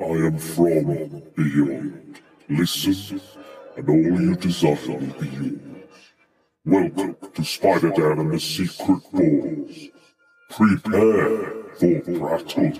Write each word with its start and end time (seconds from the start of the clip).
I 0.00 0.04
am 0.04 0.38
from 0.38 1.22
beyond. 1.36 2.20
Listen, 2.48 3.20
and 3.76 3.88
all 3.88 3.96
you 3.96 4.34
desire 4.34 4.78
will 4.88 4.98
be 4.98 5.28
yours. 5.28 5.60
Welcome 6.64 7.16
to 7.34 7.44
Spider 7.44 7.90
Dan 7.90 8.18
and 8.18 8.32
the 8.32 8.40
Secret 8.40 9.02
Bores. 9.12 9.88
Prepare 10.48 11.52
for 11.78 12.00
Prattle. 12.18 12.72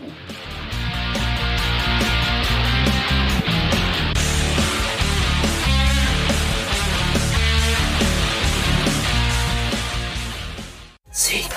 Secret. 11.13 11.50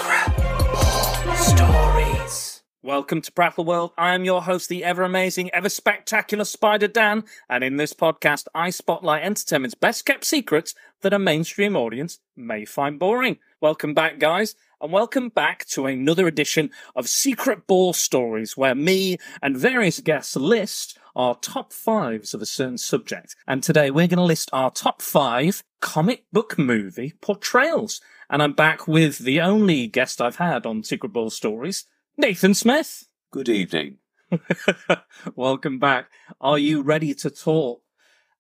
Welcome 2.86 3.22
to 3.22 3.32
Prattle 3.32 3.64
World. 3.64 3.94
I 3.98 4.14
am 4.14 4.26
your 4.26 4.42
host, 4.42 4.68
the 4.68 4.84
ever 4.84 5.04
amazing, 5.04 5.50
ever 5.52 5.70
spectacular 5.70 6.44
Spider 6.44 6.90
Dan, 6.90 7.24
and 7.48 7.64
in 7.64 7.78
this 7.78 7.94
podcast, 7.94 8.48
I 8.54 8.72
spotlight 8.72 9.24
entertainment's 9.24 9.74
best 9.74 10.06
kept 10.06 10.26
secrets 10.26 10.76
that 11.00 11.14
a 11.14 11.18
mainstream 11.18 11.78
audience 11.78 12.20
may 12.36 12.66
find 12.66 13.00
boring. 13.00 13.38
Welcome 13.62 13.94
back, 13.94 14.20
guys, 14.20 14.56
and 14.82 14.92
welcome 14.92 15.30
back 15.30 15.66
to 15.68 15.86
another 15.86 16.28
edition 16.28 16.72
of 16.94 17.08
Secret 17.08 17.68
Bore 17.68 17.94
Stories, 17.94 18.58
where 18.58 18.76
me 18.76 19.18
and 19.42 19.56
various 19.56 20.02
guests 20.02 20.36
list 20.36 21.00
our 21.16 21.36
top 21.36 21.72
fives 21.72 22.34
of 22.34 22.42
a 22.42 22.46
certain 22.46 22.78
subject. 22.78 23.34
And 23.48 23.64
today 23.64 23.92
we're 23.92 24.08
going 24.08 24.18
to 24.18 24.24
list 24.24 24.50
our 24.52 24.72
top 24.72 25.02
five 25.02 25.64
comic 25.80 26.26
book 26.34 26.60
movie 26.60 27.14
portrayals. 27.22 28.02
And 28.30 28.44
I'm 28.44 28.52
back 28.52 28.90
with 28.90 29.20
the 29.20 29.40
only 29.40 29.88
guest 29.88 30.20
I've 30.20 30.36
had 30.36 30.66
on 30.66 30.84
Secret 30.84 31.14
Bore 31.14 31.32
Stories, 31.32 31.86
Nathan 32.18 32.54
Smith. 32.54 33.08
Good 33.32 33.50
evening. 33.50 33.98
Welcome 35.36 35.80
back. 35.80 36.08
Are 36.40 36.60
you 36.60 36.82
ready 36.82 37.14
to 37.16 37.30
talk 37.30 37.82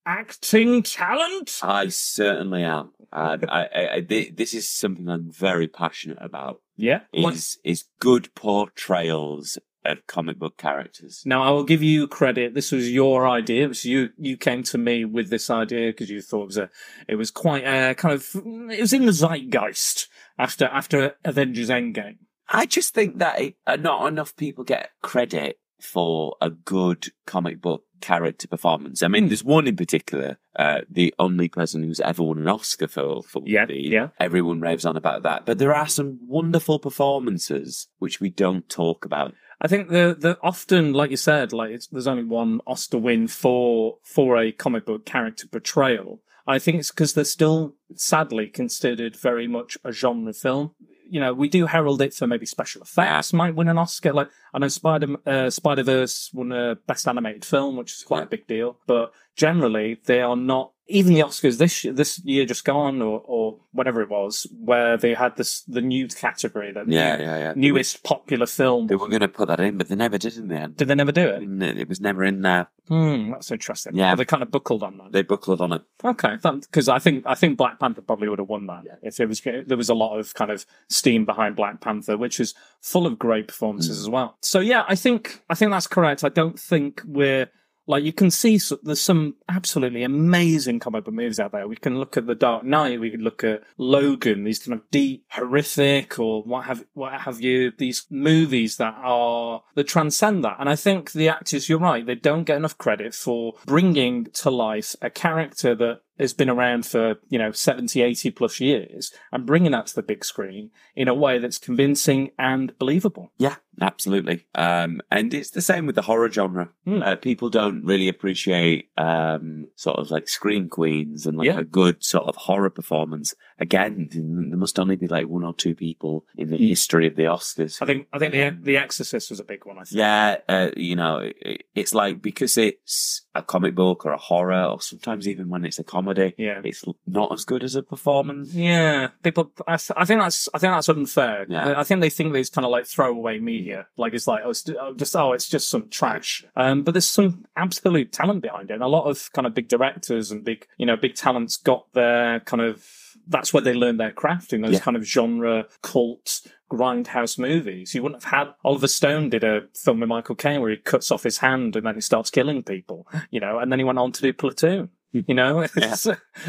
acting 0.05 0.83
talent? 0.83 1.59
I 1.63 1.87
certainly 1.89 2.63
am. 2.63 2.91
And 3.11 3.45
I, 3.49 3.63
I, 3.73 3.93
I, 3.95 4.01
thi- 4.01 4.31
this 4.31 4.53
is 4.53 4.69
something 4.69 5.07
I'm 5.09 5.31
very 5.31 5.67
passionate 5.67 6.17
about. 6.21 6.61
Yeah. 6.75 7.01
Is 7.13 7.57
is 7.63 7.85
good 7.99 8.33
portrayals 8.35 9.57
of 9.85 10.05
comic 10.07 10.39
book 10.39 10.57
characters. 10.57 11.21
Now 11.25 11.43
I 11.43 11.51
will 11.51 11.63
give 11.63 11.83
you 11.83 12.07
credit. 12.07 12.53
This 12.53 12.71
was 12.71 12.91
your 12.91 13.27
idea. 13.27 13.65
It 13.65 13.69
was 13.69 13.85
you. 13.85 14.09
You 14.17 14.37
came 14.37 14.63
to 14.63 14.77
me 14.77 15.05
with 15.05 15.29
this 15.29 15.49
idea 15.49 15.89
because 15.91 16.09
you 16.09 16.21
thought 16.21 16.43
it 16.43 16.47
was 16.47 16.57
a. 16.57 16.69
It 17.07 17.15
was 17.15 17.29
quite 17.31 17.63
a 17.63 17.93
kind 17.95 18.13
of. 18.13 18.27
It 18.71 18.81
was 18.81 18.93
in 18.93 19.05
the 19.05 19.11
zeitgeist 19.11 20.07
after 20.39 20.65
after 20.65 21.15
Avengers 21.23 21.69
Endgame. 21.69 22.17
I 22.49 22.65
just 22.65 22.93
think 22.93 23.19
that 23.19 23.39
it, 23.41 23.55
uh, 23.65 23.75
not 23.77 24.07
enough 24.07 24.35
people 24.35 24.63
get 24.63 24.89
credit 25.01 25.59
for 25.81 26.35
a 26.41 26.49
good 26.49 27.07
comic 27.25 27.61
book 27.61 27.83
character 27.99 28.47
performance. 28.47 29.01
I 29.01 29.07
mean, 29.07 29.27
there's 29.27 29.43
one 29.43 29.67
in 29.67 29.75
particular, 29.75 30.37
uh, 30.57 30.81
the 30.89 31.13
only 31.19 31.47
person 31.49 31.83
who's 31.83 31.99
ever 32.01 32.23
won 32.23 32.37
an 32.39 32.47
Oscar 32.47 32.87
for 32.87 33.23
for 33.23 33.41
Yeah, 33.45 33.65
the, 33.65 33.75
yeah. 33.75 34.09
everyone 34.19 34.61
raves 34.61 34.85
on 34.85 34.97
about 34.97 35.23
that. 35.23 35.45
But 35.45 35.57
there 35.57 35.73
are 35.73 35.87
some 35.87 36.19
wonderful 36.27 36.79
performances 36.79 37.87
which 37.99 38.19
we 38.19 38.29
don't 38.29 38.67
talk 38.69 39.05
about. 39.05 39.33
I 39.61 39.67
think 39.67 39.89
the 39.89 40.15
the 40.19 40.37
often, 40.41 40.93
like 40.93 41.11
you 41.11 41.17
said, 41.17 41.53
like 41.53 41.71
it's, 41.71 41.87
there's 41.87 42.07
only 42.07 42.25
one 42.25 42.59
Oscar 42.67 42.97
win 42.97 43.27
for 43.27 43.97
for 44.03 44.37
a 44.37 44.51
comic 44.51 44.85
book 44.85 45.05
character 45.05 45.47
portrayal. 45.47 46.21
I 46.45 46.59
think 46.59 46.79
it's 46.79 46.91
because 46.91 47.13
they're 47.13 47.23
still 47.23 47.75
sadly 47.95 48.47
considered 48.47 49.15
very 49.15 49.47
much 49.47 49.77
a 49.85 49.93
genre 49.93 50.33
film. 50.33 50.75
You 51.09 51.19
know, 51.19 51.33
we 51.33 51.49
do 51.49 51.65
herald 51.65 52.01
it 52.01 52.13
for 52.13 52.27
maybe 52.27 52.45
special 52.45 52.81
effects 52.81 53.33
might 53.33 53.55
win 53.55 53.69
an 53.69 53.77
Oscar. 53.77 54.13
Like 54.13 54.29
I 54.53 54.59
know 54.59 54.67
Spider 54.67 55.15
uh, 55.25 55.49
Spider 55.49 55.83
Verse 55.83 56.29
won 56.33 56.51
a 56.51 56.75
Best 56.87 57.07
Animated 57.07 57.45
Film, 57.45 57.77
which 57.77 57.93
is 57.93 58.03
quite 58.03 58.23
a 58.23 58.27
big 58.27 58.47
deal. 58.47 58.77
But 58.87 59.13
generally, 59.35 59.99
they 60.05 60.21
are 60.21 60.35
not. 60.35 60.72
Even 60.87 61.13
the 61.13 61.21
Oscars 61.21 61.57
this 61.59 61.83
year, 61.85 61.93
this 61.93 62.19
year 62.25 62.45
just 62.45 62.65
gone, 62.65 63.01
or 63.01 63.21
or 63.25 63.57
whatever 63.71 64.01
it 64.01 64.09
was, 64.09 64.45
where 64.59 64.97
they 64.97 65.13
had 65.13 65.37
this 65.37 65.61
the 65.61 65.79
new 65.81 66.07
category, 66.09 66.73
the 66.73 66.83
Yeah, 66.87 67.15
new- 67.15 67.23
yeah, 67.23 67.37
yeah. 67.37 67.53
newest 67.55 68.03
popular 68.03 68.45
film. 68.45 68.87
They 68.87 68.95
were 68.95 69.07
going 69.07 69.21
to 69.21 69.29
put 69.29 69.47
that 69.47 69.61
in, 69.61 69.77
but 69.77 69.87
they 69.87 69.95
never 69.95 70.17
did 70.17 70.35
in 70.35 70.49
the 70.49 70.55
end. 70.57 70.75
Did 70.75 70.89
they 70.89 70.95
never 70.95 71.13
do 71.13 71.25
it? 71.29 71.41
And 71.41 71.63
It 71.63 71.87
was 71.87 72.01
never 72.01 72.23
in 72.25 72.41
there. 72.41 72.67
Hmm, 72.89 73.31
that's 73.31 73.49
interesting. 73.49 73.95
Yeah. 73.95 74.07
Well, 74.09 74.17
they 74.17 74.25
kind 74.25 74.43
of 74.43 74.51
buckled 74.51 74.83
on 74.83 74.97
that. 74.97 75.13
They 75.13 75.21
buckled 75.21 75.61
on 75.61 75.71
it. 75.71 75.83
Okay, 76.03 76.35
because 76.41 76.89
I 76.89 76.99
think 76.99 77.23
I 77.25 77.35
think 77.35 77.57
Black 77.57 77.79
Panther 77.79 78.01
probably 78.01 78.27
would 78.27 78.39
have 78.39 78.49
won 78.49 78.67
that 78.67 78.83
if 79.01 79.21
it 79.21 79.27
was 79.27 79.39
there 79.41 79.77
was 79.77 79.87
a 79.89 79.93
lot 79.95 80.17
of 80.19 80.33
kind 80.33 80.51
of 80.51 80.65
steam 80.89 81.23
behind 81.23 81.55
Black 81.55 81.79
Panther, 81.79 82.17
which 82.17 82.41
is 82.41 82.53
full 82.81 83.07
of 83.07 83.17
great 83.17 83.47
performances 83.47 83.97
as 83.99 84.09
well. 84.09 84.37
So 84.41 84.59
yeah, 84.59 84.83
I 84.89 84.95
think 84.95 85.43
I 85.49 85.55
think 85.55 85.71
that's 85.71 85.87
correct. 85.87 86.25
I 86.25 86.29
don't 86.29 86.59
think 86.59 87.01
we're 87.05 87.49
like 87.85 88.03
you 88.03 88.13
can 88.13 88.31
see 88.31 88.59
there's 88.83 89.01
some 89.01 89.35
absolutely 89.49 90.03
amazing 90.03 90.79
comic 90.79 91.05
book 91.05 91.13
movies 91.13 91.39
out 91.39 91.51
there. 91.51 91.67
We 91.67 91.75
can 91.75 91.99
look 91.99 92.15
at 92.17 92.27
The 92.27 92.35
Dark 92.35 92.63
Knight, 92.63 92.99
we 92.99 93.11
can 93.11 93.21
look 93.21 93.43
at 93.43 93.63
Logan, 93.77 94.43
these 94.43 94.59
kind 94.59 94.79
of 94.79 94.89
deep, 94.91 95.25
horrific, 95.29 96.17
or 96.19 96.43
what 96.43 96.65
have 96.65 96.85
what 96.93 97.13
have 97.21 97.41
you, 97.41 97.71
these 97.77 98.05
movies 98.09 98.77
that 98.77 98.95
are 98.97 99.63
that 99.75 99.87
transcend 99.87 100.43
that. 100.43 100.57
And 100.59 100.69
I 100.69 100.75
think 100.75 101.11
the 101.11 101.29
actors, 101.29 101.67
you're 101.67 101.79
right, 101.79 102.05
they 102.05 102.15
don't 102.15 102.43
get 102.43 102.57
enough 102.57 102.77
credit 102.77 103.13
for 103.13 103.53
bringing 103.65 104.25
to 104.25 104.49
life 104.49 104.95
a 105.01 105.09
character 105.09 105.75
that 105.75 106.01
has 106.19 106.33
been 106.33 106.49
around 106.49 106.85
for, 106.85 107.15
you 107.29 107.39
know, 107.39 107.51
70, 107.51 108.01
80 108.01 108.31
plus 108.31 108.59
years 108.59 109.11
and 109.31 109.45
bringing 109.45 109.71
that 109.71 109.87
to 109.87 109.95
the 109.95 110.03
big 110.03 110.23
screen 110.23 110.69
in 110.95 111.07
a 111.07 111.13
way 111.13 111.39
that's 111.39 111.57
convincing 111.57 112.31
and 112.37 112.77
believable. 112.77 113.31
Yeah, 113.37 113.55
absolutely. 113.81 114.45
Um, 114.55 115.01
and 115.11 115.33
it's 115.33 115.51
the 115.51 115.61
same 115.61 115.85
with 115.85 115.95
the 115.95 116.01
horror 116.03 116.29
genre. 116.31 116.69
Hmm. 116.85 117.01
Uh, 117.03 117.15
people 117.15 117.49
don't 117.49 117.83
really 117.85 118.07
appreciate 118.07 118.89
um, 118.97 119.67
sort 119.75 119.97
of 119.97 120.11
like 120.11 120.27
scream 120.27 120.69
queens 120.69 121.25
and 121.25 121.37
like 121.37 121.47
Yeah. 121.47 121.59
a 121.59 121.63
good 121.63 122.03
sort 122.03 122.25
of 122.27 122.35
horror 122.35 122.69
performance. 122.69 123.33
Again, 123.59 124.09
there 124.11 124.57
must 124.57 124.79
only 124.79 124.95
be 124.95 125.07
like 125.07 125.27
one 125.27 125.43
or 125.43 125.53
two 125.53 125.75
people 125.75 126.25
in 126.35 126.49
the 126.49 126.57
Hmm. 126.57 126.63
history 126.63 127.07
of 127.07 127.15
the 127.15 127.23
Oscars. 127.23 127.81
I 127.81 127.85
think 127.85 128.07
I 128.13 128.19
think 128.19 128.33
the 128.33 128.57
The 128.73 128.77
Exorcist 128.77 129.29
was 129.29 129.39
a 129.39 129.43
big 129.43 129.65
one. 129.65 129.77
I 129.77 129.83
think. 129.83 129.97
Yeah, 129.97 130.37
uh, 130.49 130.69
you 130.75 130.95
know, 130.95 131.17
it, 131.41 131.63
it's 131.75 131.93
like 131.93 132.21
because 132.21 132.57
it's 132.57 133.21
a 133.35 133.41
comic 133.41 133.75
book 133.75 134.05
or 134.05 134.11
a 134.11 134.17
horror, 134.17 134.63
or 134.65 134.81
sometimes 134.81 135.27
even 135.27 135.49
when 135.49 135.65
it's 135.65 135.79
a 135.79 135.83
comedy, 135.83 136.33
Yeah. 136.37 136.61
it's 136.63 136.83
not 137.07 137.31
as 137.33 137.45
good 137.45 137.63
as 137.63 137.75
a 137.75 137.83
performance. 137.83 138.53
Yeah, 138.53 139.09
people. 139.23 139.51
I, 139.67 139.77
th- 139.77 139.91
I 139.97 140.05
think 140.05 140.21
that's. 140.21 140.49
I 140.53 140.57
think 140.59 140.73
that's 140.73 140.89
unfair. 140.89 141.45
Yeah. 141.49 141.67
I, 141.69 141.79
I 141.81 141.83
think 141.83 142.01
they 142.01 142.09
think 142.09 142.33
there's 142.33 142.49
kind 142.49 142.65
of 142.65 142.71
like 142.71 142.85
throwaway 142.85 143.39
media. 143.39 143.62
Like 143.97 144.13
it's 144.13 144.27
like 144.27 144.43
oh, 144.45 144.49
it's 144.51 144.67
oh, 144.69 144.93
just 144.95 145.15
oh, 145.15 145.33
it's 145.33 145.49
just 145.49 145.69
some 145.69 145.89
trash. 145.89 146.43
Um, 146.55 146.83
but 146.83 146.93
there's 146.93 147.07
some 147.07 147.45
absolute 147.55 148.11
talent 148.11 148.41
behind 148.41 148.69
it, 148.69 148.73
and 148.73 148.83
a 148.83 148.87
lot 148.87 149.05
of 149.09 149.31
kind 149.33 149.47
of 149.47 149.53
big 149.53 149.67
directors 149.67 150.31
and 150.31 150.43
big, 150.43 150.67
you 150.77 150.85
know, 150.85 150.95
big 150.95 151.15
talents 151.15 151.57
got 151.57 151.91
their 151.93 152.39
kind 152.41 152.61
of. 152.61 152.85
That's 153.25 153.53
where 153.53 153.61
they 153.61 153.73
learned 153.73 154.01
their 154.01 154.11
craft 154.11 154.51
in 154.51 154.61
those 154.61 154.73
Yeah. 154.73 154.79
kind 154.79 154.97
of 154.97 155.03
genre 155.05 155.65
cult 155.81 156.41
grindhouse 156.69 157.39
movies. 157.39 157.93
You 157.95 158.03
wouldn't 158.03 158.23
have 158.23 158.31
had 158.31 158.53
Oliver 158.65 158.87
Stone 158.87 159.29
did 159.29 159.43
a 159.43 159.61
film 159.75 160.01
with 160.01 160.09
Michael 160.09 160.35
Caine 160.35 160.59
where 160.59 160.71
he 160.71 160.77
cuts 160.77 161.09
off 161.11 161.23
his 161.23 161.37
hand 161.37 161.75
and 161.75 161.85
then 161.85 161.95
he 161.95 162.01
starts 162.01 162.29
killing 162.29 162.63
people, 162.63 163.07
you 163.29 163.39
know, 163.39 163.59
and 163.59 163.71
then 163.71 163.79
he 163.79 163.85
went 163.85 163.99
on 163.99 164.11
to 164.11 164.21
do 164.21 164.33
Platoon. 164.33 164.89
You 165.27 165.35
know, 165.35 165.59
it's, 165.75 166.07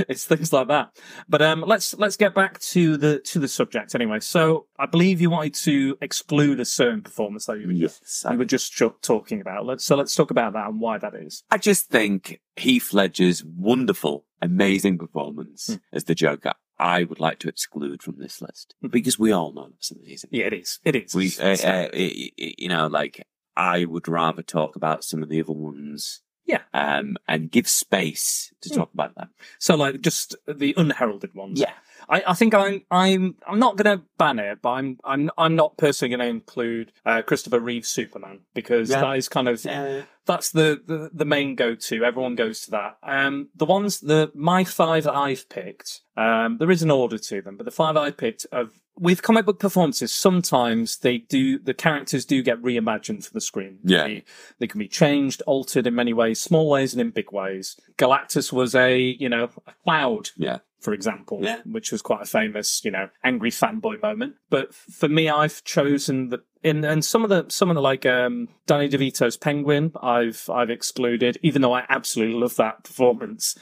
it's 0.08 0.24
things 0.24 0.52
like 0.52 0.68
that. 0.68 0.96
But 1.28 1.42
um, 1.42 1.62
let's 1.66 1.94
let's 1.98 2.16
get 2.16 2.34
back 2.34 2.58
to 2.60 2.96
the 2.96 3.20
to 3.20 3.38
the 3.38 3.46
subject 3.48 3.94
anyway. 3.94 4.20
So 4.20 4.66
I 4.78 4.86
believe 4.86 5.20
you 5.20 5.28
wanted 5.30 5.54
to 5.56 5.98
exclude 6.00 6.60
a 6.60 6.64
certain 6.64 7.02
performance 7.02 7.44
that 7.46 7.60
you 7.60 7.66
were 7.66 7.74
just 7.74 8.00
Yes, 8.24 8.32
you 8.32 8.38
were 8.38 8.44
just 8.46 8.80
talking 9.02 9.40
about. 9.42 9.66
Let's 9.66 9.84
so 9.84 9.96
let's 9.96 10.14
talk 10.14 10.30
about 10.30 10.54
that 10.54 10.68
and 10.68 10.80
why 10.80 10.96
that 10.98 11.14
is. 11.14 11.42
I 11.50 11.58
just 11.58 11.90
think 11.90 12.40
Heath 12.56 12.92
Ledger's 12.94 13.44
wonderful, 13.44 14.24
amazing 14.40 14.96
performance 14.98 15.66
Hmm. 15.68 15.74
as 15.92 16.04
the 16.04 16.14
Joker. 16.14 16.54
I 16.78 17.04
would 17.04 17.20
like 17.20 17.38
to 17.40 17.48
exclude 17.48 18.02
from 18.02 18.16
this 18.18 18.40
list 18.42 18.74
because 18.90 19.18
we 19.18 19.30
all 19.30 19.52
know 19.52 19.68
that's 19.70 19.92
amazing. 19.92 20.30
Yeah, 20.32 20.46
it 20.46 20.54
is. 20.54 20.80
It 20.84 20.96
is. 20.96 21.14
We, 21.14 21.30
uh, 21.38 21.50
uh, 21.62 21.88
i- 21.94 22.30
i- 22.40 22.54
you 22.58 22.68
know, 22.68 22.88
like 22.88 23.24
I 23.56 23.84
would 23.84 24.08
rather 24.08 24.42
talk 24.42 24.74
about 24.74 25.04
some 25.04 25.22
of 25.22 25.28
the 25.28 25.40
other 25.40 25.52
ones. 25.52 26.22
Yeah. 26.46 26.62
Um, 26.74 27.16
and 27.26 27.50
give 27.50 27.68
space 27.68 28.52
to 28.60 28.68
Hmm. 28.68 28.74
talk 28.80 28.94
about 28.94 29.14
that. 29.16 29.28
so 29.58 29.74
like 29.76 30.00
just 30.00 30.36
the 30.46 30.74
unheralded 30.76 31.34
ones. 31.34 31.60
Yeah. 31.60 31.72
I, 32.08 32.22
I 32.28 32.34
think 32.34 32.54
I'm 32.54 32.82
I'm 32.90 33.36
I'm 33.46 33.58
not 33.58 33.76
going 33.76 33.98
to 33.98 34.04
ban 34.18 34.38
it, 34.38 34.58
but 34.62 34.70
I'm 34.70 34.98
I'm 35.04 35.30
I'm 35.38 35.56
not 35.56 35.76
personally 35.76 36.14
going 36.16 36.26
to 36.26 36.30
include 36.34 36.92
uh, 37.06 37.22
Christopher 37.22 37.60
Reeve 37.60 37.86
Superman 37.86 38.40
because 38.54 38.90
Yeah. 38.90 39.00
that 39.00 39.16
is 39.16 39.28
kind 39.28 39.48
of 39.48 39.64
that's 40.26 40.50
the, 40.50 40.80
the 40.86 41.10
the 41.12 41.24
main 41.24 41.54
go 41.54 41.74
to. 41.74 42.04
Everyone 42.04 42.34
goes 42.34 42.60
to 42.62 42.70
that. 42.72 42.98
Um, 43.02 43.48
the 43.54 43.66
ones 43.66 44.00
the 44.00 44.30
my 44.34 44.64
five 44.64 45.04
that 45.04 45.14
I've 45.14 45.48
picked. 45.48 46.00
Um, 46.16 46.58
there 46.58 46.70
is 46.70 46.82
an 46.82 46.90
order 46.90 47.18
to 47.18 47.42
them, 47.42 47.56
but 47.56 47.64
the 47.64 47.72
five 47.72 47.96
I 47.96 48.10
picked 48.10 48.46
of 48.52 48.70
with 48.96 49.22
comic 49.22 49.44
book 49.44 49.58
performances, 49.58 50.14
sometimes 50.14 50.98
they 50.98 51.18
do 51.18 51.58
the 51.58 51.74
characters 51.74 52.24
do 52.24 52.42
get 52.42 52.62
reimagined 52.62 53.26
for 53.26 53.32
the 53.32 53.40
screen. 53.40 53.80
Yeah. 53.82 54.04
they, 54.04 54.24
they 54.60 54.66
can 54.68 54.78
be 54.78 54.86
changed, 54.88 55.42
altered 55.46 55.86
in 55.88 55.94
many 55.96 56.12
ways, 56.12 56.40
small 56.40 56.70
ways 56.70 56.92
and 56.94 57.00
in 57.00 57.10
big 57.10 57.32
ways. 57.32 57.76
Galactus 57.98 58.52
was 58.52 58.74
a 58.74 58.98
you 58.98 59.28
know 59.28 59.50
a 59.66 59.72
cloud 59.84 60.30
Yeah. 60.36 60.58
For 60.84 60.92
example, 60.92 61.40
Yeah. 61.42 61.60
which 61.64 61.90
was 61.90 62.02
quite 62.02 62.22
a 62.22 62.26
famous, 62.26 62.84
you 62.84 62.90
know, 62.90 63.08
angry 63.24 63.50
fanboy 63.50 64.00
moment. 64.02 64.34
But 64.50 64.74
for 64.74 65.08
me, 65.08 65.28
I've 65.28 65.64
chosen 65.64 66.28
the 66.28 66.42
in 66.62 66.84
and 66.84 67.04
some 67.04 67.24
of 67.24 67.30
the 67.30 67.46
some 67.48 67.70
of 67.70 67.74
the 67.74 67.82
like 67.82 68.04
um 68.06 68.48
Danny 68.66 68.88
DeVito's 68.88 69.36
Penguin, 69.36 69.92
I've 70.02 70.48
I've 70.50 70.70
excluded, 70.70 71.38
even 71.42 71.62
though 71.62 71.74
I 71.74 71.84
absolutely 71.88 72.38
love 72.38 72.56
that 72.56 72.84
performance. 72.84 73.56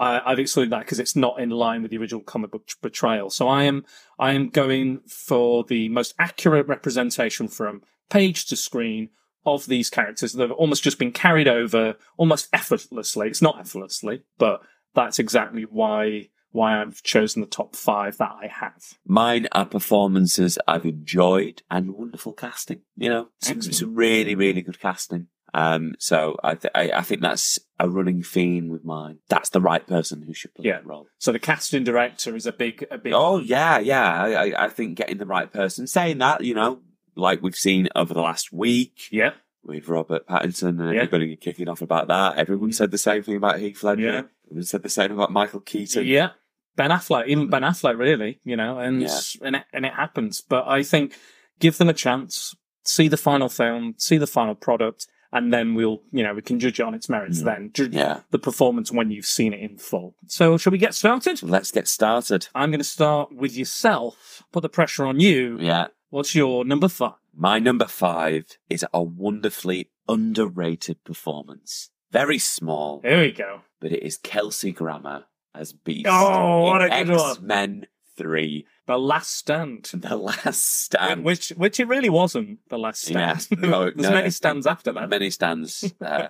I, 0.00 0.20
I've 0.24 0.38
excluded 0.38 0.72
that 0.72 0.80
because 0.80 0.98
it's 0.98 1.14
not 1.14 1.38
in 1.38 1.50
line 1.50 1.82
with 1.82 1.90
the 1.90 1.98
original 1.98 2.22
comic 2.22 2.50
book 2.50 2.66
portrayal. 2.80 3.28
So 3.30 3.46
I 3.48 3.64
am 3.64 3.84
I 4.18 4.32
am 4.32 4.48
going 4.48 5.00
for 5.06 5.64
the 5.64 5.88
most 5.90 6.14
accurate 6.18 6.66
representation 6.66 7.46
from 7.48 7.82
page 8.10 8.46
to 8.46 8.56
screen 8.56 9.10
of 9.44 9.66
these 9.66 9.90
characters 9.90 10.32
that 10.32 10.42
have 10.48 10.58
almost 10.58 10.82
just 10.84 10.98
been 10.98 11.12
carried 11.12 11.48
over 11.48 11.96
almost 12.16 12.48
effortlessly. 12.52 13.28
It's 13.28 13.42
not 13.42 13.58
effortlessly, 13.60 14.22
but 14.38 14.60
that's 14.94 15.18
exactly 15.18 15.62
why 15.64 16.28
why 16.52 16.80
I've 16.80 17.02
chosen 17.02 17.40
the 17.40 17.48
top 17.48 17.74
five 17.74 18.18
that 18.18 18.30
I 18.40 18.46
have. 18.46 18.82
Mine 19.06 19.48
are 19.52 19.66
performances 19.66 20.58
I've 20.68 20.84
enjoyed 20.86 21.62
and 21.70 21.92
wonderful 21.92 22.32
casting. 22.32 22.82
You 22.96 23.08
know, 23.08 23.28
some, 23.40 23.60
some 23.62 23.94
really, 23.94 24.34
really 24.34 24.62
good 24.62 24.78
casting. 24.80 25.28
Um, 25.54 25.94
so 25.98 26.36
I, 26.42 26.54
th- 26.54 26.72
I, 26.74 26.90
I 26.92 27.02
think 27.02 27.20
that's 27.20 27.58
a 27.78 27.86
running 27.88 28.22
theme 28.22 28.68
with 28.68 28.84
mine. 28.86 29.18
That's 29.28 29.50
the 29.50 29.60
right 29.60 29.86
person 29.86 30.22
who 30.22 30.32
should 30.32 30.54
play 30.54 30.64
Yeah. 30.66 30.76
that 30.78 30.86
role. 30.86 31.08
So 31.18 31.30
the 31.30 31.38
casting 31.38 31.84
director 31.84 32.34
is 32.34 32.46
a 32.46 32.52
big 32.52 32.86
a 32.90 32.96
big 32.96 33.12
Oh 33.12 33.38
yeah, 33.38 33.78
yeah. 33.78 34.22
I, 34.22 34.64
I- 34.64 34.68
think 34.68 34.96
getting 34.96 35.18
the 35.18 35.26
right 35.26 35.52
person. 35.52 35.86
Saying 35.86 36.18
that, 36.18 36.42
you 36.42 36.54
know, 36.54 36.80
like 37.16 37.42
we've 37.42 37.54
seen 37.54 37.88
over 37.94 38.14
the 38.14 38.22
last 38.22 38.50
week 38.52 39.08
yeah 39.10 39.32
with 39.62 39.86
Robert 39.88 40.26
Pattinson 40.26 40.80
and 40.80 40.94
Yeah. 40.94 41.02
everybody 41.02 41.36
kicking 41.36 41.68
off 41.68 41.82
about 41.82 42.08
that. 42.08 42.36
Everyone 42.38 42.72
said 42.72 42.90
the 42.90 42.96
same 42.98 43.22
thing 43.22 43.36
about 43.36 43.60
Heath 43.60 43.82
Ledger. 43.84 44.00
Yeah. 44.02 44.22
Everyone 44.46 44.64
said 44.64 44.82
the 44.82 44.88
same 44.88 45.12
about 45.12 45.30
Michael 45.32 45.60
Keaton. 45.60 46.06
yeah 46.06 46.30
Ben 46.76 46.90
Affleck 46.90 47.26
even 47.26 47.48
Ben 47.48 47.62
Affleck 47.62 47.98
really 47.98 48.40
you 48.44 48.56
know 48.56 48.78
and 48.78 49.02
Yeah. 49.02 49.18
and 49.42 49.56
it, 49.56 49.64
and 49.72 49.84
it 49.86 49.92
happens. 49.94 50.40
But 50.40 50.66
I 50.66 50.82
think 50.82 51.14
give 51.60 51.78
them 51.78 51.88
a 51.88 51.94
chance, 51.94 52.54
see 52.84 53.08
the 53.08 53.16
final 53.16 53.48
film, 53.48 53.94
see 53.98 54.18
the 54.18 54.26
final 54.26 54.54
product. 54.54 55.06
And 55.34 55.50
then 55.50 55.74
we'll, 55.74 56.02
you 56.12 56.22
know, 56.22 56.34
we 56.34 56.42
can 56.42 56.60
judge 56.60 56.78
it 56.78 56.82
on 56.82 56.92
its 56.92 57.08
merits 57.08 57.40
Mm. 57.40 57.44
then. 57.44 57.70
Judge 57.72 57.94
Yeah. 57.94 58.20
the 58.32 58.38
performance 58.38 58.92
when 58.92 59.10
you've 59.10 59.24
seen 59.24 59.54
it 59.54 59.60
in 59.60 59.78
full. 59.78 60.14
So, 60.26 60.58
shall 60.58 60.72
we 60.72 60.76
get 60.76 60.92
started? 60.94 61.42
Let's 61.42 61.70
get 61.70 61.88
started. 61.88 62.48
I'm 62.54 62.70
going 62.70 62.80
to 62.80 62.84
start 62.84 63.32
with 63.32 63.56
yourself. 63.56 64.42
Put 64.52 64.60
the 64.60 64.68
pressure 64.68 65.06
on 65.06 65.20
you. 65.20 65.56
Yeah. 65.58 65.86
What's 66.10 66.34
your 66.34 66.66
number 66.66 66.88
five? 66.88 67.14
My 67.34 67.58
number 67.58 67.86
five 67.86 68.44
is 68.68 68.84
a 68.92 69.02
wonderfully 69.02 69.88
underrated 70.06 71.02
performance. 71.04 71.88
Very 72.10 72.38
small, 72.38 73.00
There 73.00 73.22
we 73.22 73.32
go. 73.32 73.62
but 73.80 73.90
it 73.92 74.02
is 74.02 74.18
Kelsey 74.18 74.70
Grammer 74.70 75.24
as 75.54 75.72
Beast. 75.72 76.06
Oh, 76.08 76.62
what 76.62 76.82
a 76.82 76.88
good 76.88 77.16
one. 77.16 77.30
X-Men 77.30 77.86
3, 78.16 78.66
The 78.86 78.98
Last 78.98 79.34
Stand. 79.36 79.90
The 79.94 80.16
Last 80.16 80.62
Stand. 80.82 81.24
which 81.24 81.50
which 81.50 81.80
it 81.80 81.88
really 81.88 82.10
wasn't 82.10 82.58
the 82.68 82.78
last 82.78 83.08
Yeah. 83.10 83.36
stand. 83.36 83.60
No, 83.70 83.84
There's 83.94 83.96
no. 83.96 84.10
many 84.10 84.30
stands 84.30 84.66
after 84.66 84.92
that. 84.92 85.08
Many 85.08 85.30
stands 85.30 85.92
uh, 86.00 86.28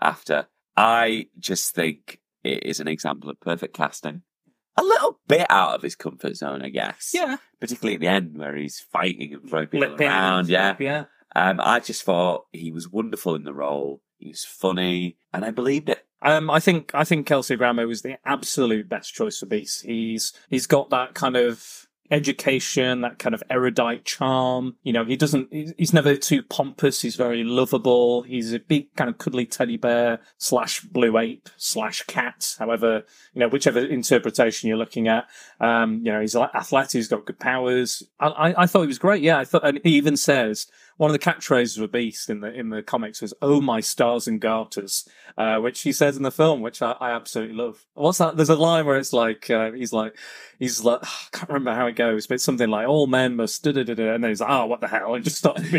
after. 0.00 0.46
I 0.76 1.26
just 1.38 1.74
think 1.74 2.20
it 2.42 2.64
is 2.64 2.80
an 2.80 2.88
example 2.88 3.30
of 3.30 3.40
perfect 3.40 3.74
casting. 3.76 4.22
A 4.76 4.82
little 4.82 5.20
bit 5.28 5.46
out 5.50 5.76
of 5.76 5.82
his 5.82 5.94
comfort 5.94 6.36
zone, 6.36 6.62
I 6.62 6.68
guess. 6.68 7.12
Yeah, 7.14 7.36
Particularly 7.60 7.94
at 7.94 8.00
the 8.00 8.08
end 8.08 8.36
where 8.38 8.56
he's 8.56 8.80
fighting 8.80 9.32
and 9.34 9.48
throwing 9.48 9.68
people 9.68 9.86
Flipping. 9.88 10.08
around. 10.08 10.48
Yeah. 10.48 10.74
yeah. 10.80 11.04
Um, 11.36 11.60
I 11.62 11.78
just 11.78 12.02
thought 12.02 12.46
he 12.52 12.72
was 12.72 12.88
wonderful 12.88 13.36
in 13.36 13.44
the 13.44 13.54
role. 13.54 14.02
He 14.18 14.28
was 14.30 14.44
funny, 14.44 15.16
and 15.32 15.44
I 15.44 15.52
believed 15.52 15.88
it. 15.90 16.04
Um, 16.24 16.50
I 16.50 16.58
think 16.58 16.90
I 16.94 17.04
think 17.04 17.26
Kelsey 17.26 17.56
Grammer 17.56 17.86
was 17.86 18.02
the 18.02 18.16
absolute 18.24 18.88
best 18.88 19.14
choice 19.14 19.38
for 19.38 19.46
Beast. 19.46 19.82
He's 19.82 20.32
he's 20.48 20.66
got 20.66 20.90
that 20.90 21.14
kind 21.14 21.36
of 21.36 21.86
education, 22.10 23.00
that 23.00 23.18
kind 23.18 23.34
of 23.34 23.42
erudite 23.50 24.04
charm. 24.04 24.76
You 24.82 24.92
know, 24.92 25.04
he 25.04 25.16
doesn't. 25.16 25.52
He's 25.52 25.92
never 25.92 26.16
too 26.16 26.42
pompous. 26.42 27.02
He's 27.02 27.16
very 27.16 27.44
lovable. 27.44 28.22
He's 28.22 28.52
a 28.52 28.58
big 28.58 28.94
kind 28.96 29.10
of 29.10 29.18
cuddly 29.18 29.46
teddy 29.46 29.76
bear 29.76 30.20
slash 30.38 30.80
blue 30.80 31.18
ape 31.18 31.48
slash 31.56 32.02
cat. 32.02 32.56
However, 32.58 33.04
you 33.34 33.40
know, 33.40 33.48
whichever 33.48 33.80
interpretation 33.80 34.68
you're 34.68 34.78
looking 34.78 35.08
at. 35.08 35.26
Um, 35.60 36.00
you 36.04 36.12
know, 36.12 36.20
he's 36.20 36.36
athletic. 36.36 36.92
He's 36.92 37.08
got 37.08 37.26
good 37.26 37.38
powers. 37.38 38.02
I, 38.20 38.28
I, 38.28 38.62
I 38.62 38.66
thought 38.66 38.82
he 38.82 38.86
was 38.88 38.98
great. 38.98 39.22
Yeah, 39.22 39.38
I 39.38 39.44
thought, 39.44 39.66
and 39.66 39.80
he 39.82 39.90
even 39.96 40.16
says 40.16 40.66
one 40.96 41.10
of 41.10 41.12
the 41.12 41.18
catchphrases 41.18 41.76
of 41.76 41.84
a 41.84 41.88
Beast 41.88 42.30
in 42.30 42.40
the 42.40 42.52
in 42.52 42.70
the 42.70 42.82
comics 42.82 43.22
was 43.22 43.34
"Oh 43.42 43.60
my 43.60 43.80
stars 43.80 44.26
and 44.26 44.40
garters," 44.40 45.08
uh, 45.36 45.58
which 45.58 45.82
he 45.82 45.92
says 45.92 46.16
in 46.16 46.22
the 46.22 46.30
film, 46.30 46.60
which 46.60 46.82
I, 46.82 46.92
I 47.00 47.10
absolutely 47.10 47.56
love. 47.56 47.84
What's 47.94 48.18
that? 48.18 48.36
There's 48.36 48.48
a 48.48 48.56
line 48.56 48.86
where 48.86 48.96
it's 48.96 49.12
like 49.12 49.50
uh, 49.50 49.72
he's 49.72 49.92
like 49.92 50.16
he's 50.58 50.82
like 50.84 51.00
I 51.04 51.36
can't 51.36 51.48
remember 51.48 51.74
how 51.74 51.86
it 51.86 51.96
goes, 51.96 52.26
but 52.26 52.34
it's 52.34 52.44
something 52.44 52.70
like 52.70 52.88
"All 52.88 53.06
men 53.06 53.36
must," 53.36 53.62
da 53.62 53.72
da 53.72 53.84
da 53.84 53.94
da, 53.94 54.14
and 54.14 54.22
then 54.22 54.30
he's 54.30 54.40
like, 54.40 54.50
"Oh, 54.50 54.66
what 54.66 54.80
the 54.80 54.88
hell?" 54.88 55.14
and 55.14 55.24
just 55.24 55.38
starts. 55.38 55.62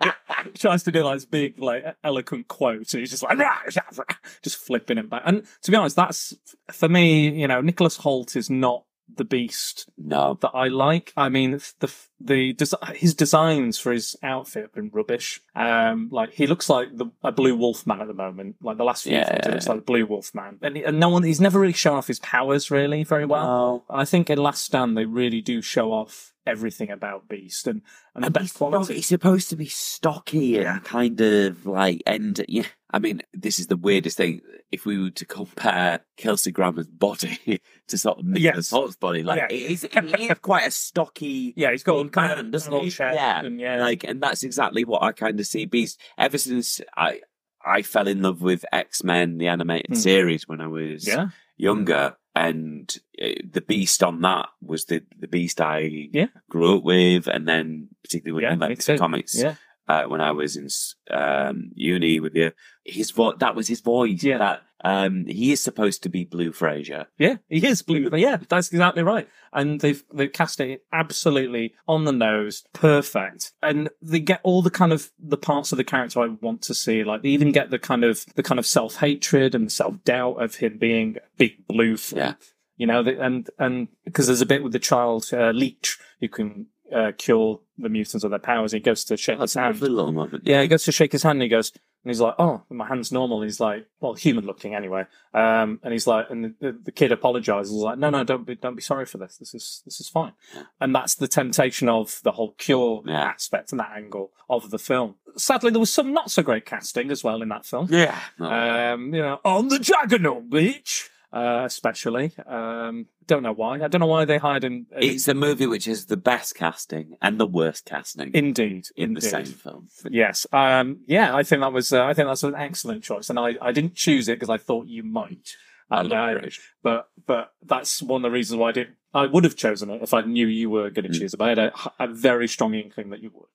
tries 0.54 0.82
to 0.84 0.92
do 0.92 1.02
like 1.02 1.16
this 1.16 1.24
big, 1.24 1.58
like 1.58 1.84
eloquent 2.04 2.48
quote, 2.48 2.92
and 2.92 3.00
he's 3.00 3.10
just 3.10 3.22
like 3.22 3.38
just 4.42 4.56
flipping 4.56 4.98
it 4.98 5.10
back. 5.10 5.22
And 5.24 5.44
to 5.62 5.70
be 5.70 5.76
honest, 5.76 5.96
that's 5.96 6.34
for 6.70 6.88
me. 6.88 7.28
You 7.28 7.48
know, 7.48 7.60
Nicholas 7.60 7.98
Hoult 7.98 8.36
is 8.36 8.50
not 8.50 8.84
the 9.14 9.24
beast 9.24 9.88
No, 9.96 10.38
that 10.42 10.50
I 10.54 10.68
like. 10.68 11.12
I 11.16 11.28
mean, 11.28 11.52
the 11.52 11.92
the 12.20 12.52
desi- 12.54 12.96
his 12.96 13.14
designs 13.14 13.78
for 13.78 13.92
his 13.92 14.16
outfit 14.22 14.62
have 14.62 14.74
been 14.74 14.90
rubbish. 14.92 15.40
Um, 15.54 16.08
like 16.10 16.32
he 16.32 16.46
looks 16.46 16.68
like 16.68 16.96
the, 16.96 17.06
a 17.22 17.30
blue 17.32 17.56
wolf 17.56 17.86
man 17.86 18.00
at 18.00 18.08
the 18.08 18.14
moment. 18.14 18.56
Like 18.62 18.76
the 18.76 18.84
last 18.84 19.04
few 19.04 19.12
Yeah, 19.12 19.28
films, 19.28 19.46
he 19.46 19.50
looks 19.52 19.68
like 19.68 19.78
a 19.78 19.82
blue 19.82 20.06
wolf 20.06 20.34
man, 20.34 20.58
and, 20.62 20.76
he- 20.76 20.84
and 20.84 20.98
no 20.98 21.08
one 21.08 21.22
he's 21.22 21.40
never 21.40 21.60
really 21.60 21.72
shown 21.72 21.96
off 21.96 22.06
his 22.08 22.20
powers 22.20 22.70
really 22.70 23.04
very 23.04 23.24
well. 23.26 23.84
no. 23.88 23.94
I 23.96 24.04
think 24.04 24.30
in 24.30 24.38
Last 24.38 24.64
Stand 24.64 24.96
they 24.96 25.04
really 25.04 25.40
do 25.40 25.62
show 25.62 25.92
off 25.92 26.32
everything 26.46 26.90
about 26.90 27.28
Beast 27.28 27.66
and 27.66 27.82
and 28.14 28.24
the 28.24 28.26
And 28.28 28.34
best 28.34 28.44
he's, 28.44 28.52
quality. 28.52 28.94
he's 28.94 29.06
supposed 29.06 29.50
to 29.50 29.56
be 29.56 29.66
stocky 29.66 30.58
and 30.58 30.82
kind 30.82 31.20
of 31.20 31.66
like, 31.66 32.02
and 32.06 32.40
yeah, 32.48 32.64
I 32.90 32.98
mean, 32.98 33.20
this 33.34 33.58
is 33.58 33.66
the 33.68 33.76
weirdest 33.76 34.16
thing. 34.16 34.40
If 34.72 34.84
we 34.86 34.98
were 35.00 35.10
to 35.10 35.24
compare 35.24 36.00
Kelsey 36.16 36.50
Grammer's 36.50 36.86
body 36.88 37.60
to 37.88 37.98
sort 37.98 38.18
of 38.18 38.24
Nicholas 38.26 38.42
Yes. 38.66 38.70
Hoult's 38.70 38.96
body, 38.96 39.22
like, 39.22 39.38
Yeah. 39.50 39.56
he's, 39.56 39.82
he 39.82 40.24
is 40.26 40.38
quite 40.40 40.66
a 40.66 40.70
stocky, 40.70 41.52
Yeah, 41.56 41.70
he's 41.70 41.82
got 41.82 41.96
kind 42.10 42.32
of 42.38 42.50
doesn't 42.50 42.72
little 42.72 42.88
chest 42.90 43.14
Yeah. 43.16 43.40
and 43.40 43.60
yeah, 43.60 43.76
like, 43.80 44.04
and 44.04 44.20
that's 44.22 44.42
exactly 44.42 44.84
what 44.84 45.02
I 45.02 45.12
kind 45.12 45.38
of 45.40 45.46
see 45.46 45.64
Beast 45.66 46.00
ever 46.16 46.38
since 46.38 46.80
I, 46.96 47.20
I 47.64 47.82
fell 47.82 48.08
in 48.08 48.22
love 48.22 48.40
with 48.42 48.64
X 48.72 49.02
Men, 49.04 49.38
the 49.38 49.48
animated 49.48 49.90
Hmm. 49.90 49.94
series, 49.94 50.46
when 50.48 50.60
I 50.60 50.66
was 50.68 51.06
yeah, 51.06 51.28
younger, 51.56 52.16
and 52.34 52.96
uh, 53.20 53.28
the 53.50 53.60
Beast 53.60 54.02
on 54.02 54.20
that 54.22 54.48
was 54.62 54.84
the 54.86 55.02
the 55.18 55.28
Beast 55.28 55.60
I 55.60 56.08
Yeah. 56.12 56.26
grew 56.48 56.76
up 56.78 56.84
with, 56.84 57.26
and 57.26 57.46
then 57.48 57.88
particularly 58.02 58.42
Yeah, 58.44 58.50
when 58.50 58.62
I 58.62 58.66
me 58.66 58.70
went 58.70 58.80
to 58.82 58.86
too. 58.94 58.98
comics 58.98 59.34
yeah. 59.34 59.54
uh, 59.88 60.04
when 60.04 60.20
I 60.20 60.30
was 60.32 60.56
in 60.56 60.68
um, 61.10 61.70
uni 61.74 62.20
with 62.20 62.34
you. 62.36 62.52
His 62.84 63.10
vo- 63.10 63.36
that 63.36 63.54
was 63.54 63.66
his 63.68 63.80
voice. 63.80 64.22
Yeah. 64.22 64.38
that 64.38 64.62
um, 64.84 65.26
he 65.26 65.52
is 65.52 65.62
supposed 65.62 66.02
to 66.02 66.08
be 66.08 66.24
Blue 66.24 66.52
Frasier. 66.52 67.06
Yeah, 67.18 67.36
he 67.48 67.66
is 67.66 67.82
blue. 67.82 68.08
Yeah, 68.18 68.38
that's 68.48 68.70
exactly 68.70 69.02
right. 69.02 69.28
And 69.52 69.80
they've 69.80 70.02
they've 70.12 70.32
cast 70.32 70.60
it 70.60 70.84
absolutely 70.92 71.74
on 71.86 72.04
the 72.04 72.12
nose, 72.12 72.64
perfect. 72.72 73.52
And 73.62 73.90
they 74.02 74.18
get 74.20 74.40
all 74.42 74.62
the 74.62 74.70
kind 74.70 74.92
of 74.92 75.10
the 75.18 75.36
parts 75.36 75.72
of 75.72 75.78
the 75.78 75.84
character 75.84 76.20
I 76.20 76.28
want 76.28 76.62
to 76.62 76.74
see. 76.74 77.04
Like 77.04 77.22
they 77.22 77.28
even 77.28 77.52
get 77.52 77.70
the 77.70 77.78
kind 77.78 78.04
of 78.04 78.24
the 78.34 78.42
kind 78.42 78.58
of 78.58 78.66
self 78.66 78.96
hatred 78.96 79.54
and 79.54 79.70
self 79.70 80.02
doubt 80.04 80.42
of 80.42 80.56
him 80.56 80.78
being 80.78 81.16
a 81.16 81.20
big 81.36 81.66
blue. 81.66 81.96
Yeah. 82.14 82.34
You 82.76 82.86
know, 82.86 83.00
and 83.00 83.48
and 83.58 83.88
because 84.04 84.26
there's 84.26 84.40
a 84.40 84.46
bit 84.46 84.62
with 84.62 84.72
the 84.72 84.78
child 84.78 85.26
uh, 85.32 85.50
leech 85.50 85.98
who 86.20 86.28
can 86.28 86.66
uh, 86.94 87.12
cure 87.16 87.60
the 87.76 87.88
mutants 87.88 88.24
of 88.24 88.30
their 88.30 88.38
powers. 88.38 88.72
He 88.72 88.80
goes 88.80 89.04
to 89.04 89.16
shake 89.16 89.40
his 89.40 89.54
hand. 89.54 89.74
lovely 89.74 89.88
little 89.88 90.12
moment. 90.12 90.44
Yeah, 90.46 90.62
he 90.62 90.68
goes 90.68 90.84
to 90.84 90.92
shake 90.92 91.12
his 91.12 91.22
hand 91.22 91.36
and 91.36 91.42
he 91.42 91.48
goes, 91.48 91.72
and 92.04 92.10
he's 92.10 92.20
like, 92.20 92.36
oh, 92.38 92.62
my 92.70 92.86
hand's 92.86 93.10
normal. 93.10 93.42
He's 93.42 93.60
like, 93.60 93.86
well, 94.00 94.14
human 94.14 94.46
looking 94.46 94.74
anyway. 94.74 95.04
Um, 95.34 95.80
and 95.82 95.92
he's 95.92 96.06
like, 96.06 96.30
and 96.30 96.54
the, 96.60 96.78
the, 96.84 96.92
kid 96.92 97.10
apologizes. 97.12 97.72
He's 97.72 97.82
like, 97.82 97.98
no, 97.98 98.08
no, 98.08 98.22
don't 98.24 98.46
be, 98.46 98.54
don't 98.54 98.76
be 98.76 98.82
sorry 98.82 99.04
for 99.04 99.18
this. 99.18 99.36
This 99.36 99.52
is, 99.52 99.82
this 99.84 100.00
is 100.00 100.08
fine. 100.08 100.32
And 100.80 100.94
that's 100.94 101.16
the 101.16 101.28
temptation 101.28 101.88
of 101.88 102.20
the 102.22 102.32
whole 102.32 102.52
cure 102.52 103.02
Yeah. 103.04 103.20
aspect 103.20 103.72
and 103.72 103.80
that 103.80 103.92
angle 103.96 104.30
of 104.48 104.70
the 104.70 104.78
film. 104.78 105.16
Sadly, 105.36 105.70
there 105.70 105.80
was 105.80 105.92
some 105.92 106.12
not 106.12 106.30
so 106.30 106.42
great 106.42 106.64
casting 106.64 107.10
as 107.10 107.24
well 107.24 107.42
in 107.42 107.48
that 107.48 107.66
film. 107.66 107.88
Yeah. 107.90 108.18
Um, 108.38 109.12
you 109.12 109.20
know, 109.20 109.40
on 109.44 109.68
the 109.68 109.78
Juggernaut, 109.78 110.48
bitch. 110.48 111.08
Uh, 111.30 111.62
especially, 111.66 112.32
um, 112.46 113.04
don't 113.26 113.42
know 113.42 113.52
why. 113.52 113.74
I 113.74 113.88
don't 113.88 114.00
know 114.00 114.06
why 114.06 114.24
they 114.24 114.38
hired 114.38 114.64
an. 114.64 114.86
an- 114.92 115.02
it's 115.02 115.28
a 115.28 115.34
movie 115.34 115.66
which 115.66 115.86
is 115.86 116.06
the 116.06 116.16
best 116.16 116.54
casting 116.54 117.16
and 117.20 117.38
the 117.38 117.46
worst 117.46 117.84
casting 117.84 118.30
indeed, 118.32 118.86
in 118.96 119.12
the 119.12 119.20
same 119.20 119.44
film. 119.44 119.88
Yes. 120.10 120.46
Um, 120.54 121.00
yeah, 121.06 121.36
I 121.36 121.42
think 121.42 121.60
that 121.60 121.72
was, 121.74 121.92
uh, 121.92 122.02
I 122.02 122.14
think 122.14 122.28
that's 122.28 122.44
an 122.44 122.54
excellent 122.54 123.04
choice. 123.04 123.28
And 123.28 123.38
I, 123.38 123.56
I 123.60 123.72
didn't 123.72 123.94
choose 123.94 124.28
it 124.28 124.36
because 124.36 124.48
I 124.48 124.56
thought 124.56 124.86
you 124.86 125.02
might. 125.02 125.50
I 125.90 126.00
And, 126.00 126.08
love 126.08 126.36
uh, 126.36 126.48
but, 126.82 127.08
but 127.26 127.52
that's 127.62 128.02
one 128.02 128.24
of 128.24 128.30
the 128.30 128.34
reasons 128.34 128.58
why 128.58 128.70
I 128.70 128.72
didn't, 128.72 128.96
I 129.12 129.26
would 129.26 129.44
have 129.44 129.56
chosen 129.56 129.90
it 129.90 130.02
if 130.02 130.14
I 130.14 130.22
knew 130.22 130.46
you 130.46 130.70
were 130.70 130.88
going 130.88 131.04
to 131.10 131.10
Mm. 131.10 131.18
choose 131.18 131.34
it, 131.34 131.36
but 131.36 131.44
I 131.46 131.48
had 131.50 131.58
a, 131.58 131.72
a 132.00 132.06
very 132.08 132.48
strong 132.48 132.72
inkling 132.72 133.10
that 133.10 133.22
you 133.22 133.30
would. 133.34 133.48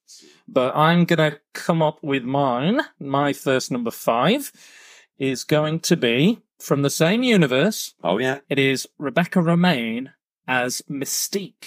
But 0.48 0.76
I'm 0.76 1.06
going 1.06 1.32
to 1.32 1.40
come 1.54 1.82
up 1.82 1.98
with 2.04 2.24
mine. 2.24 2.82
My 3.00 3.34
first 3.34 3.72
number 3.72 3.92
five 3.92 4.52
is 5.18 5.44
going 5.44 5.80
to 5.82 5.96
be 5.98 6.40
from 6.64 6.82
the 6.82 6.90
same 6.90 7.24
universe. 7.24 7.94
Oh 8.04 8.18
yeah. 8.18 8.40
It 8.50 8.60
is 8.60 8.88
Rebecca 8.98 9.40
Romijn 9.40 10.10
as 10.48 10.82
Mystique 10.90 11.66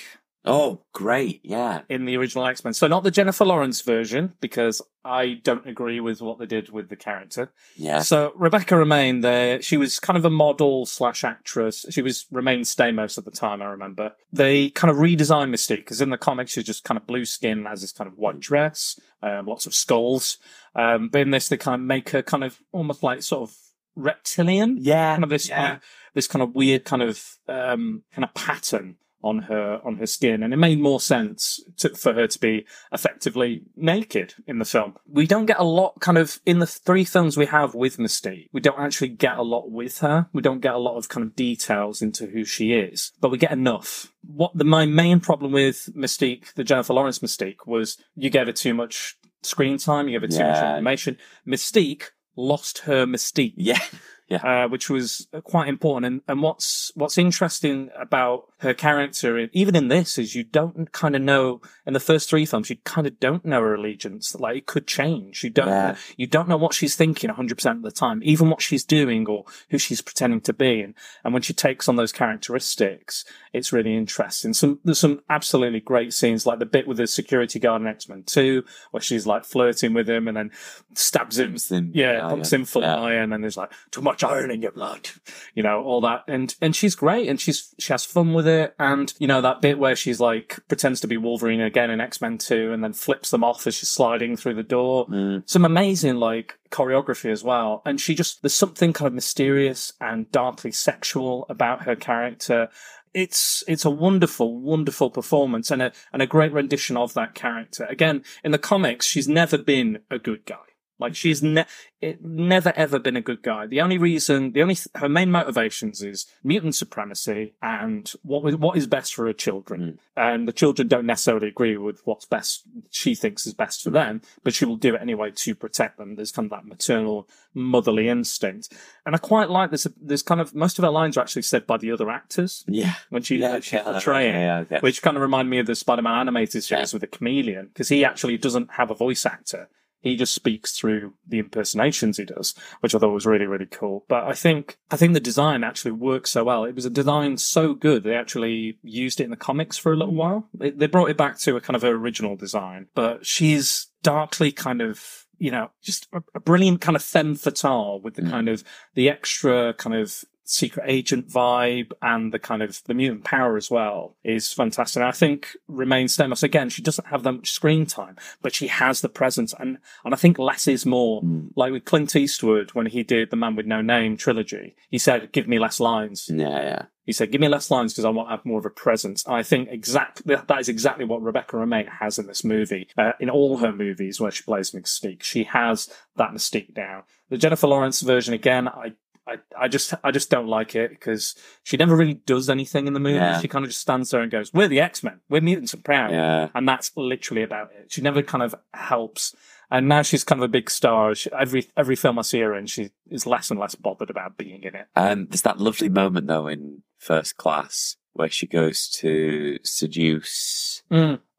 Oh, 0.48 0.82
great. 0.92 1.40
Yeah. 1.42 1.80
in 1.88 2.04
the 2.04 2.16
original 2.16 2.46
X 2.46 2.62
Men. 2.62 2.72
So 2.72 2.86
not 2.86 3.02
the 3.02 3.10
Jennifer 3.10 3.44
Lawrence 3.44 3.80
version 3.82 4.34
because 4.40 4.80
I 5.04 5.40
don't 5.42 5.66
agree 5.66 5.98
with 5.98 6.22
what 6.22 6.38
they 6.38 6.46
did 6.46 6.70
with 6.70 6.88
the 6.88 6.94
character. 6.94 7.52
Yeah. 7.74 7.98
So 8.02 8.32
Rebecca 8.36 8.74
Romijn, 8.76 9.22
there, 9.22 9.60
she 9.60 9.76
was 9.76 9.98
kind 9.98 10.16
of 10.16 10.24
a 10.24 10.30
model 10.30 10.86
slash 10.86 11.24
actress. 11.24 11.84
She 11.90 12.00
was 12.00 12.26
Romijn 12.32 12.60
Stamos 12.60 13.18
at 13.18 13.24
the 13.24 13.32
time, 13.32 13.60
I 13.60 13.64
remember. 13.66 14.12
They 14.32 14.70
kind 14.70 14.88
of 14.90 14.98
redesigned 14.98 15.50
Mystique 15.50 15.78
because 15.78 16.00
in 16.00 16.10
the 16.10 16.16
comics 16.18 16.52
she's 16.52 16.62
just 16.64 16.84
kind 16.84 16.96
of 16.96 17.08
blue 17.08 17.24
skin, 17.24 17.64
has 17.64 17.80
this 17.80 17.90
kind 17.92 18.06
of 18.06 18.16
white 18.16 18.38
dress, 18.38 19.00
um, 19.22 19.46
lots 19.46 19.66
of 19.66 19.74
skulls. 19.74 20.38
Um, 20.76 21.08
but 21.08 21.22
in 21.22 21.30
this, 21.32 21.48
they 21.48 21.56
kind 21.56 21.74
of 21.74 21.84
make 21.84 22.10
her 22.10 22.22
kind 22.22 22.44
of 22.44 22.60
almost 22.70 23.02
like 23.02 23.22
sort 23.22 23.50
of 23.50 23.56
reptilian, 23.96 24.76
Yeah. 24.80 25.14
kind 25.14 25.24
of 25.24 25.30
this 25.30 25.48
Yeah. 25.48 25.78
this 26.14 26.26
kind 26.28 26.42
of 26.42 26.54
weird 26.54 26.84
kind 26.84 27.02
of 27.02 27.22
um, 27.48 28.02
kind 28.12 28.24
of 28.24 28.32
pattern 28.34 28.96
on 29.22 29.38
her 29.40 29.80
on 29.84 29.96
her 29.96 30.06
skin, 30.06 30.42
and 30.42 30.52
it 30.54 30.56
made 30.56 30.78
more 30.78 31.00
sense 31.00 31.60
to, 31.78 31.88
for 31.90 32.12
her 32.14 32.26
to 32.28 32.38
be 32.38 32.64
effectively 32.92 33.62
naked 33.74 34.34
in 34.46 34.58
the 34.58 34.64
film. 34.64 34.94
We 35.08 35.26
don't 35.26 35.46
get 35.46 35.58
a 35.58 35.64
lot 35.64 36.00
kind 36.00 36.16
of 36.18 36.38
in 36.46 36.58
the 36.60 36.66
three 36.66 37.04
films 37.04 37.36
we 37.36 37.46
have 37.46 37.74
with 37.74 37.96
Mystique. 37.96 38.48
We 38.52 38.60
don't 38.60 38.78
actually 38.78 39.08
get 39.08 39.36
a 39.36 39.42
lot 39.42 39.70
with 39.70 39.98
her. 39.98 40.28
We 40.32 40.42
don't 40.42 40.60
get 40.60 40.74
a 40.74 40.78
lot 40.78 40.96
of 40.96 41.08
kind 41.08 41.26
of 41.26 41.34
details 41.34 42.02
into 42.02 42.26
who 42.26 42.44
she 42.44 42.72
is, 42.72 43.12
but 43.20 43.30
we 43.30 43.38
get 43.38 43.52
enough. 43.52 44.12
What 44.22 44.52
the 44.56 44.64
my 44.64 44.86
main 44.86 45.18
problem 45.20 45.50
with 45.52 45.88
Mystique, 45.96 46.54
the 46.54 46.64
Jennifer 46.64 46.92
Lawrence 46.94 47.18
Mystique, 47.18 47.66
was 47.66 47.96
you 48.14 48.30
gave 48.30 48.46
her 48.46 48.52
too 48.52 48.74
much 48.74 49.16
screen 49.42 49.78
time. 49.78 50.08
You 50.08 50.20
gave 50.20 50.30
her 50.30 50.36
too 50.38 50.44
much 50.44 50.62
information. 50.64 51.16
Mystique 51.46 52.10
lost 52.36 52.80
her 52.80 53.06
mystique 53.06 53.54
Yeah. 53.56 53.80
Uh, 54.30 54.68
which 54.68 54.90
was 54.90 55.28
quite 55.44 55.68
important. 55.68 56.06
And, 56.06 56.20
and 56.28 56.42
what's 56.42 56.90
what's 56.94 57.18
interesting 57.18 57.90
about 57.98 58.48
her 58.60 58.74
character, 58.74 59.48
even 59.52 59.76
in 59.76 59.88
this, 59.88 60.18
is 60.18 60.34
you 60.34 60.42
don't 60.44 60.90
kind 60.92 61.14
of 61.14 61.22
know 61.22 61.60
in 61.86 61.92
the 61.92 62.00
first 62.00 62.28
three 62.30 62.46
films, 62.46 62.70
you 62.70 62.76
kind 62.84 63.06
of 63.06 63.20
don't 63.20 63.44
know 63.44 63.60
her 63.60 63.74
allegiance. 63.74 64.34
Like 64.34 64.56
it 64.56 64.66
could 64.66 64.86
change. 64.86 65.44
You 65.44 65.50
don't 65.50 65.68
Yeah. 65.68 65.96
you 66.16 66.26
don't 66.26 66.48
know 66.48 66.56
what 66.56 66.74
she's 66.74 66.96
thinking 66.96 67.28
100 67.28 67.54
percent 67.56 67.78
of 67.78 67.82
the 67.82 67.90
time, 67.90 68.20
even 68.24 68.50
what 68.50 68.62
she's 68.62 68.84
doing 68.84 69.26
or 69.28 69.44
who 69.70 69.78
she's 69.78 70.00
pretending 70.00 70.40
to 70.42 70.52
be. 70.52 70.80
And 70.80 70.94
and 71.24 71.32
when 71.32 71.42
she 71.42 71.52
takes 71.52 71.88
on 71.88 71.96
those 71.96 72.12
characteristics, 72.12 73.24
it's 73.52 73.72
really 73.72 73.96
interesting. 73.96 74.54
Some 74.54 74.80
there's 74.84 74.98
some 74.98 75.20
absolutely 75.28 75.80
great 75.80 76.12
scenes, 76.12 76.46
like 76.46 76.58
the 76.58 76.66
bit 76.66 76.86
with 76.86 76.96
the 76.98 77.06
security 77.06 77.58
guard 77.58 77.82
in 77.82 77.88
X 77.88 78.08
Men 78.08 78.22
Two, 78.24 78.64
where 78.90 79.00
she's 79.00 79.26
like 79.26 79.44
flirting 79.44 79.92
with 79.94 80.08
him 80.08 80.28
and 80.28 80.36
then 80.36 80.50
stabs 80.94 81.38
him 81.38 81.56
him. 81.70 81.90
yeah, 81.94 82.20
pumps 82.28 82.52
yeah. 82.52 82.58
him 82.58 82.64
full 82.64 82.82
Yeah. 82.82 82.96
iron, 82.96 83.32
and 83.32 83.42
there's 83.42 83.56
like 83.56 83.72
too 83.90 84.00
much 84.02 84.15
iron 84.24 84.50
in 84.50 84.62
your 84.62 84.72
blood, 84.72 85.10
you 85.54 85.62
know, 85.62 85.82
all 85.82 86.00
that, 86.02 86.24
and 86.28 86.54
and 86.60 86.74
she's 86.74 86.94
great, 86.94 87.28
and 87.28 87.40
she's 87.40 87.74
she 87.78 87.92
has 87.92 88.04
fun 88.04 88.34
with 88.34 88.46
it, 88.46 88.74
and 88.78 89.12
you 89.18 89.26
know 89.26 89.40
that 89.40 89.60
bit 89.60 89.78
where 89.78 89.96
she's 89.96 90.20
like 90.20 90.58
pretends 90.68 91.00
to 91.00 91.06
be 91.06 91.16
Wolverine 91.16 91.60
again 91.60 91.90
in 91.90 92.00
X 92.00 92.20
Men 92.20 92.38
Two, 92.38 92.72
and 92.72 92.82
then 92.82 92.92
flips 92.92 93.30
them 93.30 93.44
off 93.44 93.66
as 93.66 93.74
she's 93.74 93.88
sliding 93.88 94.36
through 94.36 94.54
the 94.54 94.62
door. 94.62 95.06
Mm. 95.06 95.48
Some 95.48 95.64
amazing 95.64 96.16
like 96.16 96.58
choreography 96.70 97.30
as 97.30 97.42
well, 97.44 97.82
and 97.84 98.00
she 98.00 98.14
just 98.14 98.42
there's 98.42 98.54
something 98.54 98.92
kind 98.92 99.08
of 99.08 99.14
mysterious 99.14 99.92
and 100.00 100.30
darkly 100.32 100.72
sexual 100.72 101.46
about 101.48 101.84
her 101.84 101.96
character. 101.96 102.68
It's 103.14 103.64
it's 103.66 103.84
a 103.84 103.90
wonderful, 103.90 104.60
wonderful 104.60 105.10
performance 105.10 105.70
and 105.70 105.80
a 105.80 105.92
and 106.12 106.20
a 106.20 106.26
great 106.26 106.52
rendition 106.52 106.96
of 106.96 107.14
that 107.14 107.34
character. 107.34 107.86
Again, 107.88 108.22
in 108.44 108.52
the 108.52 108.58
comics, 108.58 109.06
she's 109.06 109.28
never 109.28 109.56
been 109.56 110.00
a 110.10 110.18
good 110.18 110.44
guy. 110.44 110.56
Like 110.98 111.14
she's 111.14 111.42
ne- 111.42 111.66
it 112.00 112.24
never 112.24 112.72
ever 112.76 112.98
been 112.98 113.16
a 113.16 113.20
good 113.20 113.42
guy. 113.42 113.66
The 113.66 113.80
only 113.80 113.98
reason, 113.98 114.52
the 114.52 114.62
only 114.62 114.76
her 114.94 115.08
main 115.08 115.30
motivations 115.30 116.02
is 116.02 116.26
mutant 116.42 116.74
supremacy 116.74 117.54
and 117.60 118.10
what 118.22 118.58
what 118.58 118.76
is 118.78 118.86
best 118.86 119.14
for 119.14 119.26
her 119.26 119.32
children. 119.32 119.98
Hmm. 120.16 120.20
And 120.20 120.48
the 120.48 120.52
children 120.52 120.88
don't 120.88 121.04
necessarily 121.06 121.48
agree 121.48 121.76
with 121.76 122.00
what's 122.06 122.24
best 122.24 122.62
she 122.90 123.14
thinks 123.14 123.46
is 123.46 123.52
best 123.54 123.82
for 123.82 123.90
them, 123.90 124.22
but 124.42 124.54
she 124.54 124.64
will 124.64 124.76
do 124.76 124.94
it 124.94 125.02
anyway 125.02 125.30
to 125.36 125.54
protect 125.54 125.98
them. 125.98 126.16
There's 126.16 126.32
kind 126.32 126.46
of 126.46 126.50
that 126.58 126.66
maternal, 126.66 127.28
motherly 127.52 128.08
instinct. 128.08 128.72
And 129.04 129.14
I 129.14 129.18
quite 129.18 129.50
like 129.50 129.70
this. 129.70 129.86
There's 130.00 130.22
kind 130.22 130.40
of 130.40 130.54
most 130.54 130.78
of 130.78 130.84
her 130.84 130.90
lines 130.90 131.18
are 131.18 131.20
actually 131.20 131.42
said 131.42 131.66
by 131.66 131.76
the 131.76 131.92
other 131.92 132.10
actors 132.10 132.64
Yeah. 132.66 132.94
when 133.10 133.22
she 133.22 133.36
Yeah. 133.36 133.60
she's 133.60 133.74
yeah, 133.74 133.82
portraying 133.82 134.34
yeah, 134.34 134.64
yeah, 134.70 134.80
which 134.80 135.02
kind 135.02 135.16
of 135.16 135.22
remind 135.22 135.50
me 135.50 135.58
of 135.58 135.66
the 135.66 135.74
Spider-Man 135.74 136.14
animated 136.20 136.64
series 136.64 136.94
with 136.94 137.02
the 137.02 137.06
chameleon, 137.06 137.66
because 137.66 137.90
he 137.90 138.02
actually 138.04 138.38
doesn't 138.38 138.72
have 138.72 138.90
a 138.90 138.94
voice 138.94 139.26
actor. 139.26 139.68
He 140.00 140.16
just 140.16 140.34
speaks 140.34 140.72
through 140.72 141.14
the 141.26 141.38
impersonations 141.38 142.16
he 142.16 142.24
does, 142.24 142.54
which 142.80 142.94
I 142.94 142.98
thought 142.98 143.12
was 143.12 143.26
really, 143.26 143.46
really 143.46 143.66
cool. 143.66 144.04
But 144.08 144.24
I 144.24 144.34
think, 144.34 144.78
I 144.90 144.96
think 144.96 145.14
the 145.14 145.20
design 145.20 145.64
actually 145.64 145.92
works 145.92 146.30
so 146.30 146.44
well. 146.44 146.64
It 146.64 146.74
was 146.74 146.84
a 146.84 146.90
design 146.90 147.38
so 147.38 147.74
good. 147.74 148.04
They 148.04 148.14
actually 148.14 148.78
used 148.82 149.20
it 149.20 149.24
in 149.24 149.30
the 149.30 149.36
comics 149.36 149.76
for 149.76 149.92
a 149.92 149.96
little 149.96 150.14
while. 150.14 150.48
They, 150.54 150.70
they 150.70 150.86
brought 150.86 151.10
it 151.10 151.16
back 151.16 151.38
to 151.40 151.56
a 151.56 151.60
kind 151.60 151.74
of 151.74 151.82
her 151.82 151.94
original 151.94 152.36
design, 152.36 152.86
but 152.94 153.26
she's 153.26 153.88
darkly 154.02 154.52
kind 154.52 154.80
of, 154.80 155.26
you 155.38 155.50
know, 155.50 155.70
just 155.82 156.06
a, 156.34 156.40
brilliant 156.40 156.80
kind 156.80 156.94
of 156.94 157.02
femme 157.02 157.34
fatale 157.34 158.00
with 158.00 158.14
the 158.14 158.22
Mm. 158.22 158.30
kind 158.30 158.48
of, 158.48 158.62
the 158.94 159.08
extra 159.10 159.74
kind 159.74 159.96
of 159.96 160.24
secret 160.48 160.84
agent 160.86 161.28
vibe 161.28 161.90
and 162.00 162.32
the 162.32 162.38
kind 162.38 162.62
of 162.62 162.80
the 162.84 162.94
mutant 162.94 163.24
power 163.24 163.56
as 163.56 163.68
well 163.68 164.16
is 164.22 164.52
fantastic. 164.52 165.00
And 165.00 165.08
I 165.08 165.12
think 165.12 165.56
Romijn 165.68 166.04
Stamos 166.04 166.44
again, 166.44 166.68
she 166.68 166.82
doesn't 166.82 167.08
have 167.08 167.24
that 167.24 167.32
much 167.32 167.50
screen 167.50 167.84
time, 167.84 168.16
but 168.40 168.54
she 168.54 168.68
has 168.68 169.00
the 169.00 169.08
presence 169.08 169.52
and 169.58 169.78
and 170.04 170.14
I 170.14 170.16
think 170.16 170.38
less 170.38 170.68
is 170.68 170.86
more. 170.86 171.20
Mm. 171.22 171.50
Like 171.56 171.72
with 171.72 171.84
Clint 171.84 172.14
Eastwood 172.14 172.70
when 172.70 172.86
he 172.86 173.02
did 173.02 173.30
the 173.30 173.36
Man 173.36 173.56
with 173.56 173.66
No 173.66 173.82
Name 173.82 174.16
trilogy, 174.16 174.76
he 174.88 174.98
said, 174.98 175.32
"Give 175.32 175.48
me 175.48 175.58
less 175.58 175.80
lines." 175.80 176.30
Yeah, 176.32 176.62
yeah. 176.62 176.82
He 177.04 177.12
said, 177.12 177.30
"Give 177.30 177.40
me 177.40 177.48
less 177.48 177.70
lines 177.70 177.92
because 177.92 178.04
I 178.04 178.10
want 178.10 178.28
to 178.28 178.36
have 178.36 178.44
more 178.44 178.58
of 178.58 178.66
a 178.66 178.70
presence." 178.70 179.24
And 179.26 179.34
I 179.34 179.42
think 179.42 179.68
exactly 179.70 180.34
that 180.34 180.60
is 180.60 180.68
exactly 180.68 181.04
what 181.04 181.22
Rebecca 181.22 181.56
Romijn 181.56 181.88
has 182.00 182.18
in 182.18 182.26
this 182.26 182.44
movie. 182.44 182.88
Uh, 182.96 183.12
in 183.18 183.30
all 183.30 183.58
her 183.58 183.72
movies 183.72 184.20
where 184.20 184.30
she 184.30 184.42
plays 184.42 184.70
Mystique, 184.70 185.22
she 185.22 185.44
has 185.44 185.88
that 186.16 186.30
Mystique 186.30 186.74
down. 186.74 187.02
The 187.28 187.38
Jennifer 187.38 187.66
Lawrence 187.66 188.00
version 188.00 188.34
again, 188.34 188.68
I. 188.68 188.92
I, 189.26 189.36
I 189.58 189.68
just 189.68 189.92
I 190.04 190.10
just 190.10 190.30
don't 190.30 190.46
like 190.46 190.74
it 190.76 190.90
because 190.90 191.34
she 191.64 191.76
never 191.76 191.96
really 191.96 192.14
does 192.14 192.48
anything 192.48 192.86
in 192.86 192.92
the 192.92 193.00
movie. 193.00 193.16
Yeah. 193.16 193.40
She 193.40 193.48
kind 193.48 193.64
of 193.64 193.70
just 193.70 193.80
stands 193.80 194.10
there 194.10 194.20
and 194.20 194.30
goes, 194.30 194.52
"We're 194.54 194.68
the 194.68 194.80
X 194.80 195.02
Men. 195.02 195.20
We're 195.28 195.40
mutants 195.40 195.74
and 195.74 195.84
proud," 195.84 196.10
Yeah. 196.12 196.48
and 196.54 196.68
that's 196.68 196.92
literally 196.96 197.42
about 197.42 197.70
it. 197.76 197.90
She 197.90 198.00
never 198.02 198.22
kind 198.22 198.42
of 198.42 198.54
helps. 198.72 199.34
And 199.68 199.88
now 199.88 200.02
she's 200.02 200.22
kind 200.22 200.40
of 200.40 200.44
a 200.44 200.52
big 200.52 200.70
star. 200.70 201.14
She, 201.16 201.28
every 201.32 201.68
every 201.76 201.96
film 201.96 202.18
I 202.20 202.22
see 202.22 202.38
her 202.40 202.54
in, 202.54 202.66
she 202.66 202.90
is 203.10 203.26
less 203.26 203.50
and 203.50 203.58
less 203.58 203.74
bothered 203.74 204.10
about 204.10 204.36
being 204.36 204.62
in 204.62 204.76
it. 204.76 204.86
Um, 204.94 205.26
there's 205.26 205.42
that 205.42 205.58
lovely 205.58 205.88
moment 205.88 206.28
though 206.28 206.46
in 206.46 206.82
first 206.98 207.36
class 207.36 207.96
where 208.12 208.28
she 208.30 208.46
goes 208.46 208.88
to 208.88 209.58
seduce 209.64 210.82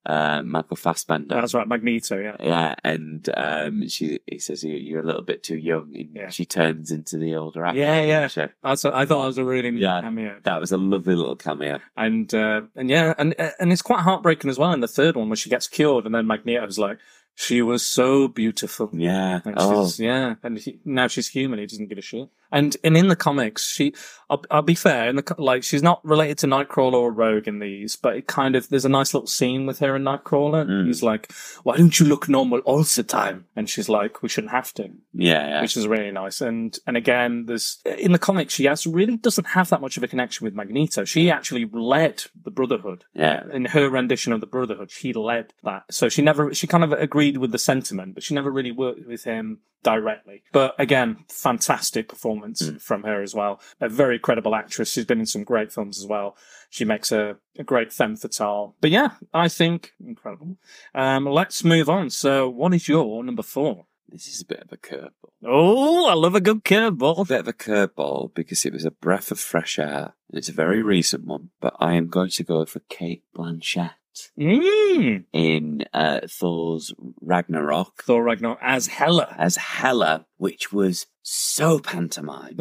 uh, 0.07 0.41
Michael 0.41 0.77
Fassbender. 0.77 1.35
That's 1.35 1.53
right, 1.53 1.67
Magneto. 1.67 2.17
Yeah. 2.17 2.35
Yeah, 2.39 2.75
and 2.83 3.29
um, 3.35 3.87
she 3.89 4.19
he 4.25 4.39
says 4.39 4.63
"You- 4.63 4.73
you're 4.75 5.01
a 5.01 5.05
little 5.05 5.21
bit 5.21 5.43
too 5.43 5.57
young, 5.57 5.91
and 5.95 6.09
Yeah. 6.15 6.29
she 6.29 6.45
turns 6.45 6.89
into 6.91 7.17
the 7.17 7.35
older 7.35 7.65
actor. 7.65 7.79
Yeah, 7.79 8.01
yeah. 8.01 8.27
So 8.27 8.47
That's 8.63 8.85
a, 8.85 8.95
I 8.95 9.05
thought 9.05 9.21
that 9.21 9.27
was 9.27 9.37
a 9.37 9.43
really 9.45 9.69
neat 9.71 9.81
Yeah. 9.81 10.01
cameo, 10.01 10.39
that 10.43 10.59
was 10.59 10.71
a 10.71 10.77
lovely 10.77 11.13
little 11.15 11.35
cameo. 11.35 11.79
and 11.95 12.33
uh, 12.33 12.61
and 12.75 12.89
yeah, 12.89 13.13
and 13.17 13.35
and 13.59 13.71
it's 13.71 13.81
quite 13.81 13.99
heartbreaking 14.01 14.49
as 14.49 14.57
well 14.57 14.71
in 14.73 14.79
the 14.81 14.87
third 14.87 15.15
one 15.17 15.29
when 15.29 15.35
she 15.35 15.49
gets 15.49 15.67
cured, 15.67 16.05
and 16.05 16.15
then 16.15 16.25
Magneto's 16.25 16.79
like, 16.79 16.97
"She 17.35 17.61
was 17.61 17.85
so 17.85 18.27
beautiful." 18.29 18.89
Yeah. 18.93 19.41
And 19.45 19.55
Oh, 19.57 19.91
yeah, 19.97 20.35
and 20.41 20.57
he, 20.57 20.79
now 20.85 21.07
she's 21.07 21.27
human. 21.27 21.59
He 21.59 21.65
doesn't 21.65 21.87
give 21.89 21.97
a 21.97 22.01
shit. 22.01 22.29
And 22.51 22.77
and 22.83 22.97
in 22.97 23.07
the 23.07 23.15
comics, 23.15 23.67
she, 23.67 23.93
I'll, 24.29 24.43
I'll 24.49 24.61
be 24.61 24.75
fair, 24.75 25.09
in 25.09 25.15
the 25.15 25.23
co- 25.23 25.41
like, 25.41 25.63
she's 25.63 25.83
not 25.83 26.03
related 26.03 26.37
to 26.39 26.47
Nightcrawler 26.47 26.93
or 26.93 27.11
Rogue 27.11 27.47
in 27.47 27.59
these, 27.59 27.95
but 27.95 28.15
it 28.15 28.27
kind 28.27 28.55
of 28.55 28.69
there's 28.69 28.85
a 28.85 28.89
nice 28.89 29.13
little 29.13 29.27
scene 29.27 29.65
with 29.65 29.79
her 29.79 29.95
and 29.95 30.05
Nightcrawler. 30.05 30.67
Mm. 30.67 30.87
He's 30.87 31.03
like, 31.03 31.31
"Why 31.63 31.77
don't 31.77 31.99
you 31.99 32.05
look 32.05 32.29
normal 32.29 32.59
all 32.59 32.83
the 32.83 33.03
time?" 33.03 33.45
And 33.55 33.69
she's 33.69 33.89
like, 33.89 34.21
"We 34.21 34.29
shouldn't 34.29 34.51
have 34.51 34.73
to." 34.75 34.89
yeah, 35.13 35.47
yeah. 35.47 35.61
which 35.61 35.75
is 35.75 35.87
really 35.87 36.11
nice. 36.11 36.41
And 36.41 36.77
and 36.85 36.95
again, 36.95 37.45
there's 37.45 37.79
in 37.85 38.11
the 38.11 38.19
comics, 38.19 38.53
she 38.53 38.65
has 38.65 38.85
really 38.85 39.17
doesn't 39.17 39.47
have 39.47 39.69
that 39.69 39.81
much 39.81 39.97
of 39.97 40.03
a 40.03 40.07
connection 40.07 40.45
with 40.45 40.53
Magneto. 40.53 41.05
She 41.05 41.29
actually 41.29 41.65
led 41.71 42.23
the 42.43 42.51
Brotherhood 42.51 43.05
yeah. 43.13 43.43
in 43.51 43.65
her 43.65 43.89
rendition 43.89 44.33
of 44.33 44.41
the 44.41 44.47
Brotherhood. 44.47 44.91
She 44.91 45.13
led 45.13 45.53
that, 45.63 45.83
so 45.91 46.09
she 46.09 46.21
never 46.21 46.53
she 46.53 46.67
kind 46.67 46.83
of 46.83 46.91
agreed 46.93 47.37
with 47.37 47.51
the 47.51 47.57
sentiment, 47.57 48.13
but 48.13 48.23
she 48.23 48.33
never 48.33 48.51
really 48.51 48.71
worked 48.71 49.07
with 49.07 49.23
him 49.23 49.59
directly. 49.83 50.43
But 50.51 50.75
again, 50.77 51.25
fantastic 51.29 52.09
performance 52.09 52.36
Mm. 52.41 52.81
from 52.81 53.03
her 53.03 53.21
as 53.21 53.33
well. 53.35 53.59
A 53.79 53.89
very 53.89 54.19
credible 54.19 54.55
actress. 54.55 54.91
She's 54.91 55.05
been 55.05 55.19
in 55.19 55.25
some 55.25 55.43
great 55.43 55.71
films 55.71 55.99
as 55.99 56.05
well. 56.05 56.35
She 56.69 56.85
makes 56.85 57.11
a, 57.11 57.37
a 57.57 57.63
great 57.63 57.93
femme 57.93 58.15
fatale. 58.15 58.75
But 58.81 58.91
yeah, 58.91 59.11
I 59.33 59.47
think 59.47 59.93
incredible. 60.03 60.57
Um, 60.93 61.25
let's 61.25 61.63
move 61.63 61.89
on. 61.89 62.09
So, 62.09 62.49
what 62.49 62.73
is 62.73 62.87
your 62.87 63.23
number 63.23 63.43
four? 63.43 63.85
This 64.09 64.27
is 64.27 64.41
a 64.41 64.45
bit 64.45 64.61
of 64.61 64.71
a 64.71 64.77
curveball. 64.77 65.31
Oh, 65.45 66.07
I 66.07 66.13
love 66.13 66.33
a 66.33 66.41
good 66.41 66.63
curveball. 66.63 67.19
A 67.19 67.25
bit 67.25 67.41
of 67.41 67.47
a 67.47 67.53
curveball 67.53 68.33
because 68.33 68.65
it 68.65 68.71
was 68.71 68.85
a 68.85 68.91
breath 68.91 69.31
of 69.31 69.39
fresh 69.39 69.77
air. 69.77 70.13
And 70.29 70.37
it's 70.37 70.49
a 70.49 70.53
very 70.53 70.81
recent 70.81 71.25
one, 71.25 71.49
but 71.59 71.75
I 71.79 71.95
am 71.95 72.07
going 72.07 72.29
to 72.29 72.43
go 72.43 72.65
for 72.65 72.79
Cate 72.87 73.23
Blanchett 73.35 73.91
Mm. 74.39 75.25
in 75.33 75.85
uh, 75.93 76.21
Thor's 76.27 76.93
Ragnarok 77.21 78.03
Thor 78.03 78.23
Ragnarok 78.23 78.59
as 78.61 78.87
Hela. 78.87 79.35
as 79.37 79.55
Hela, 79.57 80.25
which 80.37 80.71
was 80.73 81.07
so 81.21 81.79
pantomime. 81.79 82.57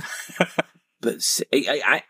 but 1.01 1.41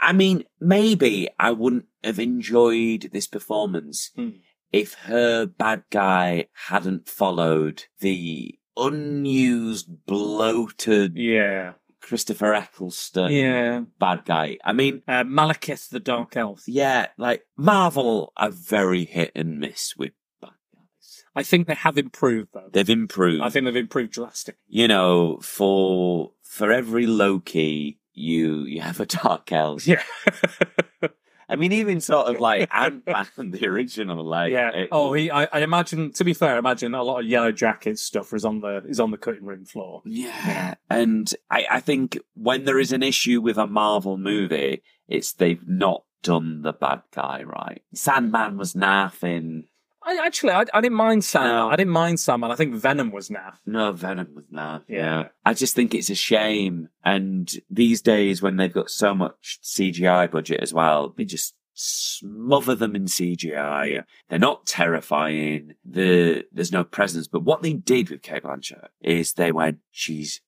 I 0.01 0.13
mean, 0.15 0.45
maybe 0.61 1.29
I 1.39 1.51
wouldn't 1.53 1.87
have 2.05 2.19
enjoyed 2.19 3.11
this 3.13 3.27
performance 3.27 4.11
Hmm. 4.17 4.31
if 4.73 4.95
her 5.05 5.47
bad 5.47 5.85
guy 5.91 6.47
hadn't 6.69 7.09
followed 7.09 7.85
the 8.01 8.55
unused, 8.77 10.07
bloated 10.07 11.17
Yeah. 11.17 11.73
Christopher 12.07 12.55
Eccleston 12.55 13.33
Yeah. 13.33 13.81
bad 13.99 14.25
guy. 14.25 14.59
I 14.65 14.73
mean, 14.73 15.03
Uh, 15.09 15.25
Malekith 15.25 15.89
the 15.91 15.99
Dark 16.01 16.37
Elf. 16.37 16.63
yeah, 16.69 17.09
like 17.19 17.43
Marvel 17.57 18.33
are 18.37 18.51
very 18.51 19.05
hit 19.05 19.33
and 19.35 19.59
miss 19.59 19.97
with 19.97 20.13
bad 20.41 20.53
guys. 20.73 21.25
I 21.35 21.43
think 21.43 21.67
they 21.67 21.75
have 21.75 21.99
improved 21.99 22.51
though. 22.55 22.69
They've 22.73 22.89
improved. 22.89 23.43
I 23.43 23.51
think 23.51 23.65
they've 23.65 23.75
improved 23.77 24.13
drastically. 24.13 24.61
you 24.69 24.87
know, 24.89 25.39
for 25.43 26.33
for 26.43 26.71
every 26.71 27.07
Loki, 27.07 27.99
you 28.13 28.63
you 28.65 28.81
have 28.83 29.01
a 29.01 29.07
dark 29.07 29.51
elf. 29.53 29.85
Yeah. 29.87 30.03
I 31.49 31.57
mean, 31.57 31.73
even 31.73 32.01
sort 32.01 32.27
of 32.27 32.41
like 32.41 32.69
Ant 32.75 33.07
Man, 33.07 33.51
the 33.53 33.67
original, 33.67 34.25
like 34.25 34.53
yeah. 34.53 34.71
it- 34.71 34.89
oh, 34.93 35.13
he. 35.13 35.31
I, 35.31 35.45
I 35.45 35.61
imagine. 35.61 36.13
To 36.15 36.25
be 36.25 36.35
fair, 36.35 36.55
I 36.57 36.59
imagine 36.59 36.95
a 36.95 37.03
lot 37.03 37.21
of 37.21 37.27
Yellow 37.27 37.53
Jacket 37.53 37.99
stuff 37.99 38.33
is 38.35 38.45
on 38.45 38.61
the 38.61 38.83
is 38.89 38.99
on 39.01 39.11
the 39.11 39.19
cutting 39.19 39.45
room 39.45 39.65
floor. 39.65 40.03
yeah. 40.05 40.75
And 40.91 41.33
I 41.51 41.67
I 41.71 41.81
think 41.81 42.19
when 42.35 42.65
there 42.65 42.79
is 42.81 42.93
an 42.93 43.03
issue 43.03 43.41
with 43.41 43.59
a 43.59 43.67
Marvel 43.67 44.17
movie, 44.19 44.83
it's 45.09 45.33
they've 45.33 45.67
not 45.67 46.03
done 46.23 46.63
the 46.63 46.73
bad 46.73 47.03
guy 47.15 47.43
right. 47.45 47.83
Sandman 47.95 48.57
was 48.59 48.75
naff 48.75 49.23
in 49.23 49.65
I 50.07 50.25
actually, 50.25 50.53
I, 50.53 50.65
I 50.73 50.81
didn't 50.81 50.97
mind 50.97 51.25
Sam. 51.25 51.49
No. 51.49 51.69
I 51.69 51.75
didn't 51.75 51.93
mind 51.93 52.21
Sam, 52.21 52.45
and 52.45 52.53
I 52.53 52.57
think 52.57 52.77
Venom 52.77 53.11
was 53.11 53.29
naff. 53.29 53.57
No, 53.67 53.91
Venom 53.91 54.35
was 54.37 54.45
naff. 54.47 54.83
Yeah. 54.87 54.99
Yeah. 54.99 55.29
I 55.45 55.53
just 55.53 55.75
think 55.75 55.95
it's 55.95 56.11
a 56.11 56.15
shame. 56.15 56.89
And 57.05 57.53
these 57.69 58.03
days, 58.03 58.41
when 58.41 58.57
they've 58.57 58.73
got 58.73 58.89
so 58.89 59.15
much 59.15 59.59
CGI 59.65 60.31
budget 60.31 60.61
as 60.61 60.73
well, 60.73 61.13
they 61.17 61.25
just 61.25 61.55
smother 61.75 62.77
them 62.77 62.95
in 62.95 63.07
CGI. 63.07 63.95
Yeah. 63.95 64.03
They're 64.29 64.39
not 64.39 64.65
terrifying. 64.65 65.75
The 65.85 66.45
there's 66.53 66.73
no 66.73 66.85
presence. 66.85 67.27
But 67.27 67.43
what 67.43 67.63
they 67.63 67.73
did 67.73 68.09
with 68.09 68.23
Cate 68.23 68.45
Blanchett 68.45 68.89
is 69.01 69.33
they 69.33 69.51
went, 69.51 69.79
she's 69.91 70.41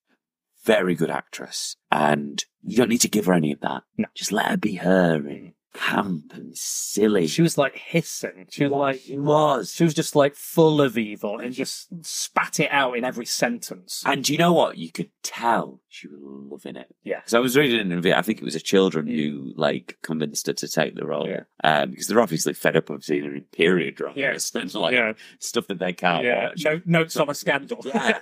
very 0.64 0.94
good 0.94 1.10
actress, 1.10 1.76
and 1.90 2.44
you 2.62 2.76
don't 2.76 2.90
need 2.90 3.00
to 3.00 3.08
give 3.08 3.26
her 3.26 3.32
any 3.32 3.52
of 3.52 3.60
that. 3.60 3.82
No. 3.96 4.06
Just 4.14 4.30
let 4.30 4.46
her 4.46 4.56
be 4.56 4.76
her 4.76 5.14
and 5.14 5.52
camp 5.78 6.32
and 6.34 6.56
silly. 6.56 7.26
She 7.26 7.42
was 7.42 7.56
like 7.56 7.76
hissing. 7.76 8.46
She 8.50 8.64
was 8.64 8.72
like, 8.72 9.00
She 9.00 9.18
was. 9.18 9.72
she 9.72 9.84
was 9.84 9.94
just 9.94 10.16
like 10.16 10.34
full 10.34 10.80
of 10.80 10.98
evil 10.98 11.38
and 11.38 11.52
just 11.52 11.88
spat 12.04 12.60
it 12.60 12.70
out 12.70 12.96
in 12.96 13.04
every 13.04 13.26
sentence. 13.26 14.02
And 14.04 14.24
do 14.24 14.32
you 14.32 14.38
know 14.38 14.52
what? 14.52 14.76
You 14.76 14.90
could 14.90 15.10
tell 15.22 15.80
she 15.88 16.08
was 16.08 16.18
loving 16.20 16.76
it. 16.76 16.94
Yeah. 17.04 17.20
Because 17.20 17.34
I 17.34 17.38
was 17.38 17.56
reading 17.56 17.80
an 17.80 17.92
interview, 17.92 18.12
I 18.14 18.22
think 18.22 18.38
it 18.38 18.44
was 18.44 18.54
a 18.54 18.60
children 18.60 19.06
who 19.06 19.52
like 19.56 19.96
convinced 20.02 20.46
her 20.48 20.52
to 20.52 20.68
take 20.68 20.94
the 20.96 21.06
role. 21.06 21.28
Yeah. 21.28 21.42
Um, 21.64 21.90
because 21.90 22.08
they're 22.08 22.20
obviously 22.20 22.54
fed 22.54 22.76
up 22.76 22.90
of 22.90 23.04
seeing 23.04 23.24
her 23.24 23.34
in 23.34 23.42
period 23.52 23.94
dramas 23.96 24.16
Yes. 24.16 24.54
and 24.54 24.72
like 24.74 24.94
yeah, 24.94 25.12
stuff 25.38 25.66
that 25.68 25.78
they 25.78 25.92
can't 25.92 26.24
yeah. 26.24 26.48
watch. 26.48 26.64
No, 26.64 26.80
notes 26.84 27.16
on 27.16 27.30
a 27.30 27.34
scandal. 27.34 27.80
Yeah. 27.84 28.18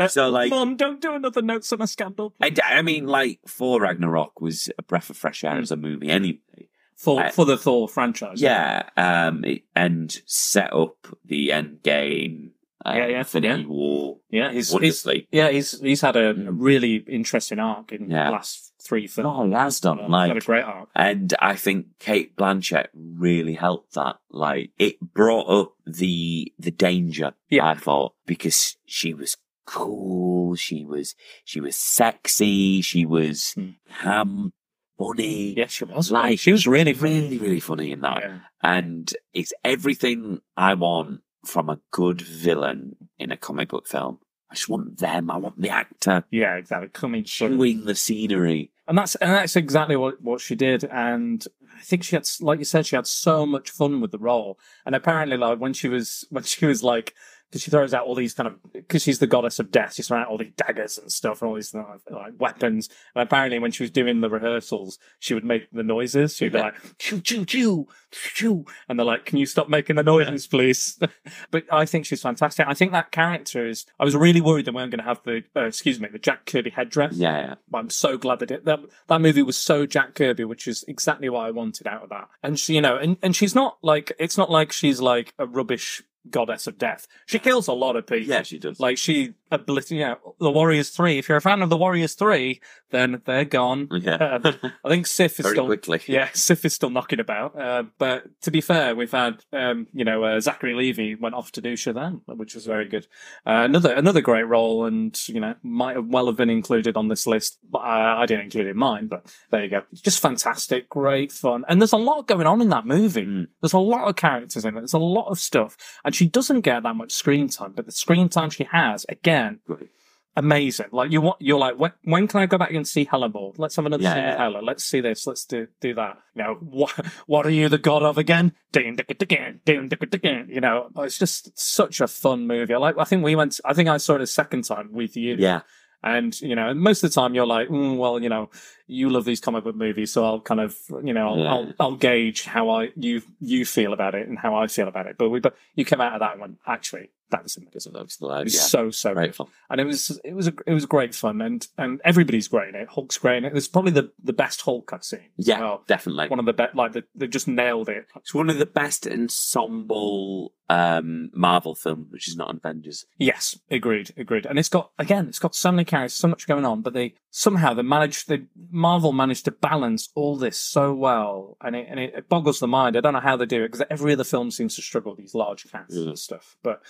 So, 0.08 0.28
like- 0.30 0.50
Mom, 0.50 0.76
don't 0.76 1.00
do 1.00 1.14
another 1.14 1.42
notes 1.42 1.72
on 1.72 1.82
a 1.82 1.86
scandal. 1.86 2.34
I, 2.40 2.54
I 2.64 2.82
mean, 2.82 3.06
like, 3.06 3.40
for 3.46 3.80
Ragnarok 3.80 4.40
was 4.40 4.70
a 4.78 4.82
breath 4.82 5.10
of 5.10 5.16
fresh 5.16 5.44
air 5.44 5.58
as 5.58 5.70
a 5.70 5.76
movie 5.76 6.08
anyway. 6.08 6.68
For 7.02 7.20
I- 7.22 7.30
for 7.30 7.44
the 7.46 7.56
Thor 7.56 7.88
franchise. 7.88 8.40
Yeah. 8.42 8.82
Um, 8.96 9.44
and 9.74 10.20
set 10.26 10.72
up 10.72 10.96
the 11.24 11.50
end 11.52 11.82
game. 11.82 12.52
Uh, 12.84 12.94
Yeah, 12.96 13.06
yeah, 13.08 13.18
Infinity 13.18 13.62
yeah. 13.62 13.68
War. 13.68 14.16
yeah. 14.30 14.52
He's, 14.52 14.70
he's 14.72 15.06
yeah. 15.32 15.50
He's 15.50 15.78
he's 15.80 16.00
had 16.00 16.16
a, 16.16 16.30
a 16.30 16.34
Mm. 16.34 16.48
really 16.58 16.94
interesting 17.08 17.58
arc 17.58 17.92
in 17.92 18.10
Yeah. 18.10 18.26
the 18.26 18.30
last 18.32 18.72
three 18.82 19.06
films. 19.06 19.36
Oh, 19.38 19.50
that's 19.50 19.80
done. 19.80 20.00
Uh, 20.00 20.08
Like, 20.08 20.28
had 20.28 20.36
a 20.38 20.40
great 20.40 20.64
arc. 20.64 20.88
And 20.94 21.34
I 21.40 21.54
think 21.56 21.86
Cate 21.98 22.36
Blanchett 22.36 22.86
really 22.94 23.54
helped 23.54 23.94
that. 23.94 24.16
Like 24.30 24.70
it 24.78 24.98
brought 25.00 25.48
up 25.48 25.74
the 25.86 26.52
the 26.58 26.70
danger. 26.70 27.32
Yeah. 27.50 27.66
I 27.66 27.74
thought 27.74 28.14
because 28.26 28.76
she 28.86 29.12
was 29.14 29.36
cool, 29.66 30.54
she 30.56 30.84
was 30.84 31.14
she 31.44 31.60
was 31.60 31.76
sexy, 31.76 32.80
she 32.82 33.04
was 33.06 33.52
Hmm. 33.52 33.70
ham, 33.88 34.52
funny. 35.00 35.54
Yeah, 35.56 35.66
she 35.66 35.84
was. 35.84 36.10
Like 36.12 36.38
she 36.38 36.52
was 36.52 36.66
really 36.66 36.92
really 36.92 37.38
really 37.38 37.60
funny 37.60 37.92
in 37.92 38.00
that, 38.02 38.22
Yeah. 38.22 38.38
and 38.62 39.12
it's 39.32 39.52
everything 39.64 40.40
I 40.56 40.74
want 40.74 41.20
from 41.44 41.68
a 41.70 41.80
good 41.90 42.20
villain 42.20 42.96
in 43.18 43.30
a 43.32 43.36
comic 43.36 43.68
book 43.70 43.86
film. 43.88 44.18
I 44.50 44.54
just 44.54 44.68
want 44.68 44.98
them. 44.98 45.30
I 45.30 45.36
want 45.38 45.60
the 45.60 45.70
actor 45.70 46.24
Yeah, 46.30 46.56
exactly. 46.56 46.88
Coming 46.88 47.24
chewing 47.24 47.84
the 47.84 47.94
scenery. 47.94 48.72
and 48.88 48.98
that's 48.98 49.14
and 49.16 49.30
that's 49.30 49.56
exactly 49.56 49.96
what 49.96 50.20
what 50.20 50.40
she 50.40 50.56
did 50.56 50.82
and 50.84 51.46
i 51.78 51.82
think 51.82 52.02
she 52.02 52.16
had 52.16 52.26
like 52.40 52.58
you 52.58 52.64
said 52.64 52.84
she 52.84 52.96
had 52.96 53.06
so 53.06 53.46
much 53.46 53.70
fun 53.70 54.00
with 54.00 54.10
the 54.10 54.18
role 54.18 54.58
and 54.84 54.94
apparently 54.96 55.36
like 55.36 55.60
when 55.60 55.72
she 55.72 55.88
was 55.88 56.26
when 56.30 56.42
she 56.42 56.66
was 56.66 56.82
like 56.82 57.14
because 57.50 57.62
she 57.62 57.70
throws 57.70 57.92
out 57.92 58.06
all 58.06 58.14
these 58.14 58.32
kind 58.34 58.46
of 58.46 58.54
because 58.72 59.02
she's 59.02 59.18
the 59.18 59.26
goddess 59.26 59.58
of 59.58 59.70
death 59.70 59.94
She 59.94 60.02
throws 60.02 60.20
out 60.22 60.28
all 60.28 60.38
these 60.38 60.52
daggers 60.56 60.98
and 60.98 61.10
stuff 61.10 61.42
and 61.42 61.48
all 61.48 61.56
these 61.56 61.74
like, 61.74 61.84
like 62.10 62.32
weapons 62.38 62.88
and 63.14 63.22
apparently 63.22 63.58
when 63.58 63.72
she 63.72 63.82
was 63.82 63.90
doing 63.90 64.20
the 64.20 64.30
rehearsals 64.30 64.98
she 65.18 65.34
would 65.34 65.44
make 65.44 65.70
the 65.72 65.82
noises 65.82 66.36
she'd 66.36 66.52
be 66.52 66.58
Yeah. 66.58 66.64
like 66.64 66.98
choo 66.98 67.20
choo 67.20 67.44
choo 67.44 67.86
choo 68.12 68.64
and 68.88 68.98
they're 68.98 69.06
like 69.06 69.24
can 69.24 69.38
you 69.38 69.46
stop 69.46 69.68
making 69.68 69.96
the 69.96 70.02
noises 70.02 70.46
please 70.46 70.98
but 71.50 71.64
i 71.72 71.84
think 71.84 72.06
she's 72.06 72.22
fantastic 72.22 72.66
i 72.68 72.74
think 72.74 72.92
that 72.92 73.10
character 73.10 73.66
is 73.66 73.84
i 73.98 74.04
was 74.04 74.14
really 74.16 74.40
worried 74.40 74.64
that 74.66 74.72
we 74.72 74.76
weren't 74.80 74.90
going 74.90 74.98
to 74.98 75.04
have 75.04 75.22
the 75.24 75.42
uh, 75.56 75.64
excuse 75.66 76.00
me 76.00 76.08
the 76.12 76.18
jack 76.18 76.46
kirby 76.46 76.70
headdress 76.70 77.14
Yeah, 77.16 77.38
yeah. 77.40 77.54
I'm 77.74 77.90
so 77.90 78.16
glad 78.18 78.38
they 78.40 78.46
did 78.46 78.64
that. 78.66 78.80
That 79.08 79.20
movie 79.20 79.42
was 79.42 79.56
so 79.56 79.86
Jack 79.86 80.14
Kirby, 80.14 80.44
which 80.44 80.68
is 80.68 80.84
exactly 80.86 81.28
what 81.28 81.46
I 81.46 81.50
wanted 81.50 81.86
out 81.86 82.02
of 82.02 82.08
that. 82.10 82.28
And 82.42 82.58
she, 82.58 82.74
you 82.74 82.80
know, 82.80 82.96
and, 82.96 83.16
and 83.22 83.34
she's 83.34 83.54
not 83.54 83.78
like 83.82 84.12
it's 84.18 84.36
not 84.36 84.50
like 84.50 84.70
she's 84.72 85.00
like 85.00 85.32
a 85.38 85.46
rubbish 85.46 86.02
goddess 86.28 86.66
of 86.66 86.78
death. 86.78 87.06
She 87.26 87.38
kills 87.38 87.68
a 87.68 87.72
lot 87.72 87.96
of 87.96 88.06
people. 88.06 88.28
Yeah, 88.28 88.42
she 88.42 88.58
does. 88.58 88.78
Like 88.80 88.98
she 88.98 89.34
obliterated, 89.50 89.98
yeah, 89.98 90.14
the 90.38 90.50
Warriors 90.50 90.90
Three. 90.90 91.18
If 91.18 91.28
you're 91.28 91.38
a 91.38 91.40
fan 91.40 91.62
of 91.62 91.70
the 91.70 91.76
Warriors 91.76 92.14
Three, 92.14 92.60
then 92.90 93.22
they're 93.24 93.44
gone. 93.44 93.88
yeah. 93.92 94.38
I 94.84 94.88
think 94.88 95.06
Sif 95.06 95.38
is 95.38 95.44
Very 95.44 95.54
still 95.54 95.66
quickly. 95.66 96.00
yeah, 96.06 96.28
Sif 96.34 96.64
is 96.64 96.74
still 96.74 96.90
knocking 96.90 97.20
about. 97.20 97.58
Uh, 97.58 97.84
but 97.98 98.24
to 98.42 98.50
be 98.50 98.60
fair, 98.60 98.94
we've 98.94 99.10
had, 99.10 99.44
um, 99.52 99.86
you 99.92 100.04
know, 100.04 100.24
uh, 100.24 100.40
Zachary 100.40 100.74
Levi 100.74 101.14
went 101.20 101.34
off 101.34 101.52
to 101.52 101.60
do 101.60 101.74
Shazam, 101.74 102.20
which 102.26 102.54
was 102.54 102.66
very 102.66 102.88
good. 102.88 103.06
Uh, 103.46 103.62
another 103.64 103.92
another 103.92 104.20
great 104.20 104.46
role, 104.46 104.84
and 104.84 105.18
you 105.28 105.40
know, 105.40 105.54
might 105.62 105.96
have 105.96 106.06
well 106.06 106.26
have 106.26 106.36
been 106.36 106.50
included 106.50 106.96
on 106.96 107.08
this 107.08 107.26
list. 107.26 107.58
But 107.70 107.78
I, 107.80 108.22
I 108.22 108.26
didn't 108.26 108.44
include 108.46 108.66
it 108.66 108.70
in 108.70 108.76
mine. 108.76 109.06
But 109.06 109.34
there 109.50 109.64
you 109.64 109.70
go. 109.70 109.82
Just 109.94 110.20
fantastic, 110.20 110.88
great 110.88 111.32
fun, 111.32 111.64
and 111.68 111.80
there's 111.80 111.92
a 111.92 111.96
lot 111.96 112.26
going 112.26 112.46
on 112.46 112.60
in 112.60 112.68
that 112.68 112.86
movie. 112.86 113.26
Mm. 113.26 113.46
There's 113.60 113.72
a 113.72 113.78
lot 113.78 114.08
of 114.08 114.16
characters 114.16 114.64
in 114.64 114.76
it. 114.76 114.80
There's 114.80 114.92
a 114.92 114.98
lot 114.98 115.28
of 115.28 115.38
stuff, 115.38 115.76
and 116.10 116.16
she 116.16 116.26
doesn't 116.26 116.62
get 116.62 116.82
that 116.82 116.96
much 116.96 117.12
screen 117.12 117.48
time. 117.48 117.72
But 117.76 117.86
the 117.86 117.92
screen 117.92 118.28
time 118.28 118.50
she 118.50 118.64
has, 118.64 119.06
again, 119.08 119.60
Great. 119.64 119.90
amazing. 120.36 120.86
Like 120.90 121.12
you 121.12 121.20
want, 121.20 121.36
you're 121.40 121.58
like, 121.58 121.78
when, 121.78 121.92
when 122.02 122.26
can 122.26 122.40
I 122.40 122.46
go 122.46 122.58
back 122.58 122.72
and 122.72 122.86
see 122.86 123.04
Hela 123.04 123.28
more? 123.28 123.52
Let's 123.56 123.76
have 123.76 123.86
another 123.86 124.02
Yeah, 124.02 124.14
scene 124.14 124.24
with. 124.24 124.36
Hela. 124.38 124.58
Let's 124.60 124.84
see 124.84 125.00
this. 125.00 125.24
Let's 125.26 125.44
do 125.44 125.68
do 125.80 125.94
that. 125.94 126.18
You 126.34 126.42
know, 126.42 126.54
what 126.60 126.90
what 127.26 127.46
are 127.46 127.50
you 127.50 127.68
the 127.68 127.78
god 127.78 128.02
of 128.02 128.18
again? 128.18 128.52
Ding, 128.72 128.96
ding, 128.96 129.06
ding, 129.06 129.28
ding, 129.28 129.60
ding, 129.64 129.88
ding, 129.88 129.98
ding, 130.10 130.20
ding. 130.20 130.46
You 130.48 130.60
know, 130.60 130.88
it's 130.98 131.18
just 131.18 131.56
such 131.58 132.00
a 132.00 132.06
fun 132.08 132.46
movie. 132.48 132.74
I 132.74 132.78
like. 132.78 132.96
I 132.98 133.04
think 133.04 133.22
we 133.22 133.36
went. 133.36 133.60
I 133.64 133.72
think 133.72 133.88
I 133.88 133.98
saw 133.98 134.16
it 134.16 134.20
a 134.20 134.26
second 134.26 134.62
time 134.64 134.90
with 134.92 135.16
you. 135.16 135.36
Yeah. 135.38 135.60
And 136.02 136.38
you 136.40 136.54
know, 136.56 136.68
and 136.70 136.80
most 136.80 137.02
of 137.02 137.10
the 137.10 137.14
time 137.14 137.34
you're 137.34 137.46
like, 137.46 137.68
mm, 137.68 137.96
well, 137.98 138.20
you 138.20 138.28
know, 138.28 138.48
you 138.86 139.10
love 139.10 139.24
these 139.24 139.40
comic 139.40 139.64
book 139.64 139.76
movies, 139.76 140.12
so 140.12 140.24
I'll 140.24 140.40
kind 140.40 140.60
of, 140.60 140.76
you 141.04 141.12
know, 141.12 141.28
I'll, 141.28 141.38
Yeah. 141.38 141.52
I'll, 141.52 141.72
I'll 141.80 141.96
gauge 141.96 142.44
how 142.44 142.70
I 142.70 142.90
you 142.96 143.22
you 143.40 143.64
feel 143.66 143.92
about 143.92 144.14
it 144.14 144.26
and 144.28 144.38
how 144.38 144.54
I 144.54 144.66
feel 144.66 144.88
about 144.88 145.06
it. 145.06 145.16
But 145.18 145.28
we, 145.28 145.40
but 145.40 145.56
you 145.74 145.84
came 145.84 146.00
out 146.00 146.14
of 146.14 146.20
that 146.20 146.38
one 146.38 146.56
actually. 146.66 147.10
That 147.30 147.42
was 147.44 147.56
amazing. 147.56 147.66
Because 147.70 147.86
of 147.86 147.92
those 147.92 148.18
It 148.20 148.44
was 148.44 148.54
Yeah. 148.54 148.60
so 148.60 148.90
so 148.90 149.14
Great 149.14 149.34
fun. 149.34 149.46
and 149.70 149.80
it 149.80 149.84
was 149.84 150.20
it 150.24 150.34
was 150.34 150.48
a, 150.48 150.54
it 150.66 150.72
was 150.74 150.86
great 150.86 151.14
fun 151.14 151.40
and 151.40 151.66
and 151.78 152.00
everybody's 152.04 152.48
great 152.48 152.68
in 152.70 152.74
it. 152.74 152.88
Hulk's 152.88 153.18
great 153.18 153.38
in 153.38 153.44
it. 153.44 153.56
It's 153.56 153.68
probably 153.68 153.92
the, 153.92 154.10
the 154.22 154.32
best 154.32 154.62
Hulk 154.62 154.90
I've 154.92 155.04
seen. 155.04 155.30
Yeah, 155.36 155.60
well. 155.60 155.84
definitely. 155.86 156.28
one 156.28 156.38
of 156.38 156.46
the 156.46 156.52
best. 156.52 156.74
Like 156.74 156.92
the, 156.92 157.04
they 157.14 157.26
just 157.28 157.48
nailed 157.48 157.88
it. 157.88 158.06
It's 158.16 158.34
one 158.34 158.50
of 158.50 158.58
the 158.58 158.66
best 158.66 159.06
ensemble 159.06 160.52
um, 160.68 161.30
Marvel 161.34 161.74
film, 161.74 162.06
which 162.10 162.28
is 162.28 162.36
not 162.36 162.54
Avengers. 162.54 163.04
Yes, 163.18 163.58
agreed, 163.70 164.12
agreed. 164.16 164.46
And 164.46 164.58
it's 164.58 164.68
got 164.68 164.90
again, 164.98 165.26
it's 165.28 165.38
got 165.40 165.54
so 165.54 165.72
many 165.72 165.84
characters, 165.84 166.14
so 166.16 166.28
much 166.28 166.46
going 166.46 166.64
on, 166.64 166.82
but 166.82 166.92
they 166.94 167.14
somehow 167.30 167.74
they 167.74 167.82
managed, 167.82 168.28
they 168.28 168.42
Marvel 168.70 169.12
managed 169.12 169.44
to 169.46 169.50
balance 169.50 170.10
all 170.14 170.36
this 170.36 170.58
so 170.58 170.94
well, 170.94 171.56
and 171.60 171.74
it 171.74 171.86
and 171.90 171.98
it, 171.98 172.14
it 172.16 172.28
boggles 172.28 172.60
the 172.60 172.68
mind. 172.68 172.96
I 172.96 173.00
don't 173.00 173.14
know 173.14 173.20
how 173.20 173.36
they 173.36 173.46
do 173.46 173.64
it 173.64 173.72
because 173.72 173.86
every 173.90 174.12
other 174.12 174.24
film 174.24 174.50
seems 174.52 174.76
to 174.76 174.82
struggle 174.82 175.12
with 175.12 175.18
these 175.20 175.34
large 175.34 175.68
casts 175.70 175.96
Yeah. 175.96 176.08
and 176.08 176.18
stuff. 176.18 176.56
But 176.62 176.80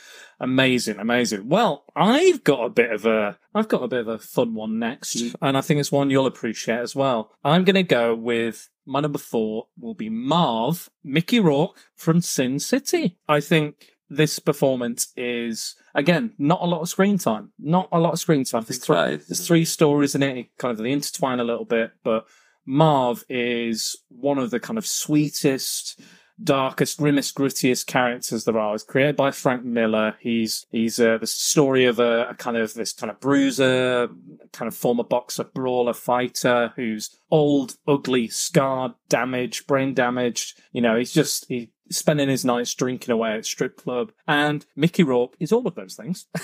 amazing, 0.40 0.98
amazing. 0.98 1.48
Well, 1.48 1.84
I've 1.94 2.42
got 2.44 2.64
a 2.64 2.70
bit 2.70 2.90
of 2.90 3.06
a, 3.06 3.38
I've 3.54 3.68
got 3.68 3.82
a 3.82 3.88
bit 3.88 4.00
of 4.00 4.08
a 4.08 4.18
fun 4.18 4.54
one 4.54 4.78
next, 4.78 5.16
Mm. 5.16 5.34
and 5.42 5.56
I 5.56 5.60
think 5.60 5.78
it's 5.80 5.92
one 5.92 6.10
you'll 6.10 6.26
appreciate 6.26 6.78
as 6.80 6.96
well. 6.96 7.30
I'm 7.44 7.64
going 7.64 7.74
to 7.76 7.82
go 7.82 8.14
with 8.14 8.68
my 8.86 9.00
number 9.00 9.18
four 9.18 9.66
will 9.78 9.94
be 9.94 10.08
Marv, 10.08 10.90
Mickey 11.04 11.38
Rourke 11.38 11.76
from 11.94 12.20
Sin 12.20 12.58
City. 12.58 13.18
I 13.28 13.40
think 13.40 13.86
this 14.08 14.40
performance 14.40 15.12
is 15.16 15.76
again 15.94 16.32
not 16.36 16.60
a 16.62 16.66
lot 16.66 16.80
of 16.80 16.88
screen 16.88 17.16
time. 17.16 17.52
Not 17.60 17.88
a 17.92 18.00
lot 18.00 18.12
of 18.14 18.18
screen 18.18 18.42
time. 18.44 18.64
There's, 18.66 18.84
thr- 18.84 18.92
Right. 18.94 19.20
there's 19.28 19.46
three 19.46 19.64
stories 19.64 20.16
in 20.16 20.22
it. 20.24 20.48
Kind 20.58 20.72
of 20.72 20.78
they 20.78 20.90
intertwine 20.90 21.38
a 21.38 21.44
little 21.44 21.64
bit, 21.66 21.92
but 22.02 22.26
Marv 22.66 23.22
is 23.28 23.96
one 24.08 24.38
of 24.38 24.50
the 24.50 24.58
kind 24.60 24.78
of 24.78 24.86
sweetest, 24.86 26.00
darkest, 26.42 26.98
grimmest, 26.98 27.34
grittiest 27.34 27.86
characters 27.86 28.44
there 28.44 28.58
are. 28.58 28.74
It's 28.74 28.84
created 28.84 29.16
by 29.16 29.30
Frank 29.30 29.64
Miller. 29.64 30.16
He's 30.20 30.66
he's 30.70 30.98
uh, 30.98 31.18
the 31.18 31.26
story 31.26 31.84
of 31.84 31.98
a, 31.98 32.28
a 32.30 32.34
kind 32.34 32.56
of 32.56 32.74
this 32.74 32.92
kind 32.92 33.10
of 33.10 33.20
bruiser, 33.20 34.08
kind 34.52 34.68
of 34.68 34.74
former 34.74 35.04
boxer, 35.04 35.44
brawler, 35.44 35.94
fighter 35.94 36.72
who's 36.76 37.18
old, 37.30 37.76
ugly, 37.86 38.28
scarred, 38.28 38.92
damaged, 39.08 39.66
brain 39.66 39.94
damaged. 39.94 40.60
You 40.72 40.82
know, 40.82 40.96
he's 40.96 41.12
just 41.12 41.46
he 41.48 41.70
spending 41.90 42.28
his 42.28 42.44
nights 42.44 42.72
drinking 42.74 43.12
away 43.12 43.32
at 43.34 43.44
strip 43.44 43.76
club. 43.76 44.12
And 44.26 44.64
Mickey 44.76 45.02
Rourke 45.02 45.34
is 45.40 45.52
all 45.52 45.66
of 45.66 45.74
those 45.74 45.94
things. 45.94 46.26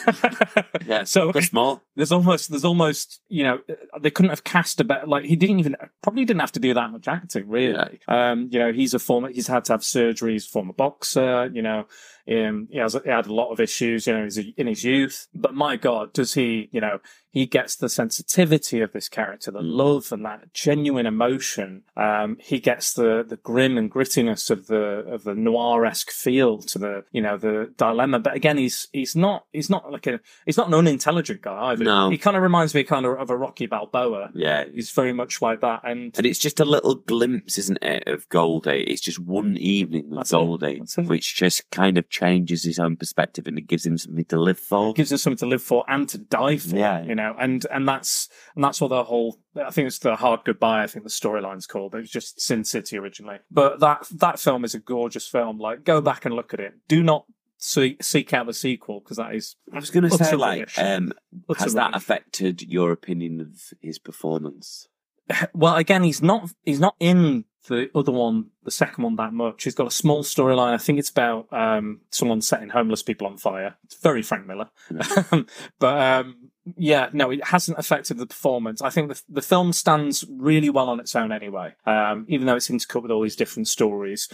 Yeah, 0.86 1.04
so 1.04 1.32
Chris 1.32 1.52
Moore. 1.52 1.80
there's 1.96 2.12
almost 2.12 2.50
there's 2.50 2.64
almost 2.64 3.20
you 3.28 3.42
know 3.42 3.58
they 4.00 4.10
couldn't 4.10 4.30
have 4.30 4.44
cast 4.44 4.80
a 4.80 4.84
better 4.84 5.06
like 5.06 5.24
he 5.24 5.34
didn't 5.34 5.58
even 5.58 5.74
probably 6.02 6.24
didn't 6.24 6.40
have 6.40 6.52
to 6.52 6.60
do 6.60 6.74
that 6.74 6.90
much 6.92 7.08
acting 7.08 7.48
really 7.48 7.98
um 8.06 8.48
you 8.52 8.58
know 8.58 8.72
he's 8.72 8.94
a 8.94 8.98
former 8.98 9.28
he's 9.28 9.48
had 9.48 9.64
to 9.64 9.72
have 9.72 9.82
surgery 9.82 10.32
he's 10.34 10.46
a 10.46 10.50
former 10.50 10.72
boxer 10.72 11.50
you 11.52 11.62
know 11.62 11.86
um, 12.28 12.68
he 12.70 12.78
has 12.78 12.96
he 13.04 13.10
had 13.10 13.26
a 13.26 13.32
lot 13.34 13.50
of 13.52 13.60
issues 13.60 14.06
you 14.06 14.12
know 14.12 14.28
in 14.56 14.66
his 14.66 14.84
youth 14.84 15.28
but 15.34 15.54
my 15.54 15.76
god 15.76 16.12
does 16.12 16.34
he 16.34 16.68
you 16.72 16.80
know 16.80 16.98
he 17.30 17.44
gets 17.44 17.76
the 17.76 17.88
sensitivity 17.88 18.80
of 18.80 18.92
this 18.92 19.08
character 19.08 19.50
the 19.50 19.60
love 19.60 20.10
and 20.12 20.24
that 20.24 20.52
genuine 20.54 21.06
emotion 21.06 21.82
um 21.96 22.36
he 22.40 22.58
gets 22.58 22.94
the 22.94 23.24
the 23.26 23.36
grim 23.36 23.76
and 23.76 23.90
grittiness 23.90 24.50
of 24.50 24.66
the 24.68 24.76
of 24.76 25.24
the 25.24 25.34
noir-esque 25.34 26.10
feel 26.10 26.58
to 26.58 26.78
the 26.78 27.04
you 27.12 27.20
know 27.20 27.36
the 27.36 27.72
dilemma 27.76 28.18
but 28.18 28.34
again 28.34 28.56
he's 28.56 28.88
he's 28.92 29.14
not 29.16 29.44
he's 29.52 29.68
not 29.70 29.90
like 29.92 30.06
a 30.06 30.18
he's 30.46 30.56
not 30.56 30.68
an 30.68 30.74
unintelligent 30.74 31.42
guy 31.42 31.66
either 31.72 31.84
No. 31.84 32.08
he 32.10 32.18
kind 32.18 32.36
of 32.36 32.42
reminds 32.42 32.74
me 32.74 32.84
kind 32.84 33.04
of 33.04 33.16
of 33.18 33.30
a 33.30 33.36
Rocky 33.36 33.66
Balboa. 33.66 34.30
Yeah. 34.34 34.64
He's 34.74 34.90
very 34.90 35.12
much 35.12 35.40
like 35.40 35.60
that, 35.60 35.80
and 35.84 36.12
And 36.16 36.26
it's 36.26 36.38
just 36.38 36.60
a 36.60 36.64
little 36.64 36.96
glimpse, 36.96 37.56
isn't 37.56 37.78
it, 37.82 38.04
of 38.06 38.28
Goldie? 38.28 38.84
It's 38.84 39.00
just 39.00 39.18
one 39.18 39.56
evening 39.56 40.10
with. 40.10 40.30
Goldie, 40.30 40.82
which 40.98 41.34
just 41.34 41.70
kind 41.70 41.96
of 41.98 42.08
changes 42.16 42.64
his 42.64 42.78
own 42.78 42.96
perspective 42.96 43.46
and 43.46 43.58
it 43.58 43.66
gives 43.66 43.84
him 43.84 43.98
something 43.98 44.24
to 44.24 44.40
live 44.40 44.58
for. 44.58 44.94
gives 44.94 45.12
him 45.12 45.18
something 45.18 45.36
to 45.36 45.46
live 45.46 45.62
for 45.62 45.84
and 45.88 46.08
to 46.08 46.18
die 46.18 46.56
for. 46.56 46.76
Yeah. 46.76 47.02
you 47.02 47.14
know, 47.14 47.34
and 47.38 47.66
and 47.70 47.86
that's 47.86 48.28
and 48.54 48.64
that's 48.64 48.80
what 48.80 48.88
the 48.88 49.04
whole. 49.04 49.38
I 49.56 49.70
think 49.70 49.86
it's 49.86 49.98
the 49.98 50.16
hard 50.16 50.40
goodbye. 50.44 50.82
I 50.82 50.86
think 50.86 51.04
the 51.04 51.10
storyline's 51.10 51.66
called. 51.66 51.94
It 51.94 51.98
was 51.98 52.10
just 52.10 52.40
Sin 52.40 52.64
City 52.64 52.98
originally, 52.98 53.38
but 53.50 53.80
that 53.80 54.06
that 54.16 54.38
film 54.38 54.64
is 54.64 54.74
a 54.74 54.80
gorgeous 54.80 55.28
film. 55.28 55.58
Like, 55.58 55.84
go 55.84 56.00
back 56.00 56.24
and 56.24 56.34
look 56.34 56.54
at 56.54 56.60
it. 56.60 56.74
Do 56.88 57.02
not 57.02 57.26
see, 57.58 57.96
seek 58.00 58.32
out 58.32 58.46
the 58.46 58.54
sequel 58.54 59.00
because 59.00 59.18
that 59.18 59.34
is. 59.34 59.56
I 59.72 59.78
was 59.78 59.90
going 59.90 60.08
to 60.08 60.10
say, 60.10 60.34
like, 60.34 60.70
um, 60.78 61.12
has 61.58 61.74
that 61.74 61.94
affected 61.94 62.62
your 62.62 62.92
opinion 62.92 63.40
of 63.40 63.72
his 63.80 63.98
performance? 63.98 64.88
well, 65.54 65.76
again, 65.76 66.02
he's 66.02 66.22
not 66.22 66.50
he's 66.64 66.80
not 66.80 66.96
in 67.00 67.44
the 67.68 67.90
other 67.94 68.12
one, 68.12 68.50
the 68.62 68.70
second 68.70 69.02
one, 69.02 69.16
that 69.16 69.32
much. 69.32 69.64
He's 69.64 69.74
got 69.74 69.88
a 69.88 69.92
small 69.92 70.22
storyline. 70.22 70.72
I 70.72 70.78
think 70.78 70.98
it's 70.98 71.10
about 71.10 71.52
um, 71.52 72.00
someone 72.10 72.40
setting 72.40 72.68
homeless 72.68 73.02
people 73.02 73.26
on 73.26 73.36
fire. 73.36 73.76
It's 73.84 74.00
very 74.00 74.22
Frank 74.22 74.46
Miller, 74.46 74.68
but 75.78 75.98
um, 76.00 76.50
yeah, 76.76 77.08
no, 77.12 77.30
it 77.30 77.44
hasn't 77.44 77.78
affected 77.78 78.18
the 78.18 78.26
performance. 78.26 78.82
I 78.82 78.90
think 78.90 79.08
the 79.08 79.22
the 79.28 79.42
film 79.42 79.72
stands 79.72 80.24
really 80.30 80.70
well 80.70 80.88
on 80.88 81.00
its 81.00 81.14
own 81.16 81.32
anyway, 81.32 81.74
um, 81.84 82.24
even 82.28 82.46
though 82.46 82.56
it's 82.56 82.68
intercut 82.68 83.02
with 83.02 83.10
all 83.10 83.22
these 83.22 83.36
different 83.36 83.68
stories. 83.68 84.28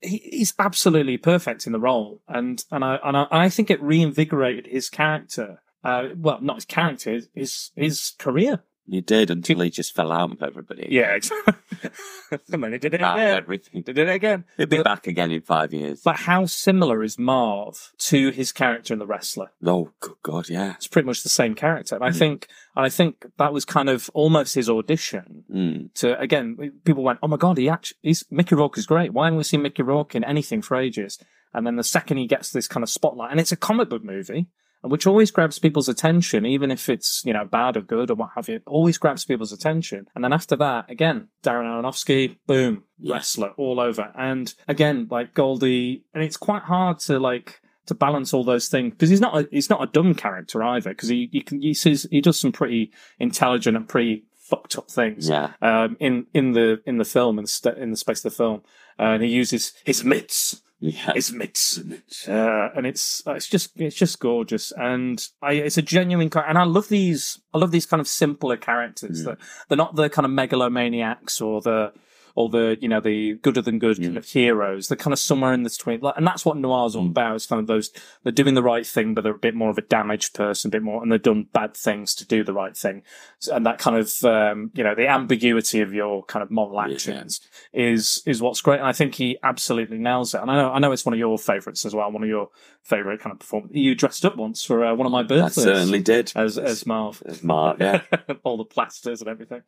He, 0.00 0.18
he's 0.32 0.54
absolutely 0.58 1.16
perfect 1.16 1.66
in 1.66 1.72
the 1.72 1.80
role, 1.80 2.20
and 2.28 2.64
and 2.70 2.84
I 2.84 2.98
and 3.04 3.16
I, 3.16 3.26
I 3.30 3.48
think 3.48 3.70
it 3.70 3.82
reinvigorated 3.82 4.66
his 4.66 4.90
character. 4.90 5.62
Uh, 5.84 6.10
well, 6.16 6.38
not 6.40 6.56
his 6.56 6.64
character, 6.64 7.20
his, 7.34 7.72
his 7.74 8.12
career. 8.16 8.62
You 8.86 9.00
did 9.00 9.30
until 9.30 9.60
he 9.60 9.70
just 9.70 9.94
fell 9.94 10.10
out 10.10 10.30
with 10.30 10.42
everybody. 10.42 10.88
Yeah, 10.90 11.14
exactly. 11.14 11.54
and 12.52 12.62
then 12.64 12.72
he 12.72 12.78
did 12.78 12.94
it 12.94 13.00
again. 13.00 13.36
everything. 13.36 13.82
Did 13.82 13.96
it 13.96 14.08
again. 14.08 14.44
He'll 14.56 14.66
be 14.66 14.78
But- 14.78 14.84
back 14.84 15.06
again 15.06 15.30
in 15.30 15.40
five 15.42 15.72
years. 15.72 16.00
But 16.04 16.16
how 16.16 16.46
similar 16.46 17.02
is 17.02 17.18
Marv 17.18 17.92
to 17.98 18.30
his 18.30 18.50
character 18.52 18.92
in 18.92 18.98
The 18.98 19.06
Wrestler? 19.06 19.52
oh, 19.64 19.92
good 20.00 20.16
God, 20.22 20.48
yeah. 20.48 20.74
It's 20.74 20.88
pretty 20.88 21.06
much 21.06 21.22
the 21.22 21.28
same 21.28 21.54
character. 21.54 21.94
And 21.94 22.04
I 22.04 22.10
think, 22.10 22.48
and 22.76 22.84
I 22.84 22.88
think 22.88 23.24
that 23.38 23.52
was 23.52 23.64
kind 23.64 23.88
of 23.88 24.10
almost 24.14 24.54
his 24.56 24.68
audition 24.68 25.44
Mm. 25.52 25.94
to, 25.94 26.18
again, 26.18 26.72
people 26.84 27.04
went, 27.04 27.20
oh 27.22 27.28
my 27.28 27.36
God, 27.36 27.58
he 27.58 27.68
actually, 27.68 27.98
he's, 28.02 28.24
Mickey 28.30 28.54
Rourke 28.56 28.78
is 28.78 28.86
great. 28.86 29.12
Why 29.12 29.26
haven't 29.26 29.38
we 29.38 29.44
seen 29.44 29.62
Mickey 29.62 29.82
Rourke 29.82 30.14
in 30.16 30.24
anything 30.24 30.60
for 30.60 30.76
ages? 30.76 31.18
And 31.54 31.66
then 31.66 31.76
the 31.76 31.84
second 31.84 32.16
he 32.16 32.26
gets 32.26 32.50
this 32.50 32.66
kind 32.66 32.82
of 32.82 32.90
spotlight, 32.90 33.30
and 33.30 33.38
it's 33.38 33.52
a 33.52 33.56
comic 33.56 33.88
book 33.90 34.02
movie, 34.02 34.46
which 34.82 35.06
always 35.06 35.30
grabs 35.30 35.58
people's 35.58 35.88
attention, 35.88 36.44
even 36.46 36.70
if 36.70 36.88
it's, 36.88 37.22
you 37.24 37.32
know, 37.32 37.44
bad 37.44 37.76
or 37.76 37.82
good 37.82 38.10
or 38.10 38.14
what 38.14 38.30
have 38.34 38.48
you, 38.48 38.60
always 38.66 38.98
grabs 38.98 39.24
people's 39.24 39.52
attention. 39.52 40.06
And 40.14 40.24
then 40.24 40.32
after 40.32 40.56
that, 40.56 40.90
again, 40.90 41.28
Darren 41.42 41.64
Aronofsky, 41.66 42.36
boom, 42.46 42.84
wrestler 43.04 43.50
all 43.56 43.78
over. 43.80 44.12
And 44.16 44.52
again, 44.68 45.06
like 45.10 45.34
Goldie, 45.34 46.04
and 46.14 46.22
it's 46.22 46.36
quite 46.36 46.62
hard 46.62 46.98
to 47.00 47.18
like, 47.18 47.60
to 47.86 47.94
balance 47.94 48.32
all 48.32 48.44
those 48.44 48.68
things 48.68 48.92
because 48.92 49.10
he's 49.10 49.20
not 49.20 49.36
a, 49.36 49.48
he's 49.50 49.68
not 49.70 49.82
a 49.82 49.86
dumb 49.90 50.14
character 50.14 50.62
either 50.62 50.90
because 50.90 51.08
he 51.08 51.28
you 51.32 51.42
can 51.42 51.60
he 51.60 51.74
says 51.74 52.06
he 52.12 52.20
does 52.20 52.38
some 52.38 52.52
pretty 52.52 52.92
intelligent 53.18 53.76
and 53.76 53.88
pretty 53.88 54.24
fucked 54.36 54.78
up 54.78 54.88
things 54.88 55.28
Yeah. 55.28 55.54
um, 55.60 55.96
in 55.98 56.26
in 56.32 56.52
the 56.52 56.80
in 56.86 56.98
the 56.98 57.04
film 57.04 57.38
and 57.40 57.48
st- 57.48 57.78
in 57.78 57.90
the 57.90 57.96
space 57.96 58.24
of 58.24 58.30
the 58.30 58.36
film, 58.36 58.62
uh, 59.00 59.14
and 59.14 59.22
he 59.24 59.30
uses 59.30 59.72
his 59.84 60.04
mitts, 60.04 60.62
Yeah. 60.84 61.12
his 61.14 61.32
mitts, 61.32 61.78
uh, 62.28 62.70
and 62.74 62.86
it's 62.88 63.22
it's 63.24 63.46
just 63.46 63.70
it's 63.80 63.94
just 63.94 64.18
gorgeous, 64.18 64.72
and 64.72 65.24
I 65.40 65.52
it's 65.52 65.78
a 65.78 65.82
genuine 65.82 66.28
and 66.34 66.58
I 66.58 66.64
love 66.64 66.88
these 66.88 67.40
I 67.54 67.58
love 67.58 67.70
these 67.70 67.86
kind 67.86 68.00
of 68.00 68.08
simpler 68.08 68.56
characters 68.56 69.22
Mm. 69.22 69.24
that 69.26 69.38
they're 69.68 69.78
not 69.78 69.94
the 69.94 70.10
kind 70.10 70.26
of 70.26 70.32
megalomaniacs 70.32 71.40
or 71.40 71.60
the 71.60 71.92
or 72.34 72.48
the 72.48 72.78
you 72.80 72.88
know 72.88 73.00
the 73.00 73.34
gooder 73.34 73.62
than 73.62 73.78
good 73.78 73.98
kind 73.98 74.16
of 74.16 74.26
heroes. 74.26 74.88
They're 74.88 74.96
kind 74.96 75.12
of 75.12 75.18
somewhere 75.18 75.52
in 75.52 75.62
between, 75.62 76.00
like, 76.00 76.16
and 76.16 76.26
that's 76.26 76.44
what 76.44 76.56
noir's 76.56 76.96
all 76.96 77.06
about. 77.06 77.36
It's 77.36 77.46
kind 77.46 77.60
of 77.60 77.66
those 77.66 77.90
they're 78.22 78.32
doing 78.32 78.54
the 78.54 78.62
right 78.62 78.86
thing, 78.86 79.14
but 79.14 79.22
they're 79.22 79.34
a 79.34 79.38
bit 79.38 79.54
more 79.54 79.70
of 79.70 79.78
a 79.78 79.82
damaged 79.82 80.34
person, 80.34 80.68
a 80.68 80.72
bit 80.72 80.82
more, 80.82 81.02
and 81.02 81.10
they've 81.10 81.22
done 81.22 81.48
bad 81.52 81.76
things 81.76 82.14
to 82.16 82.26
do 82.26 82.44
the 82.44 82.52
right 82.52 82.76
thing, 82.76 83.02
and 83.52 83.66
that 83.66 83.78
kind 83.78 83.96
of 83.96 84.24
um, 84.24 84.70
you 84.74 84.84
know 84.84 84.94
the 84.94 85.08
ambiguity 85.08 85.80
of 85.80 85.92
your 85.92 86.24
kind 86.24 86.42
of 86.42 86.50
moral 86.50 86.80
actions 86.80 87.40
is 87.72 88.22
is 88.26 88.40
what's 88.42 88.60
great. 88.60 88.78
And 88.78 88.86
I 88.86 88.92
think 88.92 89.14
he 89.14 89.38
absolutely 89.42 89.98
nails 89.98 90.34
it. 90.34 90.40
And 90.40 90.50
I 90.50 90.56
know 90.56 90.72
I 90.72 90.78
know 90.78 90.92
it's 90.92 91.06
one 91.06 91.12
of 91.12 91.18
your 91.18 91.38
favourites 91.38 91.84
as 91.84 91.94
well, 91.94 92.10
one 92.10 92.22
of 92.22 92.28
your 92.28 92.48
favourite 92.82 93.20
kind 93.20 93.32
of 93.32 93.38
performances. 93.40 93.76
You 93.76 93.94
dressed 93.94 94.24
up 94.24 94.36
once 94.36 94.64
for 94.64 94.84
uh, 94.84 94.94
one 94.94 95.06
of 95.06 95.12
my 95.12 95.20
I 95.20 95.24
birthdays. 95.24 95.64
certainly 95.64 96.00
did. 96.00 96.32
As 96.34 96.58
as 96.58 96.86
Marv. 96.86 97.22
As 97.26 97.42
Marv, 97.42 97.80
yeah. 97.80 98.02
all 98.44 98.56
the 98.56 98.64
plasters 98.64 99.20
and 99.20 99.28
everything. 99.28 99.62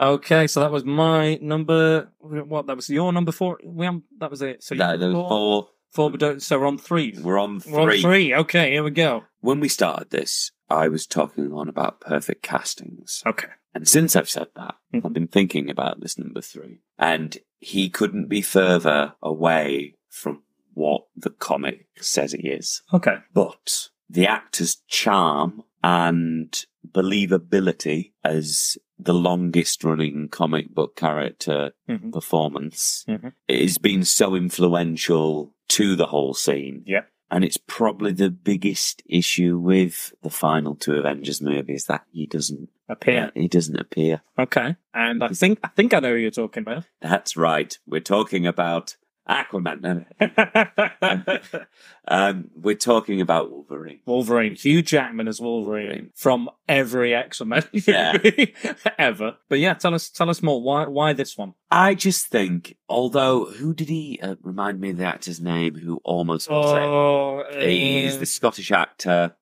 Okay, 0.00 0.46
so 0.46 0.60
that 0.60 0.70
was 0.72 0.84
my 0.84 1.38
number. 1.40 2.03
What 2.18 2.66
that 2.66 2.76
was 2.76 2.88
your 2.90 3.12
number 3.12 3.32
four? 3.32 3.58
We 3.64 3.86
um, 3.86 4.04
that 4.18 4.30
was 4.30 4.42
it. 4.42 4.62
So 4.62 4.74
That, 4.74 5.00
there 5.00 5.10
was 5.10 5.28
four. 5.28 5.68
four, 5.90 6.10
but 6.10 6.20
don't. 6.20 6.42
So 6.42 6.58
we're 6.58 6.66
on 6.66 6.78
three. 6.78 7.16
We're 7.20 7.38
on 7.38 7.60
We're 7.66 7.80
on 7.80 7.88
three. 7.88 8.02
three. 8.02 8.34
Okay, 8.34 8.72
here 8.72 8.82
we 8.84 8.90
go. 8.90 9.24
When 9.40 9.60
we 9.60 9.68
started 9.68 10.10
this, 10.10 10.50
I 10.70 10.88
was 10.88 11.06
talking 11.06 11.52
on 11.52 11.68
about 11.68 12.00
perfect 12.00 12.42
castings. 12.42 13.22
Okay. 13.26 13.48
And 13.74 13.88
since 13.88 14.14
I've 14.16 14.28
said 14.30 14.48
that, 14.56 14.76
Mhm. 14.94 15.04
I've 15.04 15.12
been 15.12 15.26
thinking 15.28 15.68
about 15.68 16.00
this 16.00 16.16
number 16.16 16.40
three. 16.40 16.80
And 16.98 17.36
he 17.58 17.90
couldn't 17.90 18.28
be 18.28 18.40
further 18.40 19.14
away 19.22 19.96
from 20.08 20.42
what 20.74 21.06
the 21.16 21.30
comic 21.30 21.86
says 22.00 22.32
he 22.32 22.48
is. 22.48 22.82
Okay. 22.92 23.16
But 23.32 23.88
the 24.08 24.26
actor's 24.28 24.76
charm 24.88 25.62
and 25.82 26.64
believability 26.88 28.12
as 28.24 28.76
the 28.98 29.14
longest 29.14 29.82
running 29.84 30.28
comic 30.28 30.72
book 30.74 30.96
character 30.96 31.72
hmm 31.88 32.10
performance 32.10 33.04
Mhm. 33.08 33.32
has 33.48 33.78
been 33.78 34.04
so 34.04 34.34
influential 34.34 35.54
to 35.68 35.96
the 35.96 36.06
whole 36.06 36.34
scene. 36.34 36.82
Yeah. 36.86 37.02
And 37.30 37.42
it's 37.44 37.56
probably 37.56 38.12
the 38.12 38.30
biggest 38.30 39.02
issue 39.06 39.58
with 39.58 40.14
the 40.22 40.30
final 40.30 40.76
two 40.76 40.92
Avengers 40.94 41.40
movies 41.40 41.86
that 41.86 42.04
he 42.12 42.26
doesn't 42.26 42.68
Appear. 42.88 43.32
he 43.34 43.48
doesn't 43.48 43.80
appear. 43.80 44.20
Okay. 44.38 44.76
And 44.92 45.24
I 45.24 45.28
think 45.28 45.58
I 45.64 45.68
think 45.68 45.94
I 45.94 46.00
know 46.00 46.10
who 46.12 46.16
you're 46.20 46.30
talking 46.30 46.62
about. 46.62 46.84
That's 47.00 47.36
right. 47.36 47.76
We're 47.86 48.00
talking 48.00 48.46
about 48.46 48.96
Aquaman. 49.28 50.04
um, 52.08 52.50
we're 52.54 52.74
talking 52.74 53.20
about 53.20 53.50
Wolverine. 53.50 54.00
Wolverine, 54.04 54.54
Hugh 54.54 54.82
Jackman 54.82 55.28
as 55.28 55.40
Wolverine 55.40 56.10
from 56.14 56.50
every 56.68 57.14
X 57.14 57.40
Men 57.42 57.64
Yeah. 57.72 58.18
ever. 58.98 59.36
But 59.48 59.58
yeah, 59.60 59.74
tell 59.74 59.94
us 59.94 60.10
tell 60.10 60.28
us 60.28 60.42
more. 60.42 60.60
Why 60.62 60.86
why 60.86 61.12
this 61.12 61.38
one? 61.38 61.54
I 61.70 61.94
just 61.94 62.26
think, 62.26 62.76
although 62.88 63.46
who 63.46 63.74
did 63.74 63.88
he 63.88 64.18
uh, 64.22 64.36
remind 64.42 64.80
me 64.80 64.90
of 64.90 64.98
the 64.98 65.04
actor's 65.04 65.40
name 65.40 65.74
who 65.76 66.00
almost 66.04 66.50
was 66.50 66.72
Oh, 66.78 67.38
it? 67.50 67.68
He's 67.68 68.16
uh, 68.16 68.20
the 68.20 68.26
Scottish 68.26 68.70
actor. 68.72 69.34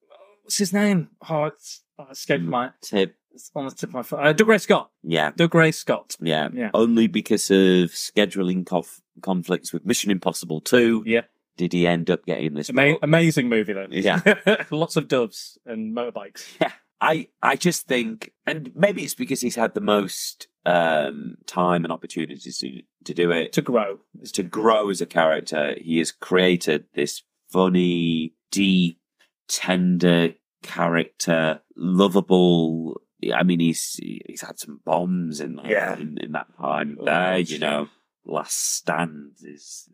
what's 0.43 0.57
his 0.57 0.71
name? 0.73 1.09
Oh, 1.29 1.45
it's 1.45 1.81
oh, 1.99 2.07
escaped 2.11 2.43
my 2.43 2.71
Tip. 2.81 3.15
It's 3.33 3.49
on 3.55 3.65
the 3.65 3.71
tip 3.71 3.89
of 3.89 3.93
my 3.95 4.03
foot. 4.03 4.19
Uh, 4.19 4.33
Dougray 4.33 4.61
Scott. 4.61 4.91
Yeah, 5.01 5.31
Dougray 5.31 5.73
Scott. 5.73 6.15
yeah, 6.21 6.49
Yeah. 6.53 6.69
Only 6.73 7.07
because 7.07 7.49
of 7.51 7.89
scheduling 7.91 8.65
conf- 8.65 9.01
conflicts 9.21 9.73
with 9.73 9.85
Mission 9.85 10.11
Impossible 10.11 10.61
2 10.61 11.03
Yeah. 11.05 11.21
did 11.57 11.73
he 11.73 11.87
end 11.87 12.09
up 12.09 12.25
getting 12.25 12.53
this. 12.53 12.69
Ama- 12.69 12.97
amazing 13.01 13.49
movie 13.49 13.73
though. 13.73 13.87
Yeah. 13.89 14.21
Lots 14.71 14.95
of 14.97 15.07
doves 15.07 15.57
and 15.65 15.95
motorbikes. 15.95 16.45
Yeah, 16.61 16.71
I 17.01 17.27
I 17.41 17.55
just 17.55 17.87
think, 17.87 18.31
and 18.45 18.71
maybe 18.75 19.03
it's 19.03 19.15
because 19.15 19.41
he's 19.41 19.55
had 19.55 19.73
the 19.73 19.81
most 19.81 20.47
um, 20.65 21.35
time 21.47 21.83
and 21.83 21.91
opportunities 21.91 22.57
to, 22.59 22.81
to 23.05 23.13
do 23.13 23.31
it, 23.31 23.51
to 23.53 23.61
grow. 23.61 23.99
to 24.33 24.43
grow 24.43 24.89
as 24.89 25.01
a 25.01 25.05
character. 25.05 25.75
He 25.81 25.97
has 25.97 26.11
created 26.11 26.85
this 26.93 27.23
funny, 27.51 28.33
deep, 28.51 28.99
tender 29.47 30.35
character, 30.61 31.61
lovable. 31.75 33.01
I 33.31 33.43
mean, 33.43 33.59
he's 33.59 33.99
he's 34.01 34.41
had 34.41 34.57
some 34.59 34.81
bombs 34.83 35.39
in 35.39 35.55
that, 35.57 35.65
Yeah. 35.67 35.93
in, 35.97 36.17
in 36.19 36.31
that 36.33 36.47
time 36.59 36.97
Oh, 36.99 37.05
there. 37.05 37.37
gosh, 37.39 37.49
You 37.49 37.59
know, 37.59 37.89
Last 38.25 38.75
Stand 38.75 39.33
is 39.43 39.87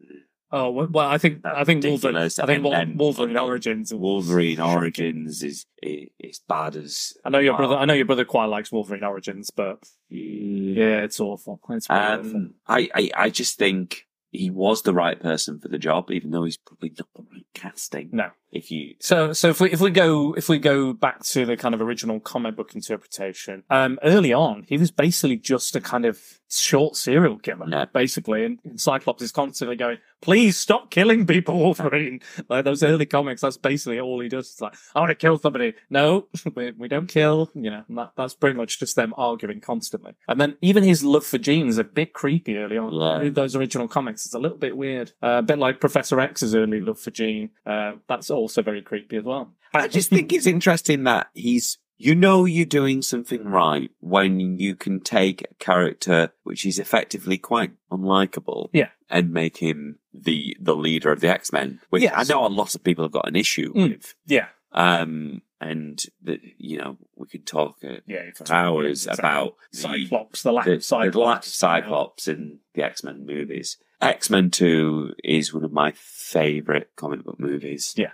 Oh 0.52 0.72
well, 0.72 0.88
well, 0.90 1.08
I 1.08 1.20
think 1.20 1.46
I 1.46 1.64
think 1.64 1.84
Wolverine. 1.84 2.16
I 2.16 2.24
ridiculous. 2.24 2.36
think 2.38 2.64
then- 2.64 2.98
Wolverine 2.98 3.38
Origins. 3.38 3.94
Wolverine 3.94 4.60
Origins 4.60 5.44
is 5.44 5.66
is 5.84 6.40
bad 6.48 6.76
as 6.76 7.14
I 7.24 7.30
know 7.30 7.38
your 7.38 7.54
wow. 7.54 7.58
brother. 7.60 7.76
I 7.76 7.86
know 7.86 7.94
your 7.94 8.06
brother 8.08 8.26
quite 8.26 8.46
likes 8.46 8.72
Wolverine 8.72 9.04
Origins, 9.04 9.52
but 9.52 9.78
yeah, 10.10 11.02
it's 11.04 11.20
awful. 11.20 11.60
It's 11.70 11.86
pretty 11.88 12.02
awful. 12.02 12.36
Um, 12.36 12.54
I, 12.68 12.90
I, 12.96 13.12
I 13.16 13.30
just 13.30 13.58
think 13.60 14.08
he 14.32 14.50
was 14.50 14.82
the 14.82 14.94
right 14.94 15.20
person 15.20 15.60
for 15.60 15.68
the 15.68 15.78
job, 15.78 16.10
even 16.12 16.32
though 16.32 16.44
he's 16.46 16.58
probably 16.58 16.94
not 16.98 17.08
the 17.16 17.24
right 17.32 17.46
casting. 17.54 18.10
No. 18.12 18.30
If 18.52 18.72
you, 18.72 18.96
So, 19.00 19.32
so 19.34 19.50
if 19.50 19.62
we 19.62 19.72
if 19.72 19.80
we 19.80 19.92
go 19.92 20.34
if 20.34 20.50
we 20.50 20.58
go 20.58 20.94
back 20.94 21.24
to 21.26 21.46
the 21.46 21.56
kind 21.56 21.76
of 21.76 21.82
original 21.82 22.20
comic 22.20 22.56
book 22.56 22.74
interpretation, 22.74 23.64
um, 23.70 24.00
early 24.04 24.34
on 24.34 24.66
he 24.68 24.78
was 24.78 24.92
basically 24.92 25.38
just 25.38 25.76
a 25.76 25.82
kind 25.82 26.06
of 26.06 26.40
short 26.50 26.96
serial 26.96 27.38
killer, 27.38 27.88
basically, 27.94 28.44
and 28.44 28.60
Cyclops 28.76 29.22
is 29.22 29.32
constantly 29.32 29.76
going, 29.76 29.98
"Please 30.22 30.58
stop 30.58 30.90
killing 30.90 31.26
people, 31.26 31.60
Wolverine." 31.60 32.22
like 32.50 32.66
those 32.66 32.84
early 32.84 33.06
comics, 33.06 33.42
that's 33.42 33.58
basically 33.58 34.00
all 34.00 34.20
he 34.20 34.30
does. 34.30 34.48
It's 34.48 34.62
like, 34.62 34.74
"I 34.96 35.00
want 35.00 35.10
to 35.10 35.16
kill 35.16 35.38
somebody." 35.38 35.76
No, 35.90 36.28
we, 36.56 36.72
we 36.72 36.88
don't 36.88 37.08
kill. 37.08 37.52
You 37.54 37.72
know, 37.72 37.84
that, 37.90 38.12
that's 38.18 38.34
pretty 38.34 38.58
much 38.58 38.80
just 38.80 38.96
them 38.96 39.14
arguing 39.18 39.62
constantly. 39.62 40.14
And 40.28 40.42
then 40.42 40.58
even 40.62 40.84
his 40.84 41.04
love 41.04 41.26
for 41.26 41.38
Jean 41.38 41.68
is 41.68 41.78
a 41.78 41.84
bit 41.84 42.14
creepy 42.14 42.58
early 42.58 42.78
on. 42.78 42.94
Yeah. 42.94 43.30
Those 43.30 43.56
original 43.56 43.88
comics, 43.88 44.26
it's 44.26 44.36
a 44.36 44.40
little 44.40 44.58
bit 44.58 44.76
weird. 44.76 45.12
Uh, 45.22 45.40
a 45.40 45.44
bit 45.44 45.60
like 45.60 45.80
Professor 45.80 46.20
X's 46.20 46.56
early 46.56 46.82
love 46.82 47.00
for 47.00 47.12
Jean. 47.12 47.52
Uh, 47.66 47.94
that's 48.08 48.32
also 48.40 48.62
very 48.62 48.82
creepy 48.82 49.18
as 49.18 49.24
well. 49.24 49.54
I 49.74 49.88
just 49.88 50.10
think 50.10 50.34
it's 50.34 50.48
interesting 50.48 51.04
that 51.04 51.30
he's, 51.34 51.78
you 51.98 52.16
know, 52.16 52.46
you're 52.46 52.66
doing 52.66 53.02
something 53.02 53.44
right 53.44 53.92
when 54.00 54.40
you 54.60 54.76
can 54.76 55.00
take 55.02 55.44
a 55.44 55.54
character 55.56 56.32
which 56.44 56.66
is 56.66 56.80
effectively 56.80 57.38
quite 57.38 57.72
unlikable. 57.92 58.70
Yeah. 58.74 58.90
And 59.12 59.32
make 59.34 59.58
him 59.58 59.98
the, 60.14 60.56
the 60.60 60.76
leader 60.76 61.12
of 61.12 61.20
the 61.20 61.30
X-Men, 61.30 61.80
which. 61.90 62.04
I 62.14 62.24
know 62.24 62.46
a 62.46 62.48
lot 62.48 62.76
of 62.76 62.84
people 62.84 63.04
have 63.06 63.12
got 63.12 63.28
an 63.28 63.36
issue 63.36 63.74
Mm. 63.74 63.90
with. 63.90 64.14
Yeah. 64.28 64.48
Um, 64.72 65.42
and 65.60 66.00
that, 66.24 66.40
you 66.58 66.78
know, 66.78 66.98
we 67.16 67.28
could 67.28 67.46
talk 67.48 67.78
uh, 67.84 67.98
Yeah. 68.08 68.30
for 68.36 68.52
hours 68.54 69.08
Exactly. 69.08 69.22
about 69.30 69.56
Cyclops, 69.72 70.44
the 70.44 70.52
lack 70.52 70.66
the, 70.66 70.74
of 70.74 70.84
Cyclops. 70.84 71.14
the 71.14 71.20
lack 71.20 71.38
of 71.40 71.46
Cyclops 71.46 72.28
in 72.28 72.60
the 72.76 72.84
X 72.84 73.04
Men 73.04 73.26
movies. 73.26 73.78
X 74.02 74.30
Men 74.30 74.50
Two 74.52 75.14
is 75.24 75.54
one 75.54 75.66
of 75.66 75.74
my 75.74 75.92
favorite 75.96 76.92
comic 76.96 77.24
book 77.24 77.40
movies. 77.40 77.94
Yeah. 77.98 78.12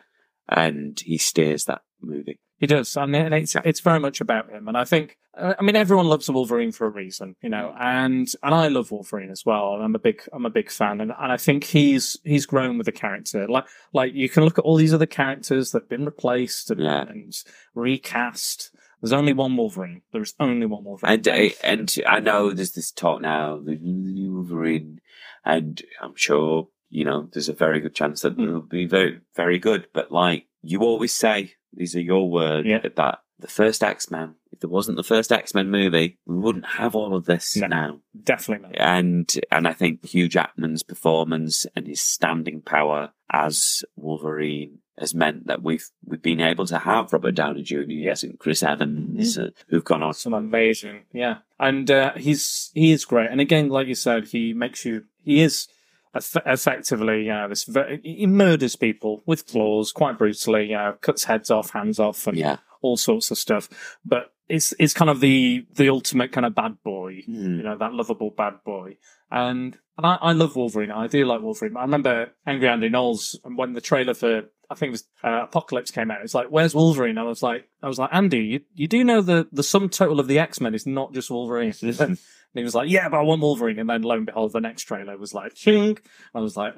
And 0.50 1.00
he 1.00 1.18
steers 1.18 1.66
that 1.66 1.82
movie. 2.02 2.40
He 2.58 2.68
does, 2.68 2.96
and 2.96 3.14
it's 3.16 3.54
it's 3.66 3.82
very 3.82 4.00
much 4.00 4.22
about 4.22 4.50
him. 4.50 4.70
And 4.70 4.78
I 4.78 4.86
think, 4.86 5.18
uh, 5.38 5.56
I 5.60 5.62
mean, 5.62 5.76
everyone 5.76 6.08
loves 6.08 6.30
Wolverine 6.30 6.72
for 6.72 6.88
a 6.88 6.90
reason, 6.90 7.36
you 7.44 7.50
know. 7.50 7.76
And 7.78 8.30
and 8.42 8.56
I 8.56 8.70
love 8.70 8.92
Wolverine 8.92 9.30
as 9.30 9.44
well. 9.46 9.74
I'm 9.74 9.94
a 9.94 10.00
big 10.00 10.22
I'm 10.32 10.46
a 10.46 10.50
big 10.50 10.72
fan, 10.72 11.02
and 11.02 11.12
and 11.20 11.32
I 11.34 11.36
think 11.36 11.66
he's 11.66 12.18
he's 12.24 12.46
grown 12.46 12.78
with 12.78 12.86
the 12.86 12.94
character. 12.94 13.46
Like 13.50 13.66
like 13.92 14.14
you 14.14 14.30
can 14.30 14.46
look 14.46 14.58
at 14.58 14.64
all 14.64 14.78
these 14.78 14.94
other 14.94 15.06
characters 15.06 15.72
that've 15.72 15.90
been 15.90 16.06
replaced 16.06 16.72
and, 16.72 16.80
Yeah. 16.80 17.02
and 17.02 17.34
recast. 17.74 18.72
There's 19.02 19.14
only 19.14 19.34
one 19.34 19.56
Wolverine. 19.58 20.02
There's 20.14 20.34
only 20.40 20.66
one 20.66 20.86
Wolverine. 20.86 21.14
And 21.14 21.28
I, 21.28 21.54
and 21.64 21.94
I 22.08 22.20
know 22.22 22.52
there's 22.52 22.72
this 22.72 22.90
talk 22.92 23.22
now, 23.22 23.60
the 23.60 23.76
new 23.76 24.34
Wolverine, 24.34 25.00
and 25.44 25.82
I'm 26.02 26.16
sure 26.16 26.70
you 26.96 27.04
know 27.06 27.20
there's 27.34 27.50
a 27.50 27.54
very 27.66 27.80
good 27.80 27.96
chance 27.96 28.22
that 28.22 28.38
Mm. 28.38 28.48
it'll 28.48 28.62
be 28.62 28.86
very 28.86 29.20
very 29.36 29.60
good. 29.60 29.88
But 29.94 30.12
like 30.12 30.48
you 30.62 30.80
always 30.82 31.14
say, 31.14 31.54
these 31.74 31.96
are 31.96 32.02
your 32.14 32.30
words. 32.30 32.68
Yeah. 32.68 32.80
That 32.96 33.20
the 33.38 33.48
first 33.50 33.84
X 33.84 34.10
Men, 34.10 34.36
if 34.54 34.60
there 34.62 34.70
wasn't 34.70 34.96
the 34.98 35.04
first 35.14 35.32
X 35.32 35.54
Men 35.54 35.70
movie, 35.70 36.18
we 36.26 36.38
wouldn't 36.38 36.66
have 36.82 36.96
all 36.96 37.14
of 37.16 37.26
this 37.26 37.56
No. 37.58 37.68
now. 37.68 38.00
definitely 38.24 38.70
not. 38.70 38.82
and 38.98 39.28
and 39.52 39.68
I 39.68 39.74
think 39.74 40.06
Hugh 40.06 40.30
Jackman's 40.30 40.84
performance 40.84 41.66
and 41.76 41.86
his 41.88 42.02
standing 42.02 42.62
power 42.62 43.12
as 43.32 43.84
Wolverine 43.98 44.80
has 44.98 45.14
meant 45.14 45.48
that 45.48 45.62
we've 45.62 45.88
we've 46.06 46.22
been 46.22 46.40
able 46.40 46.66
to 46.68 46.78
have 46.80 47.12
Robert 47.12 47.36
Downey 47.36 47.64
Jr. 47.64 47.82
Yes, 48.10 48.24
and 48.24 48.40
Chris 48.40 48.64
Evans 48.64 49.38
uh, 49.38 49.50
who've 49.68 49.84
gone 49.84 50.02
on. 50.04 50.14
Some 50.14 50.34
amazing, 50.34 51.02
yeah. 51.12 51.40
And 51.60 51.92
uh, 51.92 52.14
he's 52.16 52.72
he 52.74 52.92
is 52.94 53.04
great. 53.04 53.30
And 53.30 53.42
again, 53.42 53.68
like 53.70 53.88
you 53.88 53.96
said, 53.96 54.28
he 54.28 54.54
makes 54.54 54.86
you. 54.86 55.04
He 55.22 55.42
is 55.42 55.68
effectively, 56.16 57.24
you 57.24 57.30
know, 57.30 57.50
this. 57.50 57.64
Very, 57.66 58.02
he 58.04 58.28
murders 58.28 58.76
people 58.76 59.24
with 59.26 59.48
claws 59.48 59.92
quite 59.92 60.18
brutally. 60.18 60.68
You 60.68 60.78
know, 60.78 60.98
cuts 61.02 61.26
heads 61.26 61.52
off, 61.52 61.72
hands 61.72 62.00
off, 62.00 62.28
and 62.28 62.38
Yeah, 62.38 62.58
all 62.82 62.98
sorts 62.98 63.32
of 63.32 63.38
stuff. 63.38 63.70
But 64.06 64.34
it's 64.48 64.74
it's 64.80 64.94
kind 64.94 65.10
of 65.10 65.20
the 65.20 65.66
the 65.74 65.90
ultimate 65.90 66.32
kind 66.32 66.46
of 66.46 66.56
bad 66.56 66.82
boy. 66.84 67.22
Hmm. 67.26 67.58
You 67.58 67.64
know, 67.64 67.78
that 67.78 67.94
lovable 67.94 68.32
bad 68.32 68.64
boy. 68.64 68.98
And 69.32 69.78
and 69.98 70.06
I, 70.06 70.16
I 70.22 70.32
love 70.34 70.56
Wolverine. 70.56 70.92
I 70.92 71.08
do 71.08 71.26
like 71.26 71.42
Wolverine. 71.42 71.78
I 71.78 71.82
remember 71.82 72.32
Angry 72.46 72.68
Andy 72.68 72.90
Knowles 72.90 73.40
when 73.44 73.74
the 73.74 73.82
trailer 73.82 74.14
for 74.14 74.44
I 74.70 74.76
think 74.76 74.90
it 74.90 74.92
was 74.92 75.08
uh, 75.24 75.44
Apocalypse 75.44 75.92
came 75.92 76.12
out. 76.12 76.22
It's 76.22 76.34
like, 76.34 76.48
where's 76.48 76.74
Wolverine? 76.74 77.18
I 77.18 77.24
was 77.24 77.44
like, 77.44 77.70
I 77.84 77.88
was 77.88 78.00
like, 78.00 78.10
Andy, 78.12 78.40
you, 78.40 78.60
you 78.74 78.88
do 78.88 79.04
know 79.04 79.22
the 79.22 79.48
the 79.52 79.64
sum 79.64 79.90
total 79.90 80.20
of 80.20 80.28
the 80.28 80.40
X 80.40 80.62
Men 80.62 80.76
is 80.76 80.86
not 80.86 81.14
just 81.14 81.30
Wolverine. 81.30 81.74
he 82.60 82.64
was 82.64 82.76
like, 82.76 82.90
yeah, 82.90 83.10
but 83.10 83.18
I 83.20 83.24
want 83.24 83.42
Wolverine. 83.42 83.80
And 83.80 83.90
then 83.90 84.02
lo 84.04 84.16
and 84.16 84.26
behold, 84.26 84.54
the 84.54 84.62
next 84.62 84.84
trailer 84.84 85.18
was 85.18 85.34
like, 85.34 85.54
ching. 85.56 85.98
I 86.34 86.40
was 86.40 86.56
like, 86.58 86.74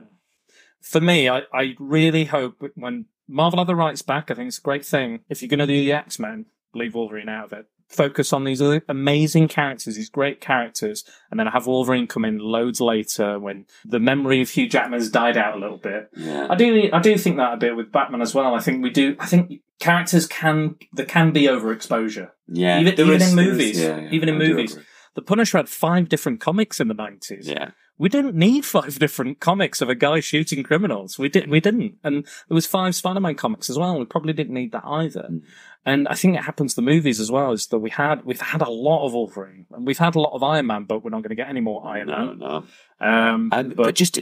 for 0.82 1.02
me, 1.02 1.30
I, 1.30 1.42
I 1.54 1.76
really 1.80 2.26
hope 2.26 2.62
when 2.76 3.06
Marvel 3.28 3.60
have 3.60 3.68
the 3.68 3.76
rights 3.76 4.02
back, 4.02 4.30
I 4.32 4.36
think 4.36 4.48
it's 4.48 4.60
a 4.60 4.62
great 4.62 4.86
thing. 4.86 5.20
If 5.30 5.42
you're 5.42 5.50
going 5.50 5.60
to 5.60 5.68
do 5.68 5.74
the 5.84 5.94
X 5.94 6.20
Men, 6.20 6.46
leave 6.74 6.96
Wolverine 6.96 7.30
out 7.30 7.46
of 7.46 7.54
it. 7.54 7.66
Focus 7.90 8.34
on 8.34 8.44
these 8.44 8.62
other 8.62 8.84
amazing 8.90 9.48
characters, 9.48 9.96
these 9.96 10.10
great 10.10 10.42
characters, 10.42 11.06
and 11.32 11.40
then 11.40 11.48
have 11.48 11.68
Wolverine 11.68 12.06
come 12.06 12.26
in 12.26 12.38
loads 12.38 12.82
later 12.82 13.40
when 13.40 13.66
the 13.86 14.00
memory 14.00 14.42
of 14.42 14.50
Hugh 14.50 14.68
Jackman's 14.68 15.10
died 15.10 15.38
out 15.38 15.56
a 15.56 15.60
little 15.60 15.78
bit. 15.78 16.10
yeah, 16.18 16.48
I 16.50 16.56
do, 16.56 16.90
I 16.92 17.00
do 17.00 17.18
think 17.18 17.38
that 17.38 17.54
a 17.54 17.58
bit 17.58 17.78
with 17.78 17.94
Batman 17.94 18.22
as 18.22 18.36
well. 18.36 18.56
I 18.56 18.60
think 18.60 18.84
we 18.84 18.90
do. 18.90 19.16
I 19.22 19.26
think 19.26 19.62
characters 19.80 20.28
can 20.28 20.76
there 20.92 21.06
can 21.06 21.32
be 21.32 21.44
overexposure. 21.44 22.32
yeah. 22.50 22.82
even- 22.82 22.94
even 23.00 23.14
is- 23.14 23.30
in 23.30 23.36
there 23.38 23.46
is- 23.46 23.52
movies. 23.52 23.80
yeah, 23.82 24.00
yeah, 24.02 24.10
Even 24.12 24.30
in 24.30 24.38
movies. 24.38 24.78
The 25.18 25.24
Punisher 25.24 25.58
had 25.58 25.68
five 25.68 26.10
different 26.10 26.40
comics 26.40 26.80
in 26.80 26.90
the 26.90 26.94
nineties. 26.94 27.48
Yeah, 27.48 27.72
We 27.98 28.08
didn't 28.08 28.36
need 28.36 28.66
five 28.66 29.00
different 29.06 29.40
comics 29.40 29.82
of 29.82 29.90
a 29.90 29.96
guy 29.96 30.20
shooting 30.20 30.62
criminals. 30.62 31.18
We 31.18 31.28
didn't, 31.28 31.50
We 31.50 31.60
didn't. 31.60 31.96
And 32.04 32.24
there 32.48 32.54
was 32.54 32.68
five 32.68 32.94
Spider-Man 32.94 33.34
comics 33.34 33.68
as 33.68 33.80
well. 33.80 33.98
We 33.98 34.06
probably 34.06 34.34
didn't 34.34 34.54
need 34.54 34.74
that 34.74 34.86
either. 34.86 35.28
Mm. 35.28 35.42
And 35.88 36.08
I 36.08 36.14
think 36.14 36.36
it 36.36 36.44
happens 36.44 36.76
to 36.76 36.82
the 36.82 36.86
movies 36.86 37.20
as 37.20 37.32
well. 37.32 37.52
Is 37.52 37.66
that 37.68 37.80
we 37.80 37.90
had 37.90 38.26
we've 38.26 38.40
had 38.40 38.62
a 38.62 38.70
lot 38.70 39.08
of 39.08 39.14
Wolverine 39.14 39.66
and 39.72 39.88
we've 39.88 39.98
had 39.98 40.14
a 40.14 40.20
lot 40.20 40.36
of 40.36 40.44
Iron 40.44 40.68
Man, 40.68 40.84
but 40.84 41.04
we're 41.04 41.10
not 41.10 41.24
going 41.24 41.30
to 41.30 41.36
get 41.36 41.50
any 41.50 41.62
more 41.62 41.88
Iron 41.88 42.08
no, 42.10 42.26
Man. 42.28 42.38
no. 42.38 42.64
Um, 43.00 43.50
And 43.52 43.76
but, 43.76 43.96
just, 43.96 44.20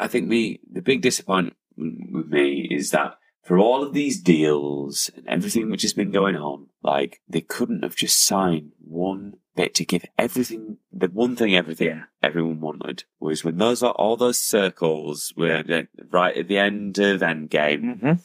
I 0.00 0.08
think 0.08 0.28
the 0.28 0.60
the 0.68 0.82
big 0.82 1.02
disappointment 1.02 1.56
with 1.76 2.26
me 2.26 2.66
is 2.68 2.90
that 2.90 3.14
for 3.44 3.58
all 3.58 3.84
of 3.84 3.92
these 3.92 4.20
deals 4.20 5.08
and 5.14 5.28
everything 5.28 5.70
which 5.70 5.82
has 5.82 5.92
been 5.92 6.10
going 6.10 6.34
on, 6.34 6.66
like 6.82 7.20
they 7.28 7.42
couldn't 7.42 7.84
have 7.84 7.94
just 7.94 8.26
signed 8.26 8.72
one 8.80 9.34
bit 9.54 9.74
to 9.74 9.84
give 9.84 10.04
everything 10.18 10.78
the 10.92 11.08
one 11.08 11.36
thing 11.36 11.54
everything 11.54 11.88
Yeah. 11.88 12.02
everyone 12.22 12.60
wanted 12.60 13.04
was 13.20 13.44
when 13.44 13.58
those 13.58 13.82
are 13.82 13.92
all 13.92 14.16
those 14.16 14.38
circles 14.38 15.32
were 15.36 15.62
the- 15.62 15.88
right 16.10 16.36
at 16.36 16.48
the 16.48 16.58
end 16.58 16.98
of 16.98 17.20
Endgame. 17.20 18.00
Mhm. 18.00 18.24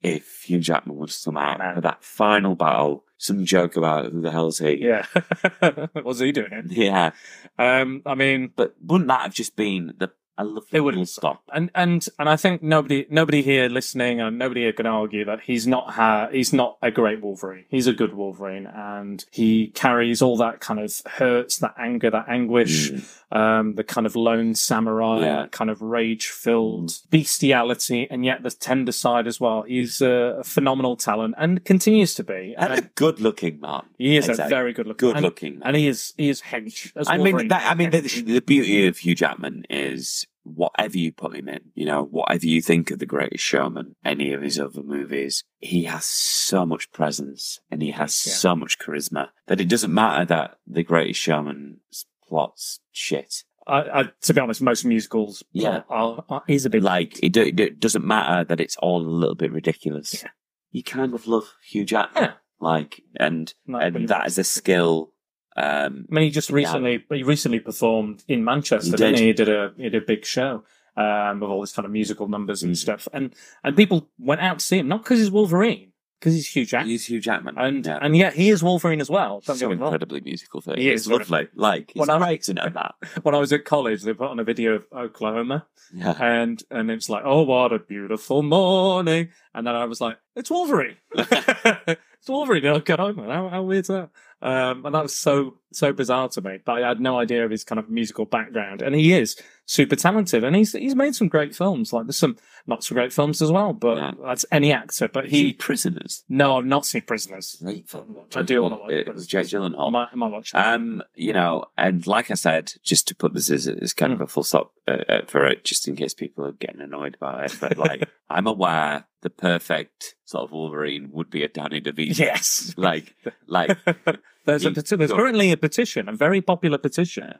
If 0.00 0.42
Hugh 0.44 0.60
Jackman 0.60 0.96
was 0.96 1.18
to 1.20 1.24
come 1.24 1.36
out 1.36 1.58
Man. 1.58 1.74
for 1.74 1.80
that 1.80 2.04
final 2.04 2.54
battle, 2.54 3.04
some 3.16 3.44
joke 3.44 3.76
about 3.76 4.12
who 4.12 4.20
the 4.20 4.30
hell's 4.30 4.58
he? 4.60 4.74
yeah, 4.76 5.06
what's 6.02 6.20
he 6.20 6.30
doing? 6.30 6.66
Yeah, 6.70 7.10
Um, 7.58 8.02
I 8.06 8.14
mean, 8.14 8.52
but 8.54 8.76
wouldn't 8.80 9.08
that 9.08 9.22
have 9.22 9.34
just 9.34 9.56
been 9.56 9.94
the 9.98 10.12
I 10.38 10.42
love 10.44 10.64
It 10.72 10.80
wouldn't 10.80 11.08
stop? 11.08 11.42
and 11.52 11.68
and 11.74 12.06
and 12.18 12.28
I 12.28 12.36
think 12.36 12.62
nobody 12.62 13.06
nobody 13.10 13.42
here 13.42 13.68
listening 13.68 14.20
and 14.20 14.38
nobody 14.38 14.60
here 14.62 14.72
can 14.72 14.86
argue 14.86 15.24
that 15.24 15.40
he's 15.40 15.66
not 15.66 15.90
ha- 15.90 16.28
he's 16.30 16.52
not 16.52 16.78
a 16.80 16.90
great 16.92 17.20
Wolverine. 17.20 17.64
He's 17.68 17.88
a 17.88 17.92
good 17.92 18.14
Wolverine, 18.14 18.66
and 18.66 19.24
he 19.32 19.68
carries 19.68 20.22
all 20.22 20.36
that 20.36 20.60
kind 20.60 20.78
of 20.78 20.92
hurts, 21.06 21.58
that 21.58 21.74
anger, 21.76 22.08
that 22.10 22.26
anguish, 22.28 22.92
um, 23.32 23.74
the 23.74 23.82
kind 23.82 24.06
of 24.06 24.14
lone 24.14 24.54
samurai, 24.54 25.20
Yeah. 25.20 25.46
kind 25.50 25.70
of 25.70 25.82
rage 25.82 26.28
filled 26.28 26.92
bestiality, 27.10 28.06
and 28.10 28.24
yet 28.24 28.42
the 28.44 28.50
tender 28.50 28.92
side 28.92 29.26
as 29.26 29.40
well. 29.40 29.62
He's 29.62 30.00
a 30.00 30.40
phenomenal 30.44 30.96
talent 30.96 31.34
and 31.36 31.64
continues 31.64 32.14
to 32.14 32.22
be. 32.24 32.54
And 32.56 32.72
a 32.72 32.82
good 32.94 33.18
looking 33.20 33.60
man. 33.60 33.82
he 33.98 34.16
is 34.16 34.28
a 34.28 34.34
very 34.48 34.72
good 34.72 34.86
looking, 34.86 35.08
Good 35.08 35.16
and, 35.16 35.24
looking. 35.24 35.60
and 35.64 35.74
he 35.76 35.88
is 35.88 36.14
he 36.16 36.28
is 36.28 36.42
hench. 36.42 36.92
As 36.96 37.08
I 37.08 37.16
mean, 37.18 37.48
that, 37.48 37.68
I 37.70 37.74
mean, 37.74 37.90
the, 37.90 38.00
the 38.00 38.40
beauty 38.40 38.86
of 38.86 38.98
Hugh 38.98 39.16
Jackman 39.16 39.64
is 39.68 40.26
whatever 40.44 40.96
you 40.98 41.12
put 41.12 41.34
him 41.36 41.48
in, 41.48 41.60
you 41.74 41.84
know, 41.84 42.04
whatever 42.04 42.46
you 42.46 42.62
think 42.62 42.90
of 42.90 42.98
The 42.98 43.06
Greatest 43.06 43.44
Showman, 43.44 43.94
any 44.04 44.32
of 44.32 44.42
his 44.42 44.58
other 44.58 44.82
movies, 44.82 45.44
he 45.58 45.84
has 45.84 46.04
so 46.04 46.64
much 46.64 46.90
presence 46.92 47.60
and 47.70 47.82
he 47.82 47.90
has 47.92 48.24
Yeah. 48.26 48.32
so 48.34 48.56
much 48.56 48.78
charisma 48.78 49.28
that 49.46 49.60
it 49.60 49.68
doesn't 49.68 49.92
matter 49.92 50.24
that 50.26 50.56
The 50.66 50.82
Greatest 50.82 51.20
Showman's 51.20 52.06
plot's 52.26 52.80
shit. 52.92 53.44
I, 53.66 54.00
I, 54.00 54.04
to 54.22 54.32
be 54.34 54.40
honest, 54.40 54.62
most 54.62 54.84
musicals 54.84 55.42
Yeah. 55.52 55.82
are, 55.90 56.24
are, 56.30 56.42
is 56.48 56.64
a 56.64 56.70
bit 56.70 56.82
Like, 56.82 57.22
it, 57.22 57.32
do, 57.32 57.42
it 57.42 57.78
doesn't 57.80 58.04
matter 58.06 58.44
that 58.44 58.60
it's 58.60 58.76
all 58.78 59.02
a 59.02 59.06
little 59.06 59.34
bit 59.34 59.52
ridiculous. 59.52 60.22
Yeah. 60.22 60.30
You 60.70 60.82
kind 60.82 61.12
of 61.14 61.26
love 61.26 61.52
Hugh 61.70 61.84
Jackman. 61.84 62.24
Yeah. 62.24 62.32
Like, 62.60 63.02
and, 63.20 63.52
Like, 63.66 63.94
and 63.94 64.08
that 64.08 64.26
is 64.26 64.38
a 64.38 64.44
skill. 64.58 65.12
Um, 65.60 66.06
I 66.10 66.14
mean, 66.14 66.24
he 66.24 66.30
just 66.30 66.50
recently 66.50 67.04
he 67.10 67.22
recently 67.22 67.60
performed 67.60 68.22
in 68.28 68.44
Manchester, 68.44 68.90
He 68.92 68.96
didn't 68.96 69.14
did. 69.14 69.20
he? 69.20 69.26
He 69.26 69.32
did 69.32 69.48
a 69.48 69.72
he 69.76 69.82
did 69.90 70.02
a 70.02 70.06
big 70.06 70.24
show 70.24 70.62
um, 70.96 71.40
with 71.40 71.50
all 71.50 71.60
this 71.60 71.72
kind 71.72 71.86
of 71.86 71.92
musical 71.92 72.28
numbers 72.28 72.62
and 72.62 72.72
Mm. 72.74 72.76
stuff, 72.76 73.08
and 73.12 73.34
and 73.64 73.76
people 73.76 74.08
went 74.18 74.40
out 74.40 74.58
to 74.60 74.64
see 74.64 74.78
him 74.78 74.88
not 74.88 75.02
because 75.02 75.18
he's 75.18 75.30
Wolverine, 75.30 75.92
because 76.20 76.34
he's 76.34 76.48
Hugh 76.54 76.64
Jackman, 76.66 76.90
he's 76.90 77.06
Hugh 77.06 77.20
Jackman. 77.20 77.56
and 77.58 77.86
yeah. 77.86 77.98
and 78.00 78.16
yet 78.16 78.34
he 78.34 78.50
is 78.50 78.62
Wolverine 78.62 79.00
as 79.00 79.10
well. 79.10 79.40
Don't 79.46 79.56
so 79.56 79.68
me 79.68 79.74
wrong. 79.74 79.84
incredibly 79.88 80.20
musical 80.20 80.60
thing. 80.60 80.76
He 80.78 80.88
It's 80.90 81.02
is 81.02 81.08
lovely. 81.10 81.48
Like, 81.54 81.90
he's 81.92 82.00
When 82.00 82.10
I- 82.10 82.18
great 82.18 82.48
in 82.48 82.56
that. 82.56 82.94
When 83.24 83.34
I 83.34 83.38
was 83.38 83.52
at 83.52 83.64
college, 83.64 84.02
they 84.02 84.12
put 84.14 84.30
on 84.30 84.38
a 84.40 84.44
video 84.44 84.74
of 84.74 84.84
Oklahoma, 84.92 85.66
Yeah. 85.94 86.14
and 86.22 86.62
and 86.70 86.90
it's 86.90 87.08
like, 87.08 87.22
oh, 87.24 87.42
what 87.42 87.72
a 87.72 87.78
beautiful 87.78 88.42
morning, 88.42 89.28
and 89.54 89.66
then 89.66 89.74
I 89.74 89.84
was 89.86 90.00
like, 90.00 90.18
it's 90.38 90.50
Wolverine, 90.50 90.96
it's 91.14 92.28
Wolverine 92.28 92.64
in 92.64 92.72
Oklahoma. 92.72 93.32
How, 93.32 93.48
how 93.48 93.62
weird's 93.62 93.88
that? 93.88 94.10
Um, 94.40 94.86
and 94.86 94.94
that 94.94 95.02
was 95.02 95.16
so 95.16 95.56
so 95.72 95.92
bizarre 95.92 96.28
to 96.28 96.40
me. 96.40 96.58
But 96.64 96.82
I 96.84 96.88
had 96.88 97.00
no 97.00 97.18
idea 97.18 97.44
of 97.44 97.50
his 97.50 97.64
kind 97.64 97.78
of 97.80 97.90
musical 97.90 98.24
background, 98.24 98.82
and 98.82 98.94
he 98.94 99.12
is 99.12 99.36
super 99.66 99.96
talented, 99.96 100.44
and 100.44 100.54
he's 100.54 100.72
he's 100.74 100.94
made 100.94 101.16
some 101.16 101.26
great 101.26 101.56
films. 101.56 101.92
Like 101.92 102.06
there's 102.06 102.18
some 102.18 102.36
not 102.64 102.84
so 102.84 102.94
great 102.94 103.12
films 103.12 103.42
as 103.42 103.50
well, 103.50 103.72
but 103.72 103.96
Yeah. 103.96 104.12
that's 104.24 104.44
any 104.52 104.72
actor. 104.72 105.08
But 105.08 105.26
He 105.26 105.54
prisoners. 105.54 106.22
no, 106.28 106.56
I've 106.56 106.66
not 106.66 106.86
seen 106.86 107.02
Prisoners. 107.02 107.56
Great 107.60 107.88
film. 107.88 108.16
I 108.36 108.42
do 108.42 108.62
wanna 108.62 108.76
watch 108.76 108.92
It 108.92 109.12
was 109.12 109.26
Jake 109.26 109.46
I 109.46 109.48
Gyllenhaal. 109.48 109.90
might, 109.90 110.08
I 110.12 110.14
might 110.14 110.30
watch 110.30 110.52
that. 110.52 110.72
Um, 110.74 111.02
you 111.16 111.32
know, 111.32 111.64
and 111.76 112.06
like 112.06 112.30
I 112.30 112.34
said, 112.34 112.74
just 112.84 113.08
to 113.08 113.16
put 113.16 113.34
this 113.34 113.50
as, 113.50 113.66
as 113.66 113.92
kind 113.92 114.12
of 114.12 114.20
a 114.20 114.28
full 114.28 114.44
stop 114.44 114.72
uh, 114.86 114.98
uh, 115.08 115.20
for 115.26 115.46
it, 115.46 115.64
just 115.64 115.88
in 115.88 115.96
case 115.96 116.14
people 116.14 116.46
are 116.46 116.52
getting 116.52 116.80
annoyed 116.80 117.16
by 117.18 117.46
it, 117.46 117.56
but 117.60 117.76
like, 117.76 118.08
I'm 118.30 118.46
aware 118.46 119.06
the 119.22 119.30
perfect 119.30 120.14
sort 120.24 120.44
of 120.44 120.52
Wolverine 120.52 121.10
would 121.12 121.30
be 121.30 121.42
a 121.42 121.48
Danny 121.48 121.80
DeVito. 121.80 122.18
yes. 122.18 122.74
Like, 122.78 123.14
like, 123.46 123.76
there's 124.44 124.64
a 124.64 124.70
peti- 124.70 124.96
there's 124.96 125.10
currently 125.12 125.50
a 125.52 125.56
petition, 125.56 126.08
a 126.08 126.12
very 126.12 126.40
popular 126.40 126.78
petition. 126.78 127.34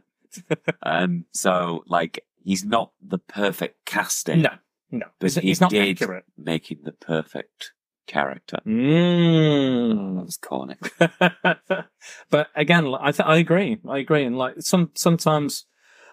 um, 0.83 1.25
so 1.33 1.85
like, 1.87 2.25
he's 2.45 2.65
not 2.65 2.93
the 3.01 3.19
perfect 3.19 3.85
casting. 3.87 4.43
No, 4.43 4.51
no, 4.91 5.07
But 5.19 5.33
he's, 5.33 5.43
he's 5.43 5.61
not 5.61 5.73
accurate. 5.75 6.25
making 6.37 6.79
the 6.85 6.93
perfect 6.93 7.73
character. 8.07 8.59
Mm. 8.67 10.17
That 10.17 10.25
was 10.25 10.37
corny. 10.39 10.77
but 12.31 12.49
again, 12.55 12.95
I 13.01 13.13
th- 13.13 13.27
I 13.27 13.37
agree. 13.37 13.79
I 13.89 13.99
agree. 13.99 14.25
And 14.25 14.37
like 14.37 14.55
some 14.61 14.91
sometimes 14.95 15.67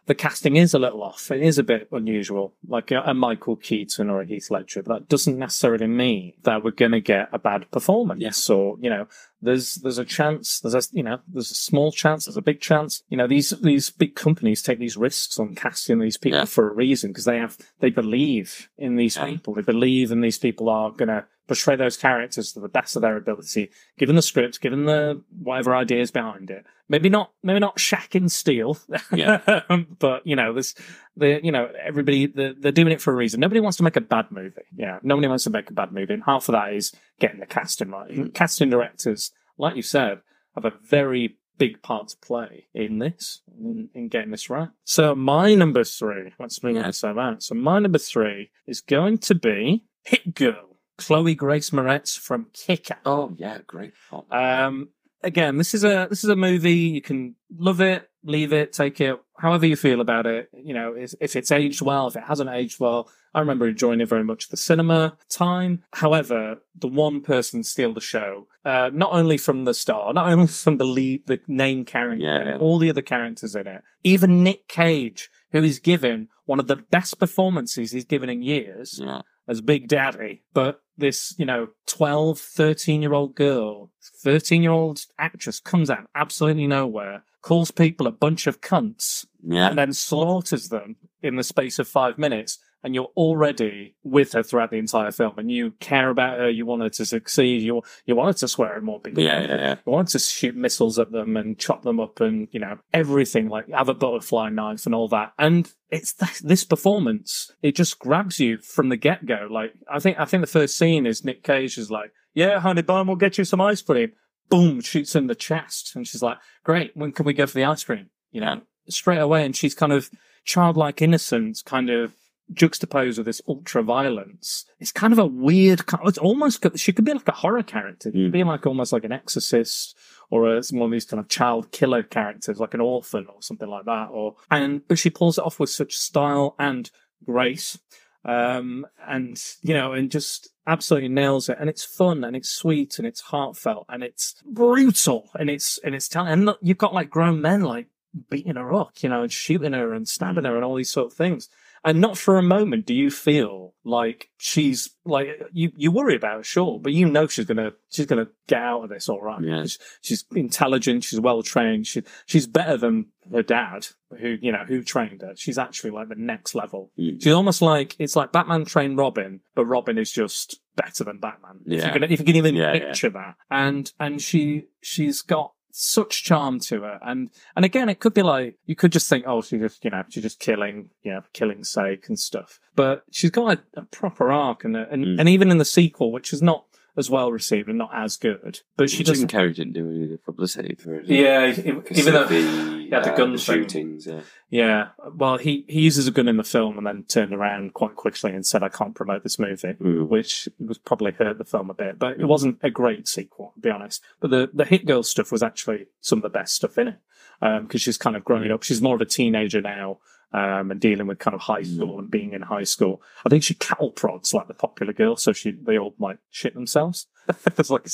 the 0.07 0.15
casting 0.15 0.55
is 0.55 0.73
a 0.73 0.79
little 0.79 1.01
off. 1.03 1.31
It 1.31 1.41
is 1.41 1.57
a 1.57 1.63
bit 1.63 1.87
unusual, 1.91 2.53
like 2.67 2.91
a, 2.91 3.01
a 3.05 3.13
Michael 3.13 3.55
Keaton 3.55 4.09
or 4.09 4.21
a 4.21 4.25
Heath 4.25 4.51
Ledger. 4.51 4.83
But 4.83 4.93
that 4.93 5.09
doesn't 5.09 5.37
necessarily 5.39 5.87
mean 5.87 6.33
that 6.43 6.63
we're 6.63 6.71
going 6.71 6.91
to 6.91 7.01
get 7.01 7.29
a 7.31 7.39
bad 7.39 7.69
performance. 7.71 8.21
Yes. 8.21 8.49
Or 8.49 8.77
you 8.79 8.89
know, 8.89 9.07
there's 9.41 9.75
there's 9.75 9.97
a 9.97 10.05
chance. 10.05 10.59
There's 10.59 10.75
a 10.75 10.81
you 10.91 11.03
know, 11.03 11.19
there's 11.27 11.51
a 11.51 11.55
small 11.55 11.91
chance. 11.91 12.25
There's 12.25 12.37
a 12.37 12.41
big 12.41 12.61
chance. 12.61 13.03
You 13.09 13.17
know, 13.17 13.27
these 13.27 13.49
these 13.61 13.89
big 13.89 14.15
companies 14.15 14.61
take 14.61 14.79
these 14.79 14.97
risks 14.97 15.39
on 15.39 15.55
casting 15.55 15.99
these 15.99 16.17
people 16.17 16.39
Yeah. 16.39 16.45
for 16.45 16.69
a 16.69 16.73
reason 16.73 17.11
because 17.11 17.25
they 17.25 17.37
have 17.39 17.57
they 17.79 17.89
believe 17.89 18.69
in 18.77 18.95
these 18.97 19.15
Yeah. 19.15 19.25
people. 19.25 19.53
They 19.55 19.61
believe 19.63 20.11
in 20.11 20.21
these 20.21 20.37
people 20.37 20.69
are 20.69 20.91
going 20.91 21.09
to 21.09 21.25
portray 21.47 21.75
those 21.75 21.97
characters 21.97 22.51
to 22.53 22.59
the 22.59 22.67
best 22.67 22.95
of 22.95 23.01
their 23.01 23.17
ability, 23.17 23.69
given 23.97 24.15
the 24.15 24.21
script, 24.21 24.61
given 24.61 24.85
the 24.85 25.21
whatever 25.41 25.75
ideas 25.75 26.11
behind 26.11 26.49
it. 26.49 26.65
Maybe 26.89 27.09
not, 27.09 27.31
maybe 27.43 27.59
not 27.59 27.77
Shaq 27.77 28.15
in 28.15 28.29
Steel, 28.29 28.77
Yeah. 29.11 29.61
but 29.99 30.25
you 30.25 30.35
know, 30.35 30.53
this, 30.53 30.75
the, 31.17 31.39
you 31.43 31.51
know, 31.51 31.69
everybody, 31.83 32.27
they're, 32.27 32.53
they're 32.53 32.71
doing 32.71 32.91
it 32.91 33.01
for 33.01 33.11
a 33.11 33.15
reason. 33.15 33.39
Nobody 33.39 33.59
wants 33.59 33.77
to 33.77 33.83
make 33.83 33.95
a 33.95 34.01
bad 34.01 34.25
movie. 34.31 34.61
Yeah, 34.75 34.99
nobody 35.03 35.27
wants 35.27 35.43
to 35.45 35.49
make 35.49 35.69
a 35.69 35.73
bad 35.73 35.91
movie, 35.91 36.13
and 36.13 36.23
half 36.25 36.47
of 36.49 36.53
that 36.53 36.73
is 36.73 36.93
getting 37.19 37.39
the 37.39 37.45
casting 37.45 37.89
right. 37.89 38.11
Mm. 38.11 38.33
Casting 38.33 38.69
directors, 38.69 39.31
like 39.57 39.75
you 39.75 39.81
said, 39.81 40.19
have 40.55 40.65
a 40.65 40.73
very 40.83 41.37
big 41.57 41.81
part 41.81 42.09
to 42.09 42.17
play 42.17 42.65
in 42.73 42.99
this, 42.99 43.41
in, 43.57 43.89
in 43.93 44.07
getting 44.09 44.31
this 44.31 44.49
right. 44.49 44.69
So 44.83 45.15
my 45.15 45.55
number 45.55 45.83
three, 45.85 46.33
let's 46.39 46.61
move 46.61 46.75
Yeah. 46.75 46.83
on 46.87 46.91
to 46.91 47.13
that. 47.15 47.43
So 47.43 47.55
my 47.55 47.79
number 47.79 47.97
three 47.97 48.51
is 48.67 48.81
going 48.81 49.19
to 49.19 49.35
be 49.35 49.85
Hit 50.03 50.35
Girl, 50.35 50.74
Chloe 50.97 51.35
Grace 51.35 51.69
Moretz 51.71 52.17
from 52.17 52.47
Kick-Ass. 52.53 52.99
Oh 53.05 53.33
yeah, 53.37 53.59
great 53.67 53.93
film. 53.95 54.25
Um, 54.31 54.89
again, 55.23 55.57
this 55.57 55.73
is 55.73 55.83
a 55.83 56.07
this 56.09 56.23
is 56.23 56.29
a 56.29 56.35
movie 56.35 56.73
you 56.73 57.01
can 57.01 57.35
love 57.57 57.81
it, 57.81 58.09
leave 58.23 58.53
it, 58.53 58.73
take 58.73 59.01
it, 59.01 59.19
however 59.37 59.65
you 59.65 59.75
feel 59.75 60.01
about 60.01 60.25
it. 60.25 60.49
You 60.53 60.73
know, 60.73 60.93
if, 60.93 61.13
if 61.19 61.35
it's 61.35 61.51
aged 61.51 61.81
well, 61.81 62.07
if 62.07 62.15
it 62.15 62.23
hasn't 62.23 62.49
aged 62.49 62.79
well, 62.79 63.09
I 63.33 63.39
remember 63.39 63.67
enjoying 63.67 63.99
it 64.01 64.07
very 64.07 64.23
much 64.23 64.47
the 64.49 64.57
cinema 64.57 65.17
time. 65.29 65.83
However, 65.93 66.57
the 66.79 66.87
one 66.87 67.21
person 67.21 67.63
steal 67.63 67.93
the 67.93 67.99
show, 68.01 68.47
uh, 68.63 68.89
not 68.93 69.11
only 69.11 69.37
from 69.37 69.65
the 69.65 69.73
star, 69.73 70.13
not 70.13 70.29
only 70.31 70.47
from 70.65 70.77
the 70.77 70.85
lead, 70.85 71.27
the 71.27 71.39
name 71.47 71.83
character, 71.85 72.23
Yeah. 72.25 72.57
all 72.57 72.79
the 72.79 72.89
other 72.89 73.01
characters 73.01 73.55
in 73.55 73.67
it, 73.67 73.81
even 74.03 74.43
Nick 74.43 74.67
Cage, 74.69 75.29
who 75.51 75.63
is 75.63 75.79
given 75.79 76.29
one 76.45 76.59
of 76.59 76.67
the 76.67 76.75
best 76.77 77.19
performances 77.19 77.91
he's 77.91 78.05
given 78.05 78.29
in 78.29 78.41
years 78.43 78.99
Yeah. 79.03 79.21
as 79.47 79.59
Big 79.61 79.87
Daddy, 79.89 80.43
but 80.53 80.79
this, 80.97 81.35
you 81.37 81.45
know, 81.45 81.67
12, 81.87 82.39
13 82.39 83.01
year 83.01 83.13
old 83.13 83.35
girl, 83.35 83.91
13 84.23 84.61
year 84.61 84.71
old 84.71 85.01
actress 85.19 85.59
comes 85.59 85.89
out 85.89 86.07
absolutely 86.15 86.67
nowhere, 86.67 87.23
calls 87.41 87.71
people 87.71 88.07
a 88.07 88.11
bunch 88.11 88.47
of 88.47 88.61
cunts, 88.61 89.25
Yeah. 89.43 89.69
and 89.69 89.77
then 89.77 89.93
slaughters 89.93 90.69
them 90.69 90.95
in 91.21 91.35
the 91.35 91.43
space 91.43 91.79
of 91.79 91.87
five 91.87 92.17
minutes. 92.17 92.59
And 92.85 92.93
you're 92.93 93.11
already 93.17 93.95
with 94.03 94.33
her 94.33 94.43
throughout 94.43 94.69
the 94.69 94.77
entire 94.77 95.11
film, 95.11 95.33
and 95.39 95.49
you 95.49 95.71
care 95.79 96.11
about 96.11 96.37
her. 96.37 96.49
You 96.51 96.67
want 96.67 96.83
her 96.83 96.89
to 96.89 97.05
succeed. 97.05 97.63
You 97.63 97.81
you 98.05 98.15
want 98.15 98.27
her 98.29 98.39
to 98.41 98.47
swear 98.47 98.75
at 98.75 98.83
more 98.83 98.99
people. 98.99 99.23
Yeah, 99.23 99.41
yeah, 99.41 99.55
yeah. 99.55 99.75
You 99.83 99.91
want 99.91 100.09
to 100.09 100.19
shoot 100.19 100.55
missiles 100.55 100.99
at 100.99 101.11
them 101.11 101.35
and 101.35 101.57
chop 101.57 101.81
them 101.81 101.99
up 101.99 102.21
and, 102.21 102.47
you 102.51 102.59
know, 102.59 102.77
everything, 102.93 103.49
like 103.49 103.67
have 103.71 103.89
a 103.89 103.95
butterfly 103.95 104.49
knife 104.49 104.85
and 104.85 104.93
all 104.93 105.07
that. 105.07 105.33
And 105.39 105.67
it's 105.89 106.13
th- 106.13 106.41
this 106.41 106.63
performance, 106.63 107.51
it 107.63 107.75
just 107.75 107.97
grabs 107.97 108.39
you 108.39 108.59
from 108.59 108.89
the 108.89 108.97
get 108.97 109.25
go. 109.25 109.47
Like, 109.49 109.73
I 109.91 109.97
think, 109.97 110.19
I 110.19 110.25
think 110.25 110.41
the 110.41 110.47
first 110.47 110.77
scene 110.77 111.07
is 111.07 111.25
Nick 111.25 111.41
Cage 111.43 111.79
is 111.79 111.89
like, 111.89 112.11
yeah, 112.35 112.59
honey 112.59 112.83
bun, 112.83 113.07
we'll 113.07 113.15
get 113.15 113.39
you 113.39 113.45
some 113.45 113.61
ice 113.61 113.81
cream. 113.81 114.11
Boom, 114.49 114.79
shoots 114.81 115.15
in 115.15 115.25
the 115.25 115.33
chest. 115.33 115.95
And 115.95 116.05
she's 116.05 116.21
like, 116.21 116.37
great, 116.63 116.91
when 116.95 117.11
can 117.11 117.25
we 117.25 117.33
go 117.33 117.47
for 117.47 117.55
the 117.55 117.65
ice 117.65 117.83
cream? 117.83 118.11
You 118.31 118.41
know, 118.41 118.61
straight 118.89 119.17
away. 119.17 119.43
And 119.43 119.55
she's 119.55 119.73
kind 119.73 119.91
of 119.91 120.11
childlike 120.43 121.01
innocence, 121.01 121.63
kind 121.63 121.89
of 121.89 122.13
juxtaposed 122.53 123.17
with 123.17 123.25
this 123.25 123.41
ultra 123.47 123.81
violence. 123.81 124.65
It's 124.79 124.91
kind 124.91 125.13
of 125.13 125.19
a 125.19 125.25
weird, 125.25 125.81
it's 126.05 126.17
almost, 126.17 126.65
she 126.77 126.93
could 126.93 127.05
be 127.05 127.13
like 127.13 127.27
a 127.27 127.33
horror 127.33 127.63
character. 127.63 128.11
She 128.11 128.23
could 128.23 128.31
be 128.31 128.43
like 128.43 128.65
almost 128.65 128.93
like 128.93 129.03
an 129.03 129.11
exorcist 129.11 129.95
or 130.29 130.55
a, 130.55 130.61
one 130.71 130.87
of 130.87 130.91
these 130.91 131.05
kind 131.05 131.19
of 131.19 131.29
child 131.29 131.71
killer 131.71 132.03
characters, 132.03 132.59
like 132.59 132.73
an 132.73 132.81
orphan 132.81 133.25
or 133.27 133.41
something 133.41 133.67
like 133.67 133.85
that. 133.85 134.09
Or, 134.11 134.35
and, 134.51 134.87
but 134.87 134.99
she 134.99 135.09
pulls 135.09 135.37
it 135.37 135.45
off 135.45 135.59
with 135.59 135.69
such 135.69 135.95
style 135.95 136.55
and 136.59 136.89
grace. 137.25 137.79
Um, 138.23 138.87
and, 139.07 139.39
you 139.61 139.75
know, 139.75 139.93
and 139.93 140.09
just 140.09 140.49
absolutely 140.65 141.09
nails 141.09 141.47
it. 141.47 141.57
And 141.59 141.69
it's 141.69 141.83
fun 141.83 142.23
and 142.23 142.35
it's 142.35 142.49
sweet 142.49 142.97
and 142.97 143.07
it's 143.07 143.21
heartfelt 143.21 143.85
and 143.87 144.03
it's 144.03 144.35
brutal 144.45 145.29
and 145.39 145.49
it's, 145.49 145.77
and 145.83 145.93
it's 145.93 146.07
telling, 146.07 146.31
and 146.31 146.45
look, 146.45 146.59
you've 146.61 146.77
got 146.77 146.93
like 146.93 147.09
grown 147.09 147.39
men 147.41 147.61
like 147.61 147.87
beating 148.29 148.55
her 148.55 148.73
up, 148.73 148.93
you 149.01 149.09
know, 149.09 149.21
and 149.21 149.31
shooting 149.31 149.73
her 149.73 149.93
and 149.93 150.07
stabbing 150.07 150.45
her 150.45 150.55
and 150.55 150.65
all 150.65 150.75
these 150.75 150.89
sort 150.89 151.11
of 151.11 151.13
things. 151.13 151.49
And 151.85 152.01
not 152.01 152.17
for 152.17 152.37
a 152.37 152.41
moment 152.43 152.85
do 152.87 152.93
you 152.95 153.11
feel 153.11 153.73
like 153.83 154.29
she's 154.37 154.89
like 155.05 155.27
you. 155.53 155.71
You 155.77 155.91
worry 155.91 156.15
about 156.15 156.37
her, 156.37 156.43
sure, 156.43 156.79
but 156.79 156.91
you 156.93 157.07
know 157.07 157.27
she's 157.27 157.45
gonna 157.45 157.73
she's 157.89 158.07
gonna 158.07 158.27
get 158.47 158.59
out 158.61 158.83
of 158.83 158.89
this 158.89 159.07
all 159.07 159.21
right. 159.21 159.39
Yeah. 159.43 159.61
She's, 159.61 159.77
she's 160.01 160.25
intelligent. 160.35 161.03
She's 161.03 161.19
well 161.19 161.43
trained. 161.43 161.85
She 161.85 162.01
she's 162.25 162.47
better 162.47 162.77
than 162.77 163.07
her 163.31 163.43
dad, 163.43 163.87
who 164.19 164.37
you 164.41 164.51
know 164.51 164.65
who 164.67 164.81
trained 164.81 165.21
her. 165.21 165.33
She's 165.35 165.59
actually 165.59 165.91
like 165.91 166.09
the 166.09 166.15
next 166.15 166.55
level. 166.55 166.91
Mm. 166.99 167.21
She's 167.21 167.33
almost 167.33 167.61
like 167.61 167.95
it's 167.99 168.15
like 168.15 168.31
Batman 168.31 168.65
trained 168.65 168.97
Robin, 168.97 169.41
but 169.53 169.65
Robin 169.65 169.99
is 169.99 170.11
just 170.11 170.59
better 170.75 171.03
than 171.03 171.19
Batman. 171.19 171.59
If 171.67 171.79
Yeah. 171.81 171.85
you 171.93 171.93
can, 171.99 172.03
if 172.11 172.19
you 172.19 172.25
can 172.25 172.35
even 172.35 172.55
Yeah, 172.55 172.73
yeah. 172.73 172.79
picture 172.87 173.09
that, 173.11 173.35
and 173.51 173.91
and 173.99 174.19
she 174.21 174.63
she's 174.81 175.21
got 175.21 175.53
such 175.77 176.23
charm 176.23 176.57
to 176.57 176.81
her 176.83 176.99
and 177.05 177.29
and 177.55 177.65
again 177.65 177.89
it 177.89 177.99
could 177.99 178.13
be 178.13 178.21
like 178.21 178.57
you 178.65 178.75
could 178.77 178.93
just 178.93 179.09
think 179.09 179.25
oh 179.27 179.41
she's 179.41 179.59
just 179.59 179.83
you 179.83 179.91
know 179.91 180.03
she's 180.09 180.23
just 180.23 180.39
killing 180.39 180.89
you 181.03 181.11
know 181.11 181.21
killing 181.33 181.65
sake 181.65 182.07
and 182.07 182.17
stuff 182.17 182.61
but 182.77 183.03
she's 183.11 183.29
got 183.29 183.57
a, 183.75 183.79
a 183.81 183.81
proper 183.83 184.31
arc 184.31 184.63
and 184.63 184.77
a, 184.77 184.89
and, 184.89 185.03
Mm. 185.05 185.19
and 185.19 185.27
even 185.27 185.51
in 185.51 185.57
the 185.57 185.65
sequel 185.65 186.13
which 186.13 186.31
is 186.31 186.41
not 186.41 186.63
as 186.97 187.09
well 187.09 187.31
received 187.31 187.67
and 187.67 187.77
not 187.77 187.89
as 187.93 188.15
good 188.17 188.59
but 188.77 188.89
she 188.89 189.03
Jim 189.03 189.13
doesn't 189.13 189.31
Carrey 189.31 189.53
didn't 189.55 189.73
do 189.73 189.89
any 189.89 190.03
of 190.03 190.09
the 190.09 190.17
publicity 190.17 190.75
for 190.75 190.95
it. 190.95 191.05
yeah 191.07 191.51
Because 191.51 191.97
even 191.99 192.13
though 192.13 192.25
the 192.25 192.87
Yeah, 192.89 192.99
the 193.01 193.11
gun 193.11 193.29
thing. 193.31 193.37
shootings. 193.37 194.05
Yeah. 194.05 194.21
Yeah. 194.49 194.87
Well, 195.13 195.37
he, 195.37 195.65
he 195.67 195.81
uses 195.81 196.07
a 196.07 196.11
gun 196.11 196.27
in 196.27 196.37
the 196.37 196.43
film 196.43 196.77
and 196.77 196.85
then 196.85 197.03
turned 197.07 197.33
around 197.33 197.73
quite 197.73 197.95
quickly 197.95 198.31
and 198.31 198.45
said, 198.45 198.61
I 198.63 198.69
can't 198.69 198.93
promote 198.95 199.23
this 199.23 199.39
movie, 199.39 199.73
Mm. 199.73 200.07
which 200.07 200.47
was 200.59 200.77
probably 200.77 201.11
hurt 201.11 201.37
the 201.39 201.45
film 201.45 201.69
a 201.71 201.73
bit, 201.73 201.97
but 201.97 202.19
it 202.19 202.25
wasn't 202.25 202.59
a 202.61 202.69
great 202.69 203.07
sequel, 203.07 203.51
to 203.55 203.59
be 203.59 203.69
honest. 203.71 204.01
But 204.19 204.29
the, 204.29 204.49
the 204.53 204.65
Hit 204.65 204.85
Girl 204.85 205.01
stuff 205.03 205.31
was 205.31 205.41
actually 205.43 205.87
some 205.99 206.19
of 206.19 206.23
the 206.23 206.29
best 206.29 206.53
stuff 206.55 206.77
in 206.77 206.89
it. 206.89 206.95
Um, 207.41 207.67
cause 207.67 207.81
she's 207.81 207.97
kind 207.97 208.15
of 208.15 208.23
growing 208.23 208.51
up. 208.51 208.63
She's 208.63 208.81
more 208.81 208.95
of 208.95 209.01
a 209.01 209.05
teenager 209.05 209.61
now. 209.61 209.97
Um, 210.35 210.69
and 210.71 210.81
dealing 210.81 211.07
with 211.07 211.19
kind 211.19 211.33
of 211.33 211.39
high 211.39 211.61
school 211.63 211.97
and 211.97 212.11
being 212.11 212.33
in 212.33 212.41
high 212.41 212.65
school. 212.65 213.01
I 213.25 213.29
think 213.29 213.43
she 213.43 213.53
cattle 213.53 213.91
prods 213.91 214.33
like 214.33 214.47
the 214.49 214.53
popular 214.53 214.91
girl, 214.91 215.15
so 215.15 215.31
she 215.31 215.51
they 215.51 215.77
all 215.77 215.95
like 215.97 216.17
shit 216.29 216.53
themselves. 216.53 217.07
There's 217.55 217.69
like. 217.71 217.87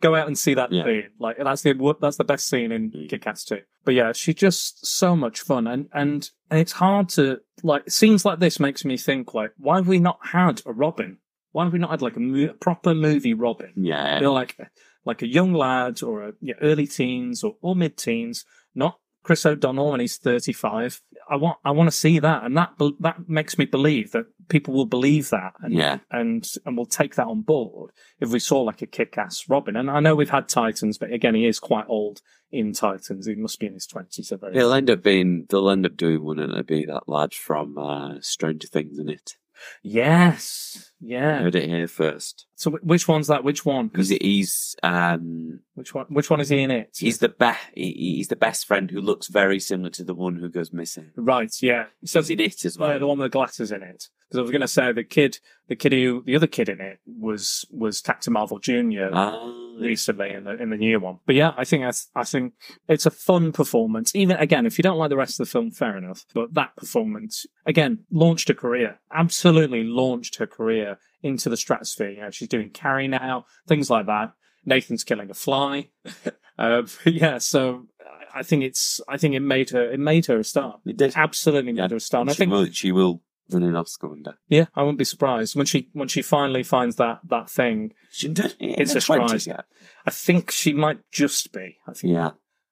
Go 0.00 0.16
out 0.16 0.26
and 0.26 0.36
see 0.36 0.54
that 0.54 0.72
Yeah. 0.72 0.84
scene. 0.84 1.10
Like 1.20 1.36
that's 1.38 1.62
the 1.62 1.96
that's 2.00 2.16
the 2.16 2.24
best 2.24 2.48
scene 2.48 2.72
in 2.72 2.90
Mm. 2.90 3.08
Kick-Ass 3.08 3.44
2. 3.44 3.60
But 3.84 3.94
yeah, 3.94 4.12
she's 4.12 4.34
just 4.34 4.84
so 4.86 5.14
much 5.14 5.40
fun, 5.40 5.68
and 5.68 5.88
and 5.92 6.28
and 6.50 6.58
it's 6.58 6.72
hard 6.72 7.10
to 7.10 7.40
like 7.62 7.88
scenes 7.88 8.24
like 8.24 8.40
this 8.40 8.58
makes 8.58 8.84
me 8.84 8.96
think 8.96 9.32
like 9.32 9.52
why 9.56 9.76
have 9.76 9.86
we 9.86 10.00
not 10.00 10.18
had 10.32 10.62
a 10.66 10.72
Robin? 10.72 11.18
Why 11.52 11.62
have 11.64 11.72
we 11.72 11.78
not 11.78 11.90
had 11.90 12.02
like 12.02 12.16
a, 12.16 12.20
mo- 12.20 12.50
a 12.50 12.54
proper 12.54 12.92
movie 12.92 13.34
Robin? 13.34 13.72
Yeah. 13.76 14.16
You 14.16 14.22
know, 14.22 14.32
like 14.34 14.56
like 15.04 15.22
a 15.22 15.28
young 15.28 15.52
lad 15.52 16.02
or 16.02 16.24
a 16.28 16.32
yeah, 16.40 16.54
early 16.60 16.86
teens 16.88 17.44
or, 17.44 17.54
or 17.62 17.76
mid 17.76 17.96
teens, 17.96 18.44
not 18.74 18.98
Chris 19.22 19.44
O'Donnell 19.44 19.90
when 19.90 20.00
he's 20.00 20.16
thirty 20.16 20.52
five. 20.52 21.00
I 21.30 21.36
want 21.36 21.58
I 21.64 21.70
want 21.72 21.88
to 21.88 21.96
see 21.96 22.18
that, 22.18 22.44
and 22.44 22.56
that 22.56 22.72
that 23.00 23.28
makes 23.28 23.58
me 23.58 23.64
believe 23.66 24.12
that 24.12 24.26
people 24.48 24.72
will 24.72 24.86
believe 24.86 25.28
that, 25.30 25.52
and 25.60 25.74
Yeah. 25.74 25.98
and 26.10 26.48
and 26.64 26.76
will 26.76 26.86
take 26.86 27.16
that 27.16 27.26
on 27.26 27.42
board 27.42 27.90
if 28.20 28.30
we 28.30 28.38
saw 28.38 28.62
like 28.62 28.80
a 28.82 28.86
kick 28.86 29.18
ass 29.18 29.44
Robin. 29.48 29.76
And 29.76 29.90
I 29.90 30.00
know 30.00 30.14
we've 30.14 30.30
had 30.30 30.48
Titans, 30.48 30.96
but 30.98 31.12
again, 31.12 31.34
he 31.34 31.46
is 31.46 31.60
quite 31.60 31.84
old 31.88 32.22
in 32.50 32.72
Titans. 32.72 33.26
He 33.26 33.34
must 33.34 33.60
be 33.60 33.66
in 33.66 33.74
his 33.74 33.86
twenties. 33.86 34.32
It'll 34.32 34.72
end 34.72 34.88
up 34.88 35.02
being, 35.02 35.44
they'll 35.50 35.68
end 35.68 35.84
up 35.84 35.96
doing 35.96 36.24
one 36.24 36.38
and 36.38 36.52
it'll 36.52 36.62
be 36.62 36.86
that 36.86 37.06
lad 37.08 37.34
from 37.34 37.76
uh, 37.76 38.14
Stranger 38.20 38.68
Things 38.68 38.98
in 38.98 39.10
it. 39.10 39.34
Yes, 39.82 40.90
I 41.02 41.06
yeah. 41.06 41.38
heard 41.40 41.54
it 41.54 41.68
here 41.68 41.86
first. 41.88 42.46
So 42.56 42.70
wh- 42.70 42.84
which 42.84 43.08
one's 43.08 43.26
that? 43.28 43.44
Which 43.44 43.64
one? 43.64 43.88
Because 43.88 44.08
he's, 44.10 44.76
um, 44.82 45.60
Which 45.74 45.94
one? 45.94 46.06
Which 46.08 46.30
one 46.30 46.40
is 46.40 46.48
he 46.48 46.60
in 46.62 46.70
it? 46.70 46.96
he's 46.96 47.18
the 47.18 47.28
best, 47.28 47.60
he, 47.74 47.92
he's 48.16 48.28
the 48.28 48.36
best 48.36 48.66
friend 48.66 48.90
who 48.90 49.00
looks 49.00 49.28
very 49.28 49.60
similar 49.60 49.90
to 49.90 50.04
the 50.04 50.14
one 50.14 50.36
who 50.36 50.48
goes 50.48 50.72
missing. 50.72 51.10
right. 51.16 51.52
Yeah. 51.62 51.86
So 52.04 52.20
He's 52.20 52.30
in 52.30 52.40
it 52.40 52.64
as 52.64 52.76
Yeah, 52.78 52.86
well. 52.88 52.98
the 52.98 53.06
one 53.06 53.18
with 53.18 53.26
the 53.26 53.30
glasses 53.36 53.72
in 53.72 53.82
it. 53.82 54.04
Because 54.28 54.38
I 54.38 54.42
was 54.42 54.50
going 54.50 54.60
to 54.60 54.68
say 54.68 54.92
the 54.92 55.04
kid, 55.04 55.38
the 55.68 55.76
kid 55.76 55.92
who, 55.92 56.22
the 56.26 56.36
other 56.36 56.46
kid 56.46 56.68
in 56.68 56.80
it 56.82 56.98
was 57.06 57.64
was 57.70 58.02
Captain 58.02 58.32
Marvel 58.34 58.58
Junior 58.58 59.10
Ah, 59.12 59.40
recently 59.80 60.30
in 60.30 60.44
the 60.44 60.60
in 60.60 60.70
the 60.70 60.76
new 60.76 61.00
one. 61.00 61.18
But 61.26 61.34
yeah, 61.34 61.52
I 61.56 61.64
think 61.64 61.84
that's 61.84 62.08
I 62.14 62.24
think 62.24 62.54
it's 62.88 63.06
a 63.06 63.10
fun 63.10 63.52
performance. 63.52 64.14
Even 64.14 64.36
again, 64.36 64.66
if 64.66 64.78
you 64.78 64.82
don't 64.82 64.98
like 64.98 65.10
the 65.10 65.16
rest 65.16 65.40
of 65.40 65.46
the 65.46 65.50
film, 65.50 65.70
fair 65.70 65.96
enough. 65.96 66.24
But 66.34 66.54
that 66.54 66.76
performance 66.76 67.46
again 67.66 68.00
launched 68.10 68.48
her 68.48 68.54
career. 68.54 69.00
Absolutely 69.12 69.84
launched 69.84 70.36
her 70.36 70.46
career 70.46 70.98
into 71.22 71.48
the 71.48 71.56
stratosphere. 71.56 72.10
You 72.10 72.20
know, 72.22 72.30
she's 72.30 72.48
doing 72.48 72.70
Carrie 72.70 73.08
now, 73.08 73.46
things 73.66 73.90
like 73.90 74.06
that. 74.06 74.32
Nathan's 74.64 75.04
killing 75.04 75.30
a 75.30 75.34
fly. 75.34 75.88
uh, 76.58 76.82
yeah, 77.04 77.38
so 77.38 77.86
I 78.34 78.42
think 78.42 78.62
it's 78.62 79.00
I 79.08 79.16
think 79.16 79.34
it 79.34 79.40
made 79.40 79.70
her 79.70 79.90
it 79.90 80.00
made 80.00 80.26
her 80.26 80.38
a 80.38 80.44
star. 80.44 80.78
it 80.86 80.96
did. 80.96 81.12
Absolutely 81.16 81.72
made 81.72 81.90
her 81.90 81.96
a 81.96 82.00
star. 82.00 82.20
And 82.20 82.30
I 82.30 82.34
think 82.34 82.52
will, 82.52 82.66
she 82.70 82.92
will 82.92 83.22
win 83.50 83.62
an 83.62 83.76
Oscar 83.76 84.08
yeah, 84.48 84.66
I 84.74 84.82
wouldn't 84.82 84.98
be 84.98 85.04
surprised 85.04 85.56
when 85.56 85.66
she 85.66 85.88
when 85.92 86.08
she 86.08 86.22
finally 86.22 86.62
finds 86.62 86.96
that 86.96 87.20
that 87.28 87.50
thing. 87.50 87.92
She 88.10 88.28
It's 88.28 88.94
a 88.94 88.98
20s 88.98 89.02
surprise. 89.02 89.46
yet. 89.46 89.64
I 90.06 90.10
think 90.10 90.50
she 90.50 90.72
might 90.72 91.00
just 91.10 91.52
be. 91.52 91.76
I 91.86 91.92
think. 91.92 92.14
Yeah. 92.14 92.30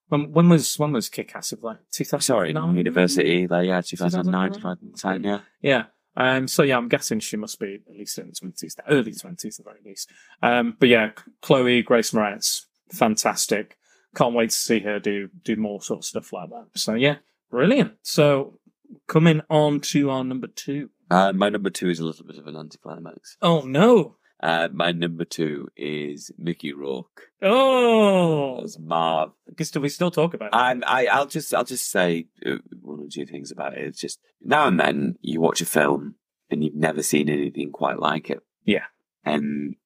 When, 0.08 0.32
when 0.32 0.48
was 0.48 0.78
when 0.78 0.92
was 0.92 1.08
Kick 1.08 1.34
Ass? 1.34 1.52
Like 1.60 1.78
two 1.90 2.04
thousand 2.04 2.20
Sorry, 2.20 2.52
university, 2.52 3.46
like, 3.48 3.66
yeah, 3.66 3.80
2009, 3.80 4.52
2010, 4.52 5.24
yeah. 5.24 5.40
Yeah. 5.60 5.84
Um. 6.16 6.46
So 6.48 6.62
yeah, 6.62 6.76
I'm 6.76 6.88
guessing 6.88 7.20
she 7.20 7.36
must 7.36 7.58
be 7.58 7.80
at 7.88 7.96
least 7.96 8.18
in 8.18 8.28
the 8.28 8.32
twenties, 8.32 8.74
the 8.76 8.88
early 8.88 9.12
twenties, 9.12 9.58
at 9.58 9.64
the 9.64 9.70
very 9.70 9.82
least. 9.84 10.08
Um. 10.42 10.76
But 10.78 10.88
yeah, 10.88 11.10
Chloe 11.42 11.82
Grace 11.82 12.12
Moretz, 12.12 12.66
fantastic. 12.92 13.76
Can't 14.14 14.34
wait 14.34 14.50
to 14.50 14.56
see 14.56 14.80
her 14.80 14.98
do 14.98 15.28
do 15.42 15.56
more 15.56 15.82
sort 15.82 15.98
of 16.00 16.04
stuff 16.04 16.32
like 16.32 16.50
that. 16.50 16.66
So 16.74 16.94
yeah, 16.94 17.16
brilliant. 17.50 17.94
So 18.02 18.58
coming 19.06 19.40
on 19.50 19.80
to 19.80 20.10
our 20.10 20.24
number 20.24 20.46
two. 20.48 20.90
Uh, 21.10 21.32
my 21.32 21.48
number 21.48 21.70
two 21.70 21.88
is 21.88 22.00
a 22.00 22.04
little 22.04 22.26
bit 22.26 22.38
of 22.38 22.46
an 22.46 22.56
anticlimax. 22.56 23.36
Oh 23.40 23.60
no! 23.62 24.16
Uh, 24.42 24.68
my 24.72 24.92
number 24.92 25.24
two 25.24 25.68
is 25.76 26.30
Mickey 26.36 26.72
Rourke 26.72 27.30
Oh, 27.42 28.60
as 28.62 28.78
Marv. 28.78 29.30
because 29.46 29.70
do 29.70 29.80
we 29.80 29.88
still 29.88 30.10
talk 30.10 30.34
about 30.34 30.46
it? 30.46 30.50
And 30.54 30.84
I, 30.84 31.06
I'll 31.06 31.26
just, 31.26 31.54
I'll 31.54 31.64
just 31.64 31.90
say 31.90 32.26
uh, 32.44 32.56
one 32.82 33.00
or 33.00 33.08
two 33.10 33.24
things 33.24 33.50
about 33.50 33.72
it. 33.74 33.84
It's 33.84 34.00
just 34.00 34.20
now 34.42 34.66
and 34.68 34.78
then 34.78 35.16
you 35.22 35.40
watch 35.40 35.60
a 35.62 35.66
film 35.66 36.16
and 36.50 36.62
you've 36.62 36.74
never 36.74 37.02
seen 37.02 37.28
anything 37.30 37.72
quite 37.72 37.98
like 37.98 38.28
it. 38.28 38.40
Yeah. 38.64 38.84
And 39.24 39.76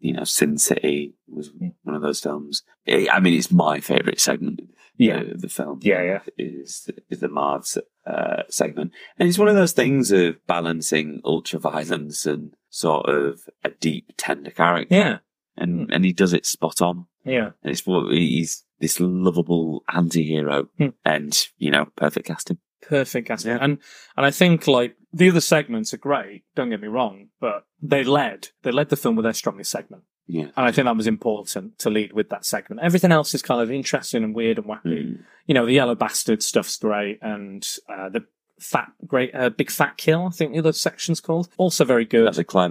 you 0.00 0.12
know, 0.14 0.24
Sin 0.24 0.58
City 0.58 1.14
was 1.28 1.50
one 1.82 1.94
of 1.94 2.02
those 2.02 2.20
films. 2.20 2.62
I 2.88 3.20
mean, 3.20 3.34
it's 3.34 3.52
my 3.52 3.80
favorite 3.80 4.20
segment. 4.20 4.60
Yeah. 4.96 5.20
of 5.20 5.40
the 5.40 5.48
film. 5.48 5.80
Yeah, 5.82 6.02
yeah. 6.02 6.20
Is 6.36 6.90
is 7.08 7.20
the 7.20 7.28
Marv's 7.28 7.78
uh, 8.06 8.42
segment, 8.50 8.92
and 9.18 9.26
it's 9.28 9.38
one 9.38 9.48
of 9.48 9.54
those 9.54 9.72
things 9.72 10.12
of 10.12 10.36
balancing 10.46 11.22
ultra 11.24 11.58
violence 11.58 12.26
and 12.26 12.52
sort 12.68 13.08
of 13.08 13.40
a 13.64 13.70
deep, 13.70 14.12
tender 14.18 14.50
character. 14.50 14.94
Yeah. 14.94 15.18
and 15.56 15.90
and 15.90 16.04
he 16.04 16.12
does 16.12 16.34
it 16.34 16.44
spot 16.44 16.82
on. 16.82 17.06
Yeah. 17.24 17.50
And 17.62 17.72
it's 17.72 17.86
what 17.86 18.12
he's 18.12 18.64
this 18.78 19.00
lovable 19.00 19.84
anti-hero 19.92 20.68
Hmm. 20.76 20.88
and 21.04 21.48
you 21.56 21.70
know 21.70 21.86
perfect 21.96 22.26
casting 22.26 22.58
perfect 22.82 23.28
casting. 23.28 23.52
Yeah. 23.52 23.58
And 23.62 23.78
and 24.18 24.26
I 24.26 24.30
think 24.30 24.66
like 24.66 24.96
the 25.12 25.28
other 25.30 25.40
segments 25.40 25.92
are 25.92 25.98
great. 25.98 26.44
Don't 26.54 26.70
get 26.70 26.80
me 26.80 26.88
wrong, 26.88 27.28
but 27.40 27.64
they 27.82 28.04
led 28.04 28.48
they 28.62 28.70
led 28.70 28.88
the 28.88 28.96
film 28.96 29.16
with 29.16 29.24
their 29.24 29.32
strongest 29.32 29.70
segment, 29.70 30.04
yeah 30.26 30.48
and 30.56 30.66
I 30.66 30.72
think 30.72 30.86
that 30.86 30.96
was 30.96 31.06
important 31.06 31.78
to 31.78 31.90
lead 31.90 32.12
with 32.12 32.28
that 32.30 32.44
segment. 32.44 32.82
Everything 32.82 33.12
else 33.12 33.34
is 33.34 33.42
kind 33.42 33.60
of 33.60 33.70
interesting 33.70 34.24
and 34.24 34.34
weird 34.34 34.58
and 34.58 34.66
wacky. 34.66 35.04
Mm. 35.04 35.22
You 35.46 35.54
know, 35.54 35.66
the 35.66 35.72
yellow 35.72 35.94
bastard 35.94 36.42
stuff's 36.42 36.76
great, 36.76 37.18
and 37.22 37.66
uh, 37.88 38.08
the 38.08 38.24
fat 38.60 38.92
great 39.06 39.34
uh, 39.34 39.50
big 39.50 39.70
fat 39.70 39.96
kill. 39.96 40.26
I 40.26 40.30
think 40.30 40.52
the 40.52 40.58
other 40.58 40.72
section's 40.72 41.20
called 41.20 41.48
also 41.56 41.84
very 41.84 42.04
good. 42.04 42.26
that's 42.26 42.38
a 42.38 42.44
Clive 42.44 42.70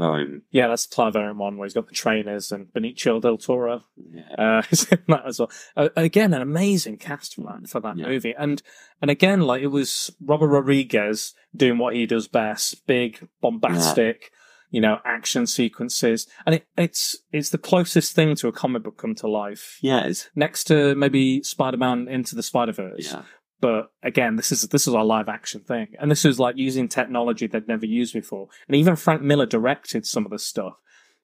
yeah, 0.51 0.67
that's 0.67 0.85
the 0.85 0.95
Clive 0.95 1.15
Owen 1.15 1.37
one 1.37 1.57
where 1.57 1.65
he's 1.65 1.73
got 1.73 1.87
the 1.87 1.93
trainers 1.93 2.51
and 2.51 2.67
Benicio 2.67 3.21
del 3.21 3.37
Toro. 3.37 3.83
yeah. 3.97 4.21
uh, 4.37 4.61
that 5.07 5.23
as 5.25 5.39
well. 5.39 5.51
Uh, 5.75 5.89
again, 5.95 6.33
an 6.33 6.41
amazing 6.41 6.97
cast 6.97 7.35
for 7.35 7.41
that 7.41 7.67
for 7.69 7.79
that 7.79 7.97
Yeah. 7.97 8.07
movie, 8.07 8.35
and 8.37 8.61
and 9.01 9.09
again, 9.11 9.41
like 9.41 9.61
it 9.61 9.67
was 9.67 10.11
Robert 10.23 10.47
Rodriguez 10.47 11.33
doing 11.55 11.77
what 11.77 11.95
he 11.95 12.05
does 12.05 12.27
best: 12.27 12.85
big, 12.87 13.27
bombastic, 13.41 14.31
you 14.71 14.81
know, 14.81 14.99
action 15.05 15.47
sequences, 15.47 16.27
and 16.45 16.55
it, 16.55 16.67
it's 16.77 17.17
it's 17.31 17.49
the 17.49 17.57
closest 17.57 18.13
thing 18.15 18.35
to 18.35 18.47
a 18.47 18.51
comic 18.51 18.83
book 18.83 18.97
come 18.97 19.15
to 19.15 19.27
life, 19.27 19.79
yeah 19.81 20.05
it's, 20.05 20.29
next 20.35 20.65
to 20.65 20.93
maybe 20.95 21.41
Spider-Man 21.43 22.07
Into 22.07 22.35
the 22.35 22.43
Spider-Verse. 22.43 23.11
yeah 23.11 23.23
But 23.61 23.91
again, 24.03 24.35
this 24.37 24.51
is 24.51 24.61
this 24.63 24.87
is 24.87 24.93
a 24.93 24.99
live 24.99 25.27
action 25.29 25.61
thing, 25.61 25.87
and 25.99 26.09
this 26.09 26.23
is 26.25 26.39
like 26.39 26.55
using 26.57 26.87
technology 26.87 27.45
they'd 27.47 27.67
never 27.67 27.85
used 27.85 28.13
before. 28.13 28.47
And 28.67 28.75
even 28.75 28.95
Frank 28.95 29.21
Miller 29.21 29.45
directed 29.45 30.05
some 30.05 30.25
of 30.25 30.31
the 30.31 30.39
stuff. 30.39 30.73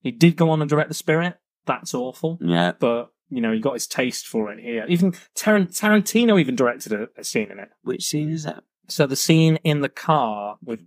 He 0.01 0.11
did 0.11 0.35
go 0.35 0.49
on 0.49 0.61
and 0.61 0.69
direct 0.69 0.89
The 0.89 0.95
Spirit. 0.95 1.37
That's 1.65 1.93
awful 1.95 2.37
yeah 2.41 2.73
but 2.79 3.11
you 3.27 3.41
know, 3.41 3.51
he 3.51 3.59
got 3.59 3.73
his 3.73 3.87
taste 3.87 4.27
for 4.27 4.51
it 4.51 4.59
here. 4.59 4.85
Even 4.87 5.13
Taran- 5.35 5.75
Tarantino 5.75 6.39
even 6.39 6.55
directed 6.55 6.93
a, 6.93 7.07
a 7.17 7.23
scene 7.23 7.49
in 7.51 7.57
it. 7.57 7.69
which 7.81 8.03
scene 8.03 8.29
is 8.29 8.43
that 8.43 8.63
So 8.87 9.07
the 9.07 9.15
scene 9.15 9.55
in 9.63 9.81
the 9.81 9.89
car 9.89 10.57
with, 10.63 10.81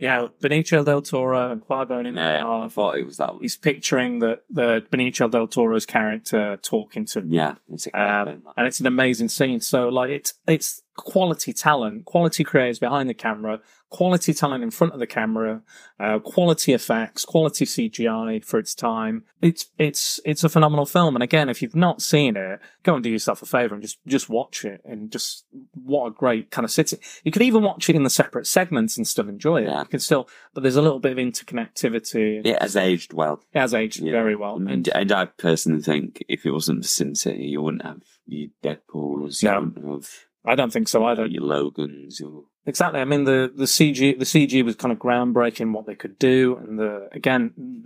yeah, 0.00 0.26
Benicio 0.42 0.84
del 0.84 1.00
Toro 1.02 1.52
and 1.52 1.62
Owen 1.70 2.06
in 2.06 2.14
the 2.16 2.20
yeah 2.20 2.44
I 2.48 2.68
thought 2.68 2.98
it 2.98 3.06
was 3.06 3.18
that 3.18 3.34
one 3.34 3.42
He's 3.42 3.56
picturing 3.56 4.18
the, 4.18 4.40
the 4.50 4.84
Benicio 4.90 5.30
del 5.30 5.46
Toro's 5.46 5.86
character 5.86 6.58
talking 6.60 7.04
to 7.06 7.20
him. 7.20 7.32
yeah 7.32 7.54
it's 7.72 7.86
Um, 7.94 8.42
and 8.56 8.66
it's 8.66 8.80
an 8.80 8.86
amazing 8.88 9.28
scene. 9.28 9.60
So 9.60 9.88
like 9.88 10.10
it's 10.10 10.34
it's 10.48 10.82
quality 10.96 11.52
talent, 11.52 12.04
quality 12.04 12.42
creators 12.44 12.78
behind 12.78 13.08
the 13.08 13.14
camera, 13.14 13.60
quality 13.90 14.34
talent 14.34 14.64
in 14.64 14.70
front 14.70 14.92
of 14.92 14.98
the 14.98 15.06
camera, 15.06 15.62
uh, 16.00 16.18
quality 16.18 16.72
effects, 16.72 17.24
quality 17.24 17.64
CGI 17.64 18.44
for 18.44 18.58
its 18.58 18.74
time. 18.74 19.24
It's 19.40 19.66
it's 19.78 20.18
it's 20.24 20.42
a 20.44 20.48
phenomenal 20.48 20.86
film. 20.86 21.14
And 21.14 21.22
again, 21.22 21.48
if 21.48 21.62
you've 21.62 21.76
not 21.76 22.02
seen 22.02 22.36
it, 22.36 22.60
go 22.82 22.94
and 22.94 23.04
do 23.04 23.10
yourself 23.10 23.42
a 23.42 23.46
favor 23.46 23.74
and 23.74 23.82
just 23.82 23.98
just 24.06 24.28
watch 24.28 24.64
it. 24.64 24.80
And 24.84 25.10
just 25.12 25.44
what 25.72 26.06
a 26.06 26.10
great 26.10 26.50
kind 26.50 26.64
of 26.64 26.70
city. 26.70 26.98
You 27.22 27.30
could 27.30 27.42
even 27.42 27.62
watch 27.62 27.88
it 27.88 27.96
in 27.96 28.02
the 28.02 28.10
separate 28.10 28.46
segments 28.46 28.96
and 28.96 29.06
still 29.06 29.28
enjoy 29.28 29.62
it. 29.62 29.68
Yeah. 29.68 29.80
You 29.80 29.86
can 29.86 30.00
still, 30.00 30.28
but 30.54 30.62
there's 30.62 30.76
a 30.76 30.82
little 30.82 30.98
bit 31.00 31.12
of 31.12 31.18
interconnectivity. 31.18 32.44
it 32.46 32.60
has 32.62 32.76
aged 32.76 33.12
well 33.12 33.42
It 33.52 33.58
has 33.60 33.74
aged 33.74 34.00
Yeah. 34.00 34.12
very 34.12 34.36
well. 34.36 34.56
and, 34.56 34.88
and 34.88 35.12
I 35.12 35.26
personally 35.26 35.82
think 35.82 36.24
if 36.28 36.44
it 36.44 36.50
wasn't 36.50 36.82
for 36.82 36.88
Sin 36.88 37.14
City 37.14 37.44
you 37.44 37.62
wouldn't 37.62 37.84
have 37.84 38.02
your 38.26 38.48
Deadpools 38.62 39.42
you 39.42 39.48
No. 39.50 40.00
I 40.46 40.54
don't 40.54 40.72
think 40.72 40.88
so 40.88 41.04
either. 41.06 41.26
your 41.26 41.42
Logans 41.42 42.20
or 42.20 42.44
Exactly. 42.68 43.00
I 43.00 43.04
mean, 43.04 43.24
the, 43.24 43.52
the 43.54 43.64
CG, 43.64 44.18
the 44.18 44.24
CG 44.24 44.64
was 44.64 44.74
kind 44.74 44.90
of 44.90 44.98
groundbreaking 44.98 45.72
what 45.72 45.86
they 45.86 45.94
could 45.94 46.18
do. 46.18 46.56
And 46.56 46.78
the, 46.78 47.08
again, 47.12 47.84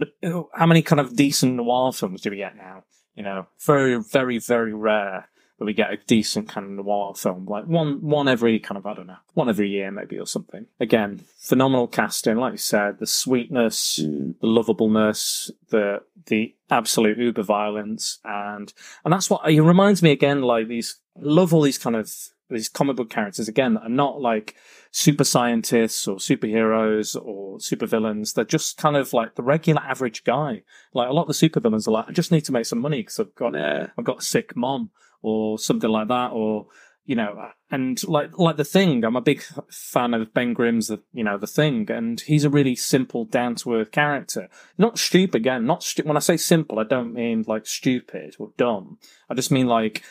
how 0.54 0.66
many 0.66 0.80
kind 0.80 1.00
of 1.00 1.14
decent 1.14 1.54
noir 1.56 1.92
films 1.92 2.22
do 2.22 2.30
we 2.30 2.38
get 2.38 2.56
now? 2.56 2.84
You 3.14 3.22
know, 3.24 3.46
very, 3.66 3.96
very, 4.02 4.38
very 4.38 4.72
rare 4.72 5.28
that 5.58 5.64
we 5.66 5.74
get 5.74 5.92
a 5.92 5.98
decent 6.06 6.48
kind 6.48 6.64
of 6.64 6.72
noir 6.86 7.14
film, 7.14 7.44
like 7.44 7.66
one 7.66 8.00
one 8.00 8.26
every 8.28 8.58
kind 8.58 8.78
of 8.78 8.86
I 8.86 8.94
don't 8.94 9.06
know, 9.08 9.18
one 9.34 9.50
every 9.50 9.68
year 9.68 9.90
maybe 9.90 10.18
or 10.18 10.26
something. 10.26 10.64
Again, 10.80 11.20
phenomenal 11.38 11.86
casting, 11.86 12.38
like 12.38 12.52
you 12.52 12.56
said, 12.58 12.98
the 12.98 13.06
sweetness, 13.06 14.00
Mm. 14.02 14.40
the 14.40 14.46
lovableness, 14.46 15.50
the 15.68 16.00
the 16.26 16.54
absolute 16.70 17.18
uber 17.18 17.42
violence, 17.42 18.20
and 18.24 18.72
and 19.04 19.12
that's 19.12 19.28
what 19.28 19.46
it 19.52 19.60
reminds 19.60 20.02
me 20.02 20.12
again. 20.12 20.40
Like 20.40 20.68
these, 20.68 20.96
I 21.14 21.20
love 21.24 21.52
all 21.52 21.60
these 21.60 21.76
kind 21.76 21.96
of 21.96 22.10
these 22.50 22.68
comic 22.68 22.96
book 22.96 23.10
characters 23.10 23.48
again 23.48 23.74
that 23.74 23.82
are 23.82 23.88
not 23.88 24.20
like 24.20 24.56
super 24.90 25.24
scientists 25.24 26.06
or 26.08 26.16
superheroes 26.16 27.14
or 27.20 27.58
supervillains. 27.58 28.34
They're 28.34 28.44
just 28.44 28.76
kind 28.76 28.96
of 28.96 29.12
like 29.12 29.36
the 29.36 29.42
regular 29.42 29.82
average 29.82 30.24
guy. 30.24 30.62
Like 30.92 31.08
a 31.08 31.12
lot 31.12 31.28
of 31.28 31.38
the 31.38 31.48
supervillains 31.48 31.86
are 31.86 31.92
like, 31.92 32.08
I 32.08 32.12
just 32.12 32.32
need 32.32 32.44
to 32.46 32.52
make 32.52 32.66
some 32.66 32.80
money 32.80 33.02
because 33.02 33.20
I've 33.20 33.34
got 33.34 33.54
Yeah. 33.54 33.88
I've 33.96 34.04
got 34.04 34.18
a 34.18 34.24
sick 34.24 34.56
mom 34.56 34.90
or 35.22 35.58
something 35.58 35.90
like 35.90 36.08
that, 36.08 36.32
or 36.32 36.66
you 37.04 37.16
know, 37.16 37.50
and 37.70 38.00
like 38.08 38.38
like 38.38 38.56
the 38.56 38.64
thing. 38.64 39.04
I'm 39.04 39.16
a 39.16 39.20
big 39.20 39.42
fan 39.70 40.14
of 40.14 40.32
Ben 40.32 40.52
Grimm's, 40.54 40.88
the 40.88 41.02
you 41.12 41.24
know, 41.24 41.38
the 41.38 41.46
thing, 41.46 41.90
and 41.90 42.20
he's 42.20 42.44
a 42.44 42.50
really 42.50 42.76
simple, 42.76 43.24
down 43.24 43.56
to 43.56 43.74
earth 43.74 43.90
character. 43.90 44.48
Not 44.78 44.98
stupid 44.98 45.34
again. 45.36 45.66
Not 45.66 45.82
stu- 45.82 46.04
when 46.04 46.16
I 46.16 46.20
say 46.20 46.36
simple, 46.36 46.78
I 46.78 46.84
don't 46.84 47.12
mean 47.12 47.44
like 47.46 47.66
stupid 47.66 48.36
or 48.38 48.52
dumb. 48.56 48.98
I 49.28 49.34
just 49.34 49.50
mean 49.50 49.66
like 49.66 50.02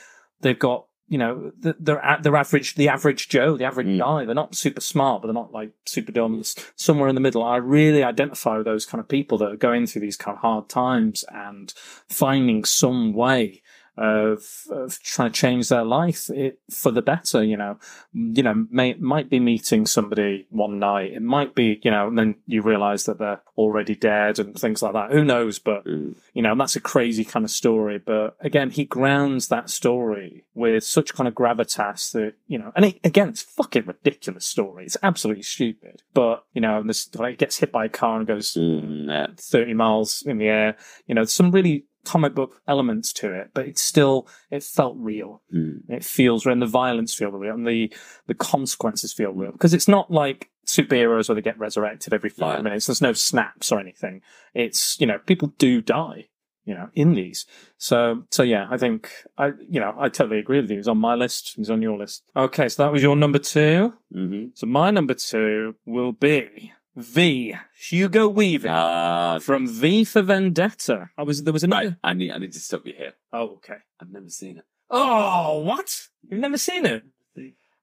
they've 0.42 0.60
got. 0.60 0.88
You 1.10 1.18
know, 1.18 1.52
they're 1.58 2.00
at 2.06 2.22
they're 2.24 2.36
average, 2.36 2.76
the 2.76 2.88
average 2.88 3.30
Joe, 3.30 3.58
the 3.58 3.66
average 3.66 3.88
Mm. 3.88 3.98
guy. 4.00 4.26
They're 4.26 4.36
not 4.36 4.56
super 4.56 4.80
smart, 4.80 5.22
but 5.22 5.28
they're 5.28 5.34
not 5.34 5.52
like 5.52 5.72
super 5.86 6.12
dumb. 6.12 6.40
It's 6.40 6.56
somewhere 6.76 7.10
in 7.10 7.16
the 7.16 7.22
middle. 7.22 7.44
I 7.44 7.58
really 7.58 8.04
identify 8.04 8.58
with 8.58 8.66
those 8.66 8.86
kind 8.86 9.00
of 9.02 9.08
people 9.08 9.38
that 9.40 9.52
are 9.52 9.58
going 9.58 9.88
through 9.88 10.02
these 10.02 10.18
kind 10.18 10.36
of 10.36 10.42
hard 10.42 10.70
times 10.70 11.26
and 11.34 11.74
finding 12.08 12.64
some 12.64 13.14
way 13.14 13.62
of 14.00 14.44
of 14.72 15.02
trying 15.04 15.32
to 15.32 15.40
change 15.40 15.70
their 15.70 15.84
life 15.84 16.30
it, 16.30 16.60
for 16.72 16.92
the 16.92 17.02
better. 17.02 17.44
You 17.44 17.58
know, 17.58 17.78
you 18.14 18.42
know, 18.44 18.66
may, 18.72 18.94
might 18.96 19.30
be 19.30 19.40
meeting 19.40 19.86
somebody 19.86 20.48
one 20.50 20.80
night. 20.80 21.14
It 21.14 21.22
might 21.22 21.54
be, 21.56 21.80
you 21.84 21.92
know, 21.92 22.08
and 22.08 22.18
then 22.18 22.36
you 22.48 22.62
realise 22.62 23.04
that 23.04 23.20
they're 23.20 23.42
already 23.58 23.96
dead 23.96 24.40
and 24.40 24.56
things 24.56 24.82
like 24.82 24.94
that. 24.94 25.12
Who 25.12 25.24
knows? 25.24 25.60
But 25.60 25.86
Mm. 25.86 26.16
you 26.34 26.42
know, 26.42 26.56
that's 26.56 26.76
a 26.76 26.82
crazy 26.82 27.24
kind 27.26 27.44
of 27.46 27.52
story. 27.52 27.98
But 28.00 28.36
again, 28.42 28.70
he 28.70 28.86
grounds 28.86 29.48
that 29.50 29.70
story 29.70 30.46
with 30.54 30.84
such 30.84 31.14
kind 31.14 31.28
of 31.28 31.34
gravitas 31.34 32.12
that, 32.14 32.34
you 32.48 32.58
know, 32.58 32.72
and 32.76 32.86
it, 32.86 33.00
again, 33.04 33.30
it's 33.30 33.42
fucking 33.42 33.86
ridiculous 33.86 34.46
story. 34.46 34.86
It's 34.86 34.98
absolutely 35.04 35.44
stupid. 35.44 36.04
But, 36.14 36.44
you 36.54 36.62
know, 36.62 36.80
and 36.80 36.90
this, 36.90 37.14
like, 37.16 37.38
gets 37.38 37.58
hit 37.58 37.72
by 37.72 37.86
a 37.86 37.90
car 37.90 38.18
and 38.18 38.28
goes 38.28 38.54
Mm, 38.54 39.08
yeah. 39.08 39.28
30 39.38 39.74
miles 39.74 40.24
in 40.26 40.38
the 40.38 40.48
air. 40.48 40.76
You 41.08 41.16
know, 41.16 41.24
some 41.26 41.52
really 41.52 41.86
comic 42.06 42.34
book 42.36 42.62
elements 42.68 43.14
to 43.14 43.32
it, 43.32 43.52
but 43.54 43.68
it's 43.68 43.82
still, 43.82 44.28
it 44.52 44.64
felt 44.64 44.96
real. 44.98 45.42
Mm. 45.54 45.82
It 45.90 46.04
feels 46.04 46.46
real 46.46 46.54
and 46.54 46.62
the 46.62 46.66
violence 46.68 47.14
feel 47.14 47.30
real 47.32 47.54
and 47.54 47.68
the, 47.68 47.94
the 48.28 48.34
consequences 48.34 49.14
feel 49.14 49.32
real 49.32 49.52
because 49.52 49.74
it's 49.74 49.88
not 49.88 50.10
like 50.12 50.50
superheroes 50.66 51.28
where 51.28 51.36
they 51.36 51.42
get 51.42 51.58
resurrected 51.60 52.14
every 52.14 52.30
five 52.30 52.58
Yeah. 52.60 52.64
minutes. 52.64 52.86
There's 52.86 53.02
no 53.02 53.14
snaps 53.14 53.72
or 53.72 53.80
anything. 53.80 54.22
It's, 54.54 55.00
you 55.00 55.08
know, 55.08 55.18
people 55.26 55.54
do 55.58 55.82
die, 55.82 56.28
you 56.66 56.74
know, 56.76 56.90
in 56.94 57.14
these. 57.16 57.46
So, 57.78 58.24
so 58.30 58.44
yeah, 58.44 58.68
I 58.70 58.78
think 58.78 59.12
I, 59.38 59.48
you 59.68 59.80
know, 59.80 59.96
I 59.98 60.10
totally 60.10 60.40
agree 60.40 60.62
with 60.62 60.70
you. 60.70 60.78
He's 60.78 60.88
on 60.88 61.00
my 61.00 61.16
list. 61.16 61.54
He's 61.56 61.70
on 61.72 61.82
your 61.82 61.98
list. 61.98 62.24
Okay. 62.36 62.70
So 62.70 62.84
that 62.84 62.92
was 62.92 63.02
your 63.02 63.16
number 63.16 63.40
two. 63.40 63.94
hmm 64.14 64.46
So 64.54 64.68
my 64.68 64.92
number 64.92 65.16
two 65.16 65.76
will 65.86 66.12
be 66.12 66.72
V, 66.96 67.56
Hugo 67.90 68.28
Weaving. 68.28 68.72
Uh, 68.72 69.40
From 69.40 69.68
V 69.68 70.04
for 70.04 70.22
Vendetta. 70.22 71.10
I 71.18 71.24
was 71.24 71.44
there 71.44 71.54
was 71.54 71.64
another. 71.64 71.86
right. 71.90 71.96
I 72.04 72.14
need, 72.14 72.32
I 72.32 72.38
need 72.38 72.54
to 72.54 72.60
stop 72.60 72.86
you 72.86 72.94
here. 72.98 73.14
Oh, 73.32 73.56
okay. 73.58 73.78
I've 74.02 74.10
never 74.12 74.30
seen 74.30 74.58
it. 74.58 74.66
Oh, 74.90 75.60
what? 75.60 76.08
You've 76.30 76.40
never 76.42 76.58
seen 76.58 76.86
it? 76.86 77.04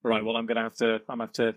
Right. 0.03 0.25
Well, 0.25 0.37
I'm 0.37 0.47
gonna 0.47 0.63
have 0.63 0.75
to. 0.77 0.95
I'm 1.09 1.19
gonna 1.19 1.23
have 1.25 1.33
to. 1.35 1.55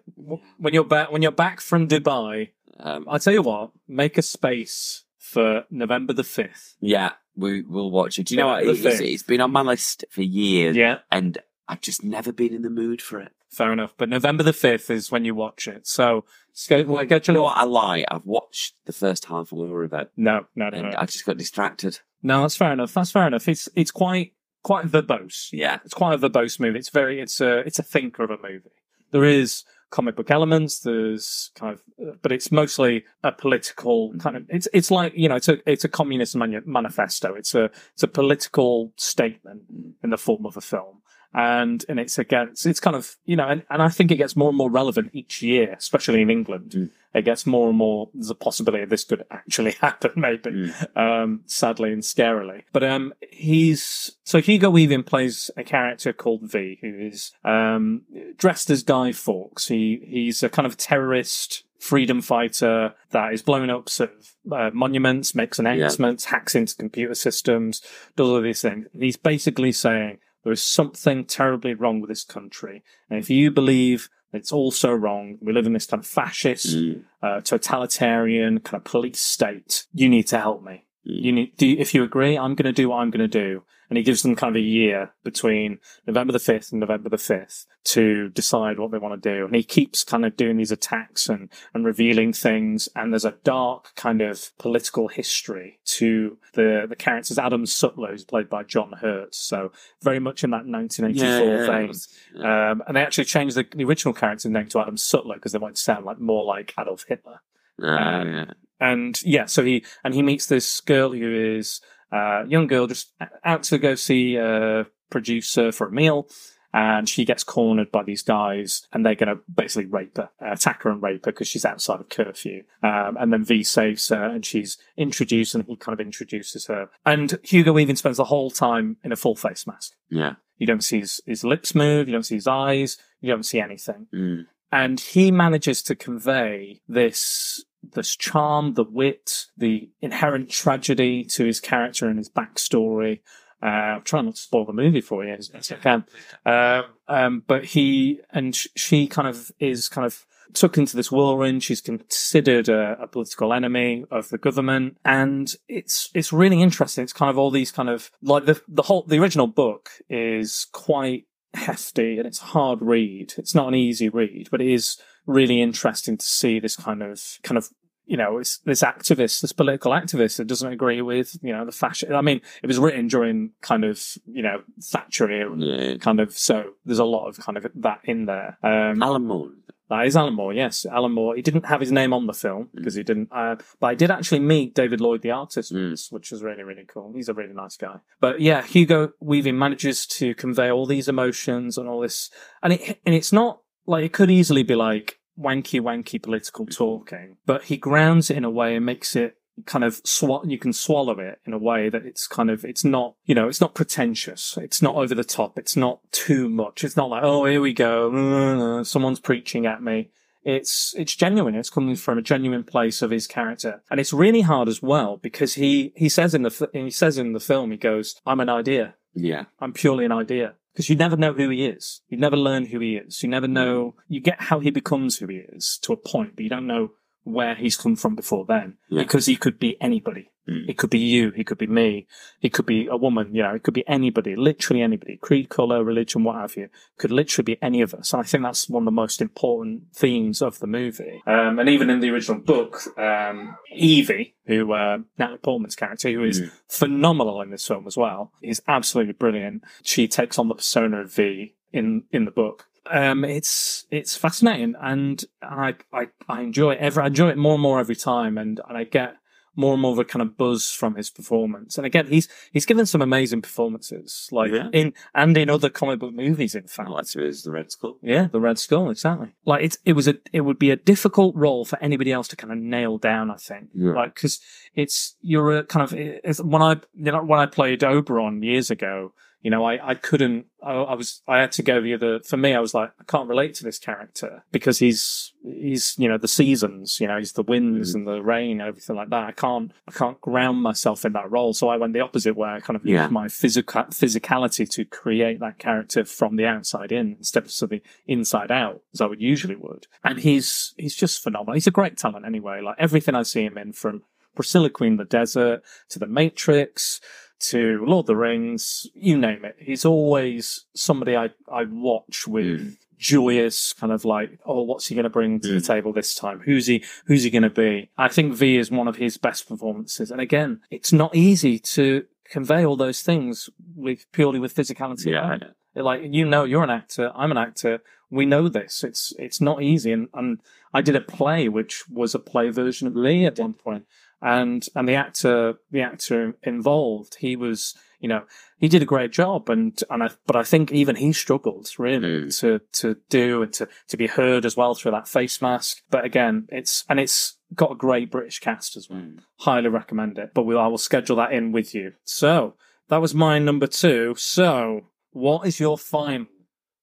When 0.57 0.73
you're 0.73 0.83
back, 0.83 1.11
when 1.11 1.21
you're 1.21 1.31
back 1.31 1.59
from 1.61 1.87
Dubai, 1.87 2.49
Um, 2.79 3.05
I'll 3.09 3.19
tell 3.19 3.33
you 3.33 3.41
what. 3.43 3.71
Make 3.87 4.17
a 4.17 4.21
space 4.23 5.03
for 5.17 5.65
November 5.69 6.13
the 6.13 6.23
fifth. 6.23 6.75
yeah, 6.79 7.11
we 7.35 7.61
will 7.61 7.91
watch 7.91 8.17
it. 8.17 8.27
Do 8.27 8.33
you 8.33 8.39
know 8.39 8.47
what? 8.47 8.63
The 8.63 8.71
It's, 8.71 8.81
thing. 8.99 9.13
it's 9.13 9.23
been 9.23 9.41
on 9.41 9.51
my 9.51 9.61
list 9.61 10.05
for 10.09 10.23
years, 10.23 10.75
Yeah, 10.75 10.99
and 11.11 11.37
I've 11.69 11.81
just 11.81 12.03
never 12.03 12.33
been 12.33 12.53
in 12.53 12.63
the 12.63 12.69
mood 12.69 12.99
for 12.99 13.19
it. 13.19 13.31
fair 13.51 13.71
enough. 13.71 13.93
But 13.95 14.09
November 14.09 14.41
the 14.41 14.53
fifth 14.53 14.89
is 14.89 15.11
when 15.11 15.23
you 15.23 15.35
watch 15.35 15.67
it. 15.67 15.87
So 15.87 16.25
get, 16.67 16.87
well, 16.87 17.05
get 17.05 17.27
You 17.27 17.35
know 17.35 17.43
what? 17.43 17.57
I 17.57 17.63
lie. 17.63 18.03
I've 18.09 18.25
watched 18.25 18.73
the 18.85 18.91
first 18.91 19.25
half 19.25 19.51
of 19.51 19.59
in 19.59 19.87
bed, 19.87 20.09
No, 20.17 20.47
no, 20.55 20.69
no. 20.69 20.91
I 20.97 21.05
just 21.05 21.25
got 21.25 21.37
distracted. 21.37 21.99
No, 22.23 22.41
that's 22.41 22.57
fair 22.57 22.73
enough. 22.73 22.93
That's 22.93 23.11
fair 23.11 23.27
enough. 23.27 23.47
It's 23.47 23.69
it's 23.75 23.91
quite 23.91 24.33
quite 24.63 24.87
verbose. 24.87 25.49
Yeah. 25.53 25.79
It's 25.85 25.93
quite 25.93 26.15
a 26.15 26.17
verbose 26.17 26.59
movie. 26.59 26.79
It's 26.79 26.89
very 26.89 27.21
it's 27.21 27.39
a 27.39 27.59
it's 27.59 27.79
a 27.79 27.83
thinker 27.83 28.23
of 28.23 28.31
a 28.31 28.37
movie. 28.41 28.71
There 29.11 29.23
is 29.23 29.63
comic 29.89 30.15
book 30.15 30.31
elements. 30.31 30.79
There's 30.79 31.51
kind 31.55 31.73
of, 31.73 32.21
but 32.21 32.31
it's 32.31 32.51
mostly 32.51 33.05
a 33.23 33.31
political 33.31 34.09
mm-hmm. 34.09 34.19
kind 34.19 34.37
of. 34.37 34.45
It's 34.49 34.67
it's 34.73 34.91
like 34.91 35.13
you 35.15 35.29
know 35.29 35.35
it's 35.35 35.47
a 35.47 35.57
it's 35.69 35.83
a 35.83 35.89
communist 35.89 36.35
manu- 36.35 36.61
manifesto. 36.65 37.35
It's 37.35 37.55
a 37.55 37.69
it's 37.93 38.03
a 38.03 38.07
political 38.07 38.91
statement 38.95 39.71
mm-hmm. 39.71 39.91
in 40.03 40.09
the 40.09 40.17
form 40.17 40.45
of 40.45 40.57
a 40.57 40.61
film. 40.61 40.98
And 41.33 41.85
and 41.87 41.99
it's 41.99 42.17
against 42.17 42.65
it's 42.65 42.79
kind 42.79 42.95
of 42.95 43.15
you 43.23 43.35
know 43.35 43.47
and, 43.47 43.63
and 43.69 43.83
I 43.83 43.89
think 43.89 44.09
it 44.09 44.15
gets 44.15 44.35
more 44.35 44.49
and 44.49 44.57
more 44.57 44.69
relevant 44.71 45.11
each 45.13 45.43
year, 45.43 45.73
especially 45.77 46.21
in 46.23 46.29
England. 46.31 46.71
Mm. 46.71 46.89
It 47.13 47.25
gets 47.25 47.45
more 47.45 47.69
and 47.69 47.77
more. 47.77 48.09
There's 48.15 48.29
a 48.31 48.35
possibility 48.35 48.85
this 48.85 49.03
could 49.03 49.23
actually 49.29 49.71
happen, 49.81 50.11
maybe 50.15 50.49
Mm. 50.49 50.97
um, 50.97 51.41
sadly 51.45 51.93
and 51.93 52.01
scarily. 52.01 52.63
But 52.73 52.83
um, 52.83 53.13
he's 53.31 54.11
so 54.23 54.41
Hugo 54.41 54.69
Weaving 54.71 55.03
plays 55.03 55.51
a 55.55 55.63
character 55.63 56.13
called 56.13 56.41
V, 56.43 56.79
who 56.81 56.97
is 56.99 57.31
um, 57.43 58.01
dressed 58.37 58.69
as 58.71 58.81
Guy 58.83 59.11
Fawkes. 59.11 59.67
He 59.67 60.01
he's 60.07 60.41
a 60.41 60.49
kind 60.49 60.65
of 60.65 60.77
terrorist 60.77 61.63
freedom 61.79 62.21
fighter 62.21 62.93
that 63.11 63.33
is 63.33 63.41
blowing 63.41 63.69
up 63.69 63.87
sort 63.87 64.11
of 64.17 64.51
uh, 64.51 64.69
monuments, 64.73 65.33
makes 65.33 65.59
announcements, 65.59 66.25
hacks 66.25 66.53
into 66.53 66.75
computer 66.75 67.15
systems, 67.15 67.81
does 68.17 68.27
all 68.27 68.41
these 68.41 68.61
things. 68.61 68.87
And 68.93 69.01
he's 69.03 69.15
basically 69.15 69.71
saying 69.71 70.17
there 70.43 70.53
is 70.53 70.61
something 70.63 71.25
terribly 71.25 71.73
wrong 71.73 71.99
with 72.01 72.09
this 72.09 72.23
country, 72.23 72.83
and 73.09 73.19
if 73.19 73.29
you 73.29 73.51
believe 73.51 74.09
it's 74.31 74.51
all 74.51 74.71
so 74.71 74.91
wrong, 74.93 75.37
we 75.41 75.51
live 75.53 75.65
in 75.65 75.73
this 75.73 75.87
kind 75.87 76.01
of 76.03 76.07
fascist 76.07 76.77
Mm. 76.77 77.03
uh, 77.23 77.41
totalitarian 77.41 78.59
kind 78.59 78.79
of 78.79 78.83
police 78.83 79.19
state. 79.19 79.85
You 79.93 80.07
need 80.09 80.27
to 80.27 80.39
help 80.39 80.63
me. 80.63 80.85
Mm. 81.07 81.23
You 81.23 81.31
need, 81.31 81.57
do 81.57 81.65
you, 81.65 81.77
if 81.79 81.93
you 81.95 82.03
agree, 82.03 82.37
I'm 82.37 82.55
going 82.55 82.65
to 82.65 82.81
do 82.81 82.89
what 82.89 82.97
I'm 82.97 83.09
going 83.09 83.27
to 83.27 83.39
do. 83.45 83.63
And 83.89 83.97
he 83.97 84.03
gives 84.03 84.21
them 84.21 84.35
kind 84.35 84.55
of 84.55 84.59
a 84.59 84.63
year 84.63 85.11
between 85.23 85.79
November 86.05 86.31
the 86.31 86.37
5th 86.39 86.71
and 86.71 86.79
November 86.79 87.09
the 87.09 87.17
5th 87.17 87.65
to 87.85 88.29
decide 88.29 88.77
what 88.77 88.91
they 88.91 88.99
want 88.99 89.21
to 89.21 89.29
do. 89.37 89.45
And 89.45 89.55
he 89.55 89.63
keeps 89.63 90.03
kind 90.03 90.25
of 90.25 90.37
doing 90.37 90.57
these 90.57 90.71
attacks 90.71 91.27
and, 91.27 91.49
and 91.73 91.85
revealing 91.85 92.31
things. 92.31 92.87
And 92.95 93.11
there's 93.11 93.25
a 93.25 93.37
dark 93.43 93.95
kind 93.95 94.21
of 94.21 94.51
political 94.59 95.07
history 95.07 95.79
to 95.85 96.37
the, 96.53 96.85
the 96.87 96.95
characters. 96.95 97.39
Adam 97.39 97.65
Sutler, 97.65 98.11
who's 98.11 98.25
played 98.25 98.47
by 98.49 98.61
John 98.63 98.93
Hurt. 99.01 99.33
So 99.33 99.71
very 100.03 100.19
much 100.19 100.43
in 100.43 100.51
that 100.51 100.67
1984 100.67 101.55
Yeah, 101.55 101.65
vein. 101.65 101.91
yeah. 102.35 102.71
Um, 102.71 102.83
and 102.87 102.95
they 102.95 103.01
actually 103.01 103.25
changed 103.25 103.55
the, 103.55 103.65
the 103.75 103.85
original 103.85 104.13
character's 104.13 104.51
name 104.51 104.67
to 104.69 104.79
Adam 104.81 104.97
Sutler 104.97 105.35
because 105.35 105.51
they 105.53 105.57
wanted 105.59 105.77
to 105.77 105.81
sound 105.81 106.05
like 106.05 106.19
more 106.19 106.45
like 106.45 106.73
Adolf 106.79 107.05
Hitler. 107.07 107.41
Ah, 107.81 108.23
yeah. 108.23 108.45
And 108.81 109.21
yeah, 109.23 109.45
so 109.45 109.63
he 109.63 109.83
and 110.03 110.13
he 110.13 110.21
meets 110.21 110.45
this 110.45 110.79
girl 110.81 111.11
who 111.11 111.55
is 111.57 111.81
uh, 112.11 112.43
a 112.43 112.47
young 112.47 112.67
girl 112.67 112.87
just 112.87 113.13
out 113.43 113.63
to 113.63 113.77
go 113.77 113.95
see 113.95 114.35
a 114.35 114.85
producer 115.09 115.71
for 115.71 115.87
a 115.87 115.91
meal. 115.91 116.27
And 116.71 117.09
she 117.09 117.25
gets 117.25 117.43
cornered 117.43 117.91
by 117.91 118.03
these 118.03 118.21
guys, 118.21 118.85
and 118.93 119.03
they're 119.03 119.15
going 119.15 119.35
to 119.35 119.41
basically 119.51 119.87
rape 119.87 120.17
her, 120.17 120.29
attack 120.39 120.83
her 120.83 120.91
and 120.91 121.01
rape 121.01 121.25
her 121.25 121.31
because 121.31 121.47
she's 121.47 121.65
outside 121.65 121.99
of 121.99 122.09
curfew. 122.09 122.61
Um, 122.83 123.17
and 123.19 123.33
then 123.33 123.43
V 123.43 123.63
saves 123.63 124.07
her, 124.09 124.25
and 124.25 124.45
she's 124.45 124.77
introduced, 124.95 125.55
and 125.55 125.65
he 125.65 125.75
kind 125.75 125.99
of 125.99 126.05
introduces 126.05 126.67
her. 126.67 126.91
And 127.07 127.39
Hugo 127.41 127.73
Weaving 127.73 127.95
spends 127.95 128.17
the 128.17 128.25
whole 128.25 128.51
time 128.51 128.97
in 129.03 129.11
a 129.11 129.15
full 129.15 129.35
face 129.35 129.65
mask. 129.65 129.93
Yeah. 130.11 130.33
You 130.59 130.67
don't 130.67 130.83
see 130.83 130.99
his, 130.99 131.21
his 131.25 131.43
lips 131.43 131.73
move, 131.73 132.07
you 132.07 132.13
don't 132.13 132.21
see 132.21 132.35
his 132.35 132.45
eyes, 132.45 132.99
you 133.19 133.31
don't 133.31 133.41
see 133.47 133.59
anything 133.59 134.05
Mm. 134.13 134.45
and 134.71 134.99
he 134.99 135.31
manages 135.31 135.81
to 135.83 135.95
convey 135.95 136.81
this 136.87 137.63
this 137.83 138.15
charm, 138.15 138.73
the 138.73 138.83
wit, 138.83 139.45
the 139.57 139.89
inherent 140.01 140.49
tragedy 140.49 141.23
to 141.23 141.45
his 141.45 141.59
character 141.59 142.07
and 142.07 142.17
his 142.17 142.29
backstory. 142.29 143.21
Uh, 143.61 143.65
I'm 143.65 144.01
trying 144.03 144.25
not 144.25 144.35
to 144.35 144.41
spoil 144.41 144.65
the 144.65 144.73
movie 144.73 145.01
for 145.01 145.25
you 145.25 145.33
as 145.33 145.49
best 145.49 145.71
I 145.71 145.75
can. 145.75 146.05
Um, 146.45 146.83
um, 147.07 147.43
but 147.45 147.65
he 147.65 148.21
and 148.31 148.55
she 148.55 149.07
kind 149.07 149.27
of 149.27 149.51
is 149.59 149.89
kind 149.89 150.05
of 150.05 150.25
took 150.53 150.77
into 150.77 150.95
this 150.95 151.11
whirlwind. 151.11 151.63
She's 151.63 151.81
considered 151.81 152.69
a, 152.69 153.01
a 153.01 153.07
political 153.07 153.53
enemy 153.53 154.05
of 154.09 154.29
the 154.29 154.37
government, 154.37 154.97
and 155.03 155.53
it's 155.67 156.09
it's 156.13 156.31
really 156.31 156.61
interesting. 156.61 157.03
It's 157.03 157.13
kind 157.13 157.29
of 157.29 157.37
all 157.37 157.51
these 157.51 157.71
kind 157.71 157.89
of 157.89 158.11
like 158.21 158.45
the 158.45 158.61
the 158.67 158.83
whole 158.83 159.03
the 159.03 159.19
original 159.19 159.47
book 159.47 159.89
is 160.09 160.67
quite 160.71 161.25
hefty 161.53 162.17
and 162.17 162.27
it's 162.27 162.41
a 162.41 162.45
hard 162.45 162.81
read. 162.81 163.33
It's 163.37 163.55
not 163.55 163.67
an 163.67 163.75
easy 163.75 164.09
read, 164.09 164.49
but 164.51 164.61
it 164.61 164.71
is 164.71 164.97
really 165.29 165.61
interesting 165.61 166.17
to 166.17 166.25
see 166.25 166.59
this 166.59 166.75
kind 166.75 167.01
of 167.03 167.21
kind 167.43 167.57
of 167.57 167.69
you 168.05 168.17
know, 168.17 168.39
it's 168.39 168.57
this 168.65 168.81
activist, 168.81 169.39
this 169.41 169.51
political 169.53 169.91
activist 169.91 170.37
that 170.37 170.47
doesn't 170.47 170.73
agree 170.73 170.99
with, 170.99 171.37
you 171.43 171.53
know, 171.53 171.63
the 171.63 171.71
fashion. 171.71 172.11
I 172.15 172.21
mean, 172.21 172.41
it 172.63 172.65
was 172.65 172.79
written 172.79 173.07
during 173.07 173.51
kind 173.61 173.83
of, 173.85 174.03
you 174.25 174.41
know, 174.41 174.63
Thatcher 174.83 175.29
era, 175.29 175.55
Yeah. 175.55 175.97
kind 175.97 176.19
of. 176.19 176.31
So 176.35 176.71
there's 176.85 176.97
a 176.97 177.05
lot 177.05 177.27
of 177.27 177.37
kind 177.37 177.55
of 177.55 177.67
that 177.75 177.99
in 178.05 178.25
there. 178.25 178.57
Um, 178.63 179.03
Alan 179.03 179.27
Moore. 179.27 179.51
that 179.91 180.07
is 180.07 180.17
Alan 180.17 180.33
Moore, 180.33 180.53
yes. 180.55 180.87
Alan 180.91 181.11
Moore. 181.11 181.35
He 181.35 181.43
didn't 181.43 181.67
have 181.67 181.81
his 181.81 181.91
name 181.91 182.11
on 182.11 182.25
the 182.25 182.33
film 182.33 182.69
because 182.73 182.95
he 182.95 183.03
didn't, 183.03 183.29
uh, 183.31 183.57
but 183.79 183.87
I 183.87 183.93
did 183.93 184.09
actually 184.09 184.39
meet 184.39 184.73
David 184.73 185.01
Lloyd, 185.01 185.21
the 185.21 185.29
artist, 185.29 185.71
Mm. 185.71 186.11
which 186.11 186.31
was 186.31 186.41
really, 186.41 186.63
really 186.63 186.85
cool. 186.87 187.13
He's 187.15 187.29
a 187.29 187.35
really 187.35 187.53
nice 187.53 187.77
guy. 187.77 187.97
But 188.19 188.41
yeah, 188.41 188.63
Hugo 188.63 189.11
Weaving 189.19 189.59
manages 189.59 190.07
to 190.17 190.33
convey 190.33 190.71
all 190.71 190.87
these 190.87 191.07
emotions 191.07 191.77
and 191.77 191.87
all 191.87 191.99
this, 191.99 192.31
and 192.63 192.73
it, 192.73 192.99
and 193.05 193.13
it's 193.13 193.31
not 193.31 193.61
like 193.85 194.03
it 194.05 194.13
could 194.13 194.31
easily 194.31 194.63
be 194.63 194.73
like 194.73 195.18
wanky, 195.39 195.79
wanky 195.81 196.21
political 196.21 196.65
talking, 196.65 197.37
but 197.45 197.63
he 197.63 197.77
grounds 197.77 198.29
it 198.29 198.37
in 198.37 198.43
a 198.43 198.49
way 198.49 198.75
and 198.75 198.85
makes 198.85 199.15
it 199.15 199.37
kind 199.65 199.83
of 199.83 200.01
swa- 200.03 200.49
you 200.49 200.57
can 200.57 200.73
swallow 200.73 201.19
it 201.19 201.39
in 201.45 201.53
a 201.53 201.57
way 201.57 201.89
that 201.89 202.05
it's 202.05 202.27
kind 202.27 202.49
of 202.49 202.63
it's 202.63 202.83
not 202.83 203.15
you 203.25 203.35
know 203.35 203.47
it's 203.47 203.61
not 203.61 203.75
pretentious. 203.75 204.57
It's 204.57 204.81
not 204.81 204.95
over 204.95 205.15
the 205.15 205.23
top. 205.23 205.57
It's 205.57 205.75
not 205.75 205.99
too 206.11 206.49
much. 206.49 206.83
It's 206.83 206.97
not 206.97 207.09
like 207.09 207.23
oh 207.23 207.45
here 207.45 207.61
we 207.61 207.73
go. 207.73 208.83
Someone's 208.83 209.19
preaching 209.19 209.65
at 209.65 209.81
me. 209.81 210.11
It's 210.43 210.93
it's 210.97 211.15
genuine. 211.15 211.55
It's 211.55 211.69
coming 211.69 211.95
from 211.95 212.17
a 212.17 212.21
genuine 212.21 212.63
place 212.63 213.01
of 213.01 213.11
his 213.11 213.27
character. 213.27 213.83
And 213.91 213.99
it's 213.99 214.13
really 214.13 214.41
hard 214.41 214.67
as 214.67 214.81
well 214.81 215.17
because 215.17 215.55
he 215.55 215.93
he 215.95 216.09
says 216.09 216.33
in 216.33 216.43
the 216.43 216.69
he 216.73 216.91
says 216.91 217.17
in 217.17 217.33
the 217.33 217.39
film 217.39 217.71
he 217.71 217.77
goes 217.77 218.15
i'm 218.25 218.39
an 218.39 218.49
idea. 218.49 218.95
Yeah. 219.13 219.45
I'm 219.59 219.73
purely 219.73 220.05
an 220.05 220.11
idea. 220.11 220.53
Because 220.79 220.89
you 220.89 220.95
never 220.95 221.17
know 221.17 221.33
who 221.33 221.49
he 221.49 221.65
is. 221.65 221.99
You 222.07 222.17
never 222.17 222.37
learn 222.37 222.67
who 222.67 222.79
he 222.79 222.95
is. 222.95 223.21
You 223.21 223.27
never 223.27 223.49
know, 223.49 223.95
you 224.07 224.21
get 224.21 224.43
how 224.43 224.61
he 224.61 224.71
becomes 224.71 225.17
who 225.17 225.27
he 225.27 225.35
is 225.35 225.77
to 225.81 225.91
a 225.91 225.97
point, 225.97 226.37
but 226.37 226.43
you 226.43 226.49
don't 226.49 226.67
know 226.67 226.91
where 227.33 227.55
he's 227.55 227.77
come 227.77 227.95
from 227.95 228.15
before 228.15 228.45
then. 228.45 228.77
Yeah. 228.89 229.03
Because 229.03 229.25
he 229.25 229.35
could 229.35 229.59
be 229.59 229.77
anybody. 229.81 230.31
Mm. 230.49 230.67
It 230.67 230.77
could 230.77 230.89
be 230.89 230.99
you. 230.99 231.31
He 231.31 231.43
could 231.43 231.57
be 231.59 231.67
me. 231.67 232.07
It 232.41 232.53
could 232.53 232.65
be 232.65 232.87
a 232.87 232.97
woman. 232.97 233.35
You 233.35 233.43
know, 233.43 233.53
it 233.53 233.63
could 233.63 233.73
be 233.73 233.87
anybody, 233.87 234.35
literally 234.35 234.81
anybody. 234.81 235.17
Creed, 235.17 235.49
color, 235.49 235.83
religion, 235.83 236.23
what 236.23 236.37
have 236.37 236.55
you. 236.57 236.69
Could 236.97 237.11
literally 237.11 237.43
be 237.43 237.57
any 237.61 237.81
of 237.81 237.93
us. 237.93 238.13
And 238.13 238.21
I 238.21 238.25
think 238.25 238.43
that's 238.43 238.67
one 238.67 238.83
of 238.83 238.85
the 238.85 238.91
most 238.91 239.21
important 239.21 239.83
themes 239.93 240.41
of 240.41 240.59
the 240.59 240.67
movie. 240.67 241.21
Um, 241.27 241.59
and 241.59 241.69
even 241.69 241.89
in 241.89 241.99
the 241.99 242.09
original 242.09 242.39
book, 242.39 242.81
um, 242.97 243.57
Evie, 243.71 244.35
who, 244.45 244.71
uh, 244.73 244.99
Natalie 245.17 245.39
Portman's 245.39 245.75
character, 245.75 246.09
who 246.11 246.23
is 246.23 246.41
Mm. 246.41 246.51
phenomenal 246.67 247.41
in 247.41 247.51
this 247.51 247.67
film 247.67 247.85
as 247.85 247.97
well, 247.97 248.31
is 248.41 248.61
absolutely 248.67 249.13
brilliant. 249.13 249.63
She 249.83 250.07
takes 250.07 250.39
on 250.39 250.47
the 250.47 250.55
persona 250.55 251.01
of 251.01 251.13
V 251.13 251.55
in, 251.71 252.03
in 252.11 252.25
the 252.25 252.31
book. 252.31 252.65
Um, 252.91 253.23
it's, 253.23 253.85
it's 253.91 254.15
fascinating 254.15 254.75
and 254.81 255.23
I, 255.41 255.75
I, 255.93 256.07
I 256.27 256.41
enjoy 256.41 256.71
it 256.73 256.79
every, 256.79 257.03
I 257.03 257.07
enjoy 257.07 257.29
it 257.29 257.37
more 257.37 257.53
and 257.53 257.61
more 257.61 257.79
every 257.79 257.95
time 257.95 258.37
and, 258.37 258.59
and 258.67 258.77
I 258.77 258.83
get, 258.83 259.15
more 259.55 259.73
and 259.73 259.81
more 259.81 259.91
of 259.91 259.99
a 259.99 260.05
kind 260.05 260.21
of 260.21 260.37
buzz 260.37 260.71
from 260.71 260.95
his 260.95 261.09
performance. 261.09 261.75
And 261.77 261.85
again, 261.85 262.07
he's 262.07 262.29
he's 262.53 262.65
given 262.65 262.85
some 262.85 263.01
amazing 263.01 263.41
performances, 263.41 264.29
like 264.31 264.51
Yeah. 264.51 264.69
in 264.71 264.93
and 265.13 265.35
in 265.37 265.49
other 265.49 265.69
comic 265.69 265.99
book 265.99 266.13
movies. 266.13 266.55
In 266.55 266.67
fact, 266.67 266.89
that's 266.95 267.13
is 267.17 267.43
the 267.43 267.51
Red 267.51 267.69
Skull. 267.69 267.97
yeah, 268.01 268.27
the 268.31 268.39
Red 268.39 268.57
Skull, 268.57 268.89
exactly. 268.89 269.33
Like 269.45 269.63
it's 269.65 269.77
it 269.83 269.93
was 269.93 270.07
a 270.07 270.15
it 270.31 270.41
would 270.41 270.59
be 270.59 270.69
a 270.71 270.77
difficult 270.77 271.35
role 271.35 271.65
for 271.65 271.77
anybody 271.81 272.11
else 272.11 272.29
to 272.29 272.37
kind 272.37 272.53
of 272.53 272.59
nail 272.59 272.97
down. 272.97 273.29
I 273.31 273.35
think, 273.35 273.69
Yeah. 273.73 273.93
like 273.93 274.15
because 274.15 274.39
it's 274.75 275.15
you're 275.19 275.57
a 275.57 275.63
kind 275.65 275.83
of 275.83 275.93
it's, 275.93 276.41
when 276.41 276.61
I 276.61 276.73
you 276.93 277.11
know 277.11 277.21
when 277.23 277.39
I 277.39 277.45
played 277.45 277.83
Oberon 277.83 278.41
years 278.43 278.71
ago. 278.71 279.13
You 279.41 279.51
know, 279.51 279.63
I, 279.63 279.91
I 279.91 279.95
couldn't, 279.95 280.47
I, 280.61 280.73
I 280.73 280.93
was, 280.95 281.21
I 281.25 281.37
had 281.39 281.53
to 281.53 281.63
go 281.63 281.79
the 281.79 281.93
other, 281.93 282.19
for 282.19 282.35
me, 282.35 282.53
I 282.53 282.59
was 282.59 282.73
like, 282.73 282.91
I 282.99 283.03
can't 283.05 283.29
relate 283.29 283.53
to 283.55 283.63
this 283.63 283.79
character 283.79 284.43
because 284.51 284.79
he's, 284.79 285.33
he's, 285.43 285.95
you 285.97 286.09
know, 286.09 286.17
the 286.17 286.27
seasons, 286.27 286.99
you 286.99 287.07
know, 287.07 287.17
he's 287.17 287.31
the 287.31 287.43
winds 287.43 287.93
mm. 287.93 287.95
and 287.95 288.07
the 288.07 288.21
rain 288.21 288.59
and 288.59 288.67
everything 288.67 288.97
like 288.97 289.09
that. 289.11 289.23
I 289.23 289.31
can't, 289.31 289.71
I 289.87 289.91
can't 289.91 290.19
ground 290.19 290.61
myself 290.61 291.05
in 291.05 291.13
that 291.13 291.31
role. 291.31 291.53
So 291.53 291.69
I 291.69 291.77
went 291.77 291.93
the 291.93 292.01
opposite 292.01 292.35
way. 292.35 292.49
I 292.49 292.59
kind 292.59 292.75
of 292.75 292.85
Yeah. 292.85 293.03
used 293.03 293.11
my 293.13 293.29
physical, 293.29 293.83
physicality 293.83 294.69
to 294.71 294.83
create 294.83 295.39
that 295.39 295.57
character 295.57 296.03
from 296.03 296.35
the 296.35 296.45
outside 296.45 296.91
in 296.91 297.15
instead 297.17 297.45
of 297.45 297.69
the 297.69 297.81
inside 298.07 298.51
out 298.51 298.81
as 298.93 298.99
I 298.99 299.05
would 299.05 299.21
usually 299.21 299.55
would. 299.55 299.87
And 300.03 300.19
he's, 300.19 300.73
he's 300.77 300.95
just 300.95 301.23
phenomenal. 301.23 301.53
He's 301.53 301.67
a 301.67 301.71
great 301.71 301.97
talent 301.97 302.25
anyway. 302.25 302.59
Like 302.61 302.75
everything 302.77 303.15
I 303.15 303.23
see 303.23 303.45
him 303.45 303.57
in 303.57 303.71
from 303.71 304.03
Priscilla 304.35 304.69
Queen 304.69 304.97
the 304.97 305.05
Desert 305.05 305.61
to 305.89 305.99
The 305.99 306.07
Matrix 306.07 307.01
to 307.39 307.83
Lord 307.85 308.03
of 308.03 308.07
the 308.07 308.15
Rings, 308.15 308.87
you 308.93 309.17
name 309.17 309.45
it. 309.45 309.55
He's 309.59 309.85
always 309.85 310.65
somebody 310.75 311.15
I, 311.15 311.29
I 311.51 311.65
watch 311.65 312.27
with 312.27 312.77
joyous 312.97 313.73
kind 313.73 313.93
of 313.93 314.03
like, 314.05 314.39
oh, 314.45 314.61
what's 314.63 314.87
he 314.87 314.95
going 314.95 315.05
to 315.05 315.09
bring 315.09 315.39
to 315.39 315.47
the 315.47 315.59
Mm. 315.59 315.67
table 315.67 315.93
this 315.93 316.13
time? 316.13 316.41
Who's 316.41 316.67
he, 316.67 316.83
who's 317.05 317.23
he 317.23 317.29
going 317.29 317.43
to 317.43 317.49
be? 317.49 317.89
I 317.97 318.09
think 318.09 318.33
V 318.33 318.57
is 318.57 318.69
one 318.71 318.87
of 318.89 318.97
his 318.97 319.17
best 319.17 319.47
performances. 319.47 320.11
And 320.11 320.19
again, 320.19 320.61
it's 320.69 320.91
not 320.91 321.15
easy 321.15 321.59
to 321.59 322.05
convey 322.25 322.65
all 322.65 322.75
those 322.75 323.01
things 323.01 323.49
with 323.75 324.05
purely 324.11 324.39
with 324.39 324.53
physicality. 324.53 325.13
Yeah. 325.13 325.37
Like, 325.81 326.01
you 326.03 326.25
know, 326.25 326.43
you're 326.43 326.63
an 326.63 326.69
actor. 326.69 327.11
I'm 327.15 327.31
an 327.31 327.37
actor. 327.37 327.81
We 328.09 328.25
know 328.25 328.49
this. 328.49 328.83
It's, 328.83 329.13
it's 329.17 329.39
not 329.39 329.63
easy. 329.63 329.91
And, 329.93 330.09
and 330.13 330.39
I 330.73 330.81
did 330.81 330.95
a 330.95 331.01
play, 331.01 331.47
which 331.47 331.83
was 331.89 332.13
a 332.13 332.19
play 332.19 332.49
version 332.49 332.87
of 332.87 332.95
Lee 332.95 333.25
at 333.25 333.39
one 333.39 333.53
point 333.53 333.85
and 334.21 334.67
and 334.75 334.87
the 334.87 334.95
actor 334.95 335.55
the 335.71 335.81
actor 335.81 336.35
involved 336.43 337.15
he 337.19 337.35
was 337.35 337.73
you 337.99 338.07
know 338.07 338.23
he 338.57 338.67
did 338.67 338.81
a 338.81 338.85
great 338.85 339.11
job 339.11 339.49
and 339.49 339.81
and 339.89 340.03
I 340.03 340.09
but 340.27 340.35
I 340.35 340.43
think 340.43 340.71
even 340.71 340.95
he 340.97 341.13
struggled 341.13 341.69
really 341.77 341.99
Mm. 342.25 342.39
to 342.39 342.59
to 342.81 342.97
do 343.09 343.41
and 343.43 343.53
to 343.53 343.67
to 343.87 343.97
be 343.97 344.07
heard 344.07 344.45
as 344.45 344.55
well 344.57 344.73
through 344.75 344.91
that 344.91 345.07
face 345.07 345.41
mask. 345.41 345.81
But 345.89 346.05
again 346.05 346.47
it's 346.49 346.83
and 346.89 346.99
it's 346.99 347.37
got 347.55 347.71
a 347.71 347.75
great 347.75 348.11
British 348.11 348.39
cast 348.39 348.77
as 348.77 348.89
well. 348.89 348.99
Mm. 348.99 349.19
highly 349.39 349.69
recommend 349.69 350.17
it 350.17 350.31
but 350.33 350.43
we'll, 350.43 350.59
I 350.59 350.67
will 350.67 350.77
schedule 350.77 351.15
that 351.17 351.31
in 351.33 351.51
with 351.51 351.73
you. 351.75 351.93
So 352.03 352.55
that 352.89 353.01
was 353.01 353.13
my 353.13 353.39
number 353.39 353.67
two. 353.67 354.15
So 354.17 354.81
what 355.11 355.45
is 355.47 355.59
your 355.59 355.77
final 355.77 356.27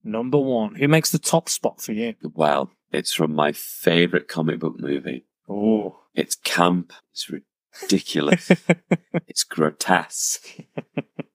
number 0.03 0.37
one? 0.37 0.75
Who 0.75 0.87
makes 0.87 1.11
the 1.11 1.19
top 1.19 1.49
spot 1.49 1.81
for 1.81 1.93
you? 1.93 2.15
Well, 2.33 2.71
it's 2.91 3.13
from 3.13 3.33
my 3.35 3.51
favorite 3.51 4.27
comic 4.27 4.59
book 4.59 4.79
movie. 4.79 5.25
oh 5.49 5.97
It's 6.17 6.35
camp. 6.35 6.91
It's 7.11 7.29
ridiculous. 7.81 8.51
it's 9.27 9.43
grotesque. 9.43 10.47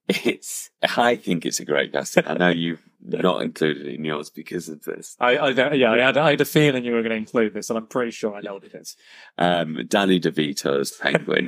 It's. 0.09 0.69
I 0.97 1.15
think 1.15 1.45
it's 1.45 1.59
a 1.61 1.65
great 1.65 1.93
casting. 1.93 2.27
I 2.27 2.33
know 2.35 2.49
you've 2.49 2.83
not 3.01 3.41
included 3.41 3.87
it 3.87 3.95
in 3.95 4.03
yours 4.03 4.29
because 4.29 4.67
of 4.67 4.83
this. 4.83 5.15
I, 5.19 5.37
I 5.37 5.73
yeah, 5.73 5.91
I 5.93 5.97
had, 5.99 6.17
I 6.17 6.29
had 6.31 6.41
a 6.41 6.45
feeling 6.45 6.83
you 6.83 6.91
were 6.91 7.01
going 7.01 7.11
to 7.11 7.15
include 7.15 7.53
this, 7.53 7.69
and 7.69 7.77
I'm 7.79 7.87
pretty 7.87 8.11
sure 8.11 8.35
I 8.35 8.41
know 8.41 8.55
what 8.55 8.65
it 8.65 8.75
is. 8.75 8.97
Um, 9.37 9.79
Danny 9.87 10.19
DeVito's 10.19 10.91
Penguin 10.91 11.47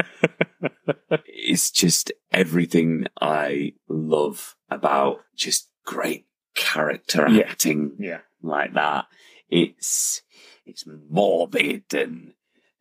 is 1.27 1.71
just 1.71 2.11
everything 2.31 3.07
I 3.19 3.73
love 3.89 4.55
about 4.69 5.19
just 5.35 5.69
great 5.85 6.25
character 6.55 7.27
Yeah. 7.29 7.43
acting 7.49 7.97
yeah, 7.99 8.19
like 8.41 8.73
that. 8.75 9.05
It's 9.49 10.21
it's 10.65 10.85
morbid 11.09 11.93
and 11.93 12.33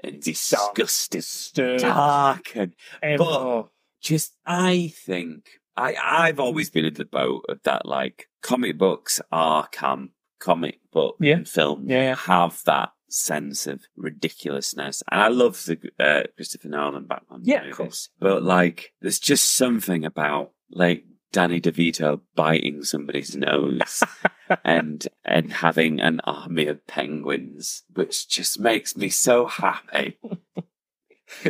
and 0.04 0.22
disgusting, 0.22 1.20
Stern. 1.20 1.78
dark, 1.80 2.54
and 2.56 2.74
Em- 3.02 3.18
but- 3.18 3.26
oh, 3.40 3.70
just 4.00 4.36
I 4.46 4.92
think 5.06 5.48
I 5.76 5.94
I've 6.02 6.38
always 6.40 6.70
been 6.70 6.84
in 6.84 6.94
the 6.94 7.04
boat 7.04 7.44
of 7.48 7.62
that 7.64 7.86
like 7.86 8.28
comic 8.42 8.76
books 8.78 9.20
are 9.32 9.66
camp, 9.68 10.12
comic 10.38 10.80
book 10.92 11.16
Yeah. 11.20 11.36
and 11.36 11.48
film 11.48 11.88
Yeah, 11.88 12.02
yeah. 12.02 12.16
have 12.16 12.60
that 12.66 12.90
sense 13.08 13.66
of 13.66 13.82
ridiculousness, 13.96 15.02
and 15.10 15.20
I 15.20 15.28
love 15.28 15.64
the 15.64 15.78
uh, 16.00 16.24
Christopher 16.36 16.68
Nolan 16.68 17.06
Batman 17.06 17.40
Yeah, 17.44 17.58
of 17.58 17.64
movies, 17.64 17.76
course. 17.76 18.08
but 18.18 18.42
like 18.42 18.92
there's 19.00 19.18
just 19.20 19.54
something 19.54 20.04
about 20.04 20.50
like 20.70 21.04
Danny 21.34 21.60
DeVito 21.60 22.20
biting 22.36 22.84
somebody's 22.84 23.34
nose 23.34 24.04
and 24.64 25.08
and 25.24 25.52
having 25.52 26.00
an 26.00 26.20
army 26.20 26.68
of 26.68 26.86
penguins, 26.86 27.82
which 27.92 28.28
just 28.28 28.60
makes 28.60 28.96
me 28.96 29.08
so 29.08 29.46
happy. 29.46 30.16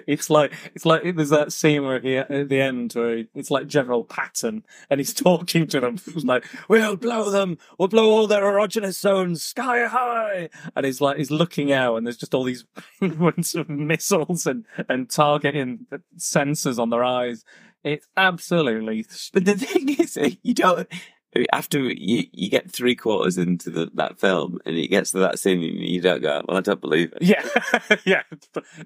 it's 0.07 0.31
like 0.31 0.55
it's 0.75 0.87
like 0.87 1.03
there's 1.15 1.29
that 1.29 1.53
scene 1.53 1.85
where 1.85 2.01
he 2.01 2.17
at 2.17 2.49
the 2.49 2.63
end 2.63 2.95
where 2.95 3.19
he, 3.19 3.27
it's 3.35 3.51
like 3.51 3.67
General 3.67 4.05
Patton, 4.05 4.65
and 4.89 5.01
he's 5.01 5.13
talking 5.15 5.67
to 5.67 5.81
them. 5.81 5.99
He's 5.99 6.25
like, 6.25 6.47
"We'll 6.67 6.97
blow 6.97 7.29
them. 7.29 7.59
We'll 7.79 7.89
blow 7.89 8.11
all 8.11 8.27
their 8.27 8.45
erogenous 8.45 8.99
zones 8.99 9.43
sky 9.43 9.87
high." 9.87 10.49
And 10.75 10.87
he's 10.87 11.03
like, 11.03 11.19
he's 11.19 11.31
looking 11.31 11.73
out, 11.73 11.97
and 11.97 12.07
there's 12.07 12.17
just 12.17 12.35
all 12.35 12.45
these 12.45 12.65
penguins 13.01 13.55
of 13.55 13.69
missiles 13.69 14.47
and 14.47 14.65
and 14.89 15.11
targeting 15.11 15.87
sensors 16.17 16.79
on 16.79 16.89
their 16.89 17.05
eyes. 17.05 17.45
It's 17.85 18.07
absolutely 18.17 19.05
But 19.33 19.45
the 19.45 19.55
thing 19.59 19.91
is, 19.91 20.19
you 20.43 20.55
don't. 20.55 20.89
After 21.53 21.81
you, 21.81 22.25
you 22.31 22.49
get 22.49 22.71
three 22.71 22.95
quarters 22.95 23.37
into 23.39 23.69
the, 23.69 23.91
that 23.95 24.21
film 24.21 24.61
and 24.65 24.77
it 24.77 24.87
gets 24.87 25.11
to 25.11 25.19
that 25.19 25.41
scene, 25.41 25.65
and 25.65 25.81
you 25.81 26.01
don't 26.01 26.23
go, 26.23 26.43
"Well, 26.47 26.57
I 26.57 26.61
don't 26.61 26.81
believe 26.81 27.13
it." 27.13 27.23
Yeah, 27.23 27.45
yeah. 28.05 28.23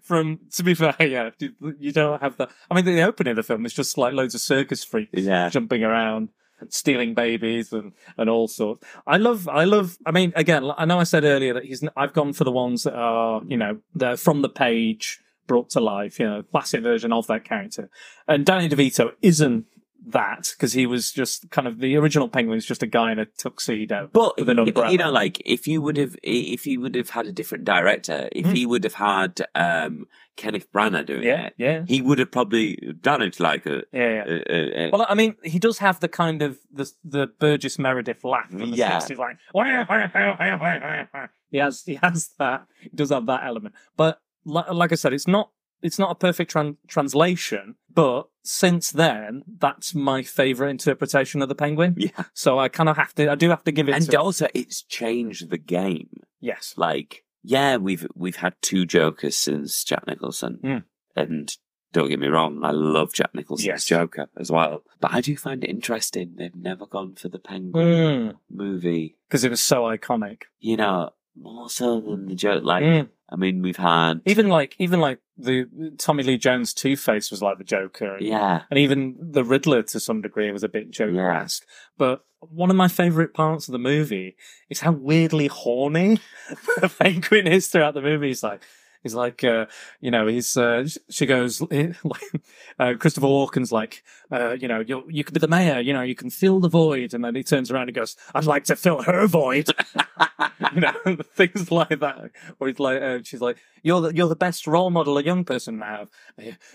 From 0.02 0.40
to 0.52 0.62
be 0.62 0.72
fair, 0.72 0.96
yeah, 1.00 1.30
you- 1.38 1.92
don't 1.92 2.22
have 2.22 2.38
that. 2.38 2.50
I 2.70 2.74
mean, 2.74 2.86
the 2.86 3.02
opening 3.02 3.32
of 3.32 3.36
the 3.36 3.42
film 3.42 3.66
is 3.66 3.74
just 3.74 3.98
like 3.98 4.14
loads 4.14 4.34
of 4.34 4.40
circus 4.40 4.82
freaks 4.82 5.10
Yeah. 5.12 5.50
jumping 5.50 5.84
around. 5.84 6.30
and 6.60 6.72
stealing 6.72 7.12
babies 7.14 7.70
and 7.72 7.92
and 8.16 8.30
all 8.30 8.48
sorts. 8.48 8.82
I 9.06 9.18
love 9.18 9.46
I 9.46 9.64
love. 9.64 9.98
I 10.06 10.10
mean, 10.10 10.32
again, 10.34 10.70
I 10.76 10.86
know 10.86 10.98
I 10.98 11.04
said 11.04 11.24
earlier 11.24 11.52
that 11.52 11.64
he's. 11.64 11.84
I've 11.98 12.14
gone 12.14 12.32
for 12.32 12.44
the 12.44 12.50
ones 12.50 12.84
that 12.84 12.94
are 12.94 13.42
you 13.46 13.58
know 13.58 13.78
they're 13.94 14.16
from 14.16 14.40
the 14.40 14.48
page 14.48 15.20
brought 15.48 15.70
to 15.70 15.80
life. 15.80 16.20
You 16.20 16.26
know, 16.26 16.42
classic 16.44 16.82
version 16.82 17.12
of 17.12 17.26
that 17.26 17.42
character. 17.44 17.90
And 18.28 18.46
Danny 18.46 18.68
DeVito 18.68 19.10
isn't 19.22 19.64
that 20.06 20.52
because 20.56 20.72
he 20.74 20.86
was 20.86 21.10
just 21.10 21.50
kind 21.50 21.66
of 21.66 21.80
the 21.80 21.96
original 21.96 22.28
penguin 22.28 22.54
was 22.54 22.64
just 22.64 22.84
a 22.84 22.86
guy 22.86 23.10
in 23.10 23.18
a 23.18 23.26
tuxedo 23.26 24.08
But 24.12 24.38
with 24.38 24.48
an 24.48 24.58
umbrella. 24.60 24.92
you 24.92 24.96
know, 24.96 25.10
like 25.10 25.42
if 25.44 25.66
you 25.66 25.82
would 25.82 25.96
have, 25.96 26.14
if 26.22 26.66
you 26.68 26.80
would 26.80 26.94
have 26.94 27.10
had 27.10 27.26
a 27.26 27.32
different 27.32 27.64
director, 27.64 28.28
if 28.32 28.46
Hmm. 28.46 28.52
he 28.54 28.64
would 28.64 28.84
have 28.84 28.94
had 28.94 29.40
um, 29.56 30.06
Kenneth 30.36 30.70
Branagh 30.72 31.04
doing 31.04 31.24
yeah, 31.24 31.46
it, 31.46 31.54
yeah, 31.58 31.84
he 31.86 32.00
would 32.00 32.20
have 32.20 32.30
probably 32.30 32.78
done 33.00 33.22
it 33.22 33.40
like 33.40 33.66
a. 33.66 33.82
yeah, 33.92 34.08
yeah. 34.08 34.24
a, 34.28 34.54
a, 34.54 34.86
a 34.86 34.90
Well, 34.92 35.04
I 35.08 35.14
mean, 35.16 35.34
he 35.42 35.58
does 35.58 35.78
have 35.78 35.98
the 35.98 36.08
kind 36.08 36.42
of 36.42 36.58
the 36.72 36.90
the 37.04 37.26
Burgess 37.26 37.76
Meredith 37.78 38.22
laugh 38.24 38.48
from 38.50 38.70
the 38.70 38.76
Yeah. 38.76 38.98
60s, 39.00 39.18
like 39.18 39.36
he 41.50 41.58
has 41.58 41.82
he 41.84 41.94
has 41.96 42.30
that. 42.38 42.66
He 42.80 42.90
does 42.94 43.10
have 43.10 43.26
that 43.26 43.42
element, 43.44 43.74
but 43.96 44.20
like, 44.48 44.70
like 44.72 44.92
I 44.92 44.96
said, 44.96 45.12
it's 45.12 45.28
not 45.28 45.50
it's 45.80 45.98
not 45.98 46.10
a 46.10 46.14
perfect 46.16 46.52
tran- 46.52 46.76
translation. 46.88 47.76
But 47.92 48.28
since 48.42 48.90
then, 48.90 49.42
that's 49.58 49.94
my 49.94 50.22
favorite 50.22 50.70
interpretation 50.70 51.42
of 51.42 51.48
the 51.48 51.54
Penguin. 51.54 51.94
yeah, 51.98 52.24
So 52.34 52.58
I 52.58 52.68
kind 52.68 52.88
of 52.88 52.96
have 52.96 53.14
to, 53.16 53.30
I 53.30 53.34
do 53.34 53.48
have 53.50 53.64
to 53.64 53.72
give 53.72 53.88
it. 53.88 53.94
and 53.94 54.10
to, 54.10 54.20
also 54.20 54.48
it's 54.54 54.82
changed 54.82 55.50
the 55.50 55.58
game. 55.58 56.08
yes, 56.40 56.74
Like, 56.76 57.24
yeah, 57.42 57.76
we've 57.76 58.06
we've 58.14 58.36
had 58.36 58.54
two 58.60 58.86
Jokers 58.86 59.36
since 59.36 59.84
Jack 59.84 60.06
Nicholson, 60.06 60.58
Mm. 60.62 60.84
and 61.16 61.56
don't 61.92 62.08
get 62.08 62.18
me 62.20 62.28
wrong, 62.28 62.60
I 62.64 62.70
love 62.72 63.12
Jack 63.14 63.34
Nicholson's 63.34 63.66
Yes. 63.66 63.84
Joker 63.84 64.28
as 64.36 64.50
well. 64.50 64.82
But 65.00 65.14
I 65.14 65.20
do 65.20 65.36
find 65.36 65.62
it 65.64 65.70
interesting 65.70 66.34
they've 66.36 66.54
never 66.54 66.86
gone 66.86 67.14
for 67.14 67.28
the 67.28 67.38
Penguin 67.38 68.26
because 68.28 68.36
movie. 68.50 69.16
Because 69.28 69.44
it 69.44 69.50
was 69.50 69.62
so 69.62 69.82
iconic. 69.84 70.42
You 70.60 70.76
know, 70.76 71.10
more 71.36 71.70
so 71.70 72.00
than 72.00 72.26
the 72.26 72.34
joke. 72.34 72.62
Like, 72.64 72.84
Mm. 72.84 73.08
I 73.30 73.36
mean, 73.36 73.60
we've 73.62 73.76
had 73.76 74.20
Even 74.24 74.48
like, 74.48 74.74
even 74.78 75.00
like 75.00 75.18
the 75.36 75.66
Tommy 75.98 76.22
Lee 76.22 76.38
Jones 76.38 76.72
Two 76.72 76.96
Face 76.96 77.30
was 77.30 77.42
like 77.42 77.58
the 77.58 77.64
Joker. 77.64 78.16
and- 78.16 78.26
yeah, 78.26 78.62
And 78.70 78.78
even 78.78 79.16
the 79.20 79.44
Riddler 79.44 79.82
to 79.82 80.00
some 80.00 80.22
degree 80.22 80.50
was 80.50 80.62
a 80.64 80.68
bit 80.68 80.90
Joker-esque. 80.90 81.64
But 81.98 82.24
one 82.40 82.70
of 82.70 82.76
my 82.76 82.88
favourite 82.88 83.34
parts 83.34 83.68
of 83.68 83.72
the 83.72 83.78
movie 83.78 84.36
is 84.70 84.80
how 84.80 84.92
weirdly 84.92 85.48
horny 85.48 86.20
the 86.80 86.88
penguin 86.88 87.46
is 87.46 87.66
throughout 87.68 87.94
the 87.94 88.02
movie. 88.02 88.28
He's 88.28 88.42
like, 88.42 88.62
he's 89.08 89.14
like, 89.14 89.42
uh, 89.42 89.66
you 90.00 90.10
know, 90.10 90.26
he's, 90.26 90.56
uh, 90.56 90.86
she 91.08 91.24
goes, 91.24 91.62
uh, 92.78 92.94
Christopher 92.98 93.26
Walken's 93.26 93.72
like, 93.72 94.04
uh, 94.30 94.52
you 94.52 94.68
know, 94.68 94.80
you 94.80 95.04
you 95.08 95.24
could 95.24 95.32
be 95.34 95.40
the 95.40 95.48
mayor, 95.48 95.80
you 95.80 95.94
know, 95.94 96.02
you 96.02 96.14
can 96.14 96.28
fill 96.28 96.60
the 96.60 96.68
void. 96.68 97.14
And 97.14 97.24
then 97.24 97.34
he 97.34 97.42
turns 97.42 97.70
around 97.70 97.88
and 97.88 97.94
goes, 97.94 98.16
I'd 98.34 98.44
like 98.44 98.64
to 98.64 98.76
fill 98.76 99.02
her 99.02 99.26
void. 99.26 99.70
you 100.74 100.80
know, 100.80 100.92
things 101.34 101.70
like 101.70 102.00
that. 102.00 102.30
Or 102.60 102.68
he's 102.68 102.78
like, 102.78 103.00
uh, 103.00 103.20
she's 103.22 103.40
like, 103.40 103.58
you're 103.82 104.00
the, 104.00 104.14
you're 104.14 104.28
the 104.28 104.36
best 104.36 104.66
role 104.66 104.90
model 104.90 105.16
a 105.18 105.22
young 105.22 105.44
person 105.44 105.80
have. 105.80 106.08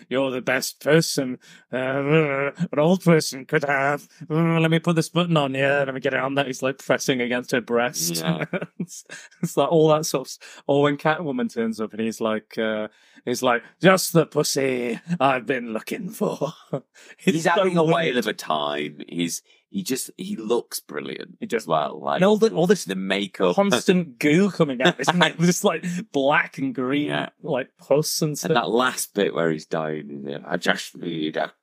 You're 0.10 0.32
the 0.32 0.42
best 0.42 0.80
person 0.80 1.38
uh, 1.72 2.52
an 2.72 2.80
old 2.80 3.04
person 3.04 3.46
could 3.46 3.64
have. 3.66 4.08
Let 4.30 4.72
me 4.72 4.80
put 4.80 4.96
this 4.96 5.10
button 5.10 5.38
on 5.38 5.54
here. 5.54 5.84
Let 5.86 5.94
me 5.94 6.00
get 6.00 6.14
it 6.14 6.20
on 6.20 6.36
there. 6.36 6.46
He's 6.46 6.64
like 6.64 6.80
pressing 6.80 7.22
against 7.22 7.52
her 7.52 7.62
breast. 7.62 8.18
Yeah. 8.18 8.46
it's, 8.80 9.06
it's 9.42 9.58
like 9.58 9.72
all 9.72 9.90
that 9.90 10.06
sort 10.06 10.28
of. 10.28 10.64
Or 10.68 10.84
when 10.84 10.98
Catwoman 10.98 11.54
turns 11.54 11.80
up 11.80 11.92
and 11.94 12.02
he's 12.02 12.22
like, 12.24 12.58
uh, 12.58 12.88
he's 13.26 13.44
like, 13.44 13.62
just 13.82 14.14
the 14.14 14.26
pussy 14.26 15.00
I've 15.20 15.46
been 15.46 15.74
looking 15.74 16.10
for. 16.10 16.54
He's 17.18 17.46
having 17.46 17.78
a 17.78 17.84
whale 17.84 18.18
of 18.18 18.26
a 18.28 18.34
time. 18.34 19.02
He's 19.08 19.42
he 19.70 19.82
just 19.84 20.12
he 20.18 20.36
looks 20.36 20.80
brilliant 20.80 21.38
He 21.40 21.48
as 21.56 21.66
well. 21.68 22.00
Like 22.02 22.18
And 22.18 22.26
all, 22.26 22.38
the, 22.38 22.52
all 22.54 22.68
this 22.68 22.86
the 22.86 22.96
makeup 22.96 23.56
constant 23.56 24.20
goo 24.20 24.52
coming 24.52 24.82
out, 24.82 25.00
isn't 25.00 25.22
it? 25.24 25.40
Just 25.40 25.64
like 25.64 25.84
black 26.12 26.58
and 26.60 26.76
green, 26.76 27.08
Yeah. 27.08 27.30
like 27.42 27.70
pus 27.80 28.22
and 28.22 28.38
stuff. 28.38 28.50
and 28.50 28.56
that 28.58 28.70
last 28.70 29.14
bit 29.16 29.34
where 29.34 29.52
he's 29.52 29.66
dying. 29.66 30.10
Is 30.28 30.36
it, 30.36 30.42
I 30.46 30.58
just 30.58 30.96
need 30.96 31.38
a 31.38 31.54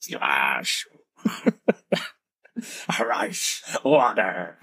slash. 0.00 0.86
rice 3.00 3.78
water. 3.84 4.58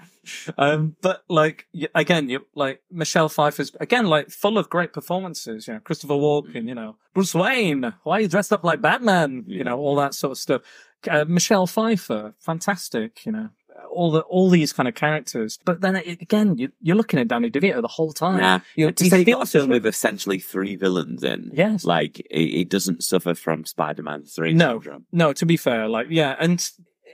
Um, 0.56 0.96
but 1.02 1.24
like 1.28 1.66
again, 1.94 2.28
you 2.28 2.46
like 2.54 2.80
Michelle 2.90 3.28
Pfeiffer's 3.28 3.72
again 3.80 4.06
like 4.06 4.30
full 4.30 4.58
of 4.58 4.70
great 4.70 4.92
performances. 4.92 5.66
You 5.66 5.74
know, 5.74 5.80
Christopher 5.80 6.14
Walken. 6.14 6.68
You 6.68 6.74
know, 6.74 6.96
Bruce 7.14 7.34
Wayne. 7.34 7.92
Why 8.04 8.18
are 8.18 8.20
you 8.22 8.28
dressed 8.28 8.52
up 8.52 8.64
like 8.64 8.80
Batman? 8.80 9.44
You 9.46 9.64
know, 9.64 9.78
all 9.78 9.96
that 9.96 10.14
sort 10.14 10.32
of 10.32 10.38
stuff. 10.38 10.62
Uh, 11.10 11.24
Michelle 11.26 11.66
Pfeiffer, 11.66 12.34
fantastic. 12.38 13.26
You 13.26 13.32
know, 13.32 13.48
all 13.90 14.12
the 14.12 14.20
all 14.20 14.48
these 14.48 14.72
kind 14.72 14.88
of 14.88 14.94
characters. 14.94 15.58
But 15.64 15.80
then 15.80 15.96
again, 15.96 16.56
you, 16.56 16.70
you're 16.80 16.96
looking 16.96 17.18
at 17.18 17.26
Danny 17.28 17.50
DeVito 17.50 17.82
the 17.82 17.88
whole 17.88 18.12
time. 18.12 18.38
Yeah, 18.38 18.60
you, 18.76 18.92
to 18.92 19.04
he 19.04 19.10
say 19.10 19.24
you 19.26 19.40
a 19.40 19.46
film 19.46 19.70
with 19.70 19.86
essentially 19.86 20.38
three 20.38 20.76
villains 20.76 21.24
in. 21.24 21.50
Yes. 21.52 21.84
like 21.84 22.20
it, 22.20 22.60
it 22.60 22.68
doesn't 22.70 23.02
suffer 23.02 23.34
from 23.34 23.64
Spider-Man 23.64 24.24
Three 24.24 24.54
No. 24.54 24.74
syndrome. 24.74 25.06
No, 25.10 25.32
to 25.32 25.44
be 25.46 25.56
fair, 25.56 25.88
like 25.88 26.06
yeah, 26.10 26.36
and 26.38 26.64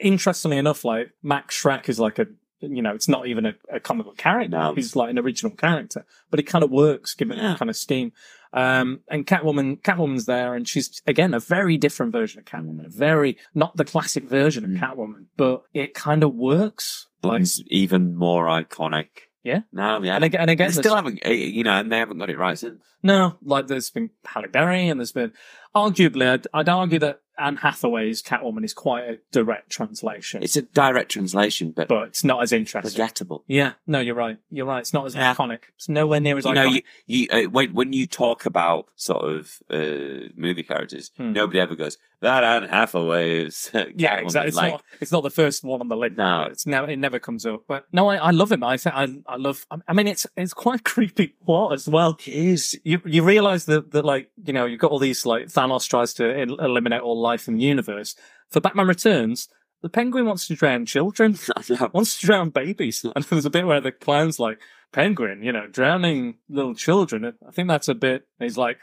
interestingly 0.00 0.58
enough, 0.58 0.84
like 0.84 1.10
Max 1.22 1.60
Shreck 1.60 1.88
is 1.88 1.98
like 1.98 2.18
a 2.18 2.26
you 2.60 2.82
know, 2.82 2.94
it's 2.94 3.08
not 3.08 3.26
even 3.26 3.46
a, 3.46 3.54
a 3.72 3.80
comic 3.80 4.06
book 4.06 4.16
character. 4.16 4.50
No. 4.56 4.74
He's 4.74 4.96
like 4.96 5.10
an 5.10 5.18
original 5.18 5.52
character, 5.54 6.04
but 6.30 6.40
it 6.40 6.44
kind 6.44 6.64
of 6.64 6.70
works 6.70 7.14
given 7.14 7.36
Yeah. 7.38 7.48
that 7.50 7.58
kind 7.58 7.70
of 7.70 7.76
scheme. 7.76 8.12
Um, 8.52 9.00
and 9.10 9.26
Catwoman, 9.26 9.80
Catwoman's 9.82 10.24
there, 10.26 10.54
and 10.54 10.66
she's 10.66 11.02
again 11.06 11.34
a 11.34 11.40
very 11.40 11.76
different 11.76 12.12
version 12.12 12.38
of 12.40 12.46
Catwoman, 12.46 12.86
a 12.86 12.88
very 12.88 13.36
not 13.54 13.76
the 13.76 13.84
classic 13.84 14.24
version 14.24 14.64
of 14.64 14.70
Mm. 14.70 14.78
Catwoman, 14.80 15.24
but 15.36 15.62
it 15.74 15.92
kind 15.94 16.22
of 16.24 16.34
works. 16.34 17.06
But 17.20 17.28
Like, 17.28 17.40
it's 17.42 17.62
even 17.68 18.16
more 18.16 18.46
iconic. 18.46 19.08
Yeah. 19.44 19.60
No, 19.72 20.02
yeah. 20.02 20.16
and 20.16 20.24
again, 20.24 20.40
and 20.42 20.50
again, 20.50 20.68
they 20.68 20.72
still 20.74 20.94
haven't, 20.96 21.20
eh, 21.22 21.32
you 21.32 21.62
know, 21.62 21.72
and 21.78 21.90
they 21.92 21.98
haven't 21.98 22.18
got 22.18 22.30
it 22.30 22.38
right 22.38 22.58
since. 22.58 22.82
No, 23.02 23.36
like 23.42 23.66
there's 23.66 23.90
been 23.90 24.10
Halle 24.26 24.48
Berry 24.48 24.88
and 24.88 24.98
there's 25.00 25.12
been, 25.12 25.32
arguably, 25.74 26.26
I'd, 26.28 26.46
I'd 26.52 26.68
argue 26.68 26.98
that 27.00 27.20
Anne 27.38 27.56
Hathaway's 27.56 28.22
Catwoman 28.22 28.64
is 28.64 28.74
quite 28.74 29.04
a 29.04 29.18
direct 29.32 29.70
translation, 29.70 30.42
It's 30.42 30.56
a 30.56 30.62
direct 30.62 31.10
translation, 31.10 31.72
but 31.76 31.88
but 31.88 32.08
it's 32.08 32.24
not 32.24 32.42
as 32.42 32.52
interesting. 32.52 32.90
forgettable. 32.90 33.44
Yeah, 33.46 33.72
no, 33.86 34.00
you're 34.00 34.14
right. 34.14 34.38
You're 34.50 34.66
right. 34.66 34.80
It's 34.80 34.92
not 34.92 35.06
as 35.06 35.14
Yeah. 35.14 35.34
iconic. 35.34 35.60
It's 35.76 35.88
nowhere 35.88 36.20
near 36.20 36.36
as 36.38 36.44
You 36.44 36.50
iconic. 36.52 36.54
know, 36.54 36.64
you, 36.64 36.82
you 37.06 37.28
uh, 37.30 37.42
when 37.50 37.72
when 37.74 37.92
you 37.92 38.06
talk 38.06 38.46
about 38.46 38.86
sort 38.96 39.24
of 39.24 39.58
uh, 39.70 40.28
movie 40.36 40.62
characters, 40.62 41.10
Hmm. 41.16 41.32
nobody 41.32 41.60
ever 41.60 41.74
goes 41.76 41.96
that 42.20 42.42
Anne 42.42 42.68
Hathaway 42.68 43.44
is. 43.44 43.70
yeah, 43.74 43.84
Catwoman." 44.18 44.22
exactly. 44.22 44.48
It's 44.48 44.56
Like, 44.56 44.72
not. 44.72 44.82
It's 45.00 45.12
not 45.12 45.22
the 45.22 45.30
first 45.30 45.62
one 45.64 45.80
on 45.80 45.88
the 45.88 45.96
list. 45.96 46.16
No. 46.16 46.42
it's 46.50 46.66
never. 46.66 46.90
It 46.90 46.98
never 46.98 47.18
comes 47.20 47.46
up. 47.46 47.62
But 47.68 47.86
no, 47.92 48.08
I, 48.08 48.16
I 48.16 48.30
love 48.30 48.50
him. 48.50 48.64
I 48.64 48.76
I, 48.86 49.08
I 49.26 49.36
love. 49.36 49.66
I 49.86 49.92
mean, 49.92 50.06
it's 50.08 50.26
it's 50.36 50.52
quite 50.54 50.80
a 50.80 50.82
creepy 50.94 51.28
plot 51.44 51.72
as 51.74 51.88
well. 51.88 52.18
it 52.26 52.28
is. 52.28 52.78
You 52.84 53.00
you 53.04 53.22
realize 53.22 53.66
that 53.66 53.92
that 53.92 54.04
like 54.04 54.30
you 54.44 54.52
know 54.52 54.64
you've 54.66 54.80
got 54.80 54.90
all 54.90 54.98
these 54.98 55.24
like 55.24 55.46
Thanos 55.46 55.88
tries 55.88 56.14
to 56.14 56.24
el- 56.40 56.58
eliminate 56.58 57.02
all 57.02 57.20
life 57.28 57.48
in 57.48 57.56
the 57.56 57.64
universe. 57.64 58.14
For 58.50 58.60
Batman 58.60 58.88
Returns, 58.88 59.48
the 59.82 59.88
Penguin 59.88 60.26
wants 60.26 60.46
to 60.48 60.54
drown 60.54 60.86
children. 60.86 61.38
Wants 61.92 62.18
to 62.20 62.26
drown 62.26 62.50
babies. 62.50 63.04
And 63.14 63.24
there's 63.24 63.44
a 63.44 63.50
bit 63.50 63.66
where 63.66 63.80
the 63.80 63.92
clown's 63.92 64.38
like, 64.38 64.58
Penguin, 64.92 65.42
you 65.42 65.52
know, 65.52 65.66
drowning 65.66 66.38
little 66.48 66.74
children. 66.74 67.34
I 67.46 67.50
think 67.50 67.68
that's 67.68 67.88
a 67.88 67.94
bit, 67.94 68.26
he's 68.38 68.56
like, 68.56 68.78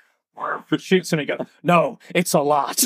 shoots 0.77 1.11
and 1.13 1.19
he 1.19 1.25
goes, 1.25 1.39
no, 1.63 1.99
it's 2.13 2.33
a 2.33 2.39
lot. 2.41 2.77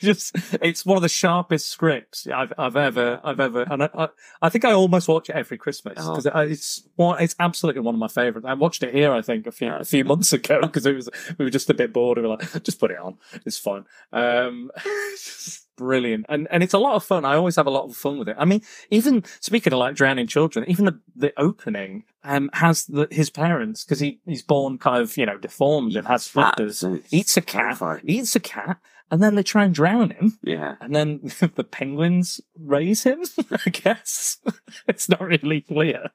Just, 0.00 0.32
it's 0.62 0.84
one 0.86 0.96
of 0.96 1.02
the 1.02 1.08
sharpest 1.08 1.68
scripts 1.68 2.26
I've, 2.26 2.52
I've 2.58 2.76
ever, 2.76 3.20
I've 3.24 3.40
ever, 3.40 3.62
and 3.62 3.84
I, 3.84 3.88
I, 3.94 4.08
I 4.42 4.48
think 4.48 4.64
I 4.64 4.72
almost 4.72 5.08
watch 5.08 5.28
it 5.30 5.36
every 5.36 5.56
Christmas 5.58 5.94
Oh. 5.98 6.16
because 6.16 6.50
it's 6.50 6.86
one, 6.96 7.22
it's 7.22 7.34
absolutely 7.40 7.80
one 7.82 7.94
of 7.94 7.98
my 7.98 8.08
favorites. 8.08 8.46
I 8.48 8.54
watched 8.54 8.82
it 8.82 8.94
here, 8.94 9.12
I 9.12 9.22
think, 9.22 9.46
a 9.46 9.52
few, 9.52 9.72
a 9.72 9.84
few 9.84 10.04
months 10.04 10.32
ago 10.32 10.60
because 10.62 10.86
it 10.86 10.94
was, 10.94 11.08
we 11.38 11.44
were 11.44 11.50
just 11.50 11.70
a 11.70 11.74
bit 11.74 11.92
bored. 11.92 12.18
We 12.18 12.22
were 12.22 12.28
like, 12.36 12.62
just 12.62 12.78
put 12.80 12.90
it 12.90 12.98
on. 12.98 13.16
It's 13.44 13.58
fun. 13.58 13.86
Um, 14.12 14.70
just 14.82 15.63
brilliant. 15.76 16.26
And, 16.28 16.48
and 16.50 16.62
it's 16.62 16.74
a 16.74 16.78
lot 16.78 16.94
of 16.94 17.04
fun. 17.04 17.24
I 17.24 17.34
always 17.34 17.56
have 17.56 17.66
a 17.66 17.70
lot 17.70 17.84
of 17.84 17.96
fun 17.96 18.18
with 18.18 18.28
it. 18.28 18.36
I 18.38 18.44
mean, 18.44 18.62
even 18.90 19.24
speaking 19.40 19.72
of 19.72 19.78
like 19.78 19.94
drowning 19.94 20.26
children, 20.26 20.64
even 20.68 20.84
the, 20.84 21.00
the 21.14 21.32
opening, 21.38 22.04
um, 22.22 22.50
has 22.54 22.86
the, 22.86 23.06
his 23.10 23.30
parents, 23.30 23.84
because 23.84 24.00
he, 24.00 24.20
he's 24.24 24.42
born 24.42 24.78
kind 24.78 25.02
of, 25.02 25.16
you 25.16 25.26
know, 25.26 25.38
deformed 25.38 25.94
and 25.96 26.06
has 26.06 26.26
flippers, 26.26 26.82
eats 27.10 27.36
a 27.36 27.42
cat, 27.42 27.62
terrifying. 27.62 28.02
eats 28.04 28.34
a 28.34 28.40
cat, 28.40 28.78
and 29.10 29.22
then 29.22 29.34
they 29.34 29.42
try 29.42 29.64
and 29.64 29.74
drown 29.74 30.10
him. 30.10 30.38
Yeah. 30.42 30.76
And 30.80 30.94
then 30.94 31.20
the 31.54 31.64
penguins 31.64 32.40
raise 32.58 33.04
him, 33.04 33.22
I 33.66 33.70
guess. 33.70 34.38
it's 34.88 35.08
not 35.08 35.20
really 35.20 35.60
clear. 35.60 36.10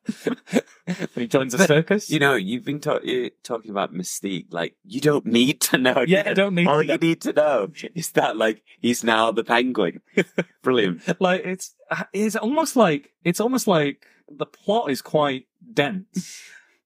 he 1.16 1.28
joins 1.28 1.54
a 1.54 1.60
circus. 1.66 2.10
You 2.10 2.20
know, 2.20 2.36
you've 2.36 2.66
been 2.66 2.80
ta- 2.80 3.00
talking 3.44 3.72
about 3.72 3.94
Mystique. 3.94 4.48
Like, 4.52 4.76
you 4.84 5.00
don't 5.02 5.26
need 5.26 5.62
to 5.62 5.78
know. 5.78 6.04
yeah, 6.08 6.24
I 6.26 6.34
don't 6.34 6.56
need 6.56 6.68
All 6.68 6.80
to 6.80 6.84
you 6.86 6.88
know. 6.94 6.98
need 7.02 7.22
to 7.22 7.34
know 7.34 7.72
is 7.96 8.12
that, 8.12 8.38
like, 8.38 8.64
he's 8.82 9.04
now 9.04 9.32
the 9.32 9.44
penguin. 9.44 10.02
Brilliant. 10.62 11.22
like 11.22 11.42
it's 11.46 11.74
it's 12.14 12.36
almost 12.36 12.76
like 12.76 13.12
it's 13.24 13.40
almost 13.40 13.68
like 13.68 14.06
the 14.30 14.46
plot 14.46 14.92
is 14.92 15.02
quite 15.02 15.48
dense, 15.74 16.42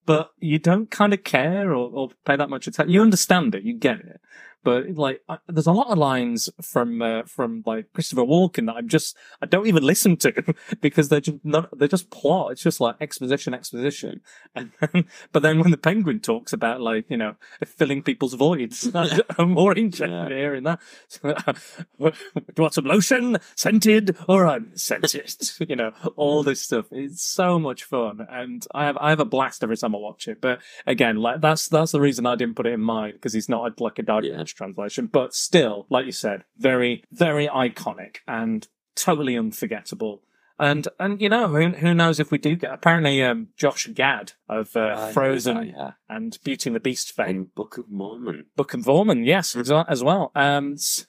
but 0.06 0.32
you 0.40 0.60
don't 0.60 0.92
kind 0.92 1.14
of 1.14 1.24
care 1.24 1.72
or, 1.74 1.90
or 1.92 2.10
pay 2.26 2.36
that 2.36 2.50
much 2.50 2.68
attention. 2.68 2.94
You 2.94 3.02
understand 3.02 3.56
it, 3.56 3.64
you 3.64 3.74
get 3.74 4.00
it, 4.00 4.22
but 4.64 4.90
like 4.96 5.22
I, 5.30 5.38
there's 5.48 5.68
a 5.68 5.72
lot 5.72 5.88
of 5.88 5.98
lines 5.98 6.50
from 6.62 7.02
uh, 7.02 7.24
from 7.24 7.64
like 7.66 7.92
Christopher 7.94 8.24
Walken 8.24 8.66
that 8.68 8.76
I'm 8.78 8.88
just 8.88 9.16
I 9.42 9.46
don't 9.46 9.68
even 9.68 9.84
listen 9.84 10.18
to 10.18 10.56
because 10.82 11.10
they're 11.10 11.22
just 11.22 11.38
not 11.44 11.78
they're 11.78 11.88
just 11.88 12.10
plot. 12.10 12.52
It's 12.54 12.64
just 12.64 12.80
like 12.82 12.96
exposition, 13.02 13.54
exposition, 13.54 14.22
and 14.56 14.72
then, 14.80 15.06
but 15.32 15.42
then 15.44 15.60
when 15.60 15.72
the 15.72 15.78
Penguin 15.78 16.20
talks 16.20 16.54
about 16.54 16.82
like 16.82 17.06
you 17.10 17.18
know 17.18 17.36
filling 17.66 18.02
people's 18.04 18.34
voids, 18.34 18.90
I'm 19.38 19.52
more 19.52 19.78
interested 19.78 20.10
Yeah. 20.10 20.26
in 20.28 20.32
hearing 20.32 20.64
that. 20.64 20.80
Do 21.22 21.74
you 22.00 22.12
want 22.58 22.74
some 22.74 22.86
lotion, 22.86 23.38
scented 23.56 24.16
or 24.28 24.46
unscented? 24.46 25.52
you 25.68 25.76
know 25.76 25.92
all 26.16 26.44
this 26.44 26.62
stuff. 26.62 26.86
It's 26.92 27.22
so 27.24 27.60
much 27.60 27.84
fun, 27.84 28.26
and 28.30 28.66
I 28.74 28.86
have 28.86 28.98
I 28.98 29.10
have 29.10 29.20
a 29.20 29.26
blast 29.26 29.64
every 29.64 29.78
time 29.78 29.96
I 29.96 30.00
watch 30.00 30.28
it. 30.28 30.42
But 30.42 30.60
again, 30.86 31.18
like 31.18 31.42
that's 31.42 31.68
that's 31.68 31.92
the 31.92 32.02
reason 32.02 32.26
I 32.26 32.36
didn't 32.36 32.56
put 32.56 32.68
it 32.68 32.74
in 32.74 32.82
mine 32.82 33.14
because 33.14 33.34
he's 33.34 33.50
not 33.50 33.80
like 33.80 34.00
a 34.00 34.04
direct 34.04 34.53
Yeah. 34.54 34.66
translation, 34.66 35.08
but 35.08 35.34
still, 35.34 35.86
like 35.90 36.06
you 36.06 36.12
said, 36.12 36.44
very 36.58 37.04
very 37.12 37.48
iconic 37.48 38.18
and 38.28 38.68
totally 38.96 39.38
unforgettable. 39.38 40.22
And 40.64 40.88
and 40.98 41.22
you 41.22 41.28
know 41.28 41.50
who 41.50 41.70
who 41.72 41.94
knows 41.94 42.22
if 42.22 42.32
we 42.32 42.38
do 42.38 42.56
get 42.56 42.72
apparently 42.72 43.22
um, 43.22 43.50
Josh 43.58 43.86
Gad 43.88 44.32
of 44.48 44.76
uh, 44.78 44.96
I 44.98 45.12
Frozen 45.12 45.58
that, 45.58 45.68
yeah. 45.68 45.92
and 46.08 46.38
Beauty 46.46 46.70
and 46.70 46.76
the 46.76 46.80
Beast 46.80 47.12
fame 47.12 47.28
In 47.30 47.44
Book 47.54 47.78
of 47.78 47.90
Mormon. 47.92 48.46
Book 48.56 48.74
of 48.74 48.88
Mormon, 48.88 49.26
yes, 49.26 49.58
as 49.58 49.70
well- 49.70 49.86
as 49.90 50.04
well. 50.06 50.32
Um, 50.36 50.78
so, 50.78 51.04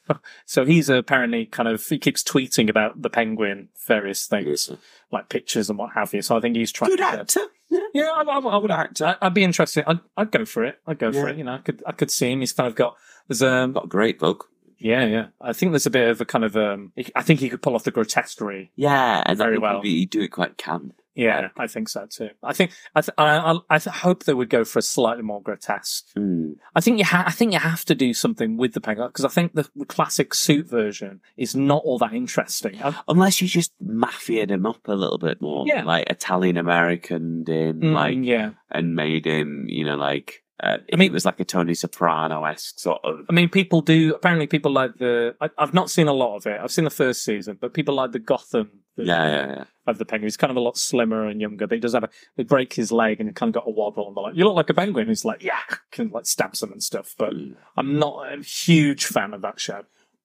so 0.45 0.65
he's 0.65 0.89
apparently 0.89 1.47
kind 1.47 1.69
of 1.69 1.87
he 1.87 1.99
keeps 1.99 2.25
tweeting 2.25 2.69
about 2.69 3.01
the 3.03 3.11
penguin, 3.11 3.69
various 3.87 4.27
things 4.27 4.73
like 5.13 5.29
pictures 5.29 5.71
and 5.71 5.79
what 5.79 5.93
have 5.95 6.13
you. 6.13 6.23
So 6.23 6.37
I 6.37 6.41
think 6.41 6.57
he's 6.57 6.73
trying. 6.73 6.91
Good 6.91 6.99
to, 6.99 7.05
actor. 7.05 7.41
Yeah. 7.71 7.81
Yeah, 7.95 8.11
I, 8.11 8.23
I, 8.23 8.39
I 8.41 8.57
would 8.57 8.71
act. 8.73 9.01
I, 9.03 9.15
I'd 9.23 9.35
be 9.35 9.45
interested. 9.45 9.85
I'd, 9.87 10.01
I'd 10.17 10.33
go 10.33 10.45
for 10.45 10.65
it. 10.65 10.81
I'd 10.85 10.99
go 10.99 11.13
for 11.13 11.29
it. 11.29 11.39
You 11.39 11.45
know, 11.45 11.55
I 11.55 11.59
could 11.59 11.81
I 11.87 11.93
could 11.93 12.11
see 12.11 12.33
him. 12.33 12.41
He's 12.41 12.53
kind 12.53 12.67
of 12.67 12.75
got 12.75 12.97
there's 13.29 13.43
um 13.43 13.73
Got 13.73 13.85
a 13.85 13.89
great 13.89 14.19
book. 14.19 14.49
Yeah 14.79 15.05
yeah. 15.05 15.27
I 15.41 15.53
think 15.53 15.73
there's 15.73 15.87
a 15.87 15.91
bit 15.91 16.09
of 16.11 16.21
a 16.21 16.25
kind 16.25 16.45
of 16.45 16.57
um. 16.57 16.93
I 17.15 17.23
think 17.23 17.41
he 17.41 17.49
could 17.49 17.63
pull 17.63 17.75
off 17.75 17.85
the 17.85 17.91
grotesquerie. 17.91 18.71
Yeah, 18.77 19.23
and 19.27 19.39
Very 19.39 19.59
well. 19.59 19.81
he'd 19.83 20.11
do 20.11 20.21
it 20.23 20.29
quite 20.29 20.57
camp. 20.59 20.95
Yeah, 21.17 21.51
I 21.57 21.69
think 21.69 21.89
so 21.89 22.07
too. 22.07 22.31
I 22.43 22.53
think 22.53 22.73
I 22.97 23.01
th- 23.01 23.15
I, 23.17 23.57
I, 23.71 23.77
I 23.77 23.79
hope 23.79 24.25
they 24.25 24.35
would 24.35 24.51
go 24.51 24.65
for 24.65 24.81
a 24.81 24.83
slightly 24.83 25.23
more 25.23 25.41
grotesque 25.41 26.07
Hmm. 26.17 26.55
I 26.75 26.81
think 26.81 26.99
you 26.99 27.05
ha- 27.05 27.23
I 27.25 27.31
think 27.31 27.53
you 27.53 27.61
have 27.61 27.85
to 27.85 27.95
do 27.95 28.13
something 28.13 28.57
with 28.57 28.73
the 28.73 28.81
penguin 28.81 29.11
because 29.11 29.25
I 29.25 29.29
think 29.29 29.55
the, 29.55 29.69
the 29.77 29.85
classic 29.87 30.35
suit 30.35 30.69
version 30.69 31.21
is 31.37 31.55
not 31.55 31.83
all 31.85 31.99
that 31.99 32.13
interesting. 32.15 32.83
I, 32.83 32.97
Unless 33.07 33.41
you 33.41 33.47
just 33.47 33.73
mafiaed 33.81 34.51
him 34.51 34.67
up 34.67 34.89
a 34.89 34.95
little 34.95 35.19
bit 35.19 35.41
more, 35.41 35.65
Yeah. 35.69 35.85
like 35.85 36.11
Italian 36.11 36.57
American, 36.57 37.45
Mm, 37.45 37.93
like 37.93 38.19
yeah, 38.21 38.51
and 38.73 38.97
made 38.97 39.25
him, 39.25 39.67
you 39.69 39.85
know, 39.85 39.97
like 39.97 40.43
uh, 40.63 40.79
I 40.93 40.97
mean- 40.97 41.11
it 41.11 41.13
was 41.13 41.25
like 41.25 41.41
a 41.41 41.45
Tony 41.45 41.75
Soprano 41.75 42.45
esque 42.45 42.79
sort 42.79 43.01
of. 43.05 43.21
I 43.29 43.33
mean, 43.33 43.49
people 43.49 43.81
do. 43.81 44.15
Apparently, 44.15 44.47
people 44.47 44.73
like 44.73 44.97
the. 44.99 45.35
I, 45.41 45.51
I've 45.59 45.75
not 45.75 45.91
seen 45.91 46.07
a 46.09 46.13
lot 46.13 46.37
of 46.37 46.47
it. 46.47 46.61
I've 46.61 46.71
seen 46.71 46.85
the 46.85 46.91
first 46.91 47.25
season, 47.25 47.59
but 47.61 47.75
people 47.75 47.95
like 47.95 48.13
the 48.13 48.19
Gotham 48.21 48.71
version 48.97 49.09
Yeah, 49.09 49.27
yeah, 49.29 49.47
yeah. 49.57 49.65
of 49.89 49.99
the 49.99 50.05
penguin. 50.05 50.27
He's 50.27 50.37
kind 50.37 50.51
of 50.53 50.57
a 50.57 50.61
lot 50.61 50.77
slimmer 50.77 51.27
and 51.27 51.41
younger, 51.41 51.67
but 51.67 51.75
he 51.75 51.81
does 51.81 51.95
have 51.95 52.05
a. 52.05 52.09
They 52.37 52.45
break 52.45 52.73
his 52.73 52.93
leg 52.93 53.19
and 53.21 53.29
he 53.29 53.33
kind 53.35 53.49
of 53.49 53.55
got 53.63 53.69
a 53.69 53.73
waddle, 53.73 54.07
and 54.07 54.17
they're 54.17 54.23
like, 54.25 54.37
"You 54.37 54.45
look 54.45 54.55
like 54.57 54.71
a 54.71 54.75
penguin." 54.75 55.09
He's 55.09 55.25
like, 55.25 55.43
"Yeah," 55.43 55.59
can 55.91 56.11
like 56.11 56.27
stabs 56.27 56.63
him 56.63 56.71
and 56.73 56.83
stuff. 56.83 57.15
But 57.19 57.33
Mm. 57.35 57.57
I'm 57.77 57.99
not 57.99 58.33
a 58.33 58.41
huge 58.43 59.07
fan 59.07 59.35
of 59.35 59.43
that 59.43 59.59
show. 59.59 59.83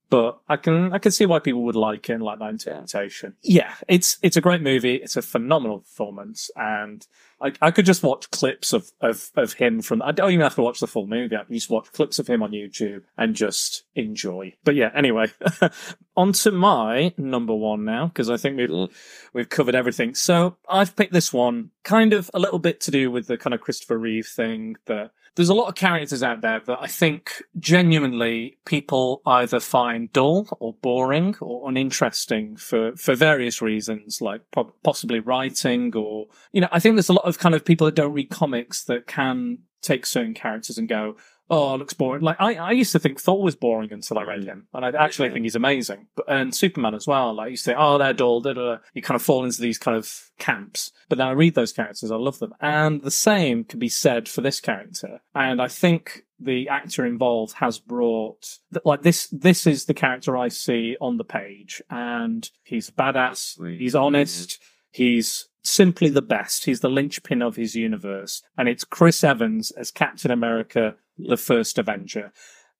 But 0.09 0.39
I 0.47 0.57
can 0.57 0.91
I 0.91 0.97
can 0.97 1.11
see 1.11 1.25
why 1.27 1.37
people 1.39 1.63
would 1.63 1.75
like 1.75 2.09
it 2.09 2.13
and 2.13 2.23
like 2.23 2.39
that 2.39 2.49
interpretation. 2.49 3.35
Yeah, 3.43 3.75
it's 3.87 4.17
it's 4.23 4.37
a 4.37 4.41
great 4.41 4.61
movie. 4.61 4.95
It's 4.95 5.15
a 5.15 5.21
phenomenal 5.21 5.79
performance, 5.79 6.49
and 6.55 7.05
I, 7.39 7.53
I 7.61 7.69
could 7.69 7.85
just 7.85 8.01
watch 8.01 8.31
clips 8.31 8.73
of, 8.73 8.91
of 9.01 9.29
of 9.35 9.53
him 9.53 9.81
from. 9.83 10.01
I 10.01 10.11
don't 10.11 10.31
even 10.31 10.41
have 10.43 10.55
to 10.55 10.63
watch 10.63 10.79
the 10.79 10.87
full 10.87 11.05
movie. 11.05 11.35
I 11.35 11.43
can 11.43 11.53
just 11.53 11.69
watch 11.69 11.91
clips 11.91 12.17
of 12.17 12.25
him 12.27 12.41
on 12.41 12.51
YouTube 12.51 13.03
and 13.19 13.35
just 13.35 13.83
enjoy. 13.93 14.55
But 14.63 14.73
yeah, 14.75 14.89
anyway, 14.95 15.27
on 16.17 16.33
to 16.33 16.51
my 16.51 17.13
number 17.17 17.53
one 17.53 17.85
now 17.85 18.07
because 18.07 18.29
I 18.31 18.37
think 18.37 18.57
we've 18.57 18.69
Mm. 18.69 18.91
we've 19.33 19.49
covered 19.49 19.75
everything. 19.75 20.15
So 20.15 20.57
I've 20.67 20.95
picked 20.95 21.13
this 21.13 21.31
one, 21.31 21.71
kind 21.83 22.13
of 22.13 22.29
a 22.33 22.39
little 22.39 22.59
bit 22.59 22.81
to 22.81 22.91
do 22.91 23.11
with 23.11 23.27
the 23.27 23.37
kind 23.37 23.53
of 23.53 23.61
Christopher 23.61 23.97
Reeve 23.97 24.27
thing. 24.27 24.75
That 24.85 25.11
there's 25.39 25.47
a 25.47 25.53
lot 25.53 25.69
of 25.69 25.75
characters 25.75 26.21
out 26.21 26.41
there 26.41 26.59
that 26.59 26.79
I 26.81 26.87
think 26.87 27.41
genuinely 27.57 28.57
people 28.65 29.21
either 29.25 29.61
find 29.61 30.11
dull 30.11 30.49
or 30.59 30.73
boring 30.81 31.33
or 31.39 31.69
uninteresting 31.69 32.57
for 32.57 32.93
for 32.97 33.15
various 33.15 33.61
reasons, 33.61 34.19
like 34.19 34.41
po- 34.51 34.73
possibly 34.83 35.21
writing 35.21 35.95
or 35.95 36.25
you 36.51 36.59
know. 36.59 36.67
I 36.73 36.81
think 36.81 36.97
there's 36.97 37.07
a 37.07 37.13
lot 37.13 37.23
of 37.23 37.39
kind 37.39 37.55
of 37.55 37.63
people 37.63 37.85
that 37.85 37.95
don't 37.95 38.11
read 38.11 38.29
comics 38.29 38.83
that 38.83 39.07
can 39.07 39.59
take 39.81 40.05
certain 40.05 40.33
characters 40.33 40.77
and 40.77 40.89
go. 40.89 41.15
Oh, 41.49 41.75
it 41.75 41.79
looks 41.79 41.93
boring. 41.93 42.21
Like 42.21 42.37
I, 42.39 42.55
I 42.55 42.71
used 42.71 42.91
to 42.91 42.99
think 42.99 43.19
Thor 43.19 43.41
was 43.41 43.55
boring 43.55 43.91
until 43.91 44.19
I 44.19 44.23
read 44.23 44.41
mm. 44.41 44.45
him, 44.45 44.67
and 44.73 44.85
I 44.85 44.89
actually 44.89 45.29
Yeah. 45.29 45.33
think 45.33 45.45
he's 45.45 45.55
amazing. 45.55 46.07
But 46.15 46.25
and 46.29 46.53
Superman 46.53 46.93
as 46.93 47.07
well. 47.07 47.33
Like 47.33 47.51
you 47.51 47.57
say, 47.57 47.73
oh, 47.77 47.97
they're 47.97 48.13
dull. 48.13 48.41
Da, 48.41 48.53
da, 48.53 48.75
da. 48.75 48.77
You 48.93 49.01
kind 49.01 49.15
of 49.15 49.21
fall 49.21 49.43
into 49.43 49.61
these 49.61 49.77
kind 49.77 49.97
of 49.97 50.31
camps. 50.37 50.91
But 51.07 51.17
then 51.17 51.27
I 51.27 51.31
read 51.31 51.55
those 51.55 51.73
characters, 51.73 52.11
I 52.11 52.15
love 52.17 52.39
them, 52.39 52.53
and 52.61 53.01
the 53.01 53.11
same 53.11 53.63
can 53.63 53.79
be 53.79 53.89
said 53.89 54.29
for 54.29 54.41
this 54.41 54.59
character. 54.59 55.21
And 55.33 55.61
I 55.61 55.67
think 55.67 56.25
the 56.39 56.69
actor 56.69 57.05
involved 57.05 57.55
has 57.55 57.79
brought 57.79 58.59
like 58.85 59.01
this. 59.01 59.27
This 59.27 59.65
is 59.65 59.85
the 59.85 59.93
character 59.93 60.37
I 60.37 60.49
see 60.49 60.95
on 61.01 61.17
the 61.17 61.23
page, 61.23 61.81
and 61.89 62.49
he's 62.63 62.89
badass. 62.91 63.55
Sweet. 63.55 63.79
He's 63.79 63.95
honest. 63.95 64.59
He's 64.91 65.47
simply 65.61 66.09
the 66.09 66.21
best. 66.21 66.65
He's 66.65 66.79
the 66.79 66.89
linchpin 66.89 67.41
of 67.41 67.55
his 67.55 67.75
universe, 67.75 68.41
and 68.57 68.69
it's 68.69 68.83
Chris 68.83 69.23
Evans 69.23 69.71
as 69.71 69.91
Captain 69.91 70.31
America, 70.31 70.95
the 71.27 71.37
first 71.37 71.77
Avenger. 71.77 72.31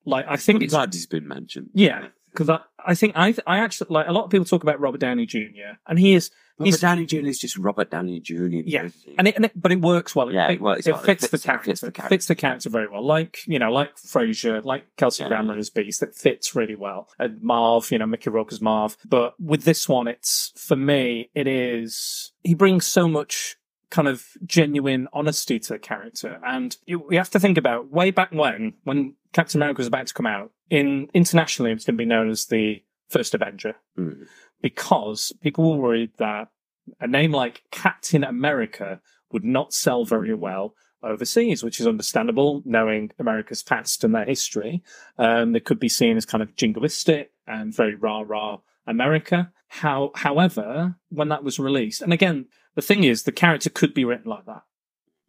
Like 0.05 0.25
I 0.27 0.37
think 0.37 0.57
I'm 0.57 0.63
it's 0.63 0.73
glad 0.73 0.93
he's 0.93 1.05
been 1.05 1.27
mentioned. 1.27 1.69
yeah, 1.73 2.07
because 2.31 2.49
I, 2.49 2.59
I 2.85 2.95
think 2.95 3.13
I 3.15 3.35
I 3.45 3.59
actually 3.59 3.87
like 3.89 4.07
a 4.07 4.13
lot 4.13 4.23
of 4.23 4.31
people 4.31 4.45
talk 4.45 4.63
about 4.63 4.79
Robert 4.79 4.99
Downey 5.01 5.25
Jr. 5.25 5.75
and 5.87 5.99
he 5.99 6.13
is 6.13 6.31
Robert 6.57 6.65
he's 6.67 6.79
Downey 6.79 7.05
Jr. 7.05 7.17
is 7.17 7.37
just 7.39 7.57
Robert 7.57 7.91
Downey 7.91 8.19
Jr. 8.21 8.45
Yeah. 8.47 8.89
and 9.17 9.27
it, 9.27 9.35
and 9.35 9.45
it 9.45 9.51
but 9.55 9.71
it 9.71 9.81
works 9.81 10.15
well. 10.15 10.31
Yeah, 10.31 10.49
it, 10.51 10.61
works 10.61 10.87
it 10.87 10.91
well. 10.93 11.01
It 11.01 11.05
fits, 11.05 11.27
fits- 11.27 11.43
the 11.43 11.45
character. 11.47 11.65
fits 11.71 11.81
the 11.81 11.87
It 11.87 11.93
character. 11.93 12.15
fits 12.15 12.25
the 12.27 12.35
character 12.35 12.69
very 12.69 12.87
well. 12.87 13.05
Like 13.05 13.39
you 13.45 13.59
know, 13.59 13.71
like 13.71 13.95
Frasier, 13.97 14.63
like 14.63 14.85
Kelsey 14.95 15.23
Yeah. 15.23 15.29
Grammer 15.29 15.57
as 15.57 15.69
Beast. 15.69 15.99
That 15.99 16.15
fits 16.15 16.55
really 16.55 16.75
well. 16.75 17.09
And 17.19 17.41
Marv, 17.41 17.91
you 17.91 17.97
know, 17.99 18.05
Mickey 18.07 18.29
Rourke 18.29 18.53
as 18.53 18.61
Marv. 18.61 18.97
But 19.05 19.35
with 19.39 19.63
this 19.63 19.87
one, 19.89 20.07
it's 20.07 20.53
for 20.55 20.77
me, 20.77 21.29
it 21.35 21.45
is 21.47 22.31
he 22.43 22.53
brings 22.55 22.87
so 22.87 23.07
much 23.07 23.57
kind 23.89 24.07
of 24.07 24.25
genuine 24.45 25.07
honesty 25.13 25.59
to 25.59 25.73
the 25.73 25.79
character. 25.79 26.39
And 26.45 26.75
you, 26.85 27.05
you 27.09 27.17
have 27.17 27.31
to 27.31 27.39
think 27.39 27.57
about 27.57 27.91
way 27.91 28.11
back 28.11 28.31
when, 28.31 28.73
when 28.83 29.15
Captain 29.33 29.59
America 29.59 29.79
was 29.79 29.87
about 29.87 30.07
to 30.07 30.13
come 30.13 30.27
out, 30.27 30.51
in 30.69 31.09
internationally, 31.13 31.71
it's 31.71 31.85
going 31.85 31.95
to 31.97 32.01
be 32.01 32.05
known 32.05 32.29
as 32.29 32.45
the 32.45 32.83
First 33.09 33.33
Avenger 33.33 33.75
Mm. 33.97 34.27
because 34.61 35.33
people 35.41 35.71
were 35.71 35.81
worried 35.81 36.11
that 36.17 36.49
a 36.99 37.07
name 37.07 37.31
like 37.31 37.63
Captain 37.71 38.23
America 38.23 39.01
would 39.31 39.43
not 39.43 39.73
sell 39.73 40.05
very 40.05 40.33
well 40.33 40.75
overseas, 41.01 41.63
which 41.63 41.79
is 41.79 41.87
understandable, 41.87 42.61
knowing 42.65 43.11
America's 43.19 43.63
past 43.63 44.03
and 44.03 44.13
their 44.13 44.25
history. 44.25 44.83
Um, 45.17 45.53
they 45.53 45.59
could 45.59 45.79
be 45.79 45.89
seen 45.89 46.17
as 46.17 46.25
kind 46.25 46.43
of 46.43 46.55
jingoistic 46.55 47.27
and 47.47 47.73
very 47.73 47.95
rah 47.95 48.23
rah 48.25 48.57
America. 48.85 49.51
How, 49.67 50.11
however, 50.15 50.95
when 51.09 51.29
that 51.29 51.43
was 51.43 51.59
released, 51.59 52.01
and 52.01 52.11
again, 52.11 52.47
the 52.75 52.81
thing 52.81 53.03
is, 53.03 53.23
the 53.23 53.31
character 53.31 53.69
could 53.69 53.93
be 53.93 54.05
written 54.05 54.29
like 54.29 54.45
that, 54.45 54.63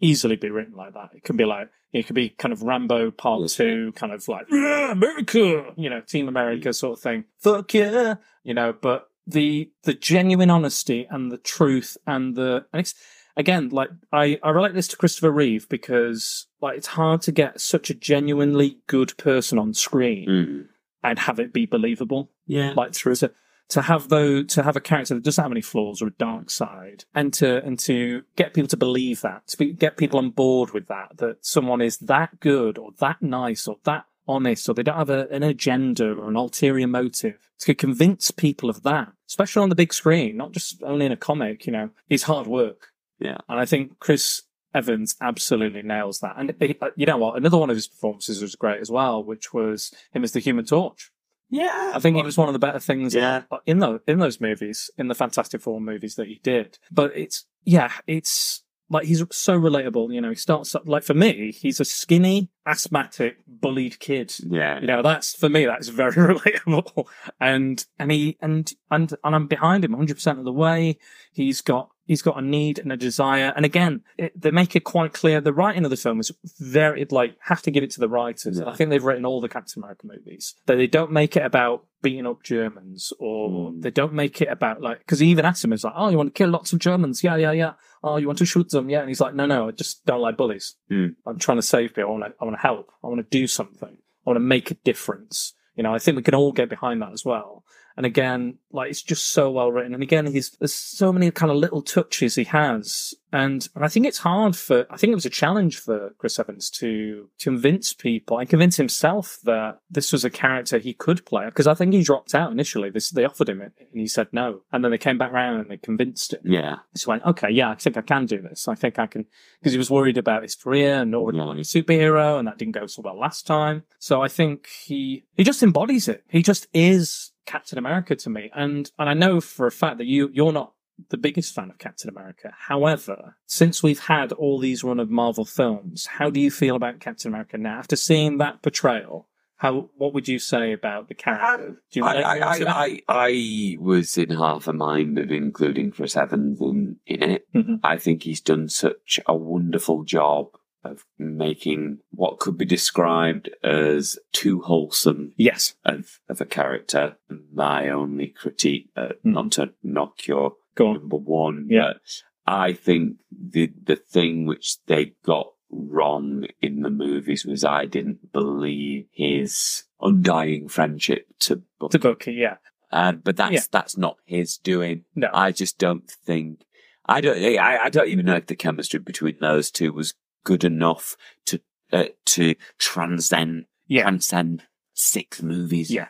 easily 0.00 0.36
be 0.36 0.50
written 0.50 0.74
like 0.74 0.94
that. 0.94 1.10
It 1.14 1.24
could 1.24 1.36
be 1.36 1.44
like 1.44 1.68
it 1.92 2.06
could 2.06 2.14
be 2.14 2.28
kind 2.30 2.52
of 2.52 2.62
Rambo 2.62 3.10
Part 3.10 3.40
Yes. 3.42 3.56
Two, 3.56 3.92
kind 3.96 4.12
of 4.12 4.26
like 4.28 4.46
America, 4.50 5.72
you 5.76 5.90
know, 5.90 6.00
Team 6.00 6.28
America 6.28 6.72
sort 6.72 6.98
of 6.98 7.02
thing. 7.02 7.24
Fuck 7.38 7.74
yeah, 7.74 8.14
you 8.44 8.54
know. 8.54 8.72
But 8.72 9.08
the 9.26 9.70
the 9.84 9.94
genuine 9.94 10.50
honesty 10.50 11.06
and 11.10 11.30
the 11.30 11.38
truth 11.38 11.96
and 12.06 12.34
the 12.36 12.66
and 12.72 12.80
it's 12.80 12.94
again 13.36 13.68
like 13.68 13.90
I 14.12 14.38
I 14.42 14.50
relate 14.50 14.74
this 14.74 14.88
to 14.88 14.96
Christopher 14.96 15.30
Reeve 15.30 15.68
because 15.68 16.46
like 16.60 16.76
it's 16.78 16.88
hard 16.88 17.22
to 17.22 17.32
get 17.32 17.60
such 17.60 17.90
a 17.90 17.94
genuinely 17.94 18.78
good 18.86 19.16
person 19.18 19.58
on 19.58 19.74
screen 19.74 20.28
Mm. 20.28 20.66
and 21.04 21.18
have 21.20 21.38
it 21.38 21.52
be 21.52 21.66
believable 21.66 22.30
Yeah. 22.46 22.72
like 22.76 22.94
through 22.94 23.16
to 23.16 23.32
to 23.70 23.82
have 23.82 24.08
though 24.08 24.42
to 24.42 24.62
have 24.62 24.76
a 24.76 24.80
character 24.80 25.14
that 25.14 25.24
doesn't 25.24 25.42
have 25.42 25.52
any 25.52 25.60
flaws 25.60 26.02
or 26.02 26.08
a 26.08 26.12
dark 26.12 26.50
side 26.50 27.04
and 27.14 27.32
to 27.34 27.64
and 27.64 27.78
to 27.78 28.22
get 28.36 28.52
people 28.52 28.68
to 28.68 28.76
believe 28.76 29.22
that 29.22 29.46
to 29.46 29.56
be, 29.56 29.72
get 29.72 29.96
people 29.96 30.18
on 30.18 30.30
board 30.30 30.72
with 30.72 30.86
that 30.88 31.16
that 31.16 31.44
someone 31.44 31.80
is 31.80 31.98
that 31.98 32.40
good 32.40 32.76
or 32.76 32.90
that 32.98 33.22
nice 33.22 33.66
or 33.66 33.76
that 33.84 34.04
honest 34.28 34.68
or 34.68 34.74
they 34.74 34.82
don't 34.82 34.96
have 34.96 35.10
a, 35.10 35.26
an 35.28 35.42
agenda 35.42 36.12
or 36.12 36.28
an 36.28 36.36
ulterior 36.36 36.86
motive. 36.86 37.50
To 37.60 37.74
convince 37.74 38.30
people 38.30 38.70
of 38.70 38.82
that 38.82 39.12
especially 39.28 39.62
on 39.62 39.68
the 39.68 39.74
big 39.74 39.92
screen 39.92 40.36
not 40.36 40.52
just 40.52 40.82
only 40.82 41.06
in 41.06 41.12
a 41.12 41.16
comic 41.16 41.66
you 41.66 41.72
know 41.72 41.90
is 42.08 42.24
hard 42.24 42.46
work. 42.46 42.88
Yeah. 43.18 43.38
and 43.48 43.60
i 43.60 43.66
think 43.66 43.98
chris 43.98 44.42
evans 44.72 45.16
absolutely 45.20 45.82
nails 45.82 46.20
that. 46.20 46.36
And 46.38 46.50
uh, 46.50 46.90
you 46.96 47.04
know 47.04 47.16
what? 47.16 47.36
Another 47.36 47.58
one 47.58 47.70
of 47.70 47.76
his 47.76 47.88
performances 47.88 48.40
was 48.40 48.54
great 48.54 48.80
as 48.80 48.90
well 48.90 49.22
which 49.22 49.52
was 49.52 49.92
him 50.12 50.24
as 50.24 50.32
the 50.32 50.40
human 50.40 50.64
torch 50.64 51.10
Yeah. 51.50 51.92
I 51.94 51.98
think 51.98 52.16
it 52.16 52.24
was 52.24 52.38
one 52.38 52.48
of 52.48 52.52
the 52.52 52.58
better 52.58 52.78
things 52.78 53.14
Yeah. 53.14 53.42
in 53.66 53.78
those 53.80 54.00
in 54.06 54.18
those 54.18 54.40
movies, 54.40 54.90
in 54.96 55.08
the 55.08 55.14
Fantastic 55.14 55.60
Four 55.60 55.80
movies 55.80 56.14
that 56.14 56.28
he 56.28 56.40
did. 56.42 56.78
But 56.90 57.12
it's 57.16 57.46
yeah, 57.64 57.92
it's 58.06 58.62
like 58.92 59.06
he's 59.06 59.22
so 59.30 59.58
relatable. 59.60 60.12
You 60.12 60.20
know, 60.20 60.30
he 60.30 60.34
starts 60.34 60.74
up 60.74 60.82
like 60.86 61.02
for 61.04 61.14
me, 61.14 61.52
he's 61.52 61.78
a 61.80 61.84
skinny, 61.84 62.50
asthmatic, 62.66 63.36
bullied 63.46 63.98
kid. 64.00 64.34
Yeah. 64.40 64.80
You 64.80 64.86
know, 64.86 65.02
that's 65.02 65.34
for 65.36 65.48
me, 65.48 65.64
that's 65.66 65.88
very 65.88 66.12
relatable. 66.34 67.06
And 67.40 67.84
and 67.98 68.10
he 68.10 68.36
and 68.40 68.72
and 68.90 69.12
and 69.22 69.34
I'm 69.34 69.46
behind 69.46 69.84
him 69.84 69.92
100 69.92 70.14
percent 70.14 70.38
of 70.38 70.44
the 70.44 70.52
way. 70.52 70.98
He's 71.32 71.60
got 71.60 71.90
he's 72.10 72.22
got 72.22 72.36
a 72.36 72.42
need 72.42 72.80
and 72.80 72.90
a 72.90 72.96
desire. 72.96 73.52
And 73.54 73.64
again, 73.64 74.02
it, 74.18 74.32
they 74.34 74.50
make 74.50 74.74
it 74.74 74.82
quite 74.82 75.12
clear. 75.12 75.40
The 75.40 75.52
writing 75.52 75.84
of 75.84 75.90
the 75.90 75.96
film 75.96 76.18
is 76.18 76.32
very 76.58 77.06
like 77.08 77.36
have 77.42 77.62
to 77.62 77.70
give 77.70 77.84
it 77.84 77.92
to 77.92 78.00
the 78.00 78.08
writers. 78.08 78.58
Yeah. 78.58 78.68
I 78.68 78.74
think 78.74 78.90
they've 78.90 79.04
written 79.04 79.24
all 79.24 79.40
the 79.40 79.48
Captain 79.48 79.80
America 79.80 80.08
movies. 80.08 80.56
That 80.66 80.74
they 80.74 80.88
don't 80.88 81.12
make 81.12 81.36
it 81.36 81.44
about 81.46 81.86
beating 82.02 82.26
up 82.26 82.42
Germans 82.42 83.12
or 83.20 83.48
Mm. 83.50 83.82
they 83.82 83.92
don't 83.92 84.12
make 84.12 84.42
it 84.42 84.48
about 84.48 84.80
like 84.80 84.98
because 84.98 85.20
he 85.20 85.28
even 85.28 85.44
asked 85.44 85.64
him, 85.64 85.70
he's 85.70 85.84
like, 85.84 85.92
oh, 85.96 86.08
you 86.08 86.16
want 86.16 86.34
to 86.34 86.38
kill 86.38 86.50
lots 86.50 86.72
of 86.72 86.80
Germans? 86.80 87.22
Yeah, 87.22 87.36
yeah, 87.36 87.52
yeah. 87.52 87.74
Oh, 88.02 88.16
you 88.16 88.26
want 88.26 88.40
to 88.40 88.44
shoot 88.46 88.70
them? 88.70 88.90
Yeah. 88.90 89.00
And 89.00 89.08
he's 89.08 89.20
like, 89.20 89.34
no, 89.36 89.46
no, 89.46 89.68
I 89.68 89.70
just 89.70 90.04
don't 90.04 90.20
like 90.20 90.36
bullies. 90.36 90.74
Mm. 90.90 91.14
I'm 91.26 91.38
trying 91.38 91.58
to 91.58 91.62
save 91.62 91.94
people. 91.94 92.10
I 92.10 92.12
want 92.18 92.24
to, 92.24 92.32
I 92.40 92.44
want 92.44 92.56
to 92.56 92.62
help. 92.62 92.90
I 93.04 93.06
want 93.06 93.20
to 93.20 93.38
do 93.38 93.46
something. 93.46 93.96
I 93.98 94.24
want 94.28 94.34
to 94.36 94.40
make 94.40 94.72
a 94.72 94.74
difference. 94.74 95.54
You 95.76 95.84
know, 95.84 95.94
I 95.94 96.00
think 96.00 96.16
we 96.16 96.22
can 96.24 96.34
all 96.34 96.50
get 96.50 96.68
behind 96.68 97.00
that 97.02 97.12
as 97.12 97.24
well. 97.24 97.62
And 98.00 98.06
again, 98.06 98.56
like 98.72 98.88
it's 98.88 99.02
just 99.02 99.26
so 99.26 99.50
well 99.50 99.70
written. 99.70 99.92
And 99.92 100.02
again, 100.02 100.24
he's 100.24 100.52
there's 100.52 100.72
so 100.72 101.12
many 101.12 101.30
kind 101.30 101.52
of 101.52 101.58
little 101.58 101.82
touches 101.82 102.34
he 102.34 102.44
has, 102.44 103.12
and 103.30 103.68
and 103.74 103.84
I 103.84 103.88
think 103.88 104.06
it's 104.06 104.16
hard 104.16 104.56
for 104.56 104.86
I 104.88 104.96
think 104.96 105.10
it 105.10 105.16
was 105.16 105.26
a 105.26 105.28
challenge 105.28 105.76
for 105.76 106.14
Chris 106.16 106.38
Evans 106.38 106.70
to 106.78 107.28
to 107.40 107.50
convince 107.50 107.92
people 107.92 108.38
and 108.38 108.48
convince 108.48 108.78
himself 108.78 109.38
that 109.44 109.80
this 109.90 110.12
was 110.12 110.24
a 110.24 110.30
character 110.30 110.78
he 110.78 110.94
could 110.94 111.26
play. 111.26 111.44
Because 111.44 111.66
I 111.66 111.74
think 111.74 111.92
he 111.92 112.02
dropped 112.02 112.34
out 112.34 112.50
initially. 112.50 112.88
This 112.88 113.10
they 113.10 113.26
offered 113.26 113.50
him 113.50 113.60
it, 113.60 113.74
and 113.78 114.00
he 114.00 114.06
said 114.06 114.28
no, 114.32 114.62
and 114.72 114.82
then 114.82 114.92
they 114.92 114.96
came 114.96 115.18
back 115.18 115.32
around 115.34 115.60
and 115.60 115.70
they 115.70 115.76
convinced 115.76 116.32
him. 116.32 116.40
Yeah. 116.44 116.76
He 116.98 117.04
went, 117.06 117.26
okay, 117.26 117.50
yeah, 117.50 117.68
I 117.68 117.74
think 117.74 117.98
I 117.98 118.00
can 118.00 118.24
do 118.24 118.40
this. 118.40 118.66
I 118.66 118.76
think 118.76 118.98
I 118.98 119.08
can, 119.08 119.26
because 119.58 119.72
he 119.72 119.78
was 119.78 119.90
worried 119.90 120.16
about 120.16 120.42
his 120.42 120.54
career 120.54 121.02
and 121.02 121.10
not 121.10 121.26
really 121.26 121.36
Yeah. 121.36 121.52
a 121.52 121.64
superhero, 121.64 122.38
and 122.38 122.48
that 122.48 122.56
didn't 122.56 122.76
go 122.80 122.86
so 122.86 123.02
well 123.02 123.18
last 123.20 123.46
time. 123.46 123.82
So 123.98 124.22
I 124.22 124.28
think 124.28 124.68
he 124.86 125.26
he 125.36 125.44
just 125.44 125.62
embodies 125.62 126.08
it. 126.08 126.24
He 126.30 126.42
just 126.42 126.66
is 126.72 127.32
Captain 127.50 127.78
America 127.78 128.14
to 128.14 128.30
me, 128.30 128.48
and 128.54 128.90
and 128.96 129.08
I 129.08 129.14
know 129.14 129.40
for 129.40 129.66
a 129.66 129.72
fact 129.72 129.98
that 129.98 130.06
you 130.06 130.30
you're 130.32 130.52
not 130.52 130.72
the 131.08 131.16
biggest 131.16 131.52
fan 131.52 131.68
of 131.70 131.78
Captain 131.78 132.08
America. 132.08 132.52
However, 132.56 133.36
since 133.46 133.82
we've 133.82 133.98
had 133.98 134.32
all 134.32 134.60
these 134.60 134.84
run 134.84 135.00
of 135.00 135.10
Marvel 135.10 135.44
films, 135.44 136.06
how 136.06 136.30
do 136.30 136.38
you 136.38 136.50
feel 136.50 136.76
about 136.76 137.00
Captain 137.00 137.28
America 137.28 137.58
now 137.58 137.78
after 137.78 137.96
seeing 137.96 138.38
that 138.38 138.62
portrayal? 138.62 139.26
How 139.56 139.90
what 139.96 140.14
would 140.14 140.28
you 140.28 140.38
say 140.38 140.72
about 140.72 141.08
the 141.08 141.14
character? 141.14 141.82
Do 141.90 142.00
you 142.00 142.04
I, 142.06 142.20
I. 142.20 142.58
I, 142.66 143.00
I, 143.08 143.76
was 143.80 144.16
in 144.16 144.30
half 144.30 144.68
a 144.68 144.72
mind 144.72 145.18
of 145.18 145.32
including 145.32 145.90
Chris 145.90 146.16
Evans 146.16 146.60
in, 146.60 146.96
in 147.04 147.22
it. 147.22 147.46
Mhm. 147.52 147.80
I 147.82 147.96
think 147.98 148.22
he's 148.22 148.40
done 148.40 148.68
such 148.68 149.18
a 149.26 149.34
wonderful 149.34 150.04
job 150.04 150.56
of 150.84 151.04
making 151.18 151.98
what 152.10 152.38
could 152.38 152.56
be 152.56 152.64
described 152.64 153.50
as 153.62 154.18
too 154.32 154.60
wholesome 154.62 155.32
yes, 155.36 155.74
of, 155.84 156.20
of 156.28 156.40
a 156.40 156.46
character. 156.46 157.16
My 157.52 157.88
only 157.88 158.28
critique, 158.28 158.88
uh, 158.96 159.10
Hmm. 159.22 159.32
not 159.32 159.52
to 159.52 159.72
knock 159.82 160.26
your 160.26 160.54
go 160.74 160.88
on. 160.88 160.94
number 161.00 161.16
one, 161.16 161.66
Yeah. 161.68 161.92
but 161.94 162.02
I 162.46 162.72
think 162.72 163.18
the 163.30 163.72
the 163.82 163.96
thing 163.96 164.46
which 164.46 164.78
they 164.86 165.12
got 165.24 165.48
wrong 165.70 166.46
in 166.60 166.80
the 166.82 166.90
movies 166.90 167.44
was 167.44 167.62
I 167.64 167.84
didn't 167.86 168.32
believe 168.32 169.06
his 169.12 169.84
undying 170.00 170.68
friendship 170.68 171.26
to 171.40 171.62
Bucky. 171.78 171.92
To 171.92 171.98
Bucky, 171.98 172.32
yeah, 172.32 172.56
And 172.90 173.22
but 173.22 173.36
that's 173.36 173.52
Yeah. 173.52 173.60
that's 173.70 173.96
not 173.96 174.16
his 174.24 174.56
doing. 174.56 175.04
no, 175.14 175.28
I 175.32 175.52
just 175.52 175.78
don't 175.78 176.10
think 176.10 176.64
I 177.06 177.20
don't 177.20 177.36
I, 177.38 177.84
I 177.84 177.88
don't 177.90 178.08
even 178.08 178.26
know 178.26 178.36
if 178.36 178.46
the 178.46 178.56
chemistry 178.56 178.98
between 179.00 179.36
those 179.40 179.70
two 179.70 179.92
was 179.92 180.14
good 180.44 180.64
enough 180.64 181.16
to 181.46 181.60
uh, 181.92 182.04
to 182.26 182.54
transcend 182.78 183.66
yeah. 183.86 184.02
transcend 184.02 184.62
six 184.94 185.42
movies. 185.42 185.90
Yeah. 185.90 186.08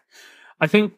I 0.60 0.66
think 0.66 0.92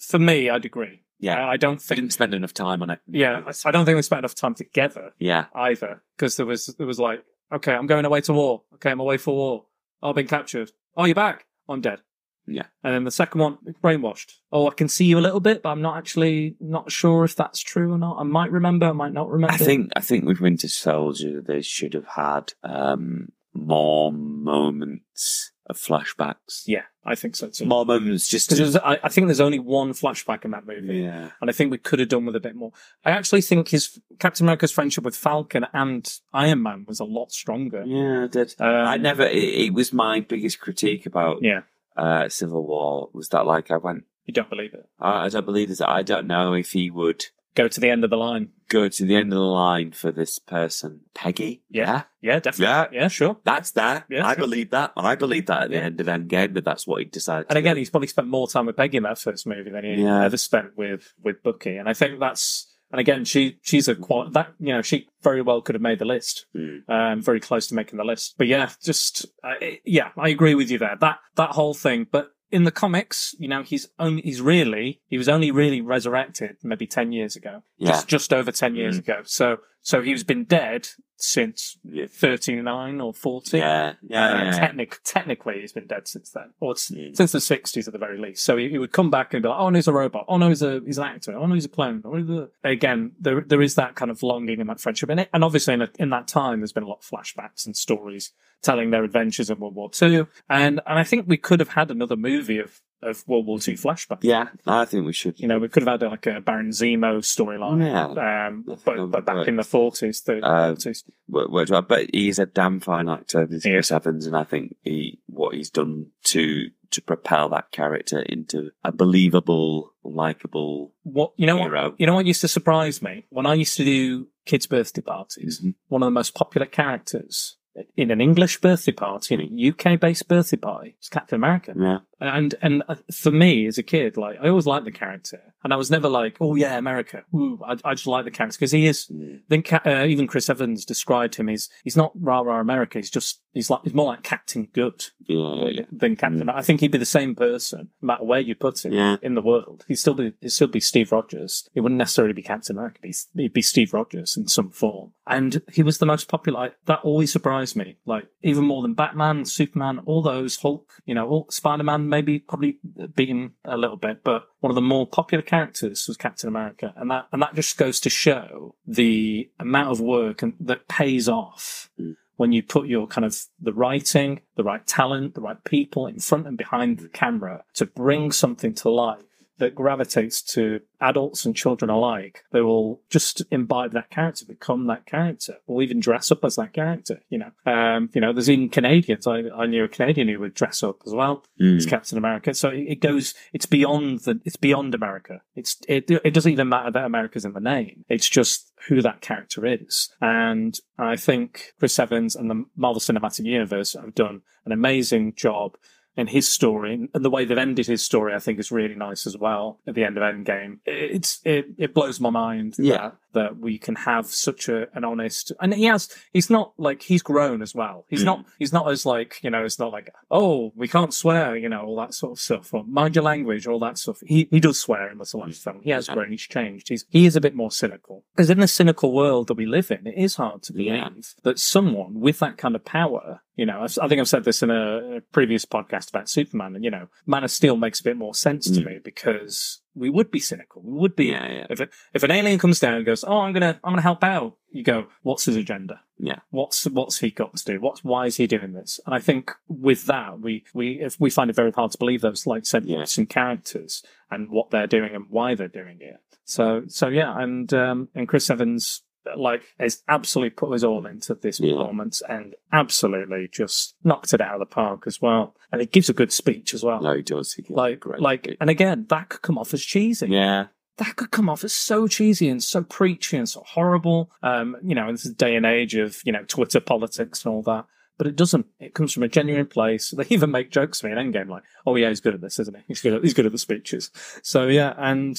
for 0.00 0.18
me, 0.18 0.48
I'd 0.50 0.64
agree. 0.64 1.02
yeah. 1.18 1.46
I, 1.46 1.52
I 1.52 1.56
don't 1.56 1.76
I 1.76 1.78
think. 1.78 2.00
didn't 2.00 2.12
spend 2.12 2.34
enough 2.34 2.54
time 2.54 2.82
on 2.82 2.90
it. 2.90 3.00
Yeah, 3.08 3.42
I 3.46 3.68
I 3.68 3.70
don't 3.72 3.84
think 3.84 3.96
we 3.96 4.02
spent 4.02 4.20
enough 4.20 4.34
time 4.34 4.54
together 4.54 5.12
Yeah, 5.18 5.46
either 5.54 6.02
because 6.16 6.36
there 6.36 6.46
was 6.46 6.66
there 6.78 6.86
was 6.86 6.98
like, 6.98 7.24
okay, 7.52 7.72
I'm 7.74 7.86
going 7.86 8.04
away 8.04 8.20
to 8.22 8.32
war. 8.32 8.62
Okay, 8.74 8.90
I'm 8.90 9.00
away 9.00 9.16
for 9.16 9.34
war. 9.34 9.64
Oh, 10.02 10.10
I've 10.10 10.14
been 10.14 10.26
captured. 10.28 10.70
Oh, 10.96 11.04
you're 11.04 11.14
back. 11.14 11.46
I'm 11.68 11.80
dead. 11.80 12.00
Yeah. 12.46 12.64
And 12.84 12.94
then 12.94 13.04
the 13.04 13.10
second 13.10 13.40
one, 13.40 13.58
brainwashed. 13.82 14.34
Oh, 14.52 14.68
I 14.68 14.74
can 14.74 14.88
see 14.88 15.04
you 15.04 15.18
a 15.18 15.20
little 15.20 15.40
bit, 15.40 15.62
but 15.62 15.70
I'm 15.70 15.82
not 15.82 15.96
actually 15.98 16.56
not 16.60 16.90
sure 16.92 17.24
if 17.24 17.34
that's 17.34 17.60
true 17.60 17.92
or 17.92 17.98
not. 17.98 18.18
I 18.18 18.22
might 18.22 18.50
remember. 18.52 18.86
I 18.86 18.92
might 18.92 19.12
not 19.12 19.28
remember. 19.28 19.54
I 19.54 19.58
think 19.58 19.90
I 19.96 20.00
think 20.00 20.24
with 20.24 20.40
Winter 20.40 20.68
Soldier 20.68 21.42
they 21.42 21.62
should 21.62 21.94
have 21.94 22.06
had 22.06 22.52
um, 22.62 23.30
more 23.52 24.12
moments 24.12 25.52
of 25.68 25.76
flashbacks. 25.76 26.62
Yeah, 26.66 26.82
I 27.04 27.16
think 27.16 27.34
so 27.34 27.48
too. 27.48 27.64
More 27.66 27.84
moments 27.84 28.28
just 28.28 28.50
to, 28.50 28.54
Because 28.54 28.76
I, 28.76 29.00
I 29.02 29.08
think 29.08 29.26
there's 29.26 29.40
only 29.40 29.58
one 29.58 29.92
flashback 29.94 30.44
in 30.44 30.52
that 30.52 30.64
movie. 30.66 30.98
yeah. 30.98 31.30
and 31.40 31.50
I 31.50 31.52
think 31.52 31.72
we 31.72 31.78
could 31.78 31.98
have 31.98 32.08
done 32.08 32.24
with 32.24 32.36
a 32.36 32.40
bit 32.40 32.54
more. 32.54 32.70
I 33.04 33.10
actually 33.10 33.40
think 33.40 33.68
his 33.68 33.98
Captain 34.20 34.46
America's 34.46 34.70
friendship 34.70 35.02
with 35.04 35.16
Falcon 35.16 35.66
and 35.72 36.08
Iron 36.32 36.62
Man 36.62 36.84
was 36.86 37.00
a 37.00 37.04
lot 37.04 37.32
stronger. 37.32 37.82
Yeah, 37.84 38.24
I 38.24 38.26
did. 38.28 38.54
Um, 38.60 38.68
I 38.68 38.96
never. 38.96 39.24
It, 39.24 39.42
it 39.66 39.74
was 39.74 39.92
my 39.92 40.20
biggest 40.20 40.60
critique 40.60 41.04
about 41.04 41.42
Yeah, 41.42 41.62
uh, 41.96 42.28
Civil 42.28 42.66
War 42.66 43.10
was 43.12 43.28
that 43.30 43.46
like 43.46 43.70
I 43.70 43.76
went. 43.76 44.04
you 44.24 44.34
don't 44.34 44.50
believe 44.50 44.74
it. 44.74 44.88
I, 45.00 45.26
I 45.26 45.28
don't 45.28 45.46
believe 45.46 45.68
this. 45.68 45.80
I 45.80 46.02
don't 46.02 46.26
know 46.26 46.52
if 46.54 46.72
he 46.72 46.90
would 46.90 47.24
Go 47.54 47.68
to 47.68 47.80
the 47.80 47.88
end 47.88 48.04
of 48.04 48.10
the 48.10 48.18
line. 48.18 48.50
go 48.68 48.86
to 48.86 49.04
the 49.06 49.16
end 49.16 49.32
of 49.32 49.38
the 49.38 49.42
line 49.44 49.92
for 49.92 50.12
this 50.12 50.38
person, 50.38 51.00
Peggy. 51.14 51.62
Yeah, 51.70 52.02
yeah, 52.20 52.38
definitely. 52.38 52.66
Yeah, 52.66 52.86
yeah, 53.02 53.08
sure. 53.08 53.38
That's 53.44 53.70
there. 53.70 54.04
Yeah, 54.10 54.26
I 54.26 54.34
sure. 54.34 54.44
believe 54.44 54.70
that. 54.72 54.92
I 54.94 55.14
believe 55.14 55.46
that 55.46 55.62
at 55.62 55.68
the 55.70 55.76
Yeah. 55.76 55.82
end 55.84 55.98
of 55.98 56.06
Endgame 56.06 56.52
that 56.52 56.64
that's 56.66 56.86
what 56.86 56.98
he 56.98 57.06
decided. 57.06 57.46
And 57.48 57.56
again, 57.56 57.76
do. 57.76 57.78
he's 57.78 57.88
probably 57.88 58.08
spent 58.08 58.28
more 58.28 58.46
time 58.46 58.66
with 58.66 58.76
Peggy 58.76 58.98
in 58.98 59.04
that 59.04 59.18
first 59.18 59.46
movie 59.46 59.70
than 59.70 59.84
he 59.84 59.94
Yeah. 60.02 60.22
ever 60.24 60.36
spent 60.36 60.76
with 60.76 61.14
with 61.22 61.42
Bucky. 61.42 61.76
And 61.78 61.88
I 61.88 61.94
think 61.94 62.20
that's. 62.20 62.75
And 62.90 63.00
again, 63.00 63.24
she 63.24 63.58
she's 63.62 63.88
a 63.88 63.94
qual 63.94 64.30
that 64.30 64.52
you 64.58 64.72
know 64.72 64.82
she 64.82 65.08
very 65.22 65.42
well 65.42 65.60
could 65.60 65.74
have 65.74 65.82
made 65.82 65.98
the 65.98 66.04
list, 66.04 66.46
Mm. 66.54 66.88
um, 66.88 67.22
very 67.22 67.40
close 67.40 67.66
to 67.68 67.74
making 67.74 67.98
the 67.98 68.04
list. 68.04 68.34
But 68.38 68.46
yeah, 68.46 68.70
just 68.82 69.26
uh, 69.42 69.54
yeah, 69.84 70.10
I 70.16 70.28
agree 70.28 70.54
with 70.54 70.70
you 70.70 70.78
there. 70.78 70.96
That 71.00 71.18
that 71.36 71.50
whole 71.50 71.74
thing, 71.74 72.06
but. 72.10 72.30
In 72.52 72.62
the 72.62 72.70
comics, 72.70 73.34
you 73.40 73.48
know, 73.48 73.64
he's 73.64 73.88
only, 73.98 74.22
he's 74.22 74.40
really, 74.40 75.00
he 75.08 75.18
was 75.18 75.28
only 75.28 75.50
really 75.50 75.80
resurrected 75.80 76.56
maybe 76.62 76.86
10 76.86 77.10
years 77.10 77.34
ago. 77.34 77.64
Yeah. 77.76 77.88
Just, 77.90 78.06
just 78.08 78.32
over 78.32 78.52
10 78.52 78.76
years 78.76 78.94
Mm. 78.96 78.98
ago. 79.00 79.20
So, 79.24 79.56
so 79.82 80.00
he's 80.00 80.22
been 80.22 80.44
dead 80.44 80.86
since 81.18 81.78
39 82.08 83.00
or 83.00 83.12
40. 83.14 83.58
Yeah, 83.58 83.94
yeah, 84.02 84.24
Uh, 84.26 84.44
yeah. 84.44 84.50
technic- 84.58 85.00
technically, 85.04 85.60
he's 85.60 85.72
been 85.72 85.86
dead 85.86 86.06
since 86.08 86.30
then, 86.30 86.52
or 86.60 86.74
Mm. 86.74 87.16
since 87.16 87.32
the 87.32 87.40
sixties 87.40 87.86
at 87.88 87.92
the 87.92 87.98
very 87.98 88.18
least. 88.18 88.44
So 88.44 88.56
he, 88.56 88.68
he 88.68 88.78
would 88.78 88.92
come 88.92 89.10
back 89.10 89.32
and 89.34 89.42
be 89.42 89.48
like, 89.48 89.58
"Oh, 89.58 89.70
no, 89.70 89.76
he's 89.76 89.88
a 89.88 89.92
robot. 89.92 90.24
Oh 90.28 90.36
no, 90.38 90.48
he's 90.48 90.62
a 90.62 90.80
he's 90.84 90.98
an 90.98 91.04
actor. 91.04 91.36
Oh 91.36 91.46
no, 91.46 91.54
he's 91.54 91.64
a 91.64 91.68
clone." 91.70 92.02
Oh, 92.04 92.16
a-" 92.64 92.68
Again, 92.68 93.12
there 93.20 93.40
there 93.40 93.62
is 93.62 93.74
that 93.76 93.94
kind 93.94 94.10
of 94.10 94.22
longing 94.22 94.60
and 94.60 94.68
that 94.68 94.80
friendship 94.80 95.10
in 95.10 95.18
it, 95.18 95.28
and 95.32 95.42
obviously 95.44 95.74
in, 95.74 95.82
a, 95.82 95.90
in 95.98 96.10
that 96.10 96.28
time, 96.28 96.60
there's 96.60 96.72
been 96.72 96.82
a 96.84 96.88
lot 96.88 96.98
of 97.02 97.06
flashbacks 97.06 97.66
and 97.66 97.76
stories 97.76 98.32
telling 98.62 98.90
their 98.90 99.04
adventures 99.04 99.50
in 99.50 99.58
World 99.58 99.74
War 99.74 99.90
Two, 99.90 100.28
and 100.48 100.80
and 100.86 100.98
I 100.98 101.04
think 101.04 101.26
we 101.26 101.36
could 101.36 101.60
have 101.60 101.70
had 101.70 101.90
another 101.90 102.16
movie 102.16 102.58
of 102.58 102.80
of 103.06 103.26
World 103.28 103.46
War 103.46 103.58
Two 103.58 103.72
flashbacks. 103.74 104.18
Yeah, 104.22 104.48
I 104.66 104.84
think 104.84 105.06
we 105.06 105.12
should. 105.12 105.38
You 105.40 105.48
know, 105.48 105.58
we 105.58 105.68
could 105.68 105.82
have 105.86 106.00
had 106.00 106.08
like 106.10 106.26
a 106.26 106.40
Baron 106.40 106.70
Zemo 106.70 107.18
storyline. 107.18 107.84
Yeah. 107.84 108.46
Um, 108.48 108.64
but, 108.84 109.10
but 109.10 109.24
back 109.24 109.46
in 109.48 109.56
the 109.56 109.62
40s, 109.62 110.24
the 110.24 110.38
Uh, 110.44 110.74
40s. 110.74 111.04
Work- 111.28 111.50
worked 111.50 111.70
well, 111.70 111.82
but 111.82 112.08
he's 112.12 112.38
a 112.38 112.46
damn 112.46 112.80
fine 112.80 113.08
actor, 113.08 113.46
Chris 113.62 113.90
Evans, 113.90 114.26
and 114.26 114.36
I 114.36 114.44
think 114.44 114.76
he 114.84 115.18
what 115.26 115.54
he's 115.54 115.70
done 115.70 116.06
to 116.24 116.70
to 116.92 117.02
propel 117.02 117.48
that 117.48 117.72
character 117.72 118.20
into 118.20 118.70
a 118.84 118.92
believable, 118.92 119.92
likable 120.04 120.92
What, 121.02 121.32
you 121.36 121.44
know 121.46 121.56
what. 121.56 121.94
You 121.98 122.06
know 122.06 122.14
what 122.14 122.26
used 122.26 122.40
to 122.42 122.48
surprise 122.48 123.02
me? 123.02 123.26
When 123.30 123.44
I 123.44 123.54
used 123.54 123.76
to 123.78 123.84
do 123.84 124.28
kids' 124.44 124.66
birthday 124.68 125.02
parties, 125.02 125.60
Mhm. 125.60 125.74
one 125.88 126.02
of 126.02 126.06
the 126.06 126.10
most 126.12 126.34
popular 126.34 126.66
characters 126.66 127.56
in 127.96 128.10
an 128.12 128.20
English 128.20 128.60
birthday 128.60 128.92
party, 128.92 129.34
in 129.34 129.40
a 129.40 129.44
UK 129.70 129.96
based 129.96 130.28
birthday 130.28 130.56
party, 130.56 130.94
was 130.98 131.08
Captain 131.08 131.36
America. 131.36 131.74
Yeah, 131.76 131.98
And 132.20 132.54
and 132.62 132.82
uh, 132.88 132.94
for 133.12 133.30
me 133.30 133.66
as 133.66 133.76
a 133.76 133.82
kid, 133.82 134.16
like 134.16 134.38
I 134.40 134.48
always 134.48 134.66
liked 134.66 134.86
the 134.86 134.90
character, 134.90 135.54
and 135.62 135.72
I 135.72 135.76
was 135.76 135.90
never 135.90 136.08
like, 136.08 136.36
oh 136.40 136.54
yeah, 136.54 136.78
America. 136.78 137.24
Ooh, 137.34 137.60
I, 137.64 137.76
I 137.84 137.94
just 137.94 138.06
like 138.06 138.24
the 138.24 138.30
character 138.30 138.56
because 138.58 138.72
he 138.72 138.86
is. 138.86 139.06
Mm. 139.12 139.36
I 139.36 139.42
think 139.50 139.72
uh, 139.72 140.04
even 140.06 140.26
Chris 140.26 140.48
Evans 140.48 140.84
described 140.86 141.34
him. 141.34 141.48
He's 141.48 141.68
he's 141.84 141.96
not 141.96 142.12
rah 142.18 142.40
rah 142.40 142.60
America. 142.60 142.98
He's 142.98 143.10
just 143.10 143.42
he's 143.52 143.68
like 143.68 143.80
he's 143.84 143.92
more 143.92 144.06
like 144.06 144.22
Captain 144.22 144.68
Good 144.72 145.06
yeah, 145.26 145.64
yeah. 145.68 145.82
than 145.92 146.16
Captain. 146.16 146.48
I 146.48 146.62
think 146.62 146.80
he'd 146.80 146.90
be 146.92 146.96
the 146.98 147.04
same 147.04 147.34
person, 147.34 147.90
no 148.00 148.06
matter 148.06 148.24
where 148.24 148.40
you 148.40 148.54
put 148.54 148.82
him 148.82 148.92
Yeah. 148.94 149.16
in 149.20 149.34
the 149.34 149.42
world. 149.42 149.84
He'd 149.86 149.96
still 149.96 150.14
be 150.14 150.32
he'd 150.40 150.48
still 150.50 150.68
be 150.68 150.80
Steve 150.80 151.12
Rogers. 151.12 151.68
He 151.74 151.80
wouldn't 151.80 151.98
necessarily 151.98 152.32
be 152.32 152.42
Captain 152.42 152.76
America. 152.76 153.00
He'd 153.02 153.14
be, 153.34 153.42
he'd 153.42 153.52
be 153.52 153.62
Steve 153.62 153.92
Rogers 153.92 154.38
in 154.38 154.48
some 154.48 154.70
form. 154.70 155.12
And 155.26 155.60
he 155.70 155.82
was 155.82 155.98
the 155.98 156.06
most 156.06 156.28
popular. 156.28 156.72
That 156.86 157.00
always 157.02 157.30
surprised 157.32 157.76
me. 157.76 157.98
Like 158.06 158.26
even 158.42 158.64
more 158.64 158.80
than 158.80 158.94
Batman, 158.94 159.44
Superman, 159.44 159.98
all 160.06 160.22
those 160.22 160.56
Hulk, 160.56 160.92
you 161.04 161.14
know, 161.14 161.28
all 161.28 161.46
Spider 161.50 161.82
Man. 161.82 162.05
Maybe 162.08 162.38
probably 162.38 162.78
beaten 163.14 163.52
a 163.64 163.76
little 163.76 163.96
bit, 163.96 164.22
but 164.24 164.44
one 164.60 164.70
of 164.70 164.74
the 164.74 164.80
more 164.80 165.06
popular 165.06 165.42
characters 165.42 166.06
was 166.08 166.16
Captain 166.16 166.48
America, 166.48 166.92
and 166.96 167.10
that 167.10 167.26
and 167.32 167.42
that 167.42 167.54
just 167.54 167.76
goes 167.76 168.00
to 168.00 168.10
show 168.10 168.74
the 168.86 169.50
amount 169.58 169.90
of 169.90 170.00
work 170.00 170.42
and 170.42 170.54
that 170.60 170.88
pays 170.88 171.28
off 171.28 171.90
Mm. 172.00 172.14
when 172.36 172.52
you 172.52 172.62
put 172.62 172.86
your 172.86 173.06
kind 173.06 173.24
of 173.24 173.34
the 173.60 173.72
writing, 173.72 174.40
the 174.56 174.64
right 174.64 174.86
talent, 174.86 175.34
the 175.34 175.40
right 175.40 175.62
people 175.64 176.06
in 176.06 176.18
front 176.18 176.46
and 176.46 176.58
behind 176.58 176.98
the 176.98 177.08
camera 177.08 177.64
to 177.74 177.86
bring 177.86 178.30
something 178.32 178.74
to 178.74 178.90
life 178.90 179.22
that 179.58 179.74
gravitates 179.74 180.42
to 180.42 180.80
adults 181.00 181.44
and 181.44 181.56
children 181.56 181.90
alike. 181.90 182.42
They 182.52 182.60
will 182.60 183.00
just 183.10 183.42
imbibe 183.50 183.92
that 183.92 184.10
character, 184.10 184.44
become 184.46 184.86
that 184.86 185.06
character, 185.06 185.56
or 185.66 185.82
even 185.82 186.00
dress 186.00 186.30
up 186.30 186.44
as 186.44 186.56
that 186.56 186.72
character. 186.72 187.20
You 187.28 187.38
know, 187.38 187.50
um, 187.72 188.10
you 188.14 188.20
know, 188.20 188.32
there's 188.32 188.50
even 188.50 188.68
Canadians. 188.68 189.26
I, 189.26 189.44
I 189.56 189.66
knew 189.66 189.84
a 189.84 189.88
Canadian 189.88 190.28
who 190.28 190.40
would 190.40 190.54
dress 190.54 190.82
up 190.82 190.96
as 191.06 191.12
well 191.12 191.44
Mm. 191.60 191.76
as 191.78 191.86
Captain 191.86 192.18
America. 192.18 192.52
So 192.52 192.68
it, 192.68 192.84
it 192.88 193.00
goes, 193.00 193.32
it's 193.54 193.64
beyond 193.66 194.20
the, 194.20 194.38
it's 194.44 194.56
beyond 194.56 194.94
America. 194.94 195.40
It's, 195.54 195.78
it, 195.88 196.10
it 196.10 196.34
doesn't 196.34 196.52
even 196.52 196.68
matter 196.68 196.90
that 196.90 197.04
America's 197.06 197.46
in 197.46 197.54
the 197.54 197.60
name. 197.60 198.04
It's 198.10 198.28
just 198.28 198.72
who 198.88 199.00
that 199.02 199.22
character 199.22 199.64
is. 199.66 200.10
And 200.20 200.78
I 200.98 201.16
think 201.16 201.72
Chris 201.78 201.98
Evans 201.98 202.36
and 202.36 202.50
the 202.50 202.64
Marvel 202.76 203.00
Cinematic 203.00 203.44
Universe 203.46 203.94
have 203.94 204.14
done 204.14 204.42
an 204.66 204.72
amazing 204.72 205.32
job 205.34 205.76
in 206.16 206.26
his 206.28 206.48
story 206.48 207.08
and 207.12 207.24
the 207.24 207.30
way 207.30 207.44
they've 207.44 207.58
ended 207.58 207.86
his 207.86 208.02
story, 208.02 208.34
I 208.34 208.38
think 208.38 208.58
is 208.58 208.72
really 208.72 208.94
nice 208.94 209.26
as 209.26 209.36
well 209.36 209.80
at 209.86 209.94
the 209.94 210.04
end 210.04 210.16
of 210.16 210.22
Endgame. 210.22 210.78
It's, 210.86 211.40
it, 211.44 211.66
it 211.76 211.94
blows 211.94 212.20
my 212.20 212.30
mind 212.30 212.76
Yeah. 212.78 212.96
that, 212.96 213.16
that 213.36 213.58
we 213.58 213.78
can 213.78 213.94
have 213.94 214.26
such 214.26 214.68
a, 214.68 214.88
an 214.96 215.04
honest, 215.04 215.52
and 215.60 215.72
he 215.72 215.84
has, 215.84 216.08
he's 216.32 216.50
not 216.50 216.72
like, 216.76 217.02
he's 217.02 217.22
grown 217.22 217.62
as 217.62 217.74
well. 217.74 218.04
He's 218.10 218.22
Mm. 218.22 218.26
not, 218.32 218.44
he's 218.58 218.72
not 218.72 218.90
as 218.90 219.06
like, 219.06 219.38
you 219.42 219.50
know, 219.50 219.64
it's 219.64 219.78
not 219.78 219.92
like, 219.92 220.10
oh, 220.30 220.72
we 220.74 220.88
can't 220.88 221.14
swear, 221.14 221.56
you 221.56 221.68
know, 221.68 221.82
all 221.82 221.96
that 221.96 222.12
sort 222.14 222.32
of 222.32 222.38
stuff, 222.40 222.74
or 222.74 222.84
mind 222.84 223.14
your 223.14 223.24
language, 223.24 223.66
all 223.66 223.78
that 223.80 223.98
stuff. 223.98 224.18
He, 224.26 224.48
he 224.50 224.60
does 224.60 224.80
swear 224.80 225.10
in 225.10 225.18
the 225.18 225.30
last 225.36 225.62
film. 225.62 225.80
He 225.82 225.90
has 225.90 226.08
grown, 226.08 226.30
he's 226.30 226.42
changed. 226.42 226.88
He's, 226.88 227.04
he 227.10 227.26
is 227.26 227.36
a 227.36 227.40
bit 227.40 227.54
more 227.54 227.70
cynical. 227.70 228.24
Because 228.34 228.50
in 228.50 228.60
the 228.60 228.68
cynical 228.68 229.12
world 229.12 229.46
that 229.48 229.56
we 229.56 229.66
live 229.66 229.90
in, 229.90 230.06
it 230.06 230.16
is 230.16 230.36
hard 230.36 230.62
to 230.64 230.72
believe 230.72 230.88
Yeah. 230.88 231.08
that 231.44 231.58
someone 231.58 232.20
with 232.20 232.38
that 232.40 232.56
kind 232.58 232.74
of 232.74 232.84
power, 232.84 233.42
you 233.54 233.66
know, 233.66 233.82
I've- 233.82 233.94
think 234.08 234.20
I've 234.20 234.28
said 234.28 234.44
this 234.44 234.62
in 234.62 234.70
a, 234.70 235.16
a 235.16 235.20
previous 235.32 235.64
podcast 235.64 236.10
about 236.10 236.28
Superman, 236.28 236.74
and, 236.74 236.84
you 236.84 236.90
know, 236.90 237.08
Man 237.26 237.44
of 237.44 237.50
Steel 237.50 237.76
makes 237.76 238.00
a 238.00 238.04
bit 238.04 238.16
more 238.16 238.34
sense 238.34 238.70
to 238.70 238.80
Mm. 238.80 238.86
me 238.86 238.98
because 239.02 239.80
we 239.96 240.10
would 240.10 240.30
be 240.30 240.38
cynical. 240.38 240.82
We 240.84 240.92
would 240.98 241.16
be, 241.16 241.26
Yeah, 241.26 241.50
yeah. 241.50 241.66
if, 241.70 241.80
if 242.14 242.22
an 242.22 242.30
alien 242.30 242.58
comes 242.58 242.78
down 242.78 242.94
and 242.94 243.06
goes, 243.06 243.24
oh, 243.24 243.38
I'm 243.40 243.52
going 243.52 243.62
to, 243.62 243.80
I'm 243.82 243.96
to 243.96 244.02
help 244.02 244.22
out, 244.22 244.56
you 244.70 244.84
go, 244.84 245.06
what's 245.22 245.46
his 245.46 245.56
agenda? 245.56 246.00
Yeah. 246.18 246.40
What's 246.50 246.84
what's 246.86 247.18
he 247.18 247.30
got 247.30 247.56
to 247.56 247.64
do? 247.64 247.80
What's 247.80 248.02
why 248.04 248.26
is 248.26 248.36
he 248.36 248.46
doing 248.46 248.72
this? 248.72 249.00
And 249.06 249.14
I 249.14 249.18
think 249.18 249.50
with 249.68 250.06
that, 250.06 250.40
we 250.40 250.64
we 250.74 251.00
if 251.00 251.18
we 251.20 251.30
find 251.30 251.50
it 251.50 251.56
very 251.56 251.70
hard 251.72 251.92
to 251.92 251.98
believe 251.98 252.20
those 252.22 252.46
like 252.46 252.64
said 252.66 252.84
Yeah. 252.86 253.04
some 253.04 253.26
characters 253.26 254.02
and 254.30 254.50
what 254.50 254.70
they're 254.70 254.86
doing 254.86 255.14
and 255.14 255.26
why 255.28 255.54
they're 255.54 255.68
doing 255.68 255.98
it. 256.00 256.16
So 256.44 256.84
so 256.88 257.08
yeah, 257.08 257.38
and 257.38 257.72
um 257.74 258.08
and 258.14 258.26
Chris 258.28 258.48
Evans 258.50 259.02
like 259.36 259.62
has 259.80 260.02
absolutely 260.08 260.50
put 260.50 260.72
his 260.72 260.84
all 260.84 261.06
into 261.06 261.34
this 261.34 261.58
Yeah. 261.60 261.72
performance 261.74 262.22
and 262.28 262.54
absolutely 262.72 263.48
just 263.50 263.94
knocked 264.04 264.32
it 264.32 264.40
out 264.40 264.54
of 264.54 264.60
the 264.60 264.66
park 264.66 265.04
as 265.06 265.20
well. 265.20 265.54
And 265.72 265.80
it 265.82 265.92
gives 265.92 266.08
a 266.08 266.12
good 266.14 266.32
speech 266.32 266.74
as 266.74 266.82
well. 266.84 267.00
No, 267.00 267.14
he 267.14 267.22
does. 267.22 267.52
He 267.54 267.62
gives 267.62 267.76
like 267.76 268.04
like 268.06 268.44
speech. 268.44 268.56
and 268.60 268.70
again 268.70 269.06
that 269.08 269.28
could 269.28 269.42
come 269.42 269.58
off 269.58 269.74
as 269.74 269.82
cheesy 269.82 270.28
yeah. 270.28 270.66
that 270.98 271.16
could 271.16 271.30
come 271.30 271.48
off 271.48 271.64
as 271.64 271.72
so 271.72 272.06
cheesy 272.06 272.48
and 272.48 272.62
so 272.62 272.82
preachy 272.82 273.36
and 273.36 273.48
so 273.48 273.62
horrible. 273.66 274.30
Um, 274.42 274.76
you 274.82 274.94
know, 274.94 275.08
in 275.08 275.14
this 275.14 275.24
day 275.24 275.56
and 275.56 275.66
age 275.66 275.94
of, 275.94 276.18
you 276.24 276.32
know, 276.32 276.44
Twitter 276.46 276.80
politics 276.80 277.44
and 277.44 277.52
all 277.52 277.62
that. 277.62 277.86
But 278.18 278.26
it 278.26 278.34
doesn't. 278.36 278.64
It 278.80 278.94
comes 278.94 279.12
from 279.12 279.24
a 279.24 279.28
genuine 279.28 279.66
place. 279.66 280.08
They 280.16 280.24
even 280.30 280.50
make 280.50 280.70
jokes 280.70 281.00
to 281.00 281.06
me 281.06 281.12
in 281.12 281.18
Endgame, 281.18 281.50
like, 281.50 281.64
"Oh 281.86 281.96
yeah, 281.96 282.08
he's 282.08 282.22
good 282.22 282.32
at 282.32 282.40
this, 282.40 282.58
isn't 282.58 282.74
he? 282.74 282.82
He's 282.88 283.02
good. 283.02 283.12
At, 283.12 283.22
he's 283.22 283.34
good 283.34 283.44
at 283.44 283.52
the 283.52 283.58
speeches." 283.58 284.10
So 284.42 284.68
yeah, 284.68 284.94
and 284.96 285.38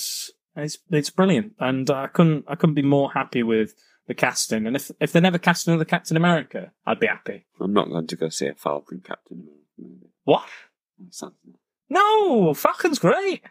it's 0.57 0.77
it's 0.91 1.09
brilliant. 1.09 1.53
And 1.59 1.89
I 1.89 2.07
couldn't 2.07 2.45
I 2.47 2.55
couldn't 2.55 2.75
be 2.75 2.81
more 2.81 3.11
happy 3.11 3.43
with 3.43 3.75
the 4.07 4.13
casting. 4.13 4.65
And 4.67 4.75
if 4.75 4.91
if 4.99 5.11
they 5.11 5.19
never 5.19 5.37
cast 5.37 5.67
another 5.67 5.85
Captain 5.85 6.17
America, 6.17 6.71
I'd 6.85 6.99
be 6.99 7.07
happy. 7.07 7.45
I'm 7.59 7.73
not 7.73 7.89
going 7.89 8.07
to 8.07 8.15
go 8.15 8.29
see 8.29 8.47
a 8.47 8.55
Falcon 8.55 9.01
Captain 9.05 9.39
America 9.39 9.61
movie. 9.77 10.11
What? 10.23 10.43
No, 11.89 12.53
Falcon's 12.53 12.99
great. 12.99 13.43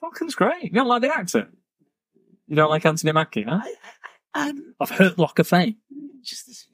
Falcon's 0.00 0.34
great. 0.34 0.64
You 0.64 0.70
don't 0.70 0.86
like 0.88 1.02
the 1.02 1.16
actor. 1.16 1.48
You 2.46 2.56
don't 2.56 2.70
like 2.70 2.84
Anthony 2.84 3.12
Mackie, 3.12 3.44
huh? 3.48 3.60
Um, 4.34 4.74
I've 4.80 4.90
heard 4.90 5.18
Lock 5.18 5.38
of 5.38 5.48
Fame. 5.48 5.76
just 6.22 6.46
this. 6.46 6.66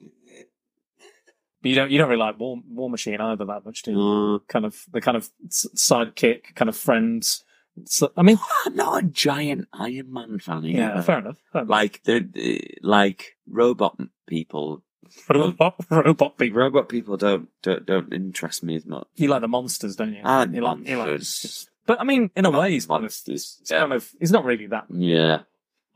But 1.61 1.69
you 1.69 1.75
don't 1.75 1.91
you 1.91 1.97
don't 1.99 2.09
really 2.09 2.19
like 2.19 2.39
War, 2.39 2.57
War 2.69 2.89
Machine 2.89 3.21
either 3.21 3.45
that 3.45 3.65
much, 3.65 3.83
do 3.83 3.91
you? 3.91 3.99
Uh, 4.35 4.39
Kind 4.51 4.65
of 4.65 4.83
the 4.91 4.99
kind 4.99 5.15
of 5.15 5.29
sidekick, 5.47 6.55
kind 6.55 6.69
of 6.69 6.75
friends. 6.75 7.43
So, 7.85 8.11
I 8.17 8.21
mean, 8.21 8.37
I'm 8.65 8.75
not 8.75 9.03
a 9.03 9.07
giant 9.07 9.67
Iron 9.73 10.11
Man 10.13 10.39
fan. 10.39 10.65
Either. 10.65 10.77
yeah, 10.77 11.01
fair 11.01 11.19
enough. 11.19 11.37
Fair 11.51 11.61
enough. 11.61 11.69
Like 11.69 12.03
the 12.03 12.61
like 12.81 13.37
robot 13.47 13.97
people. 14.27 14.83
robot, 15.29 15.75
robot 15.89 16.37
people. 16.37 16.59
Robot 16.61 16.89
people 16.89 17.17
don't 17.17 17.49
don't 17.61 17.85
don't 17.85 18.13
interest 18.13 18.63
me 18.63 18.75
as 18.75 18.85
much. 18.85 19.07
You 19.15 19.27
like 19.29 19.41
the 19.41 19.47
monsters, 19.47 19.95
don't 19.95 20.13
you? 20.13 20.21
Ah, 20.23 20.45
you 20.45 20.61
like, 20.61 20.87
you 20.87 20.97
like- 20.97 21.07
monsters. 21.09 21.69
but 21.85 21.99
I 21.99 22.03
mean, 22.03 22.29
in 22.35 22.45
a 22.45 22.51
way, 22.51 22.71
he's 22.71 22.85
kind 22.85 22.97
of, 22.97 23.01
monsters. 23.03 23.57
he's 23.59 23.69
kind 23.69 23.93
of, 23.93 24.09
he's 24.19 24.31
not 24.31 24.45
really 24.45 24.67
that, 24.67 24.85
Yeah. 24.89 25.39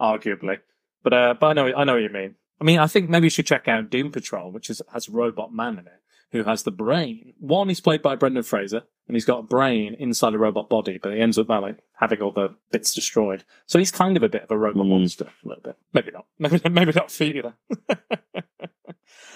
arguably. 0.01 0.59
But 1.03 1.13
uh, 1.13 1.33
but 1.39 1.47
I 1.47 1.53
know 1.53 1.73
I 1.75 1.83
know 1.83 1.93
what 1.93 2.01
you 2.01 2.09
mean. 2.09 2.35
I 2.59 2.63
mean, 2.63 2.79
I 2.79 2.87
think 2.87 3.09
maybe 3.09 3.25
you 3.25 3.29
should 3.29 3.45
check 3.45 3.67
out 3.67 3.89
Doom 3.89 4.11
Patrol, 4.11 4.49
which 4.51 4.69
is, 4.69 4.81
has 4.93 5.09
Robot 5.09 5.53
Man 5.53 5.73
in 5.73 5.87
it, 5.87 6.01
who 6.31 6.43
has 6.45 6.63
the 6.63 6.71
brain. 6.71 7.33
One, 7.39 7.69
is 7.69 7.81
played 7.81 8.01
by 8.01 8.15
Brendan 8.15 8.43
Fraser, 8.43 8.83
and 9.07 9.15
he's 9.15 9.25
got 9.25 9.39
a 9.39 9.43
brain 9.43 9.95
inside 9.99 10.33
a 10.33 10.37
robot 10.37 10.69
body, 10.69 10.99
but 11.01 11.13
he 11.13 11.19
ends 11.21 11.37
up 11.37 11.49
like 11.49 11.77
having 11.99 12.21
all 12.21 12.31
the 12.31 12.55
bits 12.71 12.93
destroyed. 12.93 13.43
So 13.67 13.79
he's 13.79 13.91
kind 13.91 14.17
of 14.17 14.23
a 14.23 14.29
bit 14.29 14.43
of 14.43 14.51
a 14.51 14.57
robot 14.57 14.85
Mm. 14.85 14.89
monster, 14.89 15.25
a 15.43 15.47
little 15.47 15.63
bit. 15.63 15.77
Maybe 15.93 16.11
not. 16.11 16.25
Maybe 16.39 16.59
maybe 16.69 16.91
not 16.93 17.09
then. 17.09 17.53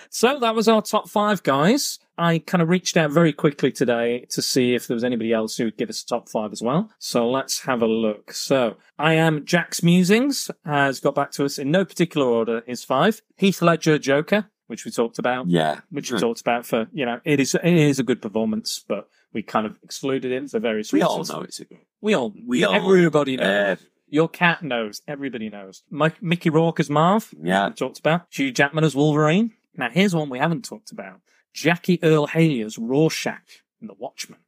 so 0.09 0.39
that 0.39 0.55
was 0.55 0.67
our 0.67 0.81
top 0.81 1.09
five 1.09 1.43
guys. 1.43 1.99
I 2.17 2.39
kind 2.39 2.61
of 2.61 2.67
reached 2.69 2.97
out 2.97 3.11
very 3.11 3.31
quickly 3.31 3.71
today 3.71 4.25
to 4.31 4.41
see 4.41 4.73
if 4.75 4.87
there 4.87 4.95
was 4.95 5.03
anybody 5.05 5.31
else 5.31 5.55
who 5.55 5.65
would 5.65 5.77
give 5.77 5.89
us 5.89 6.01
a 6.01 6.05
top 6.05 6.27
five 6.27 6.51
as 6.51 6.61
well. 6.61 6.91
So 6.99 7.29
let's 7.29 7.61
have 7.61 7.81
a 7.81 7.87
look. 7.87 8.33
So 8.33 8.75
I 8.97 9.13
am 9.13 9.45
Jack's 9.45 9.81
Musings 9.83 10.51
has 10.65 10.99
got 10.99 11.15
back 11.15 11.31
to 11.31 11.45
us 11.45 11.57
in 11.57 11.71
no 11.71 11.85
particular 11.85 12.27
order. 12.27 12.61
His 12.67 12.83
five 12.83 13.21
Heath 13.37 13.61
Ledger 13.61 13.97
Joker, 13.99 14.49
which 14.69 14.85
we 14.85 14.91
talked 14.91 15.19
about, 15.19 15.47
Yeah. 15.49 15.81
which 15.89 16.11
we 16.11 16.19
talked 16.19 16.41
about 16.41 16.65
for 16.65 16.87
you 16.93 17.05
know 17.05 17.19
it 17.25 17.39
is 17.39 17.55
it 17.55 17.73
is 17.73 17.99
a 17.99 18.03
good 18.03 18.21
performance, 18.21 18.83
but 18.87 19.07
we 19.33 19.41
kind 19.43 19.65
of 19.65 19.77
excluded 19.83 20.31
it 20.31 20.49
for 20.49 20.59
various 20.59 20.93
reasons. 20.93 21.09
We 21.09 21.33
all 21.33 21.39
know 21.39 21.43
it's 21.43 21.59
a 21.59 21.65
good. 21.65 21.79
We 22.01 22.13
all, 22.13 22.33
We 22.47 22.63
all- 22.63 22.73
everybody 22.75 23.35
knows. 23.37 23.77
Uh, 23.79 23.83
Your 24.11 24.27
cat 24.29 24.63
knows. 24.63 25.01
Everybody 25.07 25.49
knows. 25.49 25.83
Mike, 25.91 26.21
Mickey 26.23 26.49
Rourke 26.49 26.79
as 26.79 26.89
Marv. 26.89 27.31
yeah. 27.43 27.67
We 27.69 27.73
talked 27.75 27.99
about. 27.99 28.21
Hugh 28.31 28.51
Jackman 28.51 28.83
as 28.83 28.95
Wolverine. 28.95 29.51
Now 29.75 29.89
here's 29.89 30.15
one 30.15 30.29
we 30.29 30.39
haven't 30.39 30.65
talked 30.65 30.91
about. 30.91 31.21
Jackie 31.53 31.99
Earle 32.03 32.27
Haley 32.27 32.61
as 32.61 32.77
Rorschach 32.77 33.63
in 33.81 33.87
The 33.87 33.93
Watchmen. 33.95 34.39